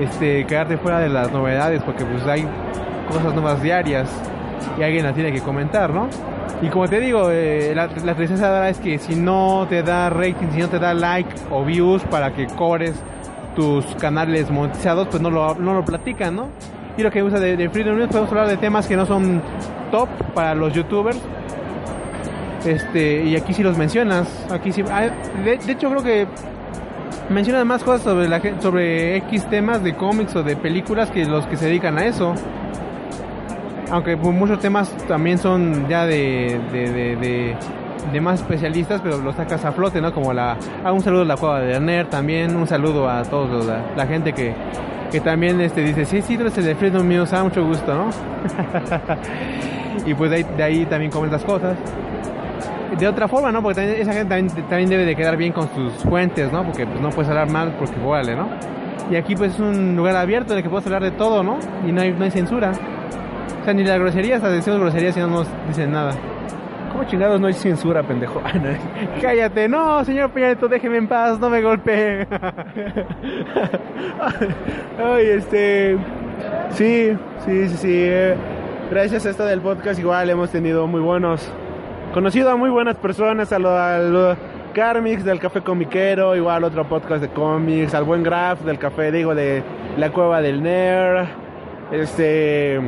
este 0.00 0.44
quedarte 0.46 0.76
fuera 0.76 0.98
de 0.98 1.08
las 1.08 1.30
novedades 1.30 1.82
porque 1.82 2.04
pues 2.04 2.26
hay 2.26 2.46
cosas 3.08 3.32
nuevas 3.34 3.62
diarias 3.62 4.10
y 4.78 4.82
alguien 4.82 5.04
las 5.04 5.14
tiene 5.14 5.32
que 5.32 5.40
comentar, 5.40 5.90
¿no? 5.90 6.08
Y 6.62 6.68
como 6.68 6.88
te 6.88 7.00
digo, 7.00 7.30
eh, 7.30 7.74
la, 7.74 7.88
tristeza 8.14 8.68
es 8.68 8.78
que 8.78 8.98
si 8.98 9.16
no 9.16 9.66
te 9.68 9.82
da 9.82 10.08
rating, 10.08 10.48
si 10.52 10.60
no 10.60 10.68
te 10.68 10.78
da 10.78 10.94
like 10.94 11.28
o 11.50 11.64
views 11.64 12.02
para 12.04 12.32
que 12.32 12.46
cobres 12.46 12.94
tus 13.54 13.84
canales 13.96 14.50
monetizados, 14.50 15.08
pues 15.08 15.22
no 15.22 15.30
lo, 15.30 15.54
no 15.56 15.74
lo 15.74 15.84
platican, 15.84 16.36
¿no? 16.36 16.48
Y 16.96 17.02
lo 17.02 17.10
que 17.10 17.22
usa 17.22 17.38
de, 17.38 17.56
de 17.56 17.68
Freedom 17.68 17.96
News, 17.96 18.08
podemos 18.08 18.30
hablar 18.30 18.48
de 18.48 18.56
temas 18.56 18.86
que 18.86 18.96
no 18.96 19.04
son 19.04 19.42
top 19.90 20.08
para 20.32 20.54
los 20.54 20.72
youtubers, 20.72 21.20
este, 22.64 23.24
y 23.24 23.36
aquí 23.36 23.52
sí 23.52 23.62
los 23.62 23.76
mencionas. 23.76 24.28
Aquí 24.50 24.72
sí. 24.72 24.82
Ah, 24.90 25.08
de, 25.44 25.54
hecho, 25.70 25.90
creo 25.90 26.02
que 26.02 26.26
mencionan 27.28 27.66
más 27.66 27.82
cosas 27.82 28.02
sobre, 28.02 28.28
la, 28.28 28.40
sobre 28.60 29.16
X 29.16 29.46
temas 29.48 29.82
de 29.82 29.94
cómics 29.94 30.34
o 30.36 30.42
de 30.42 30.56
películas 30.56 31.10
que 31.10 31.24
los 31.24 31.46
que 31.46 31.56
se 31.56 31.66
dedican 31.66 31.98
a 31.98 32.06
eso. 32.06 32.34
Aunque 33.90 34.16
pues, 34.16 34.34
muchos 34.34 34.60
temas 34.60 34.90
también 35.06 35.38
son 35.38 35.88
ya 35.88 36.06
de, 36.06 36.58
de, 36.72 38.20
más 38.20 38.40
especialistas, 38.40 39.00
pero 39.02 39.18
los 39.18 39.36
sacas 39.36 39.64
a 39.64 39.72
flote, 39.72 40.00
¿no? 40.00 40.14
Como 40.14 40.32
la. 40.32 40.56
Ah, 40.84 40.92
un 40.92 41.02
saludo 41.02 41.22
a 41.22 41.26
la 41.26 41.36
cueva 41.36 41.60
de 41.60 41.78
Nerd 41.78 42.08
también. 42.08 42.56
Un 42.56 42.66
saludo 42.66 43.08
a 43.08 43.22
todos, 43.24 43.66
la, 43.66 43.82
la 43.94 44.06
gente 44.06 44.32
que, 44.32 44.54
que 45.12 45.20
también 45.20 45.60
este, 45.60 45.82
dice: 45.82 46.06
Sí, 46.06 46.22
sí, 46.22 46.36
tú 46.36 46.42
eres 46.42 46.56
el 46.56 46.64
de 46.64 46.74
Freedom 46.76 47.06
News, 47.06 47.32
ah, 47.34 47.42
mucho 47.42 47.64
gusto, 47.64 47.92
¿no? 47.92 48.08
y 50.06 50.14
pues 50.14 50.30
de 50.30 50.36
ahí, 50.36 50.46
de 50.56 50.62
ahí 50.62 50.86
también 50.86 51.10
comentas 51.10 51.44
cosas 51.44 51.76
de 52.98 53.08
otra 53.08 53.28
forma, 53.28 53.50
¿no? 53.50 53.62
Porque 53.62 53.76
también, 53.76 54.00
esa 54.00 54.12
gente 54.12 54.28
también, 54.34 54.68
también, 54.68 54.88
debe 54.88 55.04
de 55.04 55.16
quedar 55.16 55.36
bien 55.36 55.52
con 55.52 55.68
sus 55.74 55.92
fuentes, 56.04 56.52
¿no? 56.52 56.64
Porque 56.64 56.86
pues 56.86 57.00
no 57.00 57.10
puedes 57.10 57.28
hablar 57.28 57.50
mal 57.50 57.74
porque 57.78 57.98
vale, 58.00 58.36
¿no? 58.36 58.48
Y 59.10 59.16
aquí 59.16 59.34
pues 59.34 59.54
es 59.54 59.60
un 59.60 59.96
lugar 59.96 60.16
abierto 60.16 60.52
en 60.52 60.58
el 60.58 60.62
que 60.62 60.70
puedes 60.70 60.86
hablar 60.86 61.02
de 61.02 61.10
todo, 61.10 61.42
¿no? 61.42 61.58
Y 61.86 61.92
no 61.92 62.00
hay, 62.00 62.12
no 62.12 62.24
hay 62.24 62.30
censura. 62.30 62.72
O 63.60 63.64
sea, 63.64 63.74
ni 63.74 63.84
la 63.84 63.98
grosería, 63.98 64.36
hasta 64.36 64.50
decimos 64.50 64.80
groserías 64.80 65.16
y 65.16 65.20
no 65.20 65.26
nos 65.28 65.48
dicen 65.68 65.92
nada. 65.92 66.12
¿Cómo 66.92 67.04
chingados 67.04 67.40
no 67.40 67.48
hay 67.48 67.54
censura, 67.54 68.02
pendejo? 68.02 68.40
Cállate, 69.20 69.68
no, 69.68 70.04
señor 70.04 70.30
Peñaneto, 70.30 70.68
déjeme 70.68 70.98
en 70.98 71.08
paz, 71.08 71.40
no 71.40 71.50
me 71.50 71.60
golpee. 71.60 72.26
Ay, 75.02 75.26
este... 75.26 75.98
Sí, 76.70 77.16
sí, 77.44 77.68
sí, 77.68 77.76
sí. 77.76 78.08
Gracias 78.90 79.26
a 79.26 79.30
esto 79.30 79.44
del 79.44 79.60
podcast 79.60 79.98
igual 79.98 80.30
hemos 80.30 80.50
tenido 80.50 80.86
muy 80.86 81.00
buenos 81.00 81.50
conocido 82.14 82.48
a 82.48 82.56
muy 82.56 82.70
buenas 82.70 82.94
personas, 82.96 83.52
a 83.52 83.58
lo, 83.58 83.76
a 83.76 83.98
lo 83.98 84.36
Carmix 84.72 85.24
del 85.24 85.40
Café 85.40 85.62
Comiquero, 85.62 86.36
igual 86.36 86.62
otro 86.62 86.88
podcast 86.88 87.20
de 87.20 87.28
cómics, 87.28 87.92
al 87.92 88.04
buen 88.04 88.22
Graf 88.22 88.60
del 88.60 88.78
Café, 88.78 89.10
digo, 89.10 89.34
de 89.34 89.64
La 89.98 90.10
Cueva 90.10 90.40
del 90.40 90.62
Nerd, 90.62 91.26
este, 91.90 92.80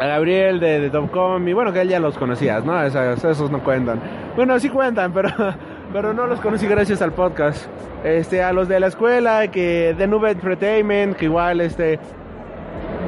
a 0.00 0.06
Gabriel 0.06 0.60
de, 0.60 0.80
de 0.80 0.88
Top 0.88 1.10
Comic, 1.10 1.54
bueno, 1.54 1.74
que 1.74 1.82
él 1.82 1.90
ya 1.90 2.00
los 2.00 2.16
conocías, 2.16 2.64
¿no? 2.64 2.82
Esos, 2.82 3.22
esos, 3.22 3.50
no 3.50 3.62
cuentan. 3.62 4.00
Bueno, 4.34 4.58
sí 4.58 4.70
cuentan, 4.70 5.12
pero, 5.12 5.28
pero 5.92 6.14
no 6.14 6.26
los 6.26 6.40
conocí 6.40 6.66
gracias 6.66 7.02
al 7.02 7.12
podcast. 7.12 7.66
Este, 8.02 8.42
a 8.42 8.54
los 8.54 8.66
de 8.66 8.80
la 8.80 8.86
escuela, 8.86 9.48
que 9.48 9.94
de 9.96 10.06
Nube 10.06 10.30
Entertainment, 10.30 11.16
que 11.18 11.26
igual, 11.26 11.60
este, 11.60 12.00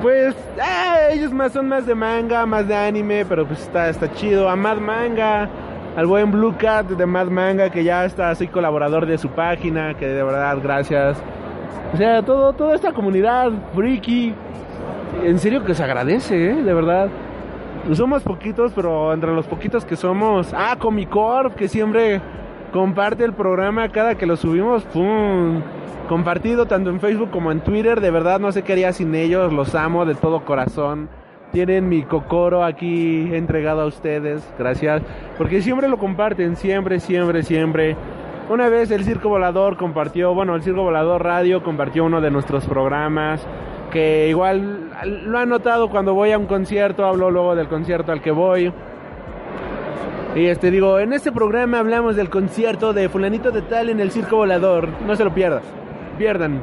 pues, 0.05 0.35
eh, 0.59 1.15
ellos 1.15 1.33
más 1.33 1.53
son 1.53 1.67
más 1.67 1.87
de 1.87 1.95
manga, 1.95 2.45
más 2.45 2.69
de 2.69 2.77
anime, 2.77 3.25
pero 3.25 3.47
pues 3.47 3.63
está, 3.63 3.89
está 3.89 4.13
chido. 4.13 4.51
A 4.51 4.55
Mad 4.55 4.77
Manga, 4.77 5.49
al 5.97 6.05
buen 6.05 6.31
Blue 6.31 6.55
Cat 6.59 6.89
de 6.89 7.07
Mad 7.07 7.29
Manga, 7.29 7.71
que 7.71 7.83
ya 7.83 8.05
está, 8.05 8.35
soy 8.35 8.49
colaborador 8.49 9.07
de 9.07 9.17
su 9.17 9.31
página, 9.31 9.95
que 9.95 10.07
de 10.07 10.23
verdad, 10.23 10.59
gracias. 10.63 11.17
O 11.95 11.97
sea, 11.97 12.21
todo, 12.21 12.53
toda 12.53 12.75
esta 12.75 12.93
comunidad 12.93 13.51
freaky, 13.75 14.35
en 15.25 15.39
serio 15.39 15.65
que 15.65 15.75
se 15.75 15.83
agradece, 15.83 16.51
¿eh? 16.51 16.55
de 16.55 16.75
verdad. 16.75 17.09
Somos 17.95 18.23
poquitos, 18.23 18.73
pero 18.75 19.15
entre 19.15 19.33
los 19.33 19.47
poquitos 19.47 19.87
que 19.87 19.97
somos, 19.97 20.53
ah, 20.55 20.77
Comicorp, 20.79 21.55
que 21.55 21.67
siempre 21.67 22.21
comparte 22.75 23.23
el 23.23 23.35
programa 23.35 23.89
cada 23.91 24.17
que 24.17 24.27
lo 24.27 24.35
subimos, 24.35 24.83
¡pum! 24.87 25.63
Compartido 26.09 26.67
tanto 26.67 26.91
en 26.91 26.99
Facebook 26.99 27.31
como 27.31 27.53
en 27.53 27.61
Twitter, 27.61 28.01
de 28.01 28.11
verdad 28.11 28.41
no 28.41 28.51
sé 28.51 28.63
qué 28.63 28.73
haría 28.73 28.93
sin 28.93 29.15
ellos, 29.15 29.53
los 29.53 29.77
amo 29.77 30.05
de 30.05 30.17
todo 30.17 30.45
corazón. 30.45 31.09
Tienen 31.53 31.89
mi 31.89 32.03
cocoro 32.03 32.65
aquí 32.65 33.33
entregado 33.33 33.83
a 33.83 33.87
ustedes, 33.87 34.43
gracias, 34.59 35.03
porque 35.39 35.63
siempre 35.63 35.89
lo 35.89 35.99
comparten, 35.99 36.57
siempre, 36.57 36.99
siempre, 36.99 37.45
siempre. 37.45 37.97
Una 38.51 38.69
vez 38.69 38.91
el 38.91 39.05
Circo 39.05 39.29
Volador 39.29 39.77
compartió, 39.77 40.35
bueno, 40.35 40.57
el 40.57 40.63
Circo 40.65 40.83
Volador 40.83 41.23
Radio 41.23 41.63
compartió 41.63 42.05
uno 42.05 42.21
de 42.21 42.33
nuestros 42.33 42.67
programas, 42.67 43.47
que 43.93 44.29
igual 44.29 44.91
lo 45.05 45.39
han 45.39 45.49
notado 45.49 45.91
cuando 45.91 46.13
voy 46.13 46.33
a 46.33 46.39
un 46.39 46.47
concierto, 46.47 47.07
hablo 47.07 47.31
luego 47.31 47.55
del 47.55 47.69
concierto 47.69 48.11
al 48.11 48.21
que 48.21 48.33
voy. 48.33 48.73
Y 50.35 50.47
este 50.47 50.73
digo, 50.73 50.99
en 50.99 51.13
este 51.13 51.31
programa 51.31 51.79
hablamos 51.79 52.17
del 52.17 52.29
concierto 52.29 52.93
de 52.93 53.09
fulanito 53.09 53.53
de 53.53 53.63
tal 53.63 53.89
en 53.89 54.01
el 54.01 54.11
Circo 54.11 54.37
Volador, 54.39 54.89
no 55.07 55.15
se 55.15 55.23
lo 55.23 55.33
pierdan, 55.33 55.63
pierdan. 56.19 56.61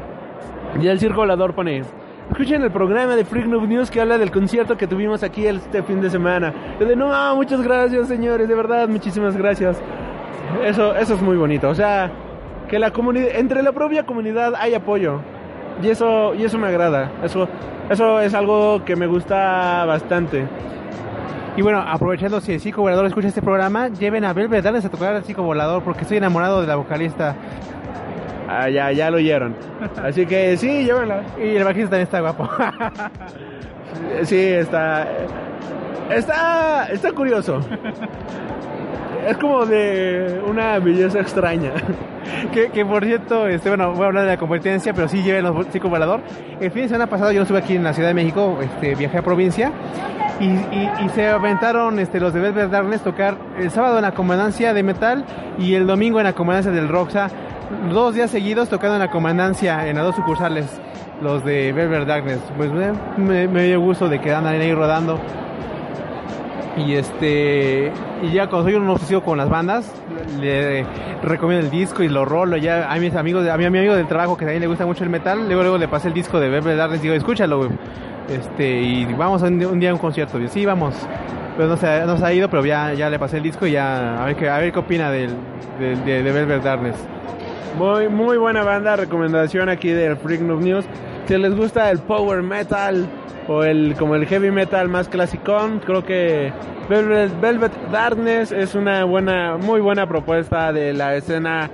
Y 0.81 0.88
el 0.88 0.99
Circo 0.99 1.22
Volador 1.22 1.56
pone, 1.56 1.84
escuchen 2.30 2.64
el 2.64 2.72
programa 2.72 3.15
de 3.15 3.23
Freak 3.23 3.45
Noob 3.45 3.68
News 3.68 3.89
que 3.89 4.02
habla 4.02 4.18
del 4.18 4.30
concierto 4.30 4.76
que 4.76 4.88
tuvimos 4.88 5.23
aquí 5.23 5.48
este 5.48 5.84
fin 5.84 6.02
de 6.02 6.10
semana. 6.10 6.53
Yo 6.81 6.85
de, 6.85 6.98
no, 6.98 7.35
muchas 7.38 7.61
gracias 7.61 8.10
señores, 8.10 8.49
de 8.49 8.56
verdad, 8.56 8.89
muchísimas 8.89 9.38
gracias. 9.38 9.81
Eso, 10.65 10.93
eso 10.93 11.14
es 11.14 11.22
muy 11.22 11.38
bonito. 11.38 11.69
O 11.69 11.76
sea, 11.76 12.11
que 12.68 12.77
la 12.77 12.91
comunidad, 12.91 13.30
entre 13.35 13.64
la 13.64 13.72
propia 13.72 14.06
comunidad 14.06 14.53
hay 14.57 14.73
apoyo. 14.73 15.22
Y 15.81 15.88
eso, 15.88 16.35
y 16.35 16.43
eso 16.43 16.57
me 16.57 16.68
agrada. 16.68 17.10
Eso, 17.23 17.48
eso 17.89 18.19
es 18.19 18.34
algo 18.34 18.84
que 18.84 18.98
me 18.98 19.07
gusta 19.07 19.85
bastante. 19.85 20.45
Y 21.57 21.61
bueno, 21.61 21.81
aprovechando 21.85 22.39
si 22.39 22.53
el 22.53 22.61
Chico 22.61 22.81
Volador 22.81 23.05
escucha 23.05 23.27
este 23.27 23.41
programa, 23.41 23.89
lleven 23.89 24.23
a 24.23 24.33
Velvet 24.33 24.63
Darkness 24.63 24.85
a 24.85 24.89
tocar 24.89 25.15
al 25.15 25.23
Chico 25.23 25.43
Volador 25.43 25.83
porque 25.83 26.01
estoy 26.01 26.17
enamorado 26.17 26.61
de 26.61 26.67
la 26.67 26.75
vocalista. 26.75 27.35
Ah, 28.47 28.69
ya, 28.69 28.91
ya 28.91 29.09
lo 29.09 29.17
oyeron. 29.17 29.55
Así 30.01 30.25
que 30.25 30.55
sí, 30.57 30.85
llévenla. 30.85 31.23
Y 31.37 31.55
el 31.55 31.63
bajista 31.63 31.91
también 31.91 32.03
está 32.03 32.21
guapo. 32.21 32.49
sí, 34.23 34.39
está. 34.39 35.07
Está. 36.09 36.85
Está 36.91 37.11
curioso. 37.11 37.61
Es 39.27 39.38
como 39.38 39.65
de 39.65 40.41
una 40.48 40.80
belleza 40.80 41.19
extraña. 41.19 41.72
que, 42.53 42.69
que, 42.69 42.85
por 42.85 43.06
cierto, 43.06 43.48
este, 43.48 43.69
bueno, 43.69 43.93
voy 43.93 44.03
a 44.03 44.07
hablar 44.07 44.23
de 44.26 44.31
la 44.31 44.38
competencia, 44.38 44.93
pero 44.93 45.07
sí 45.07 45.22
lleven 45.22 45.43
los 45.43 45.69
chicos 45.69 45.89
volador. 45.89 46.22
El 46.60 46.72
fin 46.72 46.84
de 46.84 46.88
semana 46.89 47.07
pasado 47.07 47.31
yo 47.31 47.43
estuve 47.43 47.60
aquí 47.60 47.76
en 47.76 47.84
la 47.84 47.93
Ciudad 47.93 48.10
de 48.10 48.15
México, 48.15 48.57
este, 48.61 48.95
viajé 48.95 49.19
a 49.19 49.22
provincia 49.22 49.72
y, 50.39 50.45
y, 50.45 50.91
y 51.06 51.10
se 51.10 51.27
aventaron 51.27 51.99
este, 51.99 52.19
los 52.19 52.34
de 52.34 52.39
Velvet 52.39 52.69
Darkness 52.72 53.02
tocar 53.02 53.38
el 53.60 53.69
sábado 53.69 53.98
en 53.98 54.03
la 54.03 54.14
comandancia 54.14 54.73
de 54.73 54.81
metal 54.81 55.26
y 55.60 55.76
el 55.76 55.85
domingo 55.85 56.19
en 56.19 56.26
la 56.26 56.34
comandancia 56.34 56.72
del 56.72 56.89
Roxa. 56.89 57.30
Dos 57.91 58.15
días 58.15 58.31
seguidos 58.31 58.69
tocando 58.69 58.95
en 58.95 59.02
la 59.02 59.11
comandancia 59.11 59.88
en 59.88 59.95
las 59.95 60.06
dos 60.06 60.15
sucursales, 60.15 60.65
los 61.22 61.45
de 61.45 61.72
Velvet 61.72 62.07
Darkness. 62.07 62.39
Pues 62.57 62.72
me, 62.72 62.91
me, 63.18 63.48
me 63.48 63.64
dio 63.65 63.80
gusto 63.80 64.10
de 64.10 64.19
que 64.19 64.34
andan 64.34 64.56
ahí 64.56 64.73
rodando 64.73 65.19
y 66.77 66.93
este 66.93 67.91
y 68.23 68.31
ya 68.31 68.48
cuando 68.48 68.69
soy 68.69 68.76
un 68.76 68.89
obsesivo 68.89 69.22
con 69.22 69.38
las 69.38 69.49
bandas 69.49 69.91
le 70.39 70.85
recomiendo 71.22 71.65
el 71.65 71.72
disco 71.72 72.03
y 72.03 72.10
lo 72.10 72.23
rolo. 72.26 72.57
Ya 72.57 72.91
a 72.91 72.98
mis 72.98 73.15
amigos 73.15 73.48
a 73.48 73.57
mi 73.57 73.65
amigo 73.65 73.93
del 73.93 74.07
trabajo 74.07 74.38
que 74.38 74.45
también 74.45 74.61
le 74.61 74.68
gusta 74.68 74.85
mucho 74.85 75.03
el 75.03 75.10
metal 75.10 75.45
luego 75.48 75.61
luego 75.64 75.77
le 75.77 75.88
pasé 75.88 76.07
el 76.07 76.14
disco 76.14 76.39
de 76.39 76.49
Velvet 76.49 76.77
Darkness 76.77 77.02
digo 77.02 77.14
escúchalo 77.14 77.69
este 78.30 78.81
y 78.81 79.06
vamos 79.14 79.41
un, 79.41 79.64
un 79.65 79.80
día 79.80 79.91
a 79.91 79.93
un 79.93 79.99
concierto. 79.99 80.39
Sí 80.48 80.65
vamos 80.65 80.95
pero 81.57 81.68
no 81.68 81.77
se, 81.77 82.06
no 82.06 82.18
se 82.18 82.26
ha 82.26 82.34
ido 82.34 82.49
pero 82.49 82.65
ya 82.65 82.93
ya 82.93 83.10
le 83.10 83.19
pasé 83.19 83.38
el 83.38 83.43
disco 83.43 83.68
y 83.68 83.73
ya 83.73 84.22
a 84.22 84.26
ver 84.26 84.35
qué 84.38 84.49
a 84.49 84.57
ver 84.57 84.72
qué 84.72 84.80
opina 84.80 85.11
del, 85.11 85.31
de, 85.80 86.23
de 86.23 86.31
Velvet 86.31 86.64
Darkness 86.64 86.95
muy 87.77 88.07
muy 88.07 88.38
buena 88.38 88.64
banda 88.64 88.95
recomendación 88.95 89.68
aquí 89.69 89.89
del 89.89 90.15
Freak 90.18 90.41
News 90.41 90.85
si 91.26 91.38
les 91.38 91.56
gusta 91.56 91.89
el 91.91 91.99
power 91.99 92.41
metal 92.41 93.07
o 93.48 93.64
el 93.64 93.95
como 93.95 94.15
el 94.15 94.26
heavy 94.26 94.52
metal 94.52 94.89
más 94.89 95.07
clasicón 95.07 95.80
creo 95.80 96.03
que 96.03 96.52
Velvet, 96.89 97.72
Darkness 97.91 98.52
es 98.52 98.76
una 98.76 99.06
buena 99.06 99.57
muy 99.57 99.80
buena 99.80 100.07
propuesta 100.07 100.73
de 100.73 100.93
la 100.93 101.15
escena 101.15 101.69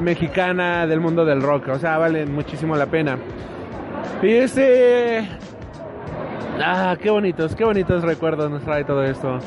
mexicana 0.00 0.86
del 0.86 1.00
mundo 1.00 1.24
del 1.24 1.42
rock. 1.42 1.68
O 1.68 1.78
sea 1.78 1.98
vale 1.98 2.24
muchísimo 2.26 2.76
la 2.76 2.86
pena. 2.86 3.18
Y 4.22 4.32
este 4.32 5.28
ah 6.62 6.96
qué 7.00 7.10
bonitos 7.10 7.56
qué 7.56 7.64
bonitos 7.64 8.04
recuerdos 8.04 8.50
nos 8.50 8.62
trae 8.62 8.84
todo 8.84 9.02
esto. 9.02 9.38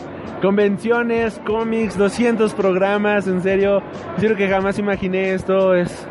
Convenciones 0.41 1.39
cómics 1.45 1.97
200 1.97 2.53
programas 2.53 3.27
en 3.27 3.41
serio. 3.41 3.81
Serio 4.17 4.35
que 4.35 4.49
jamás 4.49 4.77
imaginé 4.77 5.33
esto. 5.33 5.73
Es 5.73 6.05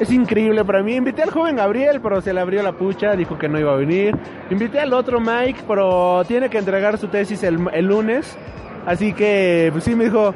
es 0.00 0.10
increíble 0.10 0.64
para 0.64 0.82
mí. 0.82 0.96
Invité 0.96 1.22
al 1.22 1.30
joven 1.30 1.56
Gabriel, 1.56 2.00
pero 2.00 2.20
se 2.20 2.32
le 2.32 2.40
abrió 2.40 2.62
la 2.62 2.72
pucha, 2.72 3.14
dijo 3.14 3.38
que 3.38 3.48
no 3.48 3.58
iba 3.58 3.72
a 3.72 3.76
venir. 3.76 4.16
Invité 4.50 4.80
al 4.80 4.92
otro 4.92 5.20
Mike, 5.20 5.62
pero 5.66 6.22
tiene 6.26 6.48
que 6.48 6.58
entregar 6.58 6.98
su 6.98 7.08
tesis 7.08 7.42
el, 7.42 7.86
lunes. 7.86 8.36
Así 8.86 9.12
que, 9.12 9.70
pues 9.72 9.84
sí, 9.84 9.94
me 9.94 10.04
dijo, 10.04 10.34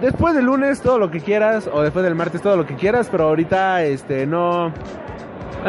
después 0.00 0.34
del 0.34 0.46
lunes 0.46 0.80
todo 0.80 0.98
lo 0.98 1.10
que 1.10 1.20
quieras, 1.20 1.68
o 1.72 1.82
después 1.82 2.04
del 2.04 2.14
martes 2.14 2.42
todo 2.42 2.56
lo 2.56 2.66
que 2.66 2.74
quieras, 2.74 3.08
pero 3.10 3.24
ahorita, 3.24 3.84
este, 3.84 4.26
no... 4.26 4.72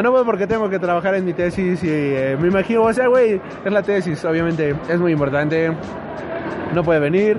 No 0.00 0.12
voy 0.12 0.24
porque 0.24 0.46
tengo 0.46 0.70
que 0.70 0.78
trabajar 0.78 1.16
en 1.16 1.26
mi 1.26 1.34
tesis 1.34 1.82
y 1.82 1.88
eh, 1.90 2.36
me 2.40 2.48
imagino, 2.48 2.84
o 2.84 2.92
sea, 2.92 3.08
güey, 3.08 3.40
es 3.64 3.72
la 3.72 3.82
tesis, 3.82 4.24
obviamente, 4.24 4.74
es 4.88 4.98
muy 4.98 5.12
importante. 5.12 5.72
No 6.72 6.82
puede 6.82 7.00
venir. 7.00 7.36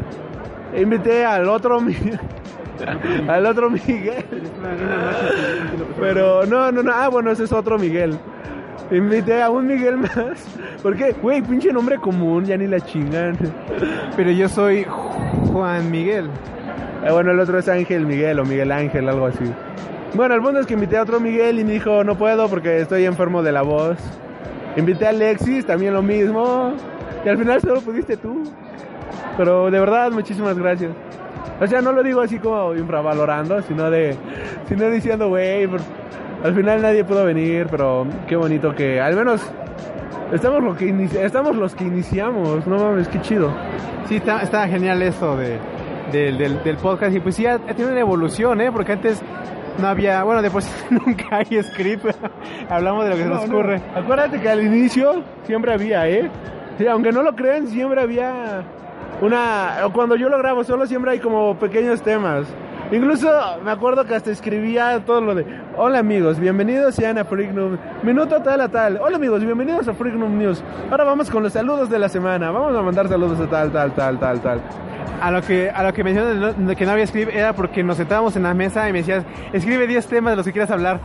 Invité 0.76 1.26
al 1.26 1.48
otro... 1.48 1.80
al 3.28 3.46
otro 3.46 3.70
Miguel. 3.70 4.26
Pero 6.00 6.46
no, 6.46 6.72
no, 6.72 6.84
no. 6.84 6.92
Ah, 6.94 7.10
bueno, 7.10 7.32
ese 7.32 7.44
es 7.44 7.52
otro 7.52 7.78
Miguel. 7.78 8.18
Invité 8.92 9.42
a 9.42 9.50
un 9.50 9.68
Miguel 9.68 9.98
más. 9.98 10.46
Porque, 10.82 11.14
güey, 11.22 11.42
pinche 11.42 11.72
nombre 11.72 11.98
común, 11.98 12.46
ya 12.46 12.58
ni 12.58 12.68
la 12.68 12.80
chingan. 12.80 13.38
Pero 14.16 14.32
yo 14.32 14.50
soy 14.50 14.86
Juan 15.52 15.90
Miguel. 15.92 16.30
Eh, 17.06 17.12
bueno, 17.12 17.32
el 17.32 17.40
otro 17.40 17.58
es 17.60 17.68
Ángel 17.68 18.06
Miguel 18.06 18.40
o 18.40 18.46
Miguel 18.46 18.72
Ángel, 18.72 19.08
algo 19.08 19.28
así. 19.28 19.46
Bueno, 20.14 20.36
el 20.36 20.42
punto 20.42 20.60
es 20.60 20.66
que 20.68 20.74
invité 20.74 20.98
a 20.98 21.04
otro 21.04 21.20
Miguel 21.20 21.60
y 21.60 21.64
me 21.64 21.74
dijo, 21.74 22.04
no 22.04 22.18
puedo 22.18 22.50
porque 22.50 22.82
estoy 22.82 23.06
enfermo 23.06 23.42
de 23.42 23.52
la 23.52 23.62
voz. 23.62 23.98
Invité 24.76 25.06
a 25.06 25.10
Alexis, 25.10 25.66
también 25.66 25.94
lo 25.94 26.02
mismo. 26.02 26.74
Y 27.26 27.30
al 27.30 27.38
final 27.38 27.62
solo 27.62 27.82
pudiste 27.82 28.18
tú. 28.18 28.44
Pero 29.38 29.72
de 29.72 29.80
verdad, 29.80 30.12
muchísimas 30.12 30.58
gracias. 30.58 30.92
O 31.60 31.68
sea, 31.68 31.82
no 31.82 31.92
lo 31.92 32.04
digo 32.04 32.22
así 32.22 32.40
como 32.40 32.74
infravalorando, 32.74 33.62
sino 33.62 33.90
de, 33.90 34.16
sino 34.68 34.90
diciendo, 34.90 35.30
güey, 35.30 35.68
al 36.44 36.56
final 36.56 36.82
nadie 36.82 37.04
pudo 37.04 37.24
venir, 37.24 37.68
pero 37.70 38.08
qué 38.28 38.36
bonito 38.36 38.74
que 38.74 39.00
al 39.00 39.16
menos 39.16 39.42
estamos, 40.34 40.64
lo 40.64 40.76
que 40.76 40.86
inici 40.88 41.18
estamos 41.18 41.56
los 41.56 41.76
que 41.76 41.84
iniciamos, 41.84 42.66
no 42.66 42.78
mames, 42.78 43.08
qué 43.08 43.22
chido. 43.22 43.54
Sí, 44.08 44.16
está, 44.16 44.42
está 44.42 44.68
genial 44.68 45.02
esto 45.04 45.38
de, 45.38 45.60
de, 46.12 46.32
del, 46.34 46.64
del 46.64 46.78
podcast 46.78 47.16
y 47.16 47.20
pues 47.20 47.36
sí, 47.36 47.46
ha, 47.46 47.60
tiene 47.60 47.92
una 47.92 48.00
evolución, 48.02 48.60
¿eh? 48.62 48.72
Porque 48.72 48.94
antes 48.94 49.22
no 49.80 49.88
había, 49.88 50.24
bueno, 50.24 50.42
después 50.42 50.70
nunca 50.90 51.38
hay 51.38 51.62
script, 51.64 52.06
hablamos 52.70 53.06
de 53.06 53.12
lo 53.12 53.18
que 53.18 53.26
no, 53.26 53.40
se 53.40 53.48
nos 53.48 53.50
ocurre. 53.50 53.82
Acuérdate 53.96 54.40
que 54.40 54.50
al 54.50 54.64
inicio 54.64 55.24
siempre 55.46 55.74
había, 55.74 56.10
¿eh? 56.10 56.30
Sí, 56.78 56.88
aunque 56.88 57.12
no 57.12 57.22
lo 57.22 57.36
crean, 57.36 57.68
siempre 57.68 58.02
había 58.02 58.64
una 59.20 59.78
cuando 59.94 60.16
yo 60.16 60.30
lo 60.30 60.38
grabo 60.38 60.64
solo 60.64 60.86
siempre 60.86 61.12
hay 61.12 61.20
como 61.20 61.56
pequeños 61.56 62.02
temas. 62.02 62.48
Incluso 62.92 63.30
me 63.64 63.72
acuerdo 63.72 64.06
que 64.06 64.16
hasta 64.16 64.32
escribía 64.32 65.02
todo 65.06 65.22
lo 65.22 65.36
de 65.36 65.46
hola 65.78 66.00
amigos 66.00 66.40
bienvenidos 66.40 66.96
sean 66.96 67.18
a 67.18 67.24
Freak 67.24 67.54
Noob 67.54 67.78
minuto 68.04 68.42
tal 68.42 68.62
a 68.62 68.68
tal. 68.70 69.00
Hola 69.02 69.16
amigos 69.16 69.44
bienvenidos 69.46 69.88
a 69.88 69.94
Freak 69.94 70.16
Noob 70.16 70.32
News. 70.32 70.64
Ahora 70.90 71.06
vamos 71.06 71.30
con 71.30 71.44
los 71.44 71.54
saludos 71.54 71.90
de 71.90 72.00
la 72.00 72.10
semana. 72.10 72.52
Vamos 72.52 72.76
a 72.76 72.82
mandar 72.82 73.08
saludos 73.08 73.40
a 73.40 73.48
tal 73.50 73.72
tal 73.72 73.94
tal 73.94 74.20
tal 74.20 74.42
tal 74.42 74.62
a 75.22 75.32
lo 75.32 75.42
que 75.42 75.70
a 75.70 75.84
lo 75.84 75.94
que 75.94 76.04
mencionas 76.04 76.58
no- 76.58 76.76
que 76.76 76.86
no 76.86 76.92
había 76.92 77.06
script 77.08 77.34
era 77.34 77.54
porque 77.54 77.84
nos 77.84 77.98
sentábamos 77.98 78.36
en 78.36 78.44
la 78.44 78.54
mesa 78.54 78.88
y 78.90 78.92
me 78.94 79.00
decías, 79.00 79.24
escribe 79.54 79.88
10 79.88 80.08
temas 80.08 80.32
de 80.34 80.38
los 80.38 80.46
que 80.46 80.52
quieras 80.52 80.72
hablar. 80.72 81.00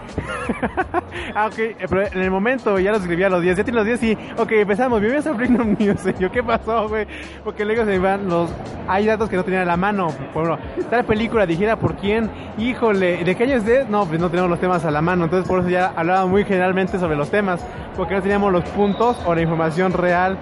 ah, 1.34 1.46
ok, 1.46 1.58
eh, 1.58 1.76
pero 1.88 2.06
en 2.06 2.22
el 2.22 2.30
momento 2.30 2.78
ya 2.78 2.92
los 2.92 3.00
escribía 3.02 3.28
los 3.28 3.42
10, 3.42 3.56
ya 3.58 3.64
tienes 3.64 3.84
los 3.86 4.00
10 4.00 4.02
y, 4.04 4.18
ok, 4.38 4.52
empezamos, 4.52 5.00
bienvenidos 5.00 5.32
a 5.32 5.36
Freedom 5.36 5.76
News. 5.78 6.06
Y 6.18 6.22
yo, 6.22 6.30
¿qué 6.30 6.42
pasó, 6.42 6.88
güey? 6.88 7.06
Porque 7.44 7.64
luego 7.64 7.84
se 7.84 7.90
me 7.90 7.98
van 7.98 8.28
los, 8.28 8.50
hay 8.88 9.06
datos 9.06 9.28
que 9.28 9.36
no 9.36 9.44
tenía 9.44 9.62
a 9.62 9.64
la 9.64 9.76
mano. 9.76 10.08
Por 10.32 10.44
ejemplo, 10.50 10.86
tal 10.90 11.04
película 11.04 11.46
dijera 11.46 11.76
por 11.76 11.96
quién, 11.96 12.30
híjole, 12.58 13.24
¿de 13.24 13.34
qué 13.34 13.44
año 13.44 13.56
es 13.56 13.64
de? 13.66 13.84
No, 13.86 14.06
pues 14.06 14.20
no 14.20 14.28
tenemos 14.30 14.50
los 14.50 14.60
temas 14.60 14.84
a 14.84 14.90
la 14.90 15.02
mano, 15.02 15.24
entonces 15.24 15.48
por 15.48 15.60
eso 15.60 15.68
ya 15.68 15.92
hablaba 15.96 16.26
muy 16.26 16.44
generalmente 16.44 16.98
sobre 16.98 17.16
los 17.16 17.30
temas, 17.30 17.64
porque 17.96 18.14
no 18.14 18.22
teníamos 18.22 18.52
los 18.52 18.64
puntos 18.70 19.20
o 19.26 19.34
la 19.34 19.40
información 19.42 19.92
real 19.92 20.38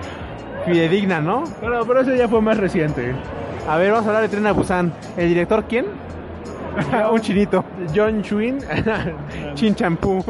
fidedigna, 0.66 1.20
¿no? 1.20 1.45
Pero, 1.61 1.85
pero 1.86 2.01
eso 2.01 2.15
ya 2.15 2.28
fue 2.28 2.41
más 2.41 2.57
reciente. 2.57 3.15
A 3.69 3.77
ver, 3.77 3.91
vamos 3.93 4.07
a 4.07 4.09
hablar 4.09 4.23
de 4.23 4.28
Tren 4.28 4.47
a 4.47 4.53
Busan. 4.53 4.93
¿El 5.16 5.28
director 5.28 5.65
quién? 5.69 5.86
Un 7.12 7.20
chinito. 7.20 7.65
John 7.95 8.23
Chuin. 8.23 8.59
Chin 9.55 9.74
champú. 9.74 10.24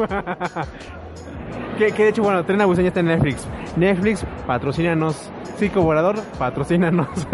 que, 1.77 1.91
que 1.91 2.03
de 2.03 2.09
hecho, 2.09 2.23
bueno, 2.23 2.43
Tren 2.45 2.61
a 2.61 2.65
Busan 2.65 2.83
ya 2.83 2.89
está 2.89 2.99
en 3.01 3.07
Netflix. 3.07 3.47
Netflix, 3.75 4.25
patrocínanos. 4.47 5.31
Psico 5.57 5.81
Volador, 5.81 6.17
patrocínanos. 6.37 7.07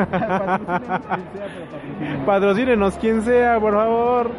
patrocínenos, 2.26 2.96
quien 2.96 3.24
sea, 3.24 3.60
por 3.60 3.74
favor. 3.74 4.32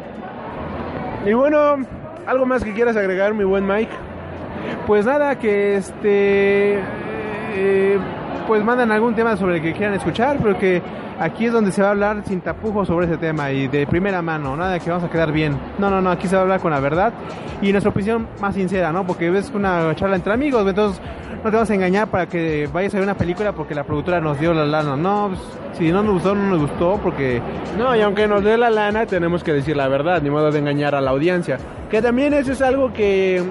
Y 1.25 1.33
bueno, 1.33 1.77
¿algo 2.25 2.45
más 2.45 2.63
que 2.63 2.73
quieras 2.73 2.95
agregar, 2.95 3.33
mi 3.33 3.43
buen 3.43 3.67
Mike? 3.67 3.91
Pues 4.87 5.05
nada, 5.05 5.37
que 5.37 5.75
este. 5.75 6.79
eh, 7.55 7.99
pues 8.47 8.63
mandan 8.63 8.91
algún 8.91 9.15
tema 9.15 9.37
sobre 9.37 9.57
el 9.57 9.61
que 9.61 9.73
quieran 9.73 9.95
escuchar, 9.95 10.37
pero 10.41 10.57
que 10.57 10.81
aquí 11.19 11.45
es 11.45 11.53
donde 11.53 11.71
se 11.71 11.81
va 11.81 11.89
a 11.89 11.91
hablar 11.91 12.23
sin 12.25 12.41
tapujos 12.41 12.87
sobre 12.87 13.05
ese 13.05 13.17
tema 13.17 13.51
y 13.51 13.67
de 13.67 13.87
primera 13.87 14.21
mano, 14.21 14.55
nada 14.55 14.73
de 14.73 14.79
que 14.79 14.89
vamos 14.89 15.05
a 15.05 15.09
quedar 15.09 15.31
bien. 15.31 15.57
No, 15.77 15.89
no, 15.89 16.01
no, 16.01 16.11
aquí 16.11 16.27
se 16.27 16.35
va 16.35 16.41
a 16.41 16.43
hablar 16.43 16.59
con 16.59 16.71
la 16.71 16.79
verdad 16.79 17.13
y 17.61 17.71
nuestra 17.71 17.91
opinión 17.91 18.27
más 18.41 18.55
sincera, 18.55 18.91
¿no? 18.91 19.05
Porque 19.05 19.35
es 19.37 19.49
una 19.51 19.95
charla 19.95 20.15
entre 20.15 20.33
amigos, 20.33 20.67
entonces 20.67 21.01
no 21.43 21.51
te 21.51 21.57
vas 21.57 21.69
a 21.69 21.73
engañar 21.73 22.07
para 22.07 22.25
que 22.27 22.69
vayas 22.71 22.93
a 22.93 22.97
ver 22.97 23.03
una 23.03 23.17
película 23.17 23.51
porque 23.51 23.75
la 23.75 23.83
productora 23.83 24.21
nos 24.21 24.39
dio 24.39 24.53
la 24.53 24.65
lana. 24.65 24.95
No, 24.95 25.29
pues, 25.29 25.41
si 25.77 25.91
no 25.91 26.01
nos 26.01 26.13
gustó, 26.13 26.35
no 26.35 26.49
nos 26.49 26.61
gustó 26.61 26.99
porque... 27.03 27.41
No, 27.77 27.95
y 27.95 28.01
aunque 28.01 28.27
nos 28.27 28.43
dé 28.43 28.57
la 28.57 28.69
lana, 28.69 29.05
tenemos 29.05 29.43
que 29.43 29.51
decir 29.51 29.75
la 29.75 29.87
verdad, 29.87 30.21
ni 30.21 30.29
modo 30.29 30.51
de 30.51 30.59
engañar 30.59 30.95
a 30.95 31.01
la 31.01 31.11
audiencia. 31.11 31.57
Que 31.89 32.01
también 32.01 32.33
eso 32.33 32.53
es 32.53 32.61
algo 32.61 32.93
que... 32.93 33.43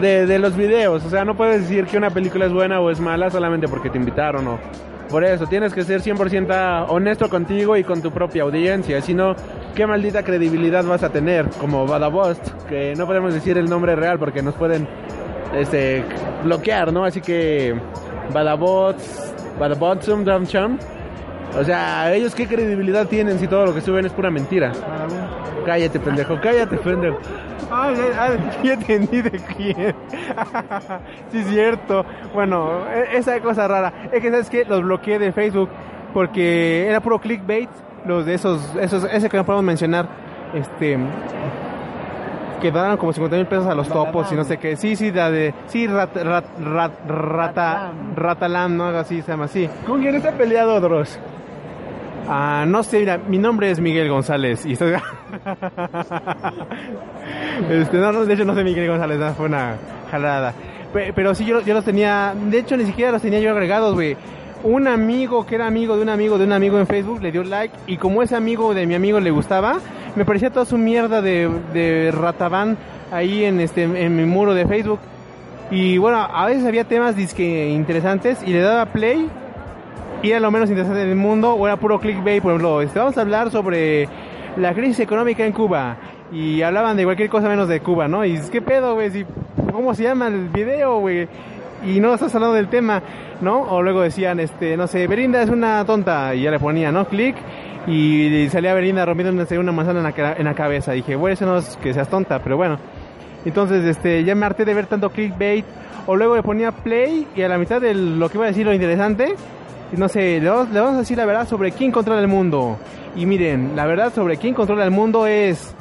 De, 0.00 0.26
de 0.26 0.38
los 0.38 0.56
videos, 0.56 1.04
o 1.04 1.10
sea, 1.10 1.24
no 1.24 1.34
puedes 1.34 1.62
decir 1.62 1.86
que 1.86 1.96
una 1.96 2.10
película 2.10 2.46
es 2.46 2.52
buena 2.52 2.80
o 2.80 2.90
es 2.90 3.00
mala 3.00 3.30
solamente 3.30 3.68
porque 3.68 3.90
te 3.90 3.98
invitaron 3.98 4.46
o... 4.46 4.58
Por 5.08 5.24
eso, 5.24 5.46
tienes 5.46 5.72
que 5.72 5.84
ser 5.84 6.02
100% 6.02 6.84
honesto 6.90 7.30
contigo 7.30 7.78
y 7.78 7.82
con 7.82 8.02
tu 8.02 8.10
propia 8.10 8.42
audiencia, 8.42 9.00
si 9.00 9.14
no, 9.14 9.34
¿qué 9.74 9.86
maldita 9.86 10.22
credibilidad 10.22 10.84
vas 10.84 11.02
a 11.02 11.08
tener? 11.08 11.48
Como 11.58 11.86
Badabost, 11.86 12.46
que 12.68 12.94
no 12.94 13.06
podemos 13.06 13.32
decir 13.32 13.56
el 13.56 13.70
nombre 13.70 13.96
real 13.96 14.18
porque 14.18 14.42
nos 14.42 14.54
pueden 14.54 14.86
este, 15.56 16.04
bloquear, 16.44 16.92
¿no? 16.92 17.04
Así 17.04 17.22
que 17.22 17.74
Badabots, 18.34 19.34
Badabotsum 19.58 20.24
Damcham, 20.24 20.78
o 21.58 21.64
sea, 21.64 22.14
¿ellos 22.14 22.34
qué 22.34 22.46
credibilidad 22.46 23.06
tienen 23.06 23.38
si 23.38 23.48
todo 23.48 23.66
lo 23.66 23.74
que 23.74 23.80
suben 23.80 24.04
es 24.04 24.12
pura 24.12 24.30
mentira? 24.30 24.72
Cállate, 25.68 26.00
pendejo, 26.00 26.40
cállate, 26.40 26.76
pendejo. 26.78 27.18
Ay, 27.70 27.94
ay, 27.98 28.12
ay, 28.18 28.50
ya 28.64 28.72
entendí 28.72 29.20
de 29.20 29.30
quién. 29.32 29.94
sí, 31.30 31.38
es 31.40 31.46
cierto. 31.48 32.06
Bueno, 32.32 32.86
e- 32.88 33.18
esa 33.18 33.38
cosa 33.40 33.68
rara. 33.68 33.92
Es 34.10 34.22
que, 34.22 34.30
¿sabes 34.30 34.48
qué? 34.48 34.64
Los 34.64 34.82
bloqueé 34.82 35.18
de 35.18 35.30
Facebook 35.30 35.68
porque 36.14 36.86
era 36.88 37.00
puro 37.00 37.18
clickbait. 37.18 37.68
Los 38.06 38.24
de 38.24 38.32
esos, 38.32 38.74
esos, 38.80 39.04
ese 39.12 39.28
que 39.28 39.36
no 39.36 39.44
podemos 39.44 39.62
mencionar. 39.66 40.06
Este. 40.54 40.96
Que 42.62 42.72
daban 42.72 42.96
como 42.96 43.12
50 43.12 43.36
mil 43.36 43.46
pesos 43.46 43.66
a 43.66 43.74
los 43.74 43.88
topos 43.88 44.32
y 44.32 44.36
no 44.36 44.44
sé 44.44 44.56
qué. 44.56 44.74
Sí, 44.76 44.96
sí, 44.96 45.12
la 45.12 45.30
de. 45.30 45.52
Sí, 45.66 45.86
rat, 45.86 46.16
rat, 46.16 46.46
rat, 46.64 46.92
rata, 47.06 47.92
Ratalam, 48.16 48.74
¿no? 48.74 48.86
Algo 48.86 49.00
así 49.00 49.20
se 49.20 49.32
llama 49.32 49.44
así. 49.44 49.68
¿Con 49.86 50.00
quién 50.00 50.14
está 50.14 50.32
peleado 50.32 50.80
Dross? 50.80 51.20
Ah, 52.30 52.64
no 52.68 52.82
sé, 52.82 52.98
mira, 53.00 53.18
mi 53.26 53.38
nombre 53.38 53.70
es 53.70 53.80
Miguel 53.80 54.08
González 54.10 54.66
y 54.66 54.72
estoy... 54.74 54.92
este, 57.70 57.96
de 57.96 58.34
hecho 58.34 58.44
no 58.44 58.54
sé 58.54 58.64
Miguel 58.64 58.88
González, 58.88 59.18
fue 59.36 59.46
una 59.46 59.76
jalada. 60.10 60.52
Pe- 60.92 61.12
Pero, 61.14 61.34
sí, 61.34 61.44
yo, 61.44 61.60
los 61.62 61.84
tenía, 61.84 62.34
de 62.50 62.58
hecho 62.58 62.76
ni 62.76 62.84
siquiera 62.84 63.12
los 63.12 63.22
tenía 63.22 63.40
yo 63.40 63.50
agregados, 63.50 63.94
güey. 63.94 64.16
Un 64.64 64.88
amigo 64.88 65.46
que 65.46 65.54
era 65.54 65.66
amigo 65.68 65.96
de 65.96 66.02
un 66.02 66.08
amigo 66.08 66.36
de 66.36 66.44
un 66.44 66.52
amigo 66.52 66.78
en 66.80 66.86
Facebook 66.88 67.22
le 67.22 67.30
dio 67.30 67.44
like 67.44 67.72
y 67.86 67.96
como 67.96 68.22
ese 68.22 68.34
amigo 68.34 68.74
de 68.74 68.86
mi 68.86 68.94
amigo 68.96 69.20
le 69.20 69.30
gustaba, 69.30 69.76
me 70.16 70.24
parecía 70.24 70.50
toda 70.50 70.66
su 70.66 70.76
mierda 70.76 71.22
de, 71.22 71.48
de 71.72 72.10
Rataban 72.10 72.76
ahí 73.12 73.44
en, 73.44 73.60
este, 73.60 73.84
en 73.84 74.16
mi 74.16 74.24
muro 74.24 74.54
de 74.54 74.66
Facebook. 74.66 74.98
Y 75.70 75.98
bueno, 75.98 76.18
a 76.18 76.46
veces 76.46 76.64
había 76.66 76.84
temas 76.84 77.14
disque 77.14 77.68
interesantes 77.68 78.38
y 78.44 78.52
le 78.52 78.60
daba 78.60 78.86
play 78.86 79.28
y 80.22 80.30
era 80.30 80.40
lo 80.40 80.50
menos 80.50 80.68
interesante 80.68 81.04
del 81.04 81.16
mundo 81.16 81.52
o 81.54 81.66
era 81.66 81.76
puro 81.76 81.98
clickbait, 82.00 82.42
por 82.42 82.52
ejemplo, 82.52 82.82
este, 82.82 82.98
vamos 82.98 83.16
a 83.16 83.20
hablar 83.20 83.50
sobre 83.50 84.08
la 84.56 84.74
crisis 84.74 85.00
económica 85.00 85.44
en 85.44 85.52
Cuba 85.52 85.96
y 86.32 86.60
hablaban 86.62 86.96
de 86.96 87.04
cualquier 87.04 87.28
cosa 87.28 87.48
menos 87.48 87.68
de 87.68 87.80
Cuba, 87.80 88.08
¿no? 88.08 88.24
Y 88.24 88.38
¿qué 88.50 88.60
pedo, 88.60 88.94
güey? 88.94 89.10
Si- 89.10 89.24
¿Cómo 89.72 89.94
se 89.94 90.02
llama 90.02 90.26
el 90.28 90.48
video, 90.48 90.98
güey? 91.00 91.28
Y 91.86 92.00
no 92.00 92.12
estás 92.14 92.34
hablando 92.34 92.56
del 92.56 92.66
tema, 92.68 93.00
¿no? 93.40 93.60
O 93.62 93.80
luego 93.82 94.00
decían, 94.02 94.40
este, 94.40 94.76
no 94.76 94.88
sé, 94.88 95.06
Belinda 95.06 95.40
es 95.42 95.50
una 95.50 95.84
tonta 95.84 96.34
y 96.34 96.42
ya 96.42 96.50
le 96.50 96.58
ponía, 96.58 96.90
¿no? 96.90 97.06
Click 97.06 97.36
y 97.86 98.48
salía 98.50 98.74
Belinda 98.74 99.06
rompiéndose 99.06 99.58
una 99.58 99.72
manzana 99.72 100.00
en 100.00 100.22
la, 100.22 100.32
en 100.32 100.44
la 100.44 100.54
cabeza. 100.54 100.92
dije, 100.92 101.14
bueno, 101.14 101.34
eso 101.34 101.46
no 101.46 101.58
es 101.58 101.76
que 101.80 101.94
seas 101.94 102.08
tonta, 102.08 102.40
pero 102.40 102.56
bueno. 102.56 102.78
Entonces, 103.44 103.84
este, 103.84 104.24
ya 104.24 104.34
me 104.34 104.44
harté 104.46 104.64
de 104.64 104.74
ver 104.74 104.86
tanto 104.86 105.10
clickbait. 105.10 105.64
O 106.06 106.16
luego 106.16 106.34
le 106.36 106.42
ponía 106.42 106.72
play 106.72 107.26
y 107.36 107.42
a 107.42 107.48
la 107.48 107.58
mitad 107.58 107.80
de 107.80 107.92
lo 107.94 108.28
que 108.30 108.38
iba 108.38 108.46
a 108.46 108.48
decir 108.48 108.64
lo 108.66 108.72
interesante, 108.74 109.34
no 109.96 110.08
sé, 110.08 110.40
le 110.40 110.48
vamos, 110.48 110.70
le 110.70 110.80
vamos 110.80 110.96
a 110.96 110.98
decir 110.98 111.16
la 111.16 111.24
verdad 111.24 111.48
sobre 111.48 111.72
quién 111.72 111.90
controla 111.90 112.20
el 112.20 112.28
mundo. 112.28 112.78
Y 113.16 113.26
miren, 113.26 113.74
la 113.74 113.86
verdad 113.86 114.12
sobre 114.12 114.36
quién 114.36 114.54
controla 114.54 114.84
el 114.84 114.90
mundo 114.90 115.26
es 115.26 115.74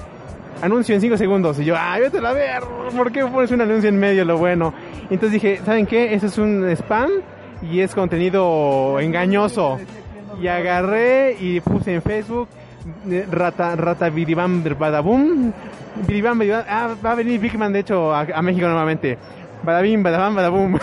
anuncio 0.61 0.95
en 0.95 1.01
5 1.01 1.17
segundos. 1.17 1.59
Y 1.59 1.65
yo, 1.65 1.75
ay, 1.77 2.01
vete 2.01 2.25
a 2.25 2.33
ver, 2.33 2.63
¿por 2.95 3.11
qué 3.11 3.25
pones 3.25 3.51
un 3.51 3.61
anuncio 3.61 3.89
en 3.89 3.99
medio? 3.99 4.25
Lo 4.25 4.37
bueno. 4.37 4.73
Entonces 5.09 5.33
dije, 5.33 5.61
¿saben 5.65 5.85
qué? 5.85 6.13
Eso 6.13 6.27
es 6.27 6.37
un 6.37 6.67
spam 6.69 7.09
y 7.61 7.81
es 7.81 7.93
contenido 7.93 8.99
engañoso. 8.99 9.77
Y 10.41 10.47
agarré 10.47 11.35
y 11.39 11.59
puse 11.61 11.95
en 11.95 12.01
Facebook 12.01 12.47
eh, 13.09 13.25
Rata, 13.29 13.75
rata 13.75 14.09
Biribam 14.09 14.63
Badabum. 14.63 15.51
Biribam, 16.07 16.39
Biribam. 16.39 16.63
Ah, 16.67 16.89
va 17.03 17.11
a 17.11 17.15
venir 17.15 17.39
Big 17.39 17.57
Man 17.57 17.73
de 17.73 17.79
hecho 17.79 18.13
a 18.13 18.41
México 18.41 18.67
nuevamente. 18.67 19.17
Badabim, 19.63 20.03
badabam, 20.03 20.35
badabum. 20.35 20.77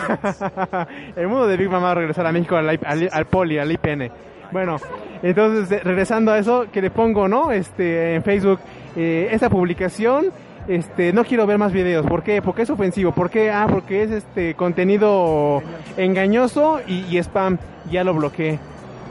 El 1.15 1.27
mundo 1.27 1.47
de 1.47 1.57
Big 1.57 1.69
Man 1.69 1.83
va 1.83 1.91
a 1.91 1.95
regresar 1.95 2.25
a 2.27 2.31
México 2.31 2.55
al, 2.55 2.69
al, 2.69 3.09
al 3.11 3.25
poli, 3.25 3.57
al 3.57 3.71
IPN. 3.71 4.11
Bueno, 4.51 4.77
entonces 5.23 5.71
eh, 5.71 5.81
regresando 5.83 6.31
a 6.31 6.37
eso, 6.37 6.65
que 6.71 6.81
le 6.81 6.91
pongo, 6.91 7.27
¿no? 7.27 7.51
Este, 7.51 8.15
en 8.15 8.23
Facebook, 8.23 8.59
eh, 8.95 9.29
esta 9.31 9.49
publicación, 9.49 10.31
este, 10.67 11.13
no 11.13 11.23
quiero 11.23 11.45
ver 11.45 11.57
más 11.57 11.71
videos. 11.71 12.05
¿Por 12.05 12.23
qué? 12.23 12.41
Porque 12.41 12.63
es 12.63 12.69
ofensivo. 12.69 13.11
¿Por 13.11 13.29
qué? 13.29 13.51
Ah, 13.51 13.67
porque 13.69 14.03
es 14.03 14.11
este 14.11 14.55
contenido 14.55 15.61
engañoso 15.97 16.79
y, 16.87 17.05
y 17.09 17.17
spam. 17.17 17.57
Ya 17.89 18.03
lo 18.03 18.13
bloqueé. 18.13 18.59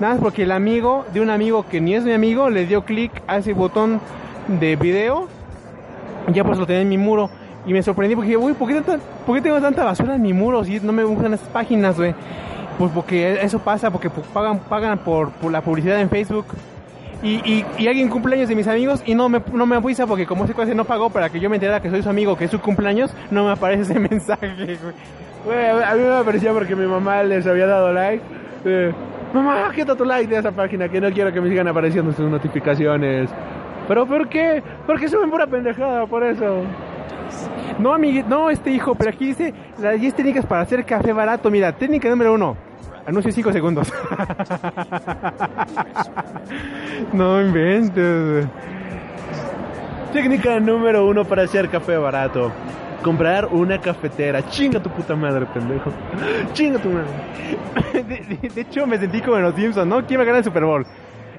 Nada 0.00 0.14
más 0.14 0.22
porque 0.22 0.42
el 0.42 0.52
amigo 0.52 1.04
de 1.12 1.20
un 1.20 1.30
amigo 1.30 1.66
que 1.68 1.80
ni 1.80 1.94
es 1.94 2.04
mi 2.04 2.12
amigo 2.12 2.50
le 2.50 2.66
dio 2.66 2.84
clic 2.84 3.12
a 3.28 3.38
ese 3.38 3.52
botón 3.52 4.00
de 4.48 4.76
video. 4.76 5.28
Ya 6.32 6.42
pues 6.42 6.58
lo 6.58 6.66
tenía 6.66 6.82
en 6.82 6.88
mi 6.88 6.98
muro. 6.98 7.30
Y 7.66 7.72
me 7.72 7.82
sorprendí 7.82 8.14
porque 8.14 8.30
dije, 8.30 8.36
uy, 8.36 8.52
¿por 8.52 8.68
qué, 8.68 9.40
tengo 9.40 9.60
tanta 9.60 9.84
basura 9.84 10.14
en 10.16 10.22
mi 10.22 10.32
muro 10.32 10.64
si 10.64 10.80
no 10.80 10.92
me 10.92 11.04
gustan 11.04 11.34
esas 11.34 11.48
páginas, 11.48 11.96
güey? 11.96 12.14
Pues 12.78 12.90
porque 12.92 13.40
eso 13.40 13.58
pasa, 13.58 13.90
porque 13.90 14.10
pagan, 14.10 14.58
pagan 14.60 14.98
por, 14.98 15.30
la 15.50 15.62
publicidad 15.62 16.00
en 16.00 16.10
Facebook. 16.10 16.46
Y, 17.22 17.36
y, 17.36 17.64
y 17.78 17.88
alguien 17.88 18.10
cumpleaños 18.10 18.50
de 18.50 18.54
mis 18.54 18.68
amigos 18.68 19.02
y 19.06 19.14
no 19.14 19.30
me, 19.30 19.40
no 19.54 19.64
me 19.64 19.76
avisa 19.76 20.06
porque 20.06 20.26
como 20.26 20.44
ese 20.44 20.52
cuate 20.52 20.74
no 20.74 20.84
pagó 20.84 21.08
para 21.08 21.30
que 21.30 21.40
yo 21.40 21.48
me 21.48 21.56
enterara 21.56 21.80
que 21.80 21.88
soy 21.88 22.02
su 22.02 22.10
amigo, 22.10 22.36
que 22.36 22.44
es 22.44 22.50
su 22.50 22.60
cumpleaños, 22.60 23.14
no 23.30 23.46
me 23.46 23.52
aparece 23.52 23.82
ese 23.82 23.98
mensaje, 24.10 24.46
güey. 24.54 24.94
Güey, 25.44 25.70
a 25.70 25.94
mí 25.94 26.02
me 26.02 26.16
aparecía 26.16 26.52
porque 26.52 26.74
mi 26.74 26.86
mamá 26.86 27.22
les 27.22 27.46
había 27.46 27.66
dado 27.66 27.92
like. 27.92 28.22
Eh, 28.64 28.92
mamá, 29.32 29.70
quita 29.74 29.94
tu 29.94 30.04
like 30.04 30.30
de 30.32 30.38
esa 30.38 30.52
página 30.52 30.88
que 30.88 31.00
no 31.00 31.10
quiero 31.10 31.32
que 31.32 31.40
me 31.40 31.48
sigan 31.48 31.68
apareciendo 31.68 32.12
sus 32.12 32.30
notificaciones. 32.30 33.30
¿Pero 33.86 34.06
por 34.06 34.28
qué? 34.28 34.62
Porque 34.86 35.08
suben 35.08 35.30
pura 35.30 35.46
pendejada, 35.46 36.06
por 36.06 36.24
eso. 36.24 36.62
No, 37.78 37.92
amigue, 37.94 38.24
no, 38.28 38.50
este 38.50 38.70
hijo, 38.70 38.94
pero 38.94 39.10
aquí 39.10 39.26
dice 39.26 39.52
las 39.80 40.00
10 40.00 40.14
técnicas 40.14 40.46
para 40.46 40.62
hacer 40.62 40.84
café 40.84 41.12
barato. 41.12 41.50
Mira, 41.50 41.72
técnica 41.72 42.08
número 42.08 42.34
uno. 42.34 42.56
Anuncio 43.06 43.28
en 43.30 43.34
5 43.34 43.52
segundos. 43.52 43.92
no 47.12 47.40
inventes. 47.40 48.46
Técnica 50.12 50.60
número 50.60 51.06
uno 51.06 51.24
para 51.24 51.42
hacer 51.42 51.68
café 51.68 51.96
barato. 51.96 52.52
Comprar 53.02 53.46
una 53.46 53.78
cafetera. 53.80 54.46
Chinga 54.48 54.80
tu 54.80 54.88
puta 54.90 55.14
madre, 55.16 55.46
pendejo. 55.52 55.90
Chinga 56.52 56.78
tu 56.78 56.90
madre. 56.90 57.08
De, 57.92 58.02
de- 58.02 58.48
de 58.48 58.60
hecho, 58.60 58.86
me 58.86 58.98
sentí 58.98 59.20
como 59.20 59.36
en 59.36 59.42
los 59.44 59.54
Simpsons, 59.54 59.86
¿no? 59.86 60.04
¿Quién 60.06 60.18
va 60.18 60.22
a 60.22 60.26
ganar 60.26 60.38
el 60.38 60.44
Super 60.44 60.64
Bowl? 60.64 60.86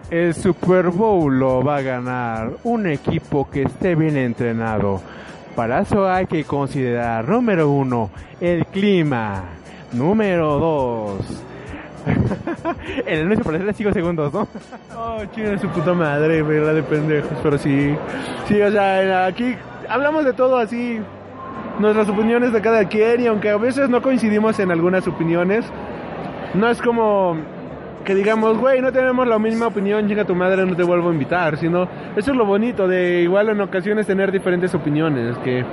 El 0.10 0.34
Super 0.34 0.90
Bowl 0.90 1.38
lo 1.40 1.64
va 1.64 1.78
a 1.78 1.82
ganar 1.82 2.52
un 2.64 2.88
equipo 2.88 3.50
que 3.50 3.64
esté 3.64 3.96
bien 3.96 4.16
entrenado. 4.18 5.02
Para 5.56 5.82
eso 5.82 6.08
hay 6.08 6.26
que 6.26 6.44
considerar, 6.44 7.28
número 7.28 7.70
uno, 7.70 8.10
el 8.42 8.66
clima. 8.66 9.44
Número 9.94 10.60
dos, 10.60 11.44
el 13.06 13.22
anuncio 13.22 13.44
por 13.44 13.56
hacerle 13.56 13.74
5 13.74 13.94
segundos, 13.94 14.34
¿no? 14.34 14.48
Oh, 14.98 15.22
chinga 15.34 15.58
su 15.58 15.68
puta 15.70 15.94
madre, 15.94 16.42
verdad 16.42 16.74
de 16.74 16.84
pendejos, 16.84 17.38
pero 17.42 17.58
sí. 17.58 17.96
Sí, 18.48 18.62
o 18.62 18.72
sea, 18.72 19.26
aquí 19.28 19.56
hablamos 19.88 20.26
de 20.26 20.34
todo 20.34 20.58
así, 20.58 21.00
nuestras 21.80 22.10
opiniones 22.10 22.52
de 22.52 22.62
cada 22.62 22.86
quien, 22.88 23.22
y 23.22 23.28
aunque 23.28 23.50
a 23.50 23.58
veces 23.58 23.90
no 23.90 24.02
coincidimos 24.02 24.60
en 24.60 24.72
algunas 24.72 25.08
opiniones, 25.08 25.66
no 26.54 26.70
es 26.70 26.82
como 26.82 27.38
que 28.06 28.14
digamos, 28.14 28.58
güey, 28.60 28.82
no 28.82 28.92
tenemos 28.92 29.28
la 29.28 29.40
misma 29.40 29.68
opinión, 29.68 30.08
llega 30.08 30.24
tu 30.24 30.36
madre, 30.36 30.66
no 30.66 30.76
te 30.76 30.84
vuelvo 30.84 31.10
a 31.10 31.14
invitar, 31.14 31.58
sino 31.58 31.90
eso 32.16 32.32
es 32.32 32.38
lo 32.38 32.46
bonito 32.46 32.88
de 32.88 33.24
igual 33.24 33.50
en 33.50 33.60
ocasiones 33.60 34.06
tener 34.06 34.32
diferentes 34.32 34.74
opiniones, 34.76 35.36
que 35.40 35.66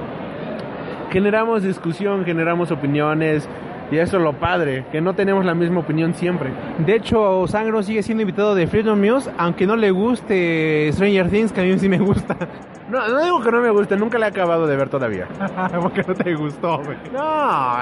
generamos 1.11 1.63
discusión, 1.63 2.25
generamos 2.25 2.71
opiniones, 2.71 3.47
y 3.93 3.99
eso 3.99 4.17
es 4.17 4.23
lo 4.23 4.33
padre, 4.33 4.87
que 4.91 5.03
no 5.03 5.15
tenemos 5.15 5.45
la 5.45 5.55
misma 5.55 5.81
opinión 5.81 6.15
siempre. 6.15 6.51
De 6.79 6.95
hecho, 6.95 7.47
Sangro 7.47 7.83
sigue 7.83 8.03
siendo 8.03 8.23
invitado 8.23 8.55
de 8.55 8.67
Freedom 8.67 8.99
News, 8.99 9.29
aunque 9.37 9.67
no 9.67 9.77
le 9.77 9.91
guste 9.91 10.91
Stranger 10.95 11.29
Things, 11.29 11.53
que 11.53 11.61
a 11.61 11.65
mí 11.65 11.79
sí 11.79 11.89
me 11.89 11.99
gusta. 11.99 12.37
No, 12.91 13.09
no 13.09 13.25
digo 13.25 13.41
que 13.41 13.51
no 13.51 13.63
me 13.63 13.71
guste, 13.71 13.97
nunca 13.97 14.19
la 14.19 14.27
he 14.27 14.29
acabado 14.29 14.67
de 14.67 14.77
ver 14.77 14.91
todavía. 14.91 15.27
Porque 15.81 16.03
no 16.07 16.15
te 16.15 16.35
gustó, 16.35 16.77
güey. 16.79 16.99
No, 17.11 17.77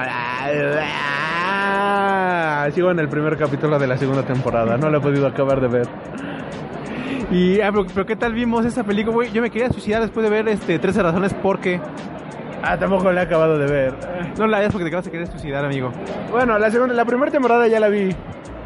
sigo 2.73 2.93
en 2.93 2.99
el 3.01 3.09
primer 3.09 3.37
capítulo 3.37 3.77
de 3.77 3.89
la 3.89 3.97
segunda 3.97 4.23
temporada, 4.23 4.77
no 4.77 4.89
lo 4.89 4.99
he 4.99 5.01
podido 5.01 5.27
acabar 5.27 5.61
de 5.61 5.67
ver. 5.67 5.89
Y, 7.33 7.61
ah, 7.61 7.73
pero, 7.73 7.87
pero 7.93 8.07
¿qué 8.07 8.15
tal 8.15 8.35
vimos 8.35 8.65
esa 8.65 8.85
película, 8.85 9.15
güey? 9.15 9.33
Yo 9.33 9.43
me 9.43 9.51
quería 9.51 9.73
suicidar 9.73 10.01
después 10.03 10.23
de 10.23 10.31
ver 10.31 10.47
este 10.49 10.79
13 10.79 11.03
razones 11.03 11.35
porque... 11.35 11.81
Ah, 12.63 12.79
tampoco 12.79 13.11
la 13.13 13.23
he 13.23 13.25
acabado 13.25 13.59
de 13.59 13.67
ver. 13.67 13.95
No 14.39 14.47
la 14.47 14.59
veas 14.59 14.73
porque 14.73 14.85
te 14.85 14.89
acabas 14.89 15.05
de 15.07 15.11
querer 15.11 15.27
suicidar, 15.27 15.65
amigo. 15.65 15.91
Bueno, 16.31 16.59
la 16.59 16.71
segunda, 16.71 16.95
la 16.95 17.05
primera 17.05 17.31
temporada 17.31 17.67
ya 17.67 17.81
la 17.81 17.89
vi. 17.89 18.15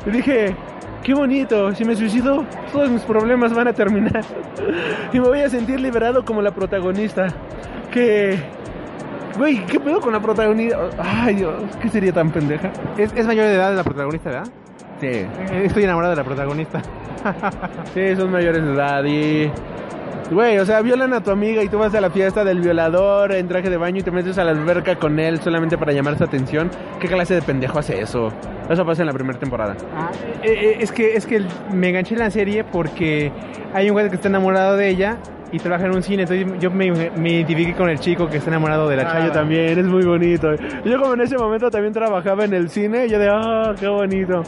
Y 0.07 0.11
dije, 0.11 0.55
qué 1.03 1.15
bonito, 1.15 1.75
si 1.75 1.85
me 1.85 1.95
suicido, 1.95 2.45
todos 2.73 2.91
mis 2.91 3.03
problemas 3.03 3.55
van 3.55 3.69
a 3.69 3.73
terminar. 3.73 4.25
y 5.12 5.21
me 5.21 5.29
voy 5.29 5.41
a 5.41 5.49
sentir 5.49 5.81
liberado 5.81 6.25
como 6.25 6.43
la 6.43 6.53
protagonista. 6.53 7.29
Que... 7.91 8.39
Güey, 9.37 9.65
¿qué 9.66 9.81
pedo 9.81 10.01
con 10.01 10.12
la 10.12 10.21
protagonista? 10.21 10.79
Ay, 10.99 11.37
Dios, 11.37 11.55
¿qué 11.83 11.89
sería 11.89 12.12
tan 12.12 12.31
pendeja? 12.31 12.71
Es, 12.97 13.12
es 13.15 13.27
mayor 13.27 13.47
de 13.47 13.55
edad 13.55 13.75
la 13.75 13.83
protagonista, 13.83 14.31
¿verdad? 14.31 14.53
Sí. 15.01 15.27
Estoy 15.65 15.85
enamorado 15.85 16.12
de 16.12 16.16
la 16.16 16.25
protagonista. 16.25 16.81
sí, 17.95 18.15
son 18.16 18.31
mayores 18.31 18.62
de 18.65 18.73
edad 18.73 19.05
y... 19.05 19.51
Güey, 20.35 20.59
o 20.59 20.66
sea, 20.66 20.82
violan 20.82 21.12
a 21.12 21.23
tu 21.23 21.31
amiga 21.31 21.62
y 21.62 21.69
tú 21.69 21.78
vas 21.78 21.94
a 21.94 22.01
la 22.01 22.11
fiesta 22.11 22.43
del 22.43 22.61
violador 22.61 23.31
en 23.31 23.47
traje 23.47 23.70
de 23.70 23.77
baño 23.77 24.01
y 24.01 24.02
te 24.02 24.11
metes 24.11 24.36
a 24.36 24.43
la 24.43 24.51
alberca 24.51 24.97
con 24.97 25.20
él 25.20 25.40
solamente 25.40 25.78
para 25.78 25.93
llamar 25.93 26.19
su 26.19 26.24
atención. 26.24 26.73
¿Qué 26.98 27.06
clase 27.06 27.35
de 27.35 27.43
pendejo 27.43 27.78
hace 27.78 28.01
eso? 28.01 28.32
Eso 28.69 28.85
pasa 28.85 29.02
en 29.02 29.06
la 29.06 29.12
primera 29.12 29.39
temporada. 29.39 29.77
Ah, 29.97 30.11
eh, 30.43 30.51
eh, 30.51 30.77
es 30.81 30.90
que 30.90 31.15
es 31.15 31.24
que 31.24 31.40
me 31.73 31.90
enganché 31.90 32.15
en 32.15 32.19
la 32.19 32.32
serie 32.32 32.65
porque 32.65 33.31
hay 33.73 33.90
un 33.90 33.93
güey 33.93 34.09
que 34.09 34.16
está 34.16 34.27
enamorado 34.27 34.77
de 34.77 34.89
ella 34.89 35.19
y 35.55 35.59
trabaja 35.59 35.87
en 35.87 35.95
un 35.95 36.03
cine, 36.03 36.23
entonces 36.23 36.47
yo 36.61 36.71
me, 36.71 36.91
me 37.17 37.31
identifiqué 37.31 37.75
con 37.75 37.89
el 37.89 37.99
chico 37.99 38.29
que 38.29 38.39
está 38.39 38.51
enamorado 38.51 38.89
de 38.89 38.97
la 38.97 39.03
Ah, 39.03 39.13
chava. 39.13 39.27
yo 39.27 39.33
también, 39.33 39.79
es 39.79 39.87
muy 39.87 40.05
bonito. 40.05 40.49
Yo 40.85 41.01
como 41.01 41.15
en 41.15 41.21
ese 41.23 41.37
momento 41.37 41.71
también 41.71 41.93
trabajaba 41.93 42.45
en 42.45 42.55
el 42.55 42.69
cine, 42.69 43.09
yo 43.09 43.19
de, 43.19 43.29
ah, 43.31 43.73
qué 43.79 43.87
bonito. 43.89 44.43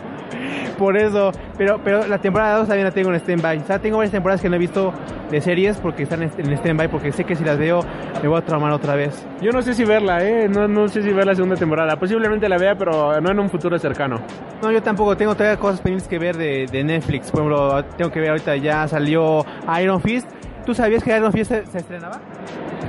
Por 0.78 0.94
eso, 0.98 1.32
pero 1.56 1.80
pero 1.82 2.06
la 2.06 2.18
temporada 2.18 2.58
2 2.58 2.68
también 2.68 2.84
la 2.84 2.90
tengo 2.90 3.08
en 3.10 3.16
stand-by. 3.16 3.58
O 3.58 3.64
sea, 3.64 3.78
tengo 3.78 3.96
varias 3.96 4.12
temporadas 4.12 4.42
que 4.42 4.50
no 4.50 4.56
he 4.56 4.58
visto 4.58 4.92
de 5.30 5.40
series 5.40 5.78
porque 5.78 6.02
están 6.02 6.22
en 6.22 6.30
en 6.36 6.52
stand-by, 6.52 6.88
porque 6.88 7.12
sé 7.12 7.24
que 7.24 7.34
si 7.34 7.44
las 7.44 7.56
veo 7.56 7.80
me 8.22 8.28
voy 8.28 8.36
a 8.38 8.42
traumar 8.42 8.72
otra 8.72 8.94
vez. 8.94 9.26
Yo 9.40 9.52
no 9.52 9.62
sé 9.62 9.72
si 9.72 9.84
verla, 9.84 10.22
eh, 10.22 10.48
no, 10.50 10.68
no 10.68 10.86
sé 10.88 11.02
si 11.02 11.10
ver 11.14 11.24
la 11.26 11.34
segunda 11.34 11.56
temporada. 11.56 11.96
Posiblemente 11.96 12.46
la 12.46 12.58
vea, 12.58 12.74
pero 12.74 13.18
no 13.22 13.30
en 13.30 13.40
un 13.40 13.48
futuro 13.48 13.78
cercano. 13.78 14.20
No, 14.62 14.70
yo 14.70 14.82
tampoco 14.82 15.16
tengo 15.16 15.34
todavía 15.34 15.58
cosas 15.58 15.80
pendientes 15.80 16.08
que 16.08 16.18
ver 16.18 16.36
de, 16.36 16.66
de 16.70 16.84
Netflix. 16.84 17.30
Por 17.30 17.40
ejemplo, 17.40 17.82
tengo 17.96 18.10
que 18.10 18.20
ver 18.20 18.30
ahorita 18.30 18.56
ya 18.56 18.86
salió 18.86 19.46
Iron 19.80 20.00
Fist. 20.02 20.28
¿Tú 20.66 20.74
sabías 20.74 21.04
que 21.04 21.30
Fist 21.32 21.52
se, 21.52 21.64
se 21.66 21.78
estrenaba? 21.78 22.20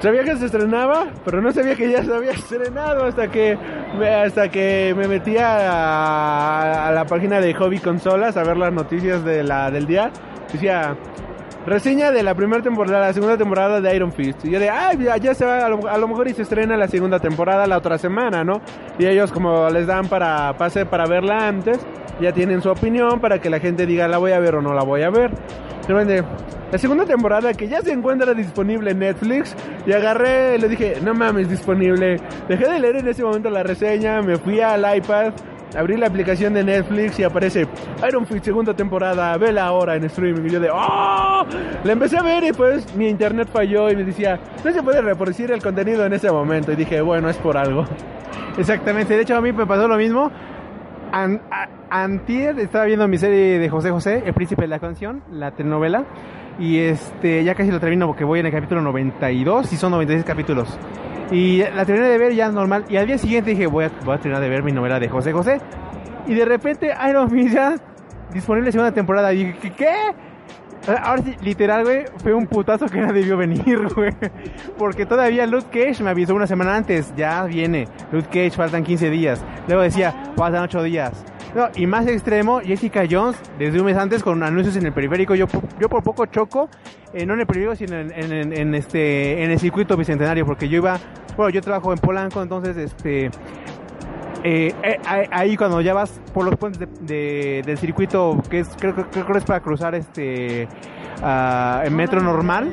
Sabía 0.02 0.24
que 0.24 0.36
se 0.36 0.46
estrenaba, 0.48 1.08
pero 1.24 1.42
no 1.42 1.52
sabía 1.52 1.76
que 1.76 1.92
ya 1.92 2.04
se 2.04 2.12
había 2.12 2.32
estrenado 2.32 3.06
hasta 3.06 3.30
que 3.30 3.56
hasta 4.26 4.50
que 4.50 4.96
me 4.98 5.08
metí 5.08 5.38
a, 5.40 6.92
la 6.94 7.06
página 7.06 7.40
de 7.40 7.54
Hobby 7.54 7.78
Consolas 7.78 8.36
a 8.36 8.44
ver 8.44 8.58
las 8.58 8.74
noticias 8.74 9.24
de 9.24 9.44
la 9.44 9.70
del 9.70 9.86
día. 9.86 10.12
Decía 10.52 10.96
reseña 11.68 12.12
de 12.12 12.24
la 12.24 12.34
primera 12.34 12.64
temporada, 12.64 13.00
la 13.08 13.14
segunda 13.14 13.38
temporada 13.38 13.80
de 13.80 13.96
Iron 13.96 14.12
Fist. 14.12 14.46
Y 14.46 14.52
yo 14.52 14.60
de, 14.60 14.70
ah, 14.70 14.94
ya, 14.94 15.18
ya 15.18 15.36
se 15.36 15.46
va, 15.46 15.66
a 15.66 15.70
lo, 15.70 15.88
a 15.88 15.98
lo 15.98 16.08
mejor 16.08 16.28
y 16.28 16.34
se 16.34 16.44
estrena 16.44 16.78
la 16.78 16.88
segunda 16.88 17.20
temporada 17.20 17.68
la 17.68 17.78
otra 17.78 17.98
semana, 17.98 18.44
¿no? 18.44 18.62
Y 18.98 19.06
ellos 19.06 19.32
como 19.32 19.70
les 19.70 19.86
dan 19.86 20.08
para 20.08 20.58
pase 20.58 20.86
para 20.86 21.06
verla 21.06 21.48
antes, 21.48 21.80
ya 22.20 22.32
tienen 22.32 22.62
su 22.62 22.70
opinión 22.70 23.20
para 23.20 23.40
que 23.40 23.50
la 23.50 23.60
gente 23.60 23.86
diga 23.86 24.08
la 24.08 24.18
voy 24.18 24.32
a 24.32 24.40
ver 24.40 24.56
o 24.56 24.62
no 24.62 24.74
la 24.74 24.84
voy 24.84 25.04
a 25.04 25.10
ver. 25.10 25.32
La 26.72 26.78
segunda 26.78 27.06
temporada 27.06 27.54
que 27.54 27.70
ya 27.70 27.82
se 27.82 27.94
encuentra 27.94 28.34
disponible 28.34 28.92
en 28.92 29.00
Netflix 29.00 29.56
y 29.86 29.94
agarré, 29.94 30.58
le 30.58 30.68
dije, 30.68 30.98
no 31.02 31.14
mames, 31.14 31.50
disponible. 31.50 32.18
Dejé 32.50 32.68
de 32.68 32.80
leer 32.80 32.98
en 32.98 33.08
ese 33.08 33.24
momento 33.24 33.50
la 33.50 33.64
reseña, 33.64 34.22
me 34.22 34.36
fui 34.36 34.60
al 34.60 34.84
iPad, 34.98 35.32
abrí 35.78 35.96
la 35.96 36.08
aplicación 36.08 36.54
de 36.54 36.66
Netflix 36.66 37.20
y 37.20 37.24
aparece 37.24 37.68
Iron 38.06 38.26
Fist 38.26 38.44
segunda 38.44 38.74
temporada, 38.74 39.38
vela 39.38 39.66
ahora 39.66 39.96
en 39.96 40.04
streaming. 40.04 40.46
Y 40.48 40.50
yo 40.50 40.60
de, 40.60 40.70
¡oh! 40.70 41.46
La 41.86 41.92
empecé 41.94 42.18
a 42.18 42.24
ver 42.24 42.44
y 42.44 42.52
pues 42.52 42.94
mi 42.96 43.08
internet 43.08 43.48
falló 43.50 43.90
y 43.90 43.96
me 43.96 44.04
decía, 44.04 44.38
no 44.66 44.74
se 44.74 44.84
puede 44.84 45.02
reproducir 45.02 45.50
el 45.52 45.62
contenido 45.62 46.06
en 46.06 46.12
ese 46.12 46.30
momento. 46.30 46.74
Y 46.74 46.76
dije, 46.76 47.00
bueno, 47.00 47.30
es 47.30 47.38
por 47.38 47.56
algo. 47.56 47.86
Exactamente, 48.58 49.16
de 49.16 49.22
hecho 49.22 49.38
a 49.38 49.42
mí 49.42 49.54
me 49.54 49.66
pasó 49.66 49.88
lo 49.88 49.96
mismo. 49.96 50.32
An- 51.12 51.42
antier 51.90 52.60
estaba 52.60 52.86
viendo 52.86 53.08
mi 53.08 53.18
serie 53.18 53.60
de 53.60 53.70
José 53.70 53.92
José, 53.92 54.24
El 54.26 54.34
Príncipe 54.34 54.64
de 54.64 54.68
la 54.68 54.80
Canción, 54.80 55.24
la 55.32 55.52
telenovela. 55.52 56.06
Y 56.60 56.80
este, 56.80 57.44
ya 57.44 57.54
casi 57.56 57.70
lo 57.72 57.80
termino 57.80 58.08
porque 58.08 58.24
voy 58.24 58.40
en 58.40 58.48
el 58.48 58.52
capítulo 58.52 58.82
92 58.82 59.72
y 59.74 59.78
son 59.78 59.92
96 59.92 60.26
capítulos. 60.26 60.78
Y 61.32 61.60
la 61.60 61.86
terminé 61.86 62.08
de 62.08 62.18
ver 62.18 62.34
ya 62.34 62.50
normal. 62.52 62.86
Y 62.90 62.98
al 62.98 63.06
día 63.08 63.18
siguiente 63.18 63.52
dije, 63.52 63.68
voy 63.68 63.86
a, 63.86 63.92
voy 64.04 64.16
a 64.16 64.18
terminar 64.18 64.42
de 64.42 64.50
ver 64.50 64.64
mi 64.64 64.72
novela 64.72 65.00
de 65.00 65.08
José 65.08 65.32
José. 65.34 65.60
Y 66.26 66.34
de 66.34 66.46
repente 66.46 66.92
Iron 67.10 67.30
Fist 67.30 67.54
ya 67.54 67.76
disponible 68.34 68.72
segunda 68.72 68.92
temporada. 68.92 69.32
Y 69.34 69.46
dije, 69.46 69.72
¿qué? 69.78 69.94
Qué? 70.96 71.02
Ahora 71.02 71.22
sí, 71.22 71.36
literal, 71.42 71.84
güey, 71.84 72.06
fue 72.24 72.34
un 72.34 72.48
putazo 72.48 72.88
que 72.88 73.00
no 73.00 73.14
debió 73.14 73.38
venir, 73.38 73.88
güey. 73.96 74.12
Porque 74.78 75.06
todavía 75.06 75.46
Luke 75.46 75.68
Cage 75.72 76.04
me 76.04 76.10
avisó 76.10 76.34
una 76.36 76.48
semana 76.48 76.76
antes, 76.76 77.14
ya 77.16 77.44
viene. 77.46 77.88
Luke 78.12 78.28
Cage, 78.28 78.52
faltan 78.52 78.84
15 78.84 79.10
días. 79.10 79.44
Luego 79.68 79.84
decía, 79.84 80.14
faltan 80.36 80.64
8 80.64 80.84
días. 80.84 81.12
No, 81.56 81.70
y 81.76 81.88
más 81.88 82.06
extremo, 82.08 82.60
Jessica 82.60 83.04
Jones, 83.10 83.38
desde 83.58 83.80
un 83.80 83.86
mes 83.86 83.98
antes 83.98 84.22
con 84.22 84.44
anuncios 84.44 84.76
en 84.76 84.86
el 84.86 84.94
periférico. 84.94 85.34
Yo, 85.34 85.48
yo 85.80 85.90
por 85.90 86.04
poco 86.04 86.26
choco, 86.26 86.70
eh, 87.14 87.26
no 87.26 87.34
en 87.34 87.40
el 87.40 87.48
periférico, 87.48 87.76
sino 87.76 87.96
en- 87.98 88.12
en- 88.12 88.54
en 88.54 88.76
este, 88.76 89.44
en 89.44 89.52
el 89.52 89.60
circuito 89.60 89.96
bicentenario, 89.98 90.46
porque 90.46 90.68
yo 90.70 90.78
iba, 90.78 91.00
bueno, 91.36 91.50
yo 91.50 91.62
trabajo 91.62 91.94
en 91.94 92.00
Polanco, 92.00 92.44
entonces, 92.44 92.76
este, 92.78 93.32
eh, 94.50 94.74
eh, 94.84 95.00
ahí- 95.32 95.58
cuando 95.58 95.82
ya 95.82 95.94
vas 95.94 96.22
por 96.34 96.46
los 96.46 96.56
puentes 96.56 96.80
de- 96.80 96.88
de- 97.02 97.62
del 97.66 97.78
circuito 97.78 98.42
que 98.50 98.60
es 98.60 98.70
creo, 98.80 98.94
creo- 98.94 99.10
creo 99.10 99.26
que 99.26 99.38
es 99.40 99.44
para 99.44 99.60
cruzar 99.60 99.94
este 99.96 100.68
ah, 101.22 101.82
el 101.84 101.92
metro 101.92 102.22
normal. 102.22 102.72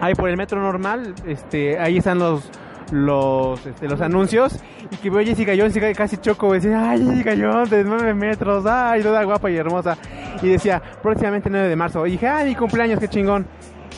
ahí 0.00 0.14
por 0.14 0.28
el 0.28 0.36
metro 0.36 0.60
normal 0.60 1.14
este 1.26 1.78
ahí 1.78 1.98
están 1.98 2.18
los 2.18 2.48
los 2.90 3.64
este, 3.66 3.88
los 3.88 4.00
anuncios. 4.00 4.58
Y 4.90 4.96
que 4.96 5.10
veo 5.10 5.24
Jessica 5.24 5.52
Jones 5.56 5.74
y 5.76 5.80
ca- 5.80 5.92
casi 5.94 6.16
choco 6.18 6.52
decía 6.52 6.90
ay 6.90 7.04
Jessica 7.04 7.32
Jones 7.38 7.70
de 7.70 7.84
9 7.84 8.14
metros 8.14 8.64
ay 8.66 9.02
toda 9.02 9.22
guapa 9.24 9.50
y 9.50 9.56
hermosa 9.56 9.96
y 10.42 10.48
decía 10.48 10.80
próximamente 11.02 11.48
9 11.50 11.68
de 11.68 11.76
marzo 11.76 12.06
y 12.06 12.12
dije 12.12 12.28
ay 12.28 12.48
mi 12.50 12.54
cumpleaños 12.54 12.98
qué 13.00 13.08
chingón 13.08 13.46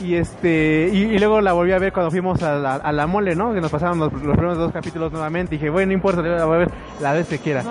y 0.01 0.15
este 0.15 0.89
y, 0.91 1.17
luego 1.17 1.41
la 1.41 1.53
volví 1.53 1.71
a 1.71 1.79
ver 1.79 1.93
cuando 1.93 2.11
fuimos 2.11 2.41
a 2.43 2.55
la, 2.55 2.75
a 2.75 2.91
la 2.91 3.07
mole, 3.07 3.35
¿no? 3.35 3.53
Que 3.53 3.61
nos 3.61 3.71
pasaron 3.71 3.99
los, 3.99 4.11
los 4.11 4.35
primeros 4.35 4.57
dos 4.57 4.71
capítulos 4.71 5.11
nuevamente. 5.11 5.55
Y 5.55 5.57
dije, 5.57 5.69
bueno, 5.69 5.87
no 5.87 5.93
importa, 5.93 6.21
la 6.21 6.45
voy 6.45 6.55
a 6.55 6.59
ver 6.59 6.71
la 7.01 7.13
vez 7.13 7.27
que 7.27 7.39
quiera. 7.39 7.63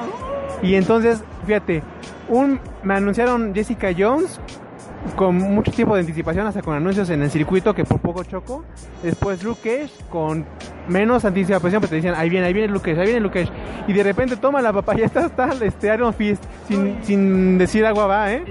Y 0.63 0.75
entonces, 0.77 1.23
fíjate, 1.47 1.83
un 2.29 2.61
me 2.83 2.95
anunciaron 2.95 3.55
Jessica 3.55 3.91
Jones 3.97 4.41
con 5.17 5.37
mucho 5.37 5.71
tiempo 5.71 5.95
de 5.95 6.01
anticipación, 6.01 6.47
hasta 6.47 6.63
con 6.63 6.75
anuncios 6.75 7.09
en 7.11 7.23
el 7.23 7.31
circuito 7.31 7.75
que 7.75 7.85
por 7.85 8.01
poco 8.01 8.25
choco. 8.25 8.65
Después 9.03 9.43
Luke 9.43 9.61
Cage 9.63 9.93
con 10.11 10.45
menos 10.89 11.25
anticipación, 11.25 11.81
pero 11.81 11.91
te 11.91 11.97
decían, 11.97 12.15
ahí 12.17 12.29
viene, 12.29 12.47
ahí 12.47 12.53
viene 12.53 12.69
Luke 12.69 12.91
Cage, 12.91 13.01
ahí 13.01 13.07
viene 13.07 13.21
Luke. 13.21 13.49
Y 13.87 13.93
de 13.93 14.03
repente 14.03 14.37
toma 14.37 14.61
la 14.63 14.73
papaya, 14.73 15.05
está, 15.07 15.27
está 15.27 15.51
este 15.63 15.95
Iron 15.95 16.13
Fist, 16.15 16.43
sin, 16.67 16.99
sin 17.03 17.59
decir 17.59 17.85
agua 17.87 18.07
va, 18.07 18.33
¿eh? 18.33 18.45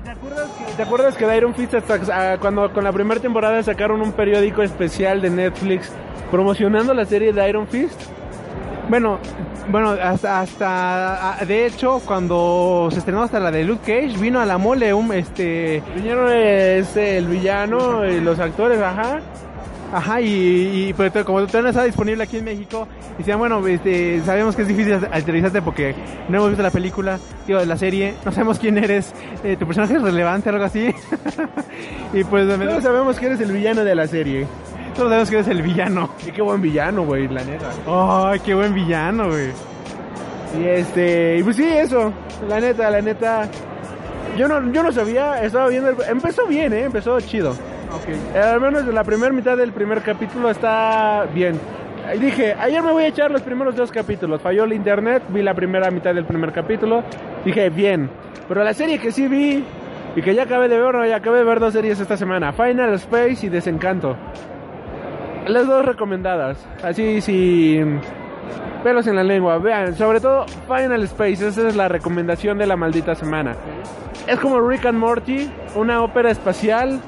¿Te 0.76 0.84
acuerdas 0.84 1.16
que 1.16 1.26
de 1.26 1.38
Iron 1.38 1.54
Fist 1.54 1.74
hasta, 1.74 2.38
cuando 2.38 2.72
con 2.74 2.84
la 2.84 2.92
primera 2.92 3.20
temporada 3.20 3.62
sacaron 3.64 4.02
un 4.02 4.12
periódico 4.14 4.62
especial 4.64 5.22
de 5.22 5.30
Netflix 5.30 5.92
promocionando 6.32 6.94
la 6.94 7.06
serie 7.06 7.34
de 7.34 7.50
Iron 7.50 7.68
Fist? 7.68 8.00
Bueno, 8.90 9.20
Bueno, 9.70 9.92
hasta, 9.92 10.42
hasta, 10.42 11.40
ah, 11.40 11.46
de 11.46 11.66
hecho, 11.66 12.02
cuando 12.06 12.90
se 12.92 13.00
estrenó 13.00 13.24
hasta 13.24 13.40
la 13.40 13.50
de 13.50 13.64
Luke 13.64 13.82
Cage, 13.86 14.20
vino 14.20 14.42
a 14.42 14.46
la 14.46 14.58
mole 14.58 14.94
un, 14.94 15.14
este... 15.14 15.82
Vinieron 15.96 16.30
este, 16.32 17.18
el 17.18 17.28
villano 17.28 18.06
y 18.06 18.20
los 18.20 18.40
actores, 18.40 18.82
ajá. 18.82 19.22
Ajá, 19.94 20.20
y, 20.22 20.90
y 20.90 20.94
pero 20.94 21.24
como 21.24 21.40
todavía 21.42 21.62
no 21.62 21.70
está 21.70 21.84
disponible 21.84 22.24
aquí 22.24 22.38
en 22.38 22.46
México, 22.46 22.88
decían, 23.18 23.38
bueno, 23.38 23.66
este, 23.68 24.22
sabemos 24.26 24.56
que 24.56 24.64
es 24.64 24.68
difícil 24.68 24.96
aterrizarte 24.96 25.62
porque 25.62 25.94
no 26.30 26.38
hemos 26.38 26.50
visto 26.50 26.64
la 26.64 26.72
película, 26.72 27.20
digo, 27.46 27.60
de 27.60 27.68
la 27.68 27.78
serie, 27.78 28.16
no 28.26 28.32
sabemos 28.32 28.58
quién 28.58 28.78
eres, 28.80 29.14
eh, 29.44 29.56
tu 29.56 29.68
personaje 29.68 29.96
es 29.96 30.02
relevante, 30.02 30.50
algo 30.50 30.66
así. 30.66 30.90
y 32.14 32.24
pues... 32.24 32.48
No 32.58 32.82
sabemos 32.82 33.20
quién 33.20 33.34
es 33.34 33.40
el 33.40 33.52
villano 33.52 33.84
de 33.84 33.96
la 33.96 34.08
serie. 34.08 34.48
Todos 34.96 35.10
sabemos 35.10 35.30
que 35.30 35.36
eres 35.38 35.48
el 35.48 35.62
villano. 35.62 36.10
Y 36.26 36.32
qué 36.32 36.42
buen 36.42 36.62
villano, 36.62 37.04
güey, 37.04 37.28
la 37.28 37.44
neta. 37.44 37.70
Ay, 37.88 38.40
qué 38.42 38.54
buen 38.54 38.74
villano, 38.74 39.28
güey. 39.30 39.50
Y 40.60 40.66
este, 40.68 41.38
y 41.40 41.44
pues 41.44 41.56
sí, 41.56 41.66
eso, 41.66 42.14
la 42.48 42.60
neta, 42.60 42.90
la 42.92 43.02
neta. 43.02 43.48
Yo 44.38 44.48
no, 44.48 44.72
yo 44.72 44.84
no 44.84 44.92
sabía, 44.92 45.42
estaba 45.44 45.68
viendo, 45.68 45.90
el- 45.90 45.96
empezó 46.10 46.46
bien, 46.48 46.74
eh, 46.74 46.84
empezó 46.84 47.20
chido. 47.22 47.56
Eh, 48.36 48.40
al 48.40 48.60
menos 48.62 48.86
la 48.88 49.04
primera 49.04 49.32
mitad 49.32 49.56
del 49.58 49.72
primer 49.72 50.02
capítulo 50.02 50.50
está 50.50 51.26
bien. 51.34 51.60
Dije, 52.20 52.54
ayer 52.60 52.82
me 52.84 52.92
voy 52.92 53.04
a 53.04 53.08
echar 53.08 53.32
los 53.32 53.42
primeros 53.42 53.76
dos 53.76 53.92
capítulos. 53.92 54.42
Falló 54.42 54.66
el 54.66 54.74
internet, 54.74 55.24
vi 55.30 55.42
la 55.42 55.54
primera 55.54 55.90
mitad 55.90 56.14
del 56.14 56.26
primer 56.26 56.52
capítulo. 56.52 57.04
Dije, 57.46 57.70
bien. 57.70 58.10
Pero 58.48 58.64
la 58.64 58.74
serie 58.74 59.00
que 59.00 59.12
sí 59.12 59.28
vi 59.28 59.64
y 60.16 60.22
que 60.22 60.36
ya 60.36 60.44
acabé 60.44 60.68
de 60.68 60.78
ver, 60.80 60.94
no, 60.94 61.06
ya 61.06 61.16
acabé 61.18 61.40
de 61.40 61.44
ver 61.46 61.60
dos 61.60 61.74
series 61.74 62.00
esta 62.00 62.18
semana: 62.18 62.52
Final 62.52 62.94
Space 62.96 63.46
y 63.46 63.50
Desencanto. 63.50 64.18
Las 65.48 65.68
dos 65.68 65.86
recomendadas. 65.86 66.58
Así, 66.84 67.20
sin 67.22 68.00
pelos 68.84 69.08
en 69.08 69.16
la 69.16 69.24
lengua. 69.24 69.58
Vean, 69.58 69.96
sobre 69.96 70.20
todo 70.20 70.46
Final 70.68 71.04
Space. 71.04 71.48
Esa 71.48 71.68
es 71.68 71.76
la 71.76 71.88
recomendación 71.88 72.58
de 72.58 72.68
la 72.68 72.76
maldita 72.76 73.16
semana. 73.16 73.56
Es 74.28 74.40
como 74.40 74.60
Rick 74.62 74.86
and 74.86 74.98
Morty, 74.98 75.50
una 75.76 76.02
ópera 76.02 76.32
espacial 76.32 77.00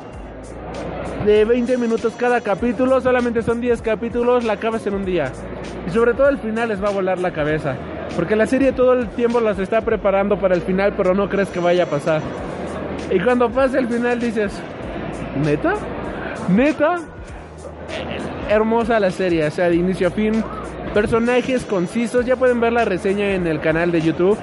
de 1.26 1.46
20 1.46 1.78
minutos 1.78 2.14
cada 2.18 2.42
capítulo. 2.42 3.00
Solamente 3.00 3.42
son 3.42 3.62
10 3.62 3.82
capítulos, 3.82 4.44
la 4.44 4.54
acabas 4.54 4.86
en 4.86 4.96
un 4.96 5.06
día. 5.06 5.32
Y 5.88 5.92
sobre 5.92 6.14
todo 6.14 6.30
el 6.30 6.38
final 6.38 6.70
les 6.70 6.84
va 6.84 6.90
a 6.90 6.92
volar 6.92 7.20
la 7.20 7.32
cabeza. 7.32 7.76
Porque 8.16 8.36
la 8.36 8.48
serie 8.48 8.74
todo 8.74 8.94
el 8.94 9.10
tiempo 9.10 9.40
las 9.40 9.60
está 9.60 9.82
preparando 9.82 10.38
para 10.38 10.56
el 10.56 10.62
final, 10.62 10.94
pero 10.96 11.14
no 11.14 11.30
crees 11.30 11.50
que 11.50 11.60
vaya 11.60 11.84
a 11.84 11.88
pasar. 11.88 12.22
Y 13.12 13.20
cuando 13.20 13.50
pasa 13.50 13.80
el 13.80 13.88
final 13.88 14.20
dices, 14.20 14.54
¿neta? 15.44 15.74
¿Neta? 16.50 17.00
Hermosa 18.50 19.00
la 19.00 19.12
serie, 19.12 19.46
o 19.46 19.52
sea, 19.52 19.70
de 19.70 19.76
inicio 19.76 20.08
a 20.08 20.12
fin. 20.12 20.44
Personajes 20.94 21.66
concisos, 21.66 22.26
ya 22.26 22.36
pueden 22.36 22.60
ver 22.60 22.74
la 22.74 22.86
reseña 22.86 23.34
en 23.34 23.48
el 23.48 23.60
canal 23.60 23.92
de 23.92 24.02
YouTube. 24.02 24.38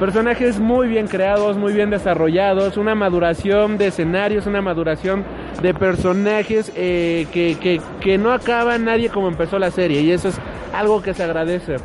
Personajes 0.00 0.58
muy 0.58 0.88
bien 0.88 1.06
creados, 1.06 1.56
muy 1.56 1.72
bien 1.72 1.88
desarrollados, 1.88 2.76
una 2.76 2.94
maduración 2.94 3.78
de 3.78 3.86
escenarios, 3.86 4.46
una 4.46 4.60
maduración 4.60 5.24
de 5.62 5.72
personajes 5.72 6.70
eh, 6.76 7.26
que, 7.32 7.56
que, 7.58 7.80
que 8.00 8.18
no 8.18 8.32
acaba 8.32 8.76
nadie 8.76 9.08
como 9.08 9.28
empezó 9.28 9.58
la 9.58 9.70
serie 9.70 10.02
y 10.02 10.10
eso 10.10 10.28
es 10.28 10.38
algo 10.74 11.00
que 11.00 11.14
se 11.14 11.22
agradece. 11.22 11.76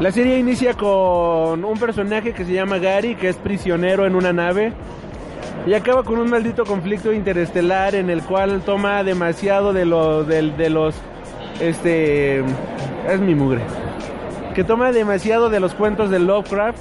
La 0.00 0.12
serie 0.12 0.38
inicia 0.38 0.74
con 0.74 1.64
un 1.64 1.78
personaje 1.78 2.32
que 2.32 2.44
se 2.44 2.52
llama 2.52 2.78
Gary, 2.78 3.16
que 3.16 3.28
es 3.28 3.36
prisionero 3.36 4.06
en 4.06 4.14
una 4.14 4.32
nave. 4.32 4.72
Y 5.68 5.74
acaba 5.74 6.02
con 6.02 6.18
un 6.18 6.30
maldito 6.30 6.64
conflicto 6.64 7.12
interestelar 7.12 7.94
en 7.94 8.08
el 8.08 8.22
cual 8.22 8.62
toma 8.64 9.04
demasiado 9.04 9.74
de 9.74 9.84
los 9.84 10.26
de, 10.26 10.50
de 10.52 10.70
los 10.70 10.94
este 11.60 12.38
es 12.38 13.20
mi 13.20 13.34
mugre. 13.34 13.60
Que 14.54 14.64
toma 14.64 14.92
demasiado 14.92 15.50
de 15.50 15.60
los 15.60 15.74
cuentos 15.74 16.08
de 16.08 16.20
Lovecraft 16.20 16.78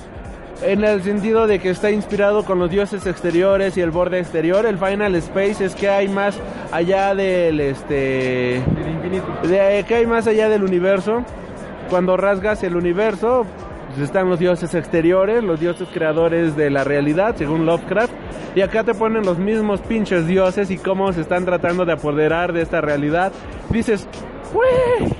en 0.61 0.85
el 0.85 1.03
sentido 1.03 1.47
de 1.47 1.59
que 1.59 1.69
está 1.69 1.91
inspirado 1.91 2.45
con 2.45 2.59
los 2.59 2.69
dioses 2.69 3.05
exteriores 3.05 3.75
y 3.75 3.81
el 3.81 3.91
borde 3.91 4.19
exterior. 4.19 4.65
El 4.65 4.77
Final 4.77 5.15
Space 5.15 5.65
es 5.65 5.75
que 5.75 5.89
hay 5.89 6.07
más 6.07 6.39
allá 6.71 7.13
del 7.13 7.59
este 7.59 8.63
de 9.43 9.85
que 9.85 9.95
hay 9.95 10.05
más 10.05 10.27
allá 10.27 10.47
del 10.47 10.63
universo. 10.63 11.25
Cuando 11.89 12.15
rasgas 12.15 12.63
el 12.63 12.77
universo, 12.77 13.45
están 14.03 14.29
los 14.29 14.39
dioses 14.39 14.73
exteriores, 14.75 15.43
los 15.43 15.59
dioses 15.59 15.87
creadores 15.93 16.55
de 16.55 16.69
la 16.69 16.83
realidad, 16.83 17.35
según 17.35 17.65
Lovecraft. 17.65 18.13
Y 18.55 18.61
acá 18.61 18.83
te 18.83 18.93
ponen 18.93 19.23
los 19.23 19.37
mismos 19.37 19.81
pinches 19.81 20.27
dioses 20.27 20.71
y 20.71 20.77
cómo 20.77 21.11
se 21.13 21.21
están 21.21 21.45
tratando 21.45 21.85
de 21.85 21.93
apoderar 21.93 22.53
de 22.53 22.61
esta 22.61 22.81
realidad. 22.81 23.31
Dices, 23.69 24.07
güey, 24.53 25.11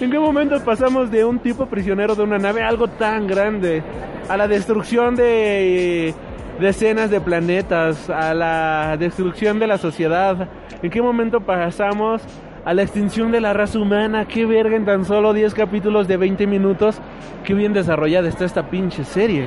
¿en 0.00 0.10
qué 0.10 0.18
momento 0.18 0.58
pasamos 0.64 1.10
de 1.10 1.24
un 1.24 1.38
tipo 1.38 1.66
prisionero 1.66 2.14
de 2.14 2.22
una 2.22 2.38
nave 2.38 2.62
algo 2.62 2.88
tan 2.88 3.26
grande? 3.26 3.82
A 4.28 4.36
la 4.36 4.48
destrucción 4.48 5.14
de 5.14 6.14
decenas 6.60 7.10
de 7.10 7.20
planetas, 7.20 8.08
a 8.10 8.34
la 8.34 8.96
destrucción 8.98 9.58
de 9.58 9.66
la 9.66 9.78
sociedad. 9.78 10.48
¿En 10.82 10.90
qué 10.90 11.00
momento 11.02 11.40
pasamos 11.40 12.22
a 12.66 12.74
la 12.74 12.82
extinción 12.82 13.32
de 13.32 13.40
la 13.40 13.52
raza 13.54 13.78
humana? 13.78 14.26
¿Qué 14.26 14.44
verga 14.44 14.76
en 14.76 14.84
tan 14.84 15.04
solo 15.06 15.32
10 15.32 15.54
capítulos 15.54 16.06
de 16.08 16.16
20 16.18 16.46
minutos? 16.46 17.00
Qué 17.44 17.54
bien 17.54 17.72
desarrollada 17.72 18.28
está 18.28 18.44
esta 18.44 18.64
pinche 18.68 19.04
serie. 19.04 19.46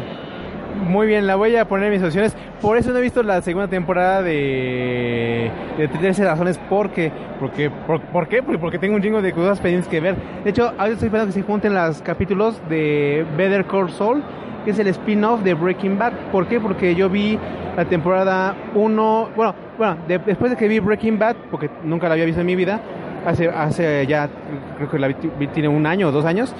Muy 0.87 1.07
bien, 1.07 1.27
la 1.27 1.35
voy 1.35 1.55
a 1.57 1.67
poner 1.67 1.87
en 1.91 1.99
mis 1.99 2.03
opciones. 2.07 2.35
Por 2.61 2.77
eso 2.77 2.91
no 2.91 2.97
he 2.99 3.01
visto 3.01 3.21
la 3.21 3.41
segunda 3.41 3.67
temporada 3.67 4.21
de, 4.21 5.51
de 5.77 5.87
13 5.89 6.23
razones. 6.23 6.57
¿Por 6.69 6.91
qué? 6.91 7.11
Porque, 7.39 7.69
por, 7.69 7.99
¿Por 8.01 8.27
qué? 8.27 8.41
Porque, 8.41 8.57
porque 8.59 8.79
tengo 8.79 8.95
un 8.95 9.01
chingo 9.01 9.21
de 9.21 9.33
cosas 9.33 9.59
pendientes 9.59 9.89
que 9.89 9.99
ver. 9.99 10.15
De 10.43 10.49
hecho, 10.51 10.71
ahora 10.77 10.93
estoy 10.93 11.07
esperando 11.07 11.33
que 11.33 11.39
se 11.39 11.45
junten 11.45 11.73
los 11.73 12.01
capítulos 12.01 12.61
de 12.69 13.25
Better 13.37 13.65
Call 13.65 13.89
Saul, 13.89 14.23
que 14.63 14.71
es 14.71 14.79
el 14.79 14.87
spin-off 14.87 15.41
de 15.43 15.53
Breaking 15.53 15.97
Bad. 15.99 16.13
¿Por 16.31 16.47
qué? 16.47 16.59
Porque 16.61 16.95
yo 16.95 17.09
vi 17.09 17.37
la 17.75 17.83
temporada 17.85 18.55
1, 18.75 19.29
bueno, 19.35 19.55
bueno, 19.77 19.97
de- 20.07 20.19
después 20.19 20.51
de 20.51 20.57
que 20.57 20.67
vi 20.67 20.79
Breaking 20.79 21.17
Bad, 21.19 21.35
porque 21.51 21.69
nunca 21.83 22.07
la 22.07 22.13
había 22.13 22.25
visto 22.25 22.41
en 22.41 22.47
mi 22.47 22.55
vida, 22.55 22.79
hace, 23.25 23.49
hace 23.49 24.05
ya, 24.07 24.29
creo 24.77 24.89
que 24.89 24.99
la 24.99 25.13
tiene 25.53 25.67
un 25.67 25.85
año 25.85 26.07
o 26.09 26.11
dos 26.11 26.25
años, 26.25 26.53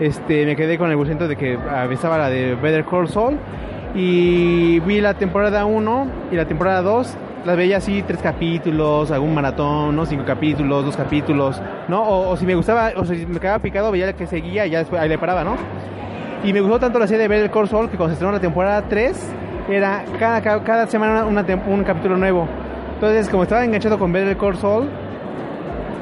este, 0.00 0.44
me 0.46 0.56
quedé 0.56 0.78
con 0.78 0.90
el 0.90 0.96
gusto 0.96 1.26
de 1.28 1.36
que 1.36 1.58
ah, 1.70 1.86
estaba 1.90 2.18
la 2.18 2.28
de 2.28 2.54
Better 2.54 2.84
Call 2.84 3.08
Saul 3.08 3.36
y 3.94 4.80
vi 4.80 5.00
la 5.00 5.14
temporada 5.14 5.64
1 5.64 6.06
y 6.32 6.36
la 6.36 6.44
temporada 6.46 6.82
2 6.82 7.16
las 7.46 7.56
veía 7.56 7.76
así 7.76 8.02
tres 8.04 8.20
capítulos, 8.20 9.10
algún 9.12 9.32
maratón, 9.32 9.94
¿no? 9.94 10.04
Cinco 10.04 10.24
capítulos, 10.26 10.84
dos 10.84 10.96
capítulos, 10.96 11.62
¿no? 11.88 12.02
O, 12.02 12.30
o 12.30 12.36
si 12.36 12.44
me 12.44 12.56
gustaba, 12.56 12.90
o 12.96 13.04
si 13.04 13.24
me 13.24 13.38
quedaba 13.38 13.60
picado, 13.60 13.92
veía 13.92 14.12
que 14.14 14.26
seguía 14.26 14.66
y 14.66 14.70
ya 14.70 14.80
después 14.80 15.00
ahí 15.00 15.08
le 15.08 15.16
paraba, 15.16 15.44
¿no? 15.44 15.54
Y 16.44 16.52
me 16.52 16.60
gustó 16.60 16.80
tanto 16.80 16.98
la 16.98 17.06
serie 17.06 17.22
de 17.22 17.28
Better 17.28 17.50
Call 17.50 17.68
Saul 17.68 17.88
que 17.88 17.96
cuando 17.96 18.08
se 18.10 18.14
estrenó 18.14 18.32
la 18.32 18.40
temporada 18.40 18.82
3 18.88 19.32
era 19.70 20.04
cada, 20.18 20.40
cada, 20.42 20.62
cada 20.64 20.86
semana 20.88 21.24
una 21.24 21.46
tem- 21.46 21.64
un 21.66 21.84
capítulo 21.84 22.16
nuevo. 22.16 22.48
Entonces, 22.94 23.28
como 23.28 23.44
estaba 23.44 23.64
enganchado 23.64 23.98
con 23.98 24.12
Better 24.12 24.36
Call 24.36 24.56
Saul, 24.56 24.88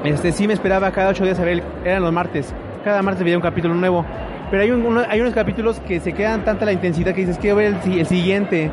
este 0.04 0.32
sí 0.32 0.46
me 0.46 0.54
esperaba 0.54 0.90
cada 0.90 1.10
ocho 1.10 1.24
días 1.24 1.38
a 1.40 1.44
ver, 1.44 1.62
eran 1.84 2.02
los 2.02 2.12
martes. 2.12 2.52
Cada 2.84 3.02
martes 3.02 3.24
veía 3.24 3.36
un 3.36 3.42
capítulo 3.42 3.74
nuevo. 3.74 4.04
Pero 4.50 4.62
hay, 4.62 4.70
un- 4.70 4.84
uno- 4.84 5.02
hay 5.08 5.20
unos 5.20 5.32
capítulos 5.34 5.80
que 5.80 6.00
se 6.00 6.12
quedan 6.12 6.44
tanta 6.44 6.64
la 6.64 6.72
intensidad 6.72 7.14
que 7.14 7.22
dices, 7.22 7.38
quiero 7.38 7.56
ver 7.56 7.74
el, 7.84 7.98
el 7.98 8.06
siguiente. 8.06 8.70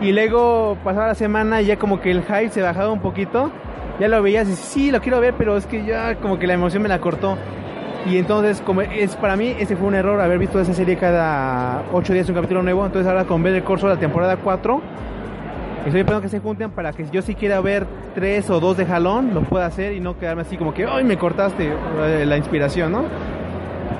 Y 0.00 0.12
luego 0.12 0.76
pasaba 0.84 1.08
la 1.08 1.14
semana 1.14 1.60
y 1.62 1.66
ya 1.66 1.76
como 1.76 2.00
que 2.00 2.10
el 2.10 2.22
hype 2.22 2.50
se 2.50 2.62
bajaba 2.62 2.92
un 2.92 3.00
poquito. 3.00 3.50
Ya 3.98 4.06
lo 4.08 4.22
veías 4.22 4.48
y 4.48 4.54
sí, 4.54 4.90
lo 4.92 5.00
quiero 5.00 5.18
ver, 5.20 5.34
pero 5.36 5.56
es 5.56 5.66
que 5.66 5.84
ya 5.84 6.14
como 6.16 6.38
que 6.38 6.46
la 6.46 6.54
emoción 6.54 6.82
me 6.82 6.88
la 6.88 7.00
cortó. 7.00 7.36
Y 8.06 8.16
entonces, 8.16 8.60
como 8.60 8.80
es 8.82 9.16
para 9.16 9.34
mí, 9.36 9.56
ese 9.58 9.74
fue 9.76 9.88
un 9.88 9.94
error 9.94 10.20
haber 10.20 10.38
visto 10.38 10.60
esa 10.60 10.72
serie 10.72 10.96
cada 10.96 11.82
ocho 11.92 12.12
días 12.12 12.28
un 12.28 12.34
capítulo 12.36 12.62
nuevo. 12.62 12.86
Entonces 12.86 13.08
ahora 13.08 13.24
con 13.24 13.42
curso 13.64 13.88
de 13.88 13.94
la 13.94 14.00
temporada 14.00 14.36
4, 14.36 14.80
estoy 15.86 16.00
esperando 16.00 16.22
que 16.22 16.28
se 16.28 16.40
junten 16.40 16.70
para 16.70 16.92
que 16.92 17.06
yo 17.10 17.22
si 17.22 17.34
quiera 17.34 17.60
ver 17.60 17.86
tres 18.14 18.48
o 18.50 18.60
dos 18.60 18.76
de 18.76 18.86
jalón, 18.86 19.32
lo 19.34 19.42
pueda 19.42 19.66
hacer 19.66 19.92
y 19.92 20.00
no 20.00 20.18
quedarme 20.18 20.42
así 20.42 20.56
como 20.56 20.74
que, 20.74 20.84
¡ay, 20.86 21.04
me 21.04 21.16
cortaste 21.16 21.70
eh, 22.02 22.24
la 22.26 22.36
inspiración, 22.36 22.92
¿no? 22.92 23.04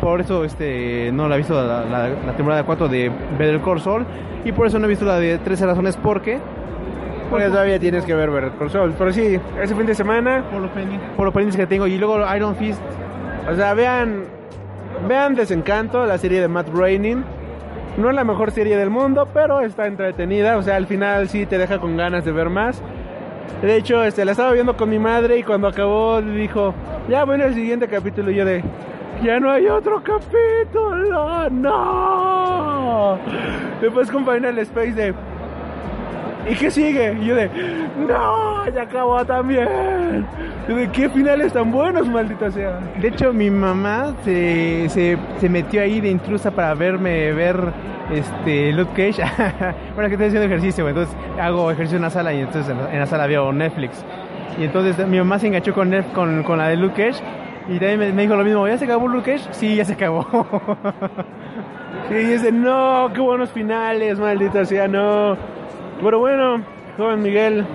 Por 0.00 0.20
eso 0.20 0.44
este 0.44 1.10
no 1.12 1.28
la 1.28 1.34
he 1.34 1.38
visto 1.38 1.54
la, 1.54 1.84
la- 1.84 2.08
la 2.08 2.32
temporada 2.36 2.62
4 2.64 2.88
de 2.88 3.10
Better 3.38 3.60
Call 3.60 3.80
Saul 3.80 4.04
y 4.44 4.52
por 4.52 4.66
eso 4.66 4.78
no 4.78 4.84
he 4.86 4.88
visto 4.88 5.04
la 5.04 5.18
de 5.18 5.38
13 5.38 5.66
razones 5.66 5.96
porque 5.96 6.38
Porque 7.30 7.46
todavía 7.46 7.78
tienes 7.78 8.04
que 8.04 8.14
ver 8.14 8.30
Better 8.30 8.52
Call 8.58 8.70
Saul. 8.70 8.94
Pero 8.96 9.12
sí, 9.12 9.38
ese 9.60 9.74
fin 9.74 9.86
de 9.86 9.94
semana, 9.94 10.44
por 10.50 10.60
los 10.62 10.70
pendientes, 10.70 11.08
por 11.16 11.24
los 11.26 11.34
pendientes 11.34 11.60
que 11.60 11.66
tengo 11.66 11.86
y 11.86 11.98
luego 11.98 12.18
Iron 12.34 12.54
Fist 12.56 12.80
o 13.50 13.54
sea, 13.56 13.72
vean, 13.74 14.24
vean 15.08 15.34
Desencanto, 15.34 16.04
la 16.06 16.16
serie 16.18 16.40
de 16.40 16.48
Matt 16.48 16.68
Groening. 16.72 17.24
No 17.98 18.10
es 18.10 18.14
la 18.14 18.22
mejor 18.22 18.52
serie 18.52 18.76
del 18.76 18.90
mundo, 18.90 19.28
pero 19.34 19.60
está 19.60 19.88
entretenida. 19.88 20.56
O 20.56 20.62
sea, 20.62 20.76
al 20.76 20.86
final 20.86 21.28
sí 21.28 21.46
te 21.46 21.58
deja 21.58 21.80
con 21.80 21.96
ganas 21.96 22.24
de 22.24 22.30
ver 22.30 22.48
más. 22.48 22.80
De 23.60 23.74
hecho, 23.76 24.04
este, 24.04 24.24
la 24.24 24.30
estaba 24.32 24.52
viendo 24.52 24.76
con 24.76 24.88
mi 24.88 25.00
madre 25.00 25.38
y 25.38 25.42
cuando 25.42 25.66
acabó 25.66 26.22
dijo, 26.22 26.72
ya 27.08 27.24
bueno 27.24 27.44
el 27.44 27.54
siguiente 27.54 27.88
capítulo. 27.88 28.30
Y 28.30 28.36
yo 28.36 28.44
de, 28.44 28.62
ya 29.24 29.40
no 29.40 29.50
hay 29.50 29.66
otro 29.66 30.00
capítulo, 30.00 31.50
no. 31.50 33.18
Después 33.80 34.08
con 34.12 34.24
Final 34.24 34.56
Space 34.60 34.92
de, 34.92 35.12
¿y 36.50 36.54
qué 36.54 36.70
sigue? 36.70 37.16
Y 37.20 37.26
yo 37.26 37.34
de, 37.34 37.50
no, 38.08 38.68
ya 38.70 38.82
acabó 38.82 39.24
también. 39.24 40.26
Yo 40.68 40.76
de, 40.76 40.88
¿qué 40.90 41.08
finales 41.08 41.52
tan 41.52 41.70
buenos, 41.70 42.08
maldita 42.08 42.50
sea? 42.50 42.80
De 43.00 43.08
hecho, 43.08 43.32
mi 43.32 43.50
mamá 43.50 44.14
se, 44.24 44.88
se, 44.88 45.18
se 45.38 45.48
metió 45.48 45.82
ahí 45.82 46.00
de 46.00 46.10
intrusa 46.10 46.50
para 46.50 46.74
verme 46.74 47.32
ver 47.32 47.72
este 48.12 48.72
Luke 48.72 48.90
Cage. 48.92 49.22
bueno, 49.94 50.08
que 50.08 50.14
estoy 50.14 50.26
haciendo 50.28 50.46
ejercicio, 50.46 50.88
entonces 50.88 51.14
hago 51.40 51.70
ejercicio 51.70 51.96
en 51.96 52.02
la 52.02 52.10
sala 52.10 52.32
y 52.32 52.40
entonces 52.40 52.74
en 52.92 52.98
la, 52.98 53.06
sala 53.06 53.26
veo 53.26 53.52
Netflix. 53.52 54.04
Y 54.58 54.64
entonces 54.64 55.06
mi 55.06 55.18
mamá 55.18 55.38
se 55.38 55.48
enganchó 55.48 55.72
con, 55.72 55.94
con, 56.14 56.42
con 56.42 56.58
la 56.58 56.68
de 56.68 56.76
Luke 56.76 56.94
Cage 56.94 57.22
y 57.68 57.78
también 57.78 57.98
me, 57.98 58.12
me 58.12 58.22
dijo 58.22 58.34
lo 58.34 58.44
mismo, 58.44 58.66
¿ya 58.66 58.78
se 58.78 58.86
acabó 58.86 59.08
Luke 59.08 59.32
Cage? 59.32 59.48
Sí, 59.52 59.76
ya 59.76 59.84
se 59.84 59.92
acabó. 59.92 60.26
Y 62.10 62.14
dice, 62.14 62.52
no, 62.52 63.10
qué 63.12 63.20
buenos 63.20 63.50
finales, 63.50 64.18
maldita 64.18 64.64
sea, 64.64 64.88
no. 64.88 65.36
Pero 66.02 66.18
bueno, 66.20 66.62
joven 66.96 67.22
Miguel, 67.22 67.66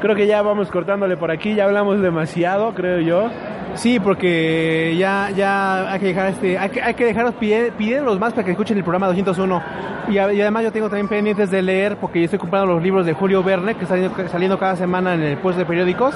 creo 0.00 0.14
que 0.14 0.26
ya 0.26 0.42
vamos 0.42 0.70
cortándole 0.70 1.16
por 1.16 1.30
aquí, 1.30 1.54
ya 1.54 1.64
hablamos 1.64 2.00
demasiado, 2.00 2.72
creo 2.74 3.00
yo. 3.00 3.28
Sí, 3.74 4.00
porque 4.00 4.94
ya, 4.98 5.28
ya 5.36 5.92
hay 5.92 6.00
que 6.00 6.06
dejar 6.06 6.28
este, 6.28 6.56
hay 6.56 6.70
que, 6.70 6.80
hay 6.80 6.94
que 6.94 7.12
pide- 7.38 7.72
pidiéndolos 7.72 8.18
más 8.18 8.32
para 8.32 8.44
que 8.44 8.52
escuchen 8.52 8.78
el 8.78 8.84
programa 8.84 9.08
201. 9.08 9.62
Y, 10.08 10.12
y 10.14 10.18
además 10.18 10.62
yo 10.62 10.72
tengo 10.72 10.88
también 10.88 11.08
pendientes 11.08 11.50
de 11.50 11.60
leer 11.60 11.96
porque 11.96 12.20
yo 12.20 12.24
estoy 12.24 12.38
comprando 12.38 12.72
los 12.72 12.82
libros 12.82 13.04
de 13.04 13.12
Julio 13.12 13.42
Verne 13.42 13.74
que 13.74 13.82
están 13.82 13.98
saliendo, 13.98 14.28
saliendo 14.28 14.58
cada 14.58 14.76
semana 14.76 15.12
en 15.14 15.22
el 15.22 15.36
puesto 15.38 15.58
de 15.58 15.66
periódicos 15.66 16.14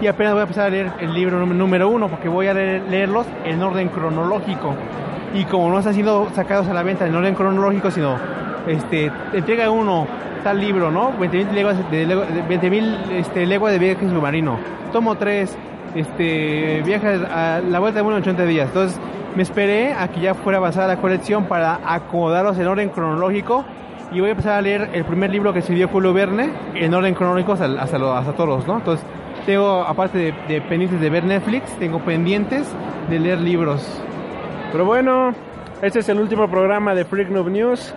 y 0.00 0.06
apenas 0.06 0.32
voy 0.32 0.40
a 0.40 0.42
empezar 0.44 0.66
a 0.66 0.70
leer 0.70 0.90
el 1.00 1.12
libro 1.12 1.44
número 1.44 1.88
uno 1.88 2.08
porque 2.08 2.28
voy 2.30 2.46
a 2.46 2.54
leer- 2.54 2.82
leerlos 2.88 3.26
en 3.44 3.62
orden 3.62 3.88
cronológico. 3.88 4.74
Y 5.34 5.44
como 5.44 5.68
no 5.70 5.78
están 5.80 5.92
siendo 5.94 6.30
sacados 6.34 6.68
a 6.68 6.72
la 6.72 6.82
venta 6.82 7.06
en 7.06 7.14
orden 7.14 7.34
cronológico, 7.34 7.90
sino 7.90 8.16
este, 8.66 9.10
entrega 9.32 9.70
uno 9.70 10.06
tal 10.44 10.60
libro, 10.60 10.90
¿no? 10.90 11.12
20.000 11.18 11.50
leguas 11.52 11.90
de, 11.90 12.06
de 12.06 12.16
20.000, 12.16 13.10
este, 13.12 13.46
leguas 13.46 13.72
de 13.72 13.78
viaje 13.78 14.08
submarino. 14.08 14.58
Tomo 14.92 15.14
3, 15.16 15.56
este, 15.94 16.82
viajes 16.84 17.20
a 17.30 17.60
la 17.66 17.78
vuelta 17.78 18.00
de 18.00 18.06
uno 18.06 18.16
en 18.16 18.22
80 18.22 18.44
días. 18.44 18.68
Entonces, 18.68 19.00
me 19.36 19.42
esperé 19.42 19.92
a 19.94 20.08
que 20.08 20.20
ya 20.20 20.34
fuera 20.34 20.58
avanzada 20.58 20.88
la 20.88 20.96
colección 21.00 21.44
para 21.44 21.78
acomodarlos 21.86 22.58
en 22.58 22.66
orden 22.66 22.88
cronológico 22.90 23.64
y 24.12 24.20
voy 24.20 24.28
a 24.28 24.32
empezar 24.32 24.54
a 24.58 24.60
leer 24.60 24.90
el 24.92 25.04
primer 25.04 25.30
libro 25.30 25.52
que 25.54 25.60
escribió 25.60 25.88
Julio 25.88 26.12
Verne 26.12 26.50
en 26.74 26.92
orden 26.92 27.14
cronológico 27.14 27.52
hasta, 27.52 27.64
hasta, 27.80 27.98
lo- 27.98 28.12
hasta 28.12 28.32
todos, 28.32 28.66
¿no? 28.66 28.76
Entonces, 28.78 29.06
tengo, 29.46 29.82
aparte 29.82 30.18
de, 30.18 30.34
de 30.48 30.60
pendientes 30.60 31.00
de 31.00 31.08
ver 31.08 31.24
Netflix, 31.24 31.72
tengo 31.78 31.98
pendientes 32.00 32.70
de 33.08 33.18
leer 33.18 33.40
libros. 33.40 34.02
Pero 34.70 34.84
bueno, 34.84 35.32
este 35.80 36.00
es 36.00 36.08
el 36.08 36.20
último 36.20 36.48
programa 36.48 36.94
de 36.94 37.04
Freak 37.04 37.30
Noob 37.30 37.48
News. 37.48 37.94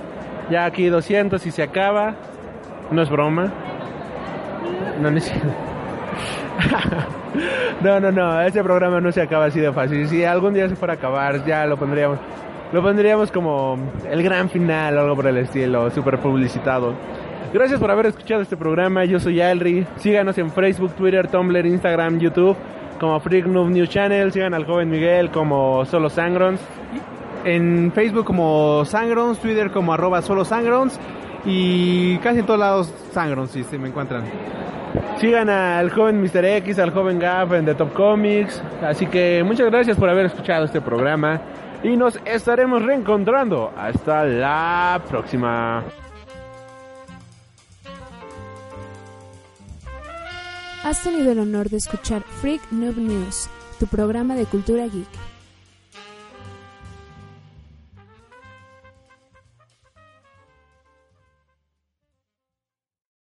Ya 0.50 0.66
aquí 0.66 0.88
200 0.88 1.46
y 1.46 1.52
se 1.52 1.64
acaba. 1.64 2.16
No 2.92 3.02
es 3.02 3.10
broma. 3.10 3.52
No, 5.02 5.12
no 5.12 5.18
es. 5.18 5.32
No, 7.82 8.00
no, 8.00 8.12
no, 8.12 8.42
este 8.42 8.64
programa 8.64 9.02
no 9.02 9.12
se 9.12 9.22
acaba 9.22 9.46
así 9.46 9.60
de 9.60 9.72
fácil. 9.74 10.08
Si 10.08 10.24
algún 10.24 10.54
día 10.54 10.70
se 10.70 10.76
fuera 10.76 10.94
a 10.94 10.98
acabar, 10.98 11.46
ya 11.46 11.66
lo 11.66 11.76
pondríamos. 11.78 12.18
Lo 12.72 12.82
pondríamos 12.82 13.32
como 13.32 13.78
el 14.10 14.24
gran 14.24 14.50
final 14.50 14.98
algo 14.98 15.16
por 15.16 15.28
el 15.28 15.38
estilo, 15.38 15.90
súper 15.92 16.18
publicitado. 16.20 16.94
Gracias 17.54 17.80
por 17.80 17.92
haber 17.92 18.08
escuchado 18.08 18.42
este 18.42 18.58
programa. 18.58 19.06
Yo 19.06 19.20
soy 19.20 19.42
Alri. 19.42 19.86
Síganos 19.98 20.38
en 20.38 20.52
Facebook, 20.52 20.94
Twitter, 20.94 21.28
Tumblr, 21.28 21.66
Instagram, 21.66 22.20
YouTube 22.20 22.58
como 23.00 23.20
Freak 23.20 23.46
Noob 23.46 23.70
News 23.70 23.90
Channel. 23.90 24.32
Sigan 24.32 24.54
al 24.54 24.66
joven 24.66 24.90
Miguel 24.90 25.30
como 25.30 25.86
Solo 25.86 26.10
Sangrons. 26.10 26.60
En 27.46 27.92
Facebook 27.94 28.26
como 28.26 28.84
Sangrons, 28.86 29.40
Twitter 29.40 29.72
como 29.72 29.94
arroba 29.94 30.22
solo 30.24 30.44
Sangrons 30.44 31.00
y 31.46 32.18
casi 32.18 32.40
en 32.40 32.46
todos 32.48 32.60
lados 32.60 32.94
Sangrons 33.12 33.52
si 33.52 33.64
se 33.64 33.78
me 33.78 33.88
encuentran. 33.88 34.24
Sigan 35.20 35.50
al 35.50 35.92
joven 35.92 36.22
Mr. 36.22 36.44
X, 36.44 36.80
al 36.80 36.92
joven 36.92 37.20
Gaff 37.20 37.54
en 37.54 37.66
The 37.66 37.76
Top 37.76 37.94
Comics. 37.94 38.62
Así 38.82 39.06
que 39.06 39.44
muchas 39.46 39.68
gracias 39.68 39.98
por 39.98 40.10
haber 40.10 40.26
escuchado 40.26 40.66
este 40.66 40.82
programa. 40.82 41.40
Y 41.84 41.96
nos 41.96 42.20
estaremos 42.26 42.82
reencontrando. 42.82 43.72
Hasta 43.78 44.26
la 44.26 45.02
próxima. 45.08 45.84
Has 50.84 51.04
tenido 51.04 51.32
el 51.32 51.40
honor 51.40 51.70
de 51.70 51.78
escuchar 51.78 52.22
Freak 52.24 52.62
Noob 52.72 52.98
News, 52.98 53.50
tu 53.80 53.88
programa 53.88 54.36
de 54.36 54.46
cultura 54.46 54.84
geek. 54.86 55.25